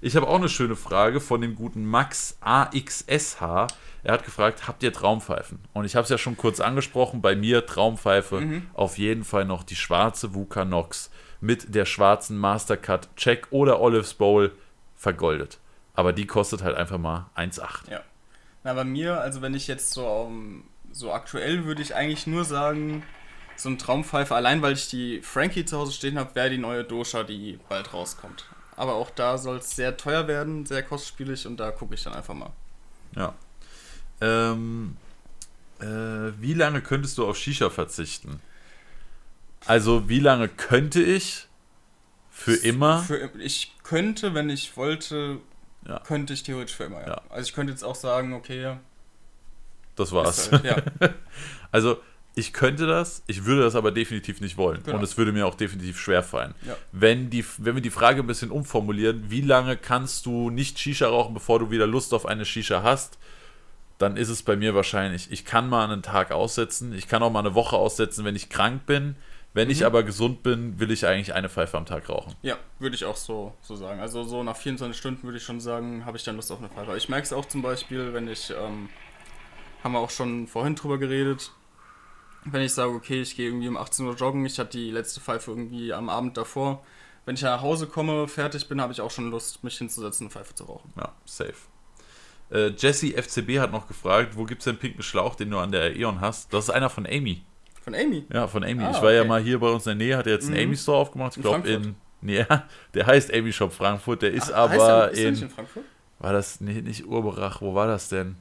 [0.00, 3.40] Ich habe auch eine schöne Frage von dem guten Max AXSH.
[4.04, 5.58] Er hat gefragt, habt ihr Traumpfeifen?
[5.72, 8.66] Und ich habe es ja schon kurz angesprochen, bei mir Traumpfeife mhm.
[8.74, 11.10] auf jeden Fall noch die schwarze Vuka Nox
[11.40, 14.52] mit der schwarzen Mastercard Check oder Olives Bowl
[14.94, 15.58] vergoldet.
[15.94, 17.90] Aber die kostet halt einfach mal 1,8.
[17.90, 18.00] Ja.
[18.62, 22.44] Na, bei mir, also wenn ich jetzt so, um, so aktuell würde ich eigentlich nur
[22.44, 23.02] sagen,
[23.56, 26.84] so ein Traumpfeife, allein weil ich die Frankie zu Hause stehen habe, wäre die neue
[26.84, 28.46] Dosha, die bald rauskommt.
[28.78, 32.12] Aber auch da soll es sehr teuer werden, sehr kostspielig und da gucke ich dann
[32.14, 32.52] einfach mal.
[33.16, 33.34] Ja.
[34.20, 34.96] Ähm,
[35.80, 35.84] äh,
[36.40, 38.40] wie lange könntest du auf Shisha verzichten?
[39.66, 41.48] Also, wie lange könnte ich?
[42.30, 43.02] Für immer?
[43.02, 45.40] Für, ich könnte, wenn ich wollte,
[45.84, 45.98] ja.
[45.98, 47.08] könnte ich theoretisch für immer, ja.
[47.08, 47.22] ja.
[47.30, 48.76] Also, ich könnte jetzt auch sagen, okay.
[49.96, 50.52] Das war's.
[50.52, 50.76] Halt, ja.
[51.72, 52.00] also,
[52.38, 54.80] ich könnte das, ich würde das aber definitiv nicht wollen.
[54.84, 54.96] Genau.
[54.96, 56.54] Und es würde mir auch definitiv schwer fallen.
[56.64, 56.76] Ja.
[56.92, 61.08] Wenn, die, wenn wir die Frage ein bisschen umformulieren, wie lange kannst du nicht Shisha
[61.08, 63.18] rauchen, bevor du wieder Lust auf eine Shisha hast,
[63.98, 67.32] dann ist es bei mir wahrscheinlich, ich kann mal einen Tag aussetzen, ich kann auch
[67.32, 69.16] mal eine Woche aussetzen, wenn ich krank bin.
[69.52, 69.72] Wenn mhm.
[69.72, 72.36] ich aber gesund bin, will ich eigentlich eine Pfeife am Tag rauchen.
[72.42, 73.98] Ja, würde ich auch so, so sagen.
[73.98, 76.68] Also so nach 24 Stunden würde ich schon sagen, habe ich dann Lust auf eine
[76.68, 76.96] Pfeife.
[76.96, 78.90] Ich merke es auch zum Beispiel, wenn ich, ähm,
[79.82, 81.50] haben wir auch schon vorhin drüber geredet,
[82.44, 85.20] wenn ich sage, okay, ich gehe irgendwie um 18 Uhr joggen, ich hatte die letzte
[85.20, 86.82] Pfeife irgendwie am Abend davor.
[87.26, 90.32] Wenn ich nach Hause komme, fertig bin, habe ich auch schon Lust, mich hinzusetzen und
[90.32, 90.92] Pfeife zu rauchen.
[90.96, 91.54] Ja, safe.
[92.50, 95.70] Äh, Jesse FCB hat noch gefragt, wo gibt es den pinken Schlauch, den du an
[95.70, 96.52] der Aeon hast?
[96.54, 97.42] Das ist einer von Amy.
[97.82, 98.24] Von Amy?
[98.32, 98.82] Ja, von Amy.
[98.82, 99.16] Ah, ich war okay.
[99.16, 100.68] ja mal hier bei uns in der Nähe, hat er jetzt einen mhm.
[100.68, 101.36] Amy Store aufgemacht.
[101.36, 101.96] Ich glaube in.
[102.20, 102.44] Nee,
[102.94, 105.30] der heißt Amy Shop Frankfurt, der ist Ach, aber heißt der, ist in.
[105.30, 105.84] Nicht in Frankfurt?
[106.18, 107.60] War das nee, nicht Urberach?
[107.60, 108.36] Wo war das denn?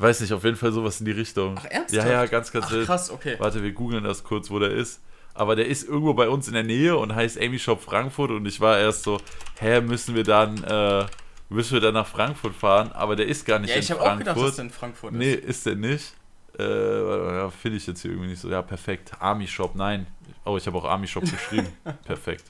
[0.00, 1.56] Weiß nicht, auf jeden Fall sowas in die Richtung.
[1.58, 2.06] Ach, ernsthaft?
[2.06, 3.36] Ja, ja, ganz, ganz Ach, krass, okay.
[3.38, 5.02] Warte, wir googeln das kurz, wo der ist.
[5.34, 8.46] Aber der ist irgendwo bei uns in der Nähe und heißt Amy Shop Frankfurt und
[8.46, 9.20] ich war erst so,
[9.58, 11.04] hä, müssen wir dann, äh,
[11.50, 12.92] müssen wir dann nach Frankfurt fahren?
[12.92, 13.98] Aber der ist gar nicht ja, in Frankfurt.
[13.98, 15.18] Ja, ich habe auch gedacht, dass der in Frankfurt ist.
[15.18, 16.14] Nee, ist der nicht.
[16.58, 18.48] Äh, ja, finde ich jetzt hier irgendwie nicht so.
[18.48, 19.12] Ja, perfekt.
[19.20, 20.06] Army Shop, nein.
[20.44, 21.68] Oh, ich habe auch Army Shop geschrieben.
[22.04, 22.44] perfekt.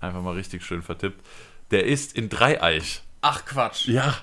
[0.00, 1.26] Einfach mal richtig schön vertippt.
[1.70, 3.02] Der ist in Dreieich.
[3.22, 3.88] Ach Quatsch.
[3.88, 4.18] Ja.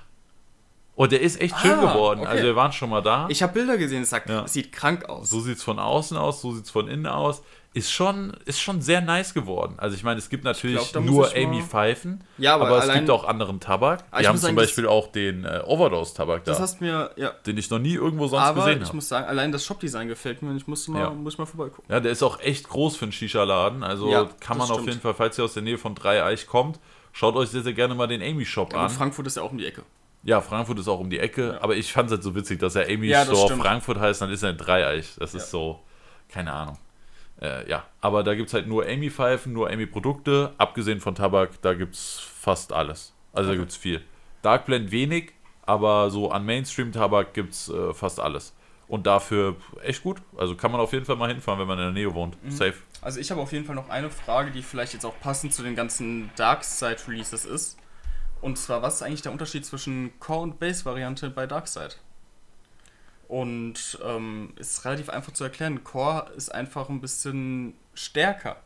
[1.02, 2.20] Und der ist echt ah, schön geworden.
[2.20, 2.30] Okay.
[2.30, 3.26] Also wir waren schon mal da.
[3.28, 4.48] Ich habe Bilder gesehen, es ja.
[4.48, 5.32] sieht krank aus.
[5.32, 7.42] So sieht es von außen aus, so sieht es von innen aus.
[7.74, 9.74] Ist schon, ist schon sehr nice geworden.
[9.78, 13.10] Also ich meine, es gibt natürlich glaub, nur Amy Pfeifen, ja, aber, aber es gibt
[13.10, 14.04] auch anderen Tabak.
[14.16, 16.52] Wir haben zum Beispiel auch den äh, Overdose-Tabak da.
[16.52, 17.32] Das hast mir, ja.
[17.48, 18.84] Den ich noch nie irgendwo sonst aber gesehen habe.
[18.84, 21.10] ich muss sagen, allein das Shop-Design gefällt mir und ich muss mal, ja.
[21.10, 21.92] muss mal vorbeigucken.
[21.92, 23.84] Ja, der ist auch echt groß für einen Shisha-Laden.
[23.84, 26.78] Also ja, kann man auf jeden Fall, falls ihr aus der Nähe von Dreieich kommt,
[27.12, 28.92] schaut euch sehr, sehr gerne mal den Amy-Shop an.
[28.92, 29.82] Frankfurt ist ja auch um die Ecke.
[30.24, 31.62] Ja, Frankfurt ist auch um die Ecke, ja.
[31.62, 34.30] aber ich fand es halt so witzig, dass er Amy ja, Store Frankfurt heißt, dann
[34.30, 35.16] ist er in Dreieich.
[35.18, 35.40] Das ja.
[35.40, 35.80] ist so,
[36.30, 36.78] keine Ahnung.
[37.42, 40.54] Äh, ja, aber da gibt es halt nur Amy-Pfeifen, nur Amy-Produkte.
[40.58, 43.14] Abgesehen von Tabak, da gibt es fast alles.
[43.34, 43.58] Also okay.
[43.58, 44.02] da gibt es viel.
[44.44, 45.34] Dark Blend wenig,
[45.64, 48.54] aber so an Mainstream-Tabak gibt es äh, fast alles.
[48.88, 50.22] Und dafür echt gut.
[50.38, 52.44] Also kann man auf jeden Fall mal hinfahren, wenn man in der Nähe wohnt.
[52.44, 52.52] Mhm.
[52.52, 52.74] Safe.
[53.02, 55.64] Also ich habe auf jeden Fall noch eine Frage, die vielleicht jetzt auch passend zu
[55.64, 57.78] den ganzen Dark Side Releases ist.
[58.42, 62.00] Und zwar, was ist eigentlich der Unterschied zwischen Core- und Base-Variante bei Darkseid?
[63.28, 65.84] Und ähm, ist relativ einfach zu erklären.
[65.84, 68.58] Core ist einfach ein bisschen stärker.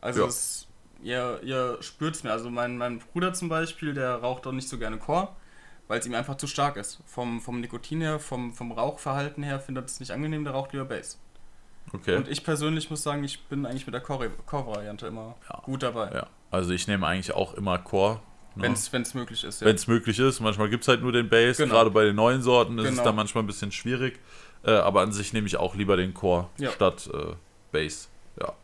[0.00, 0.26] Also ja.
[0.26, 0.66] es,
[1.02, 2.32] ihr, ihr spürt es mir.
[2.32, 5.28] Also mein, mein Bruder zum Beispiel, der raucht auch nicht so gerne Core,
[5.88, 7.00] weil es ihm einfach zu stark ist.
[7.06, 10.84] Vom, vom Nikotin her, vom, vom Rauchverhalten her findet es nicht angenehm, der raucht lieber
[10.84, 11.16] Base.
[11.92, 12.16] Okay.
[12.16, 15.60] Und ich persönlich muss sagen, ich bin eigentlich mit der Core-Variante immer ja.
[15.64, 16.12] gut dabei.
[16.12, 16.26] Ja.
[16.50, 18.20] Also ich nehme eigentlich auch immer Core,
[18.56, 18.64] Ne?
[18.64, 19.66] Wenn es möglich ist, ja.
[19.66, 20.40] Wenn es möglich ist.
[20.40, 21.62] Manchmal gibt es halt nur den Base.
[21.62, 21.74] Genau.
[21.74, 22.98] Gerade bei den neuen Sorten ist genau.
[22.98, 24.18] es dann manchmal ein bisschen schwierig.
[24.64, 26.70] Äh, aber an sich nehme ich auch lieber den Core ja.
[26.70, 27.34] statt äh,
[27.72, 28.08] Base.
[28.40, 28.54] Ja.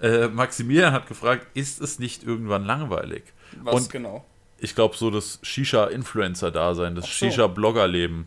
[0.00, 3.24] Äh, Maximilian hat gefragt, ist es nicht irgendwann langweilig?
[3.62, 4.24] Was Und genau?
[4.58, 7.10] Ich glaube, so das Shisha-Influencer-Dasein, das so.
[7.10, 8.26] Shisha-Blogger-Leben.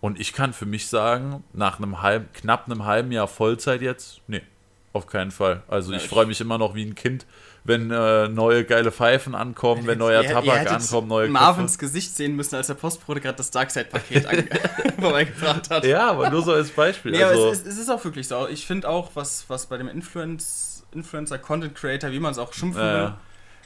[0.00, 4.20] Und ich kann für mich sagen, nach einem halb, knapp einem halben Jahr Vollzeit jetzt,
[4.28, 4.42] nee,
[4.92, 5.62] auf keinen Fall.
[5.68, 7.26] Also ja, ich freue mich immer noch wie ein Kind,
[7.64, 11.86] wenn äh, neue geile Pfeifen ankommen, wenn neuer ihr, Tabak ihr ankommt, neue Marvins Köpfe.
[11.86, 14.26] Gesicht sehen müssen, als der Postbote gerade das Darkseid-Paket
[15.00, 15.84] vorbeigebracht hat.
[15.84, 17.12] Ja, aber nur so als Beispiel.
[17.12, 18.48] Nee, also, aber es ist, es ist, auch wirklich so.
[18.48, 22.52] Ich finde auch, was, was bei dem Influence, Influencer, Content Creator, wie man es auch
[22.52, 23.12] schimpfen will,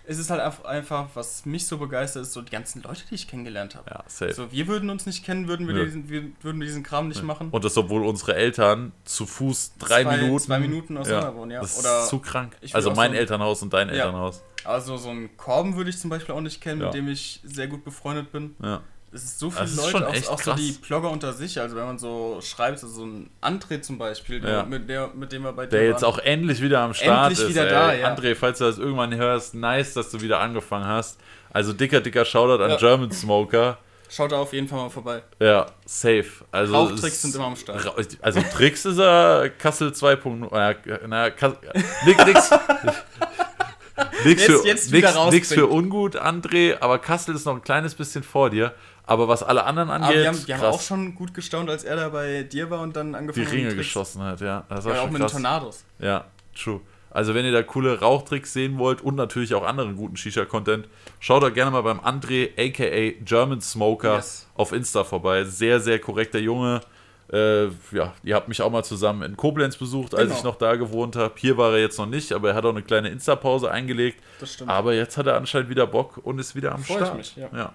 [0.05, 3.29] es ist halt einfach, was mich so begeistert, ist so die ganzen Leute, die ich
[3.29, 3.91] kennengelernt habe.
[3.91, 4.33] Ja, safe.
[4.33, 7.51] So, wir würden uns nicht kennen, würden wir, diesen, wir würden diesen Kram nicht machen.
[7.51, 10.45] Und das, obwohl unsere Eltern zu Fuß drei zwei, Minuten.
[10.45, 11.61] Zwei Minuten auseinander ja, wohnen, ja.
[11.61, 12.57] Das Oder ist zu krank.
[12.73, 13.95] Also mein so Elternhaus und dein ja.
[13.95, 14.43] Elternhaus.
[14.65, 16.87] Also so einen Korben würde ich zum Beispiel auch nicht kennen, ja.
[16.87, 18.57] mit dem ich sehr gut befreundet bin.
[18.63, 18.83] Ja.
[19.15, 21.99] Es ist so viele Leute, auch, auch so die Blogger unter sich, also wenn man
[21.99, 24.63] so schreibt, so, so ein André zum Beispiel, ja.
[24.63, 27.47] mit, der, mit dem wir bei dir Der jetzt auch endlich wieder am Start endlich
[27.47, 27.51] ist.
[27.51, 27.71] wieder ey.
[27.71, 28.15] da, ja.
[28.15, 31.21] André, falls du das irgendwann hörst, nice, dass du wieder angefangen hast.
[31.51, 32.77] Also dicker, dicker Shoutout an ja.
[32.77, 33.77] German Smoker.
[34.09, 35.23] Schaut da auf jeden Fall mal vorbei.
[35.39, 36.45] Ja, safe.
[36.51, 37.95] Also Rauchtricks sind immer am Start.
[38.21, 40.51] Also Tricks ist er Kassel 2.0.
[40.55, 41.59] Äh, naja, Kassel,
[42.07, 42.51] nix, nix.
[44.25, 48.23] Nix für, jetzt nix, nix für ungut, André, aber Kassel ist noch ein kleines bisschen
[48.23, 48.75] vor dir.
[49.05, 50.09] Aber was alle anderen angeht.
[50.09, 52.81] Aber wir haben, wir haben auch schon gut gestaunt, als er da bei dir war
[52.81, 53.53] und dann angefangen hat.
[53.53, 54.65] Die Ringe geschossen hat, ja.
[54.69, 55.33] Das war ja, auch mit krass.
[55.33, 55.85] Tornados.
[55.99, 56.25] Ja,
[56.55, 56.81] true.
[57.11, 60.89] Also, wenn ihr da coole Rauchtricks sehen wollt und natürlich auch anderen guten Shisha-Content,
[61.21, 64.49] schaut da gerne mal beim André, aka German Smoker, yes.
[64.55, 65.45] auf Insta vorbei.
[65.45, 66.81] Sehr, sehr korrekter Junge.
[67.31, 70.37] Äh, ja, ihr habt mich auch mal zusammen in Koblenz besucht, als genau.
[70.37, 71.35] ich noch da gewohnt habe.
[71.37, 74.23] Hier war er jetzt noch nicht, aber er hat auch eine kleine Insta-Pause eingelegt.
[74.39, 74.71] Das stimmt.
[74.71, 77.17] Aber jetzt hat er anscheinend wieder Bock und ist wieder am Freut Start.
[77.17, 77.49] Mich, ja.
[77.55, 77.73] ja.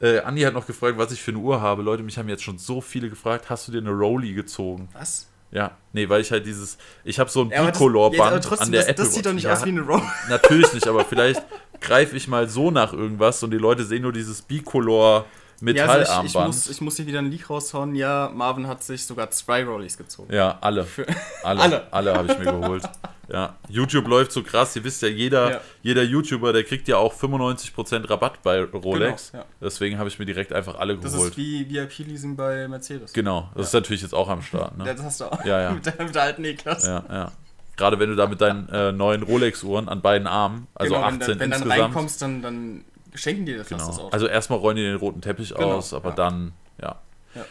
[0.00, 1.82] Äh, Andi hat noch gefragt, was ich für eine Uhr habe.
[1.82, 4.88] Leute, mich haben jetzt schon so viele gefragt, hast du dir eine Rolli gezogen?
[4.92, 5.28] Was?
[5.52, 8.88] Ja, nee, weil ich halt dieses, ich habe so ein ja, Bicolor-Band an der das,
[8.88, 10.02] Apple Das sieht doch nicht ja, aus wie eine Rolli.
[10.28, 11.42] Natürlich nicht, aber vielleicht
[11.80, 15.26] greife ich mal so nach irgendwas und die Leute sehen nur dieses Bicolor
[15.60, 16.08] Metallarmband.
[16.08, 17.94] Ja, also ich, ich, muss, ich muss hier wieder ein Leak raushauen.
[17.94, 20.32] Ja, Marvin hat sich sogar zwei Rollies gezogen.
[20.32, 20.86] Ja, alle.
[21.42, 21.60] alle.
[21.60, 22.82] Alle, alle habe ich mir geholt.
[23.32, 24.74] Ja, YouTube läuft so krass.
[24.74, 25.60] Ihr wisst ja, jeder, ja.
[25.82, 29.30] jeder YouTuber, der kriegt ja auch 95% Rabatt bei Rolex.
[29.30, 29.50] Genau, ja.
[29.60, 31.14] Deswegen habe ich mir direkt einfach alle geholt.
[31.14, 33.12] Das ist wie VIP-Leasing bei Mercedes.
[33.12, 33.62] Genau, das ja.
[33.62, 34.76] ist natürlich jetzt auch am Start.
[34.76, 34.84] Ne?
[34.90, 35.44] Das hast du auch.
[35.44, 35.70] Ja, ja.
[35.70, 37.04] mit, der, mit der alten E-Klasse.
[37.08, 37.32] Ja, ja.
[37.76, 41.20] Gerade wenn du da mit deinen äh, neuen Rolex-Uhren an beiden Armen, also genau, 18
[41.20, 41.70] wenn, wenn insgesamt.
[41.70, 43.84] Wenn du reinkommst, dann, dann schenken die das genau.
[43.84, 44.12] fast das aus.
[44.12, 45.76] Also erstmal rollen die den roten Teppich genau.
[45.76, 46.14] aus, aber ja.
[46.16, 47.00] dann, ja.
[47.34, 47.44] ja.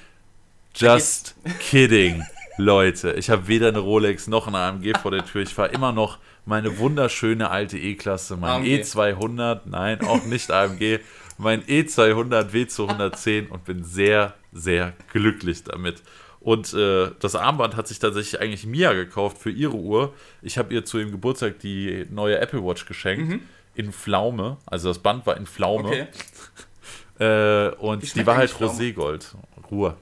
[0.76, 2.24] Just kidding,
[2.58, 3.14] Leute.
[3.14, 5.42] Ich habe weder eine Rolex noch eine AMG vor der Tür.
[5.42, 11.00] Ich fahre immer noch meine wunderschöne alte E-Klasse, mein E200, nein, auch nicht AMG,
[11.38, 16.02] mein E200 W210 und bin sehr, sehr glücklich damit.
[16.40, 20.14] Und äh, das Armband hat sich tatsächlich eigentlich Mia gekauft für ihre Uhr.
[20.42, 23.28] Ich habe ihr zu ihrem Geburtstag die neue Apple Watch geschenkt.
[23.28, 23.42] Mhm
[23.80, 24.58] in Pflaume.
[24.66, 25.88] Also das Band war in Pflaume.
[25.88, 26.08] Okay.
[27.19, 29.35] äh, und die war halt Roségold.
[29.72, 29.95] Ruhe.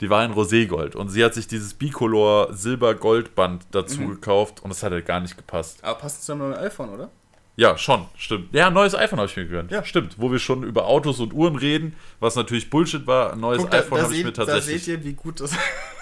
[0.00, 0.96] Die war in Roségold.
[0.96, 4.10] Und sie hat sich dieses Bicolor Silber-Gold-Band dazu mhm.
[4.10, 5.78] gekauft und es hat halt gar nicht gepasst.
[5.82, 7.10] Aber passt es dann mit dem iPhone, oder?
[7.54, 8.52] Ja, schon, stimmt.
[8.52, 9.70] Ja, ein neues iPhone habe ich mir gegönnt.
[9.70, 10.16] Ja, stimmt.
[10.18, 13.32] Wo wir schon über Autos und Uhren reden, was natürlich Bullshit war.
[13.32, 14.80] Ein neues Guck, iPhone habe ich mir tatsächlich.
[14.80, 15.52] Da seht ihr, wie gut das.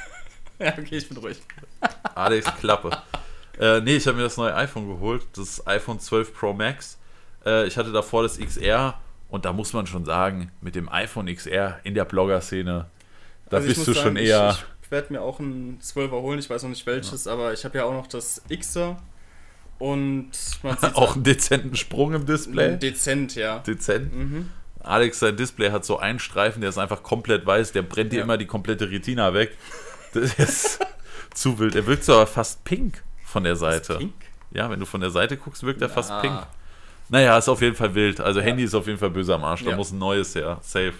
[0.58, 1.38] ja, okay, ich bin ruhig.
[2.14, 2.90] Alex Klappe.
[3.58, 6.98] Äh, nee, ich habe mir das neue iPhone geholt, das iPhone 12 Pro Max.
[7.44, 11.34] Äh, ich hatte davor das XR und da muss man schon sagen, mit dem iPhone
[11.34, 12.86] XR in der Blogger-Szene,
[13.48, 14.50] da also bist du sagen, schon eher.
[14.50, 17.32] Ich, ich werde mir auch ein 12er holen, ich weiß noch nicht welches, ja.
[17.32, 18.98] aber ich habe ja auch noch das Xer
[19.78, 20.30] und
[20.62, 22.76] man sieht auch einen dezenten Sprung im Display.
[22.78, 23.60] Dezent, ja.
[23.60, 24.14] Dezent.
[24.14, 24.50] Mhm.
[24.80, 28.22] Alex, sein Display hat so einen Streifen, der ist einfach komplett weiß, der brennt dir
[28.22, 29.56] immer die komplette Retina weg.
[30.14, 30.78] Das ist
[31.34, 31.74] zu wild.
[31.74, 33.02] Er wirkt so aber fast pink
[33.36, 33.98] von der Seite.
[33.98, 34.14] Pink?
[34.50, 35.94] Ja, wenn du von der Seite guckst, wirkt er ja.
[35.94, 36.46] fast pink.
[37.10, 38.18] Naja, ist auf jeden Fall wild.
[38.18, 38.46] Also ja.
[38.46, 39.62] Handy ist auf jeden Fall böse am Arsch.
[39.62, 39.76] Da ja.
[39.76, 40.58] muss ein neues her.
[40.62, 40.94] Safe.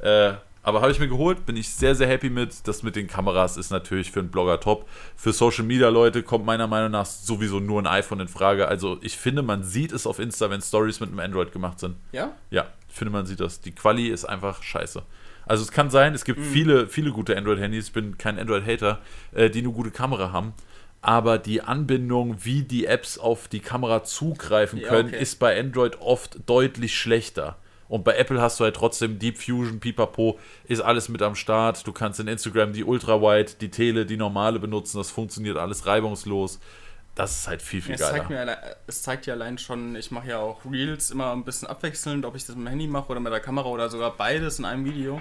[0.00, 2.68] Äh, aber habe ich mir geholt, bin ich sehr, sehr happy mit.
[2.68, 4.88] Das mit den Kameras ist natürlich für einen Blogger top.
[5.16, 8.68] Für Social Media Leute kommt meiner Meinung nach sowieso nur ein iPhone in Frage.
[8.68, 11.96] Also ich finde, man sieht es auf Insta, wenn Stories mit einem Android gemacht sind.
[12.12, 12.36] Ja?
[12.50, 13.62] Ja, ich finde, man sieht das.
[13.62, 15.02] Die Quali ist einfach scheiße.
[15.44, 16.44] Also es kann sein, es gibt mhm.
[16.44, 19.00] viele, viele gute Android-Handys, ich bin kein Android-Hater,
[19.32, 20.54] äh, die eine gute Kamera haben
[21.02, 25.22] aber die Anbindung, wie die Apps auf die Kamera zugreifen können, ja, okay.
[25.22, 27.56] ist bei Android oft deutlich schlechter.
[27.88, 31.84] Und bei Apple hast du halt trotzdem Deep Fusion, Pipapo, ist alles mit am Start.
[31.86, 34.98] Du kannst in Instagram die Ultra-Wide, die Tele, die normale benutzen.
[34.98, 36.60] Das funktioniert alles reibungslos.
[37.16, 38.18] Das ist halt viel, viel es geiler.
[38.18, 41.66] Zeigt mir, es zeigt ja allein schon, ich mache ja auch Reels immer ein bisschen
[41.66, 44.60] abwechselnd, ob ich das mit dem Handy mache oder mit der Kamera oder sogar beides
[44.60, 45.20] in einem Video.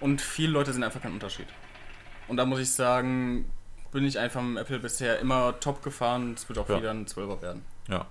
[0.00, 1.46] Und viele Leute sehen einfach keinen Unterschied.
[2.26, 3.48] Und da muss ich sagen,
[3.92, 6.34] bin ich einfach mit Apple bisher immer top gefahren.
[6.34, 6.78] Es wird auch ja.
[6.78, 7.62] wieder ein 12er werden.
[7.88, 8.06] Ja.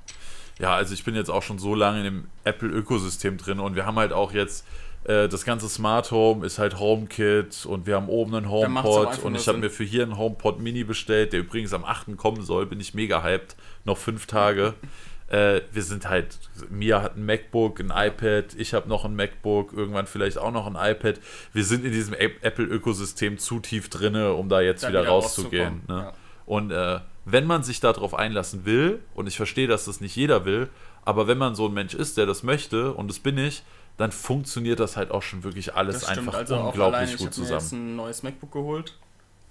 [0.59, 3.85] Ja, also ich bin jetzt auch schon so lange in dem Apple-Ökosystem drin und wir
[3.85, 4.65] haben halt auch jetzt
[5.03, 9.35] äh, das ganze Smart Home ist halt HomeKit und wir haben oben einen HomePod und
[9.35, 12.17] ich habe mir für hier einen HomePod Mini bestellt, der übrigens am 8.
[12.17, 12.65] kommen soll.
[12.65, 13.55] Bin ich mega hyped.
[13.85, 14.73] Noch fünf Tage.
[15.27, 16.37] Äh, wir sind halt,
[16.69, 20.67] Mia hat ein MacBook, ein iPad, ich habe noch ein MacBook, irgendwann vielleicht auch noch
[20.67, 21.19] ein iPad.
[21.53, 25.81] Wir sind in diesem Apple-Ökosystem zu tief drin, um da jetzt da wieder, wieder, rauszugehen.
[25.87, 25.95] Ne?
[25.95, 26.13] Ja.
[26.45, 30.45] Und äh, wenn man sich darauf einlassen will, und ich verstehe, dass das nicht jeder
[30.45, 30.69] will,
[31.03, 33.63] Aber wenn man so ein Mensch ist, der das möchte, und das bin ich,
[33.95, 37.47] dann funktioniert das halt auch schon wirklich alles einfach also unglaublich allein, gut zusammen.
[37.47, 38.97] Ich habe jetzt ein neues MacBook geholt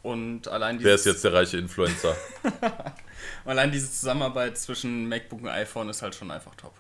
[0.07, 2.15] und allein Wer ist jetzt der reiche Influencer?
[3.45, 6.73] allein diese Zusammenarbeit zwischen MacBook und iPhone ist halt schon einfach top.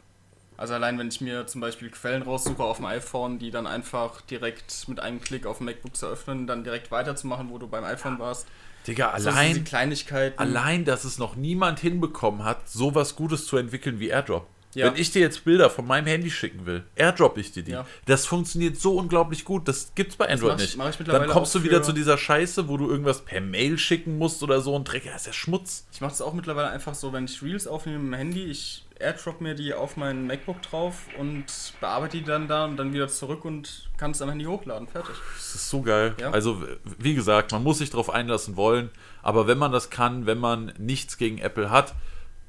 [0.56, 4.20] Also allein wenn ich mir zum Beispiel Quellen raussuche auf dem iPhone, die dann einfach
[4.22, 7.84] direkt mit einem Klick auf dem MacBook zu öffnen, dann direkt weiterzumachen, wo du beim
[7.84, 8.46] iPhone warst.
[8.86, 10.38] Digga, allein, Kleinigkeiten.
[10.38, 14.46] allein, dass es noch niemand hinbekommen hat, sowas Gutes zu entwickeln wie AirDrop.
[14.76, 14.86] Ja.
[14.86, 17.70] Wenn ich dir jetzt Bilder von meinem Handy schicken will, airdrop ich dir die.
[17.70, 17.86] Ja.
[18.04, 19.66] Das funktioniert so unglaublich gut.
[19.68, 21.08] Das gibt's bei Android mach, nicht.
[21.08, 24.60] Dann kommst du wieder zu dieser Scheiße, wo du irgendwas per Mail schicken musst oder
[24.60, 25.04] so und Dreck.
[25.06, 25.86] Das ist ja Schmutz.
[25.92, 28.84] Ich mache das auch mittlerweile einfach so, wenn ich Reels aufnehme mit dem Handy, ich
[28.98, 31.46] airdrop mir die auf mein MacBook drauf und
[31.80, 34.88] bearbeite die dann da und dann wieder zurück und kann es am Handy hochladen.
[34.88, 35.16] Fertig.
[35.36, 36.14] Das ist so geil.
[36.20, 36.32] Ja.
[36.32, 36.62] Also,
[36.98, 38.90] wie gesagt, man muss sich darauf einlassen wollen,
[39.22, 41.94] aber wenn man das kann, wenn man nichts gegen Apple hat,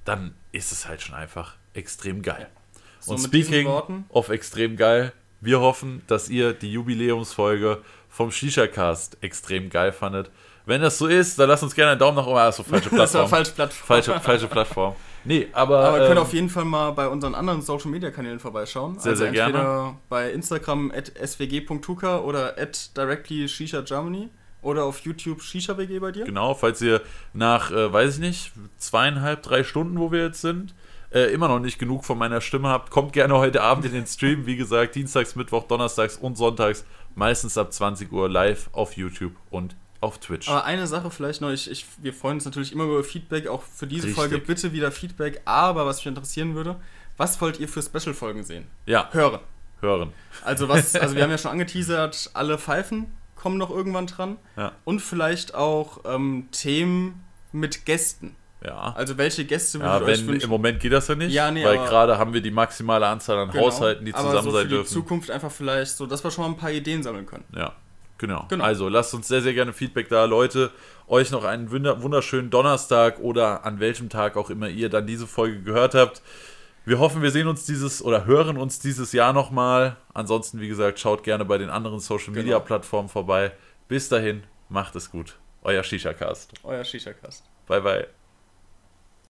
[0.04, 2.50] dann ist es halt schon einfach extrem geil.
[3.00, 3.68] So, und speaking
[4.10, 10.32] of extrem geil, wir hoffen, dass ihr die Jubiläumsfolge vom Shisha-Cast extrem geil fandet.
[10.66, 12.38] Wenn das so ist, dann lasst uns gerne einen Daumen nach oben.
[12.38, 13.00] Achso, falsche Plattform.
[13.00, 13.88] das war falsche Plattform.
[13.88, 14.96] Falsche, falsche Plattform.
[15.24, 15.80] Nee, aber.
[15.80, 19.00] Aber können ähm, auf jeden Fall mal bei unseren anderen Social Media Kanälen vorbeischauen.
[19.00, 19.96] Sehr, also sehr entweder gerne.
[20.10, 24.30] bei Instagram at swg.tuka oder at directly Shisha Germany.
[24.62, 26.26] Oder auf YouTube Shisha WG bei dir?
[26.26, 30.74] Genau, falls ihr nach, äh, weiß ich nicht, zweieinhalb, drei Stunden, wo wir jetzt sind,
[31.12, 34.06] äh, immer noch nicht genug von meiner Stimme habt, kommt gerne heute Abend in den
[34.06, 34.46] Stream.
[34.46, 39.76] Wie gesagt, Dienstags, Mittwoch, Donnerstags und Sonntags, meistens ab 20 Uhr live auf YouTube und
[40.02, 40.48] auf Twitch.
[40.50, 43.64] Aber eine Sache vielleicht noch, ich, ich, wir freuen uns natürlich immer über Feedback, auch
[43.64, 44.16] für diese Richtig.
[44.16, 45.42] Folge bitte wieder Feedback.
[45.46, 46.76] Aber was mich interessieren würde,
[47.18, 48.68] was wollt ihr für Special-Folgen sehen?
[48.86, 49.10] Ja.
[49.12, 49.40] Hören.
[49.82, 50.14] Hören.
[50.44, 54.38] Also was, also wir haben ja schon angeteasert, alle Pfeifen kommen noch irgendwann dran.
[54.56, 54.74] Ja.
[54.84, 58.36] Und vielleicht auch ähm, Themen mit Gästen.
[58.66, 58.94] Ja.
[58.96, 61.64] Also welche Gäste würde ja, wenn, euch Im Moment geht das ja nicht, ja, nee,
[61.64, 64.88] weil gerade haben wir die maximale Anzahl an genau, Haushalten, die zusammen so sein dürfen.
[64.88, 67.44] die Zukunft einfach vielleicht so, dass wir schon mal ein paar Ideen sammeln können.
[67.56, 67.74] Ja,
[68.18, 68.46] genau.
[68.50, 68.64] genau.
[68.64, 70.26] Also lasst uns sehr, sehr gerne Feedback da.
[70.26, 70.72] Leute,
[71.08, 75.62] euch noch einen wunderschönen Donnerstag oder an welchem Tag auch immer ihr dann diese Folge
[75.62, 76.24] gehört habt.
[76.84, 79.98] Wir hoffen, wir sehen uns dieses oder hören uns dieses Jahr nochmal.
[80.14, 82.66] Ansonsten, wie gesagt, schaut gerne bei den anderen Social Media genau.
[82.66, 83.52] Plattformen vorbei.
[83.88, 85.36] Bis dahin, macht es gut.
[85.64, 86.54] Euer Shisha-Cast.
[86.64, 87.44] Euer Shisha-Cast.
[87.68, 88.08] Bye, bye.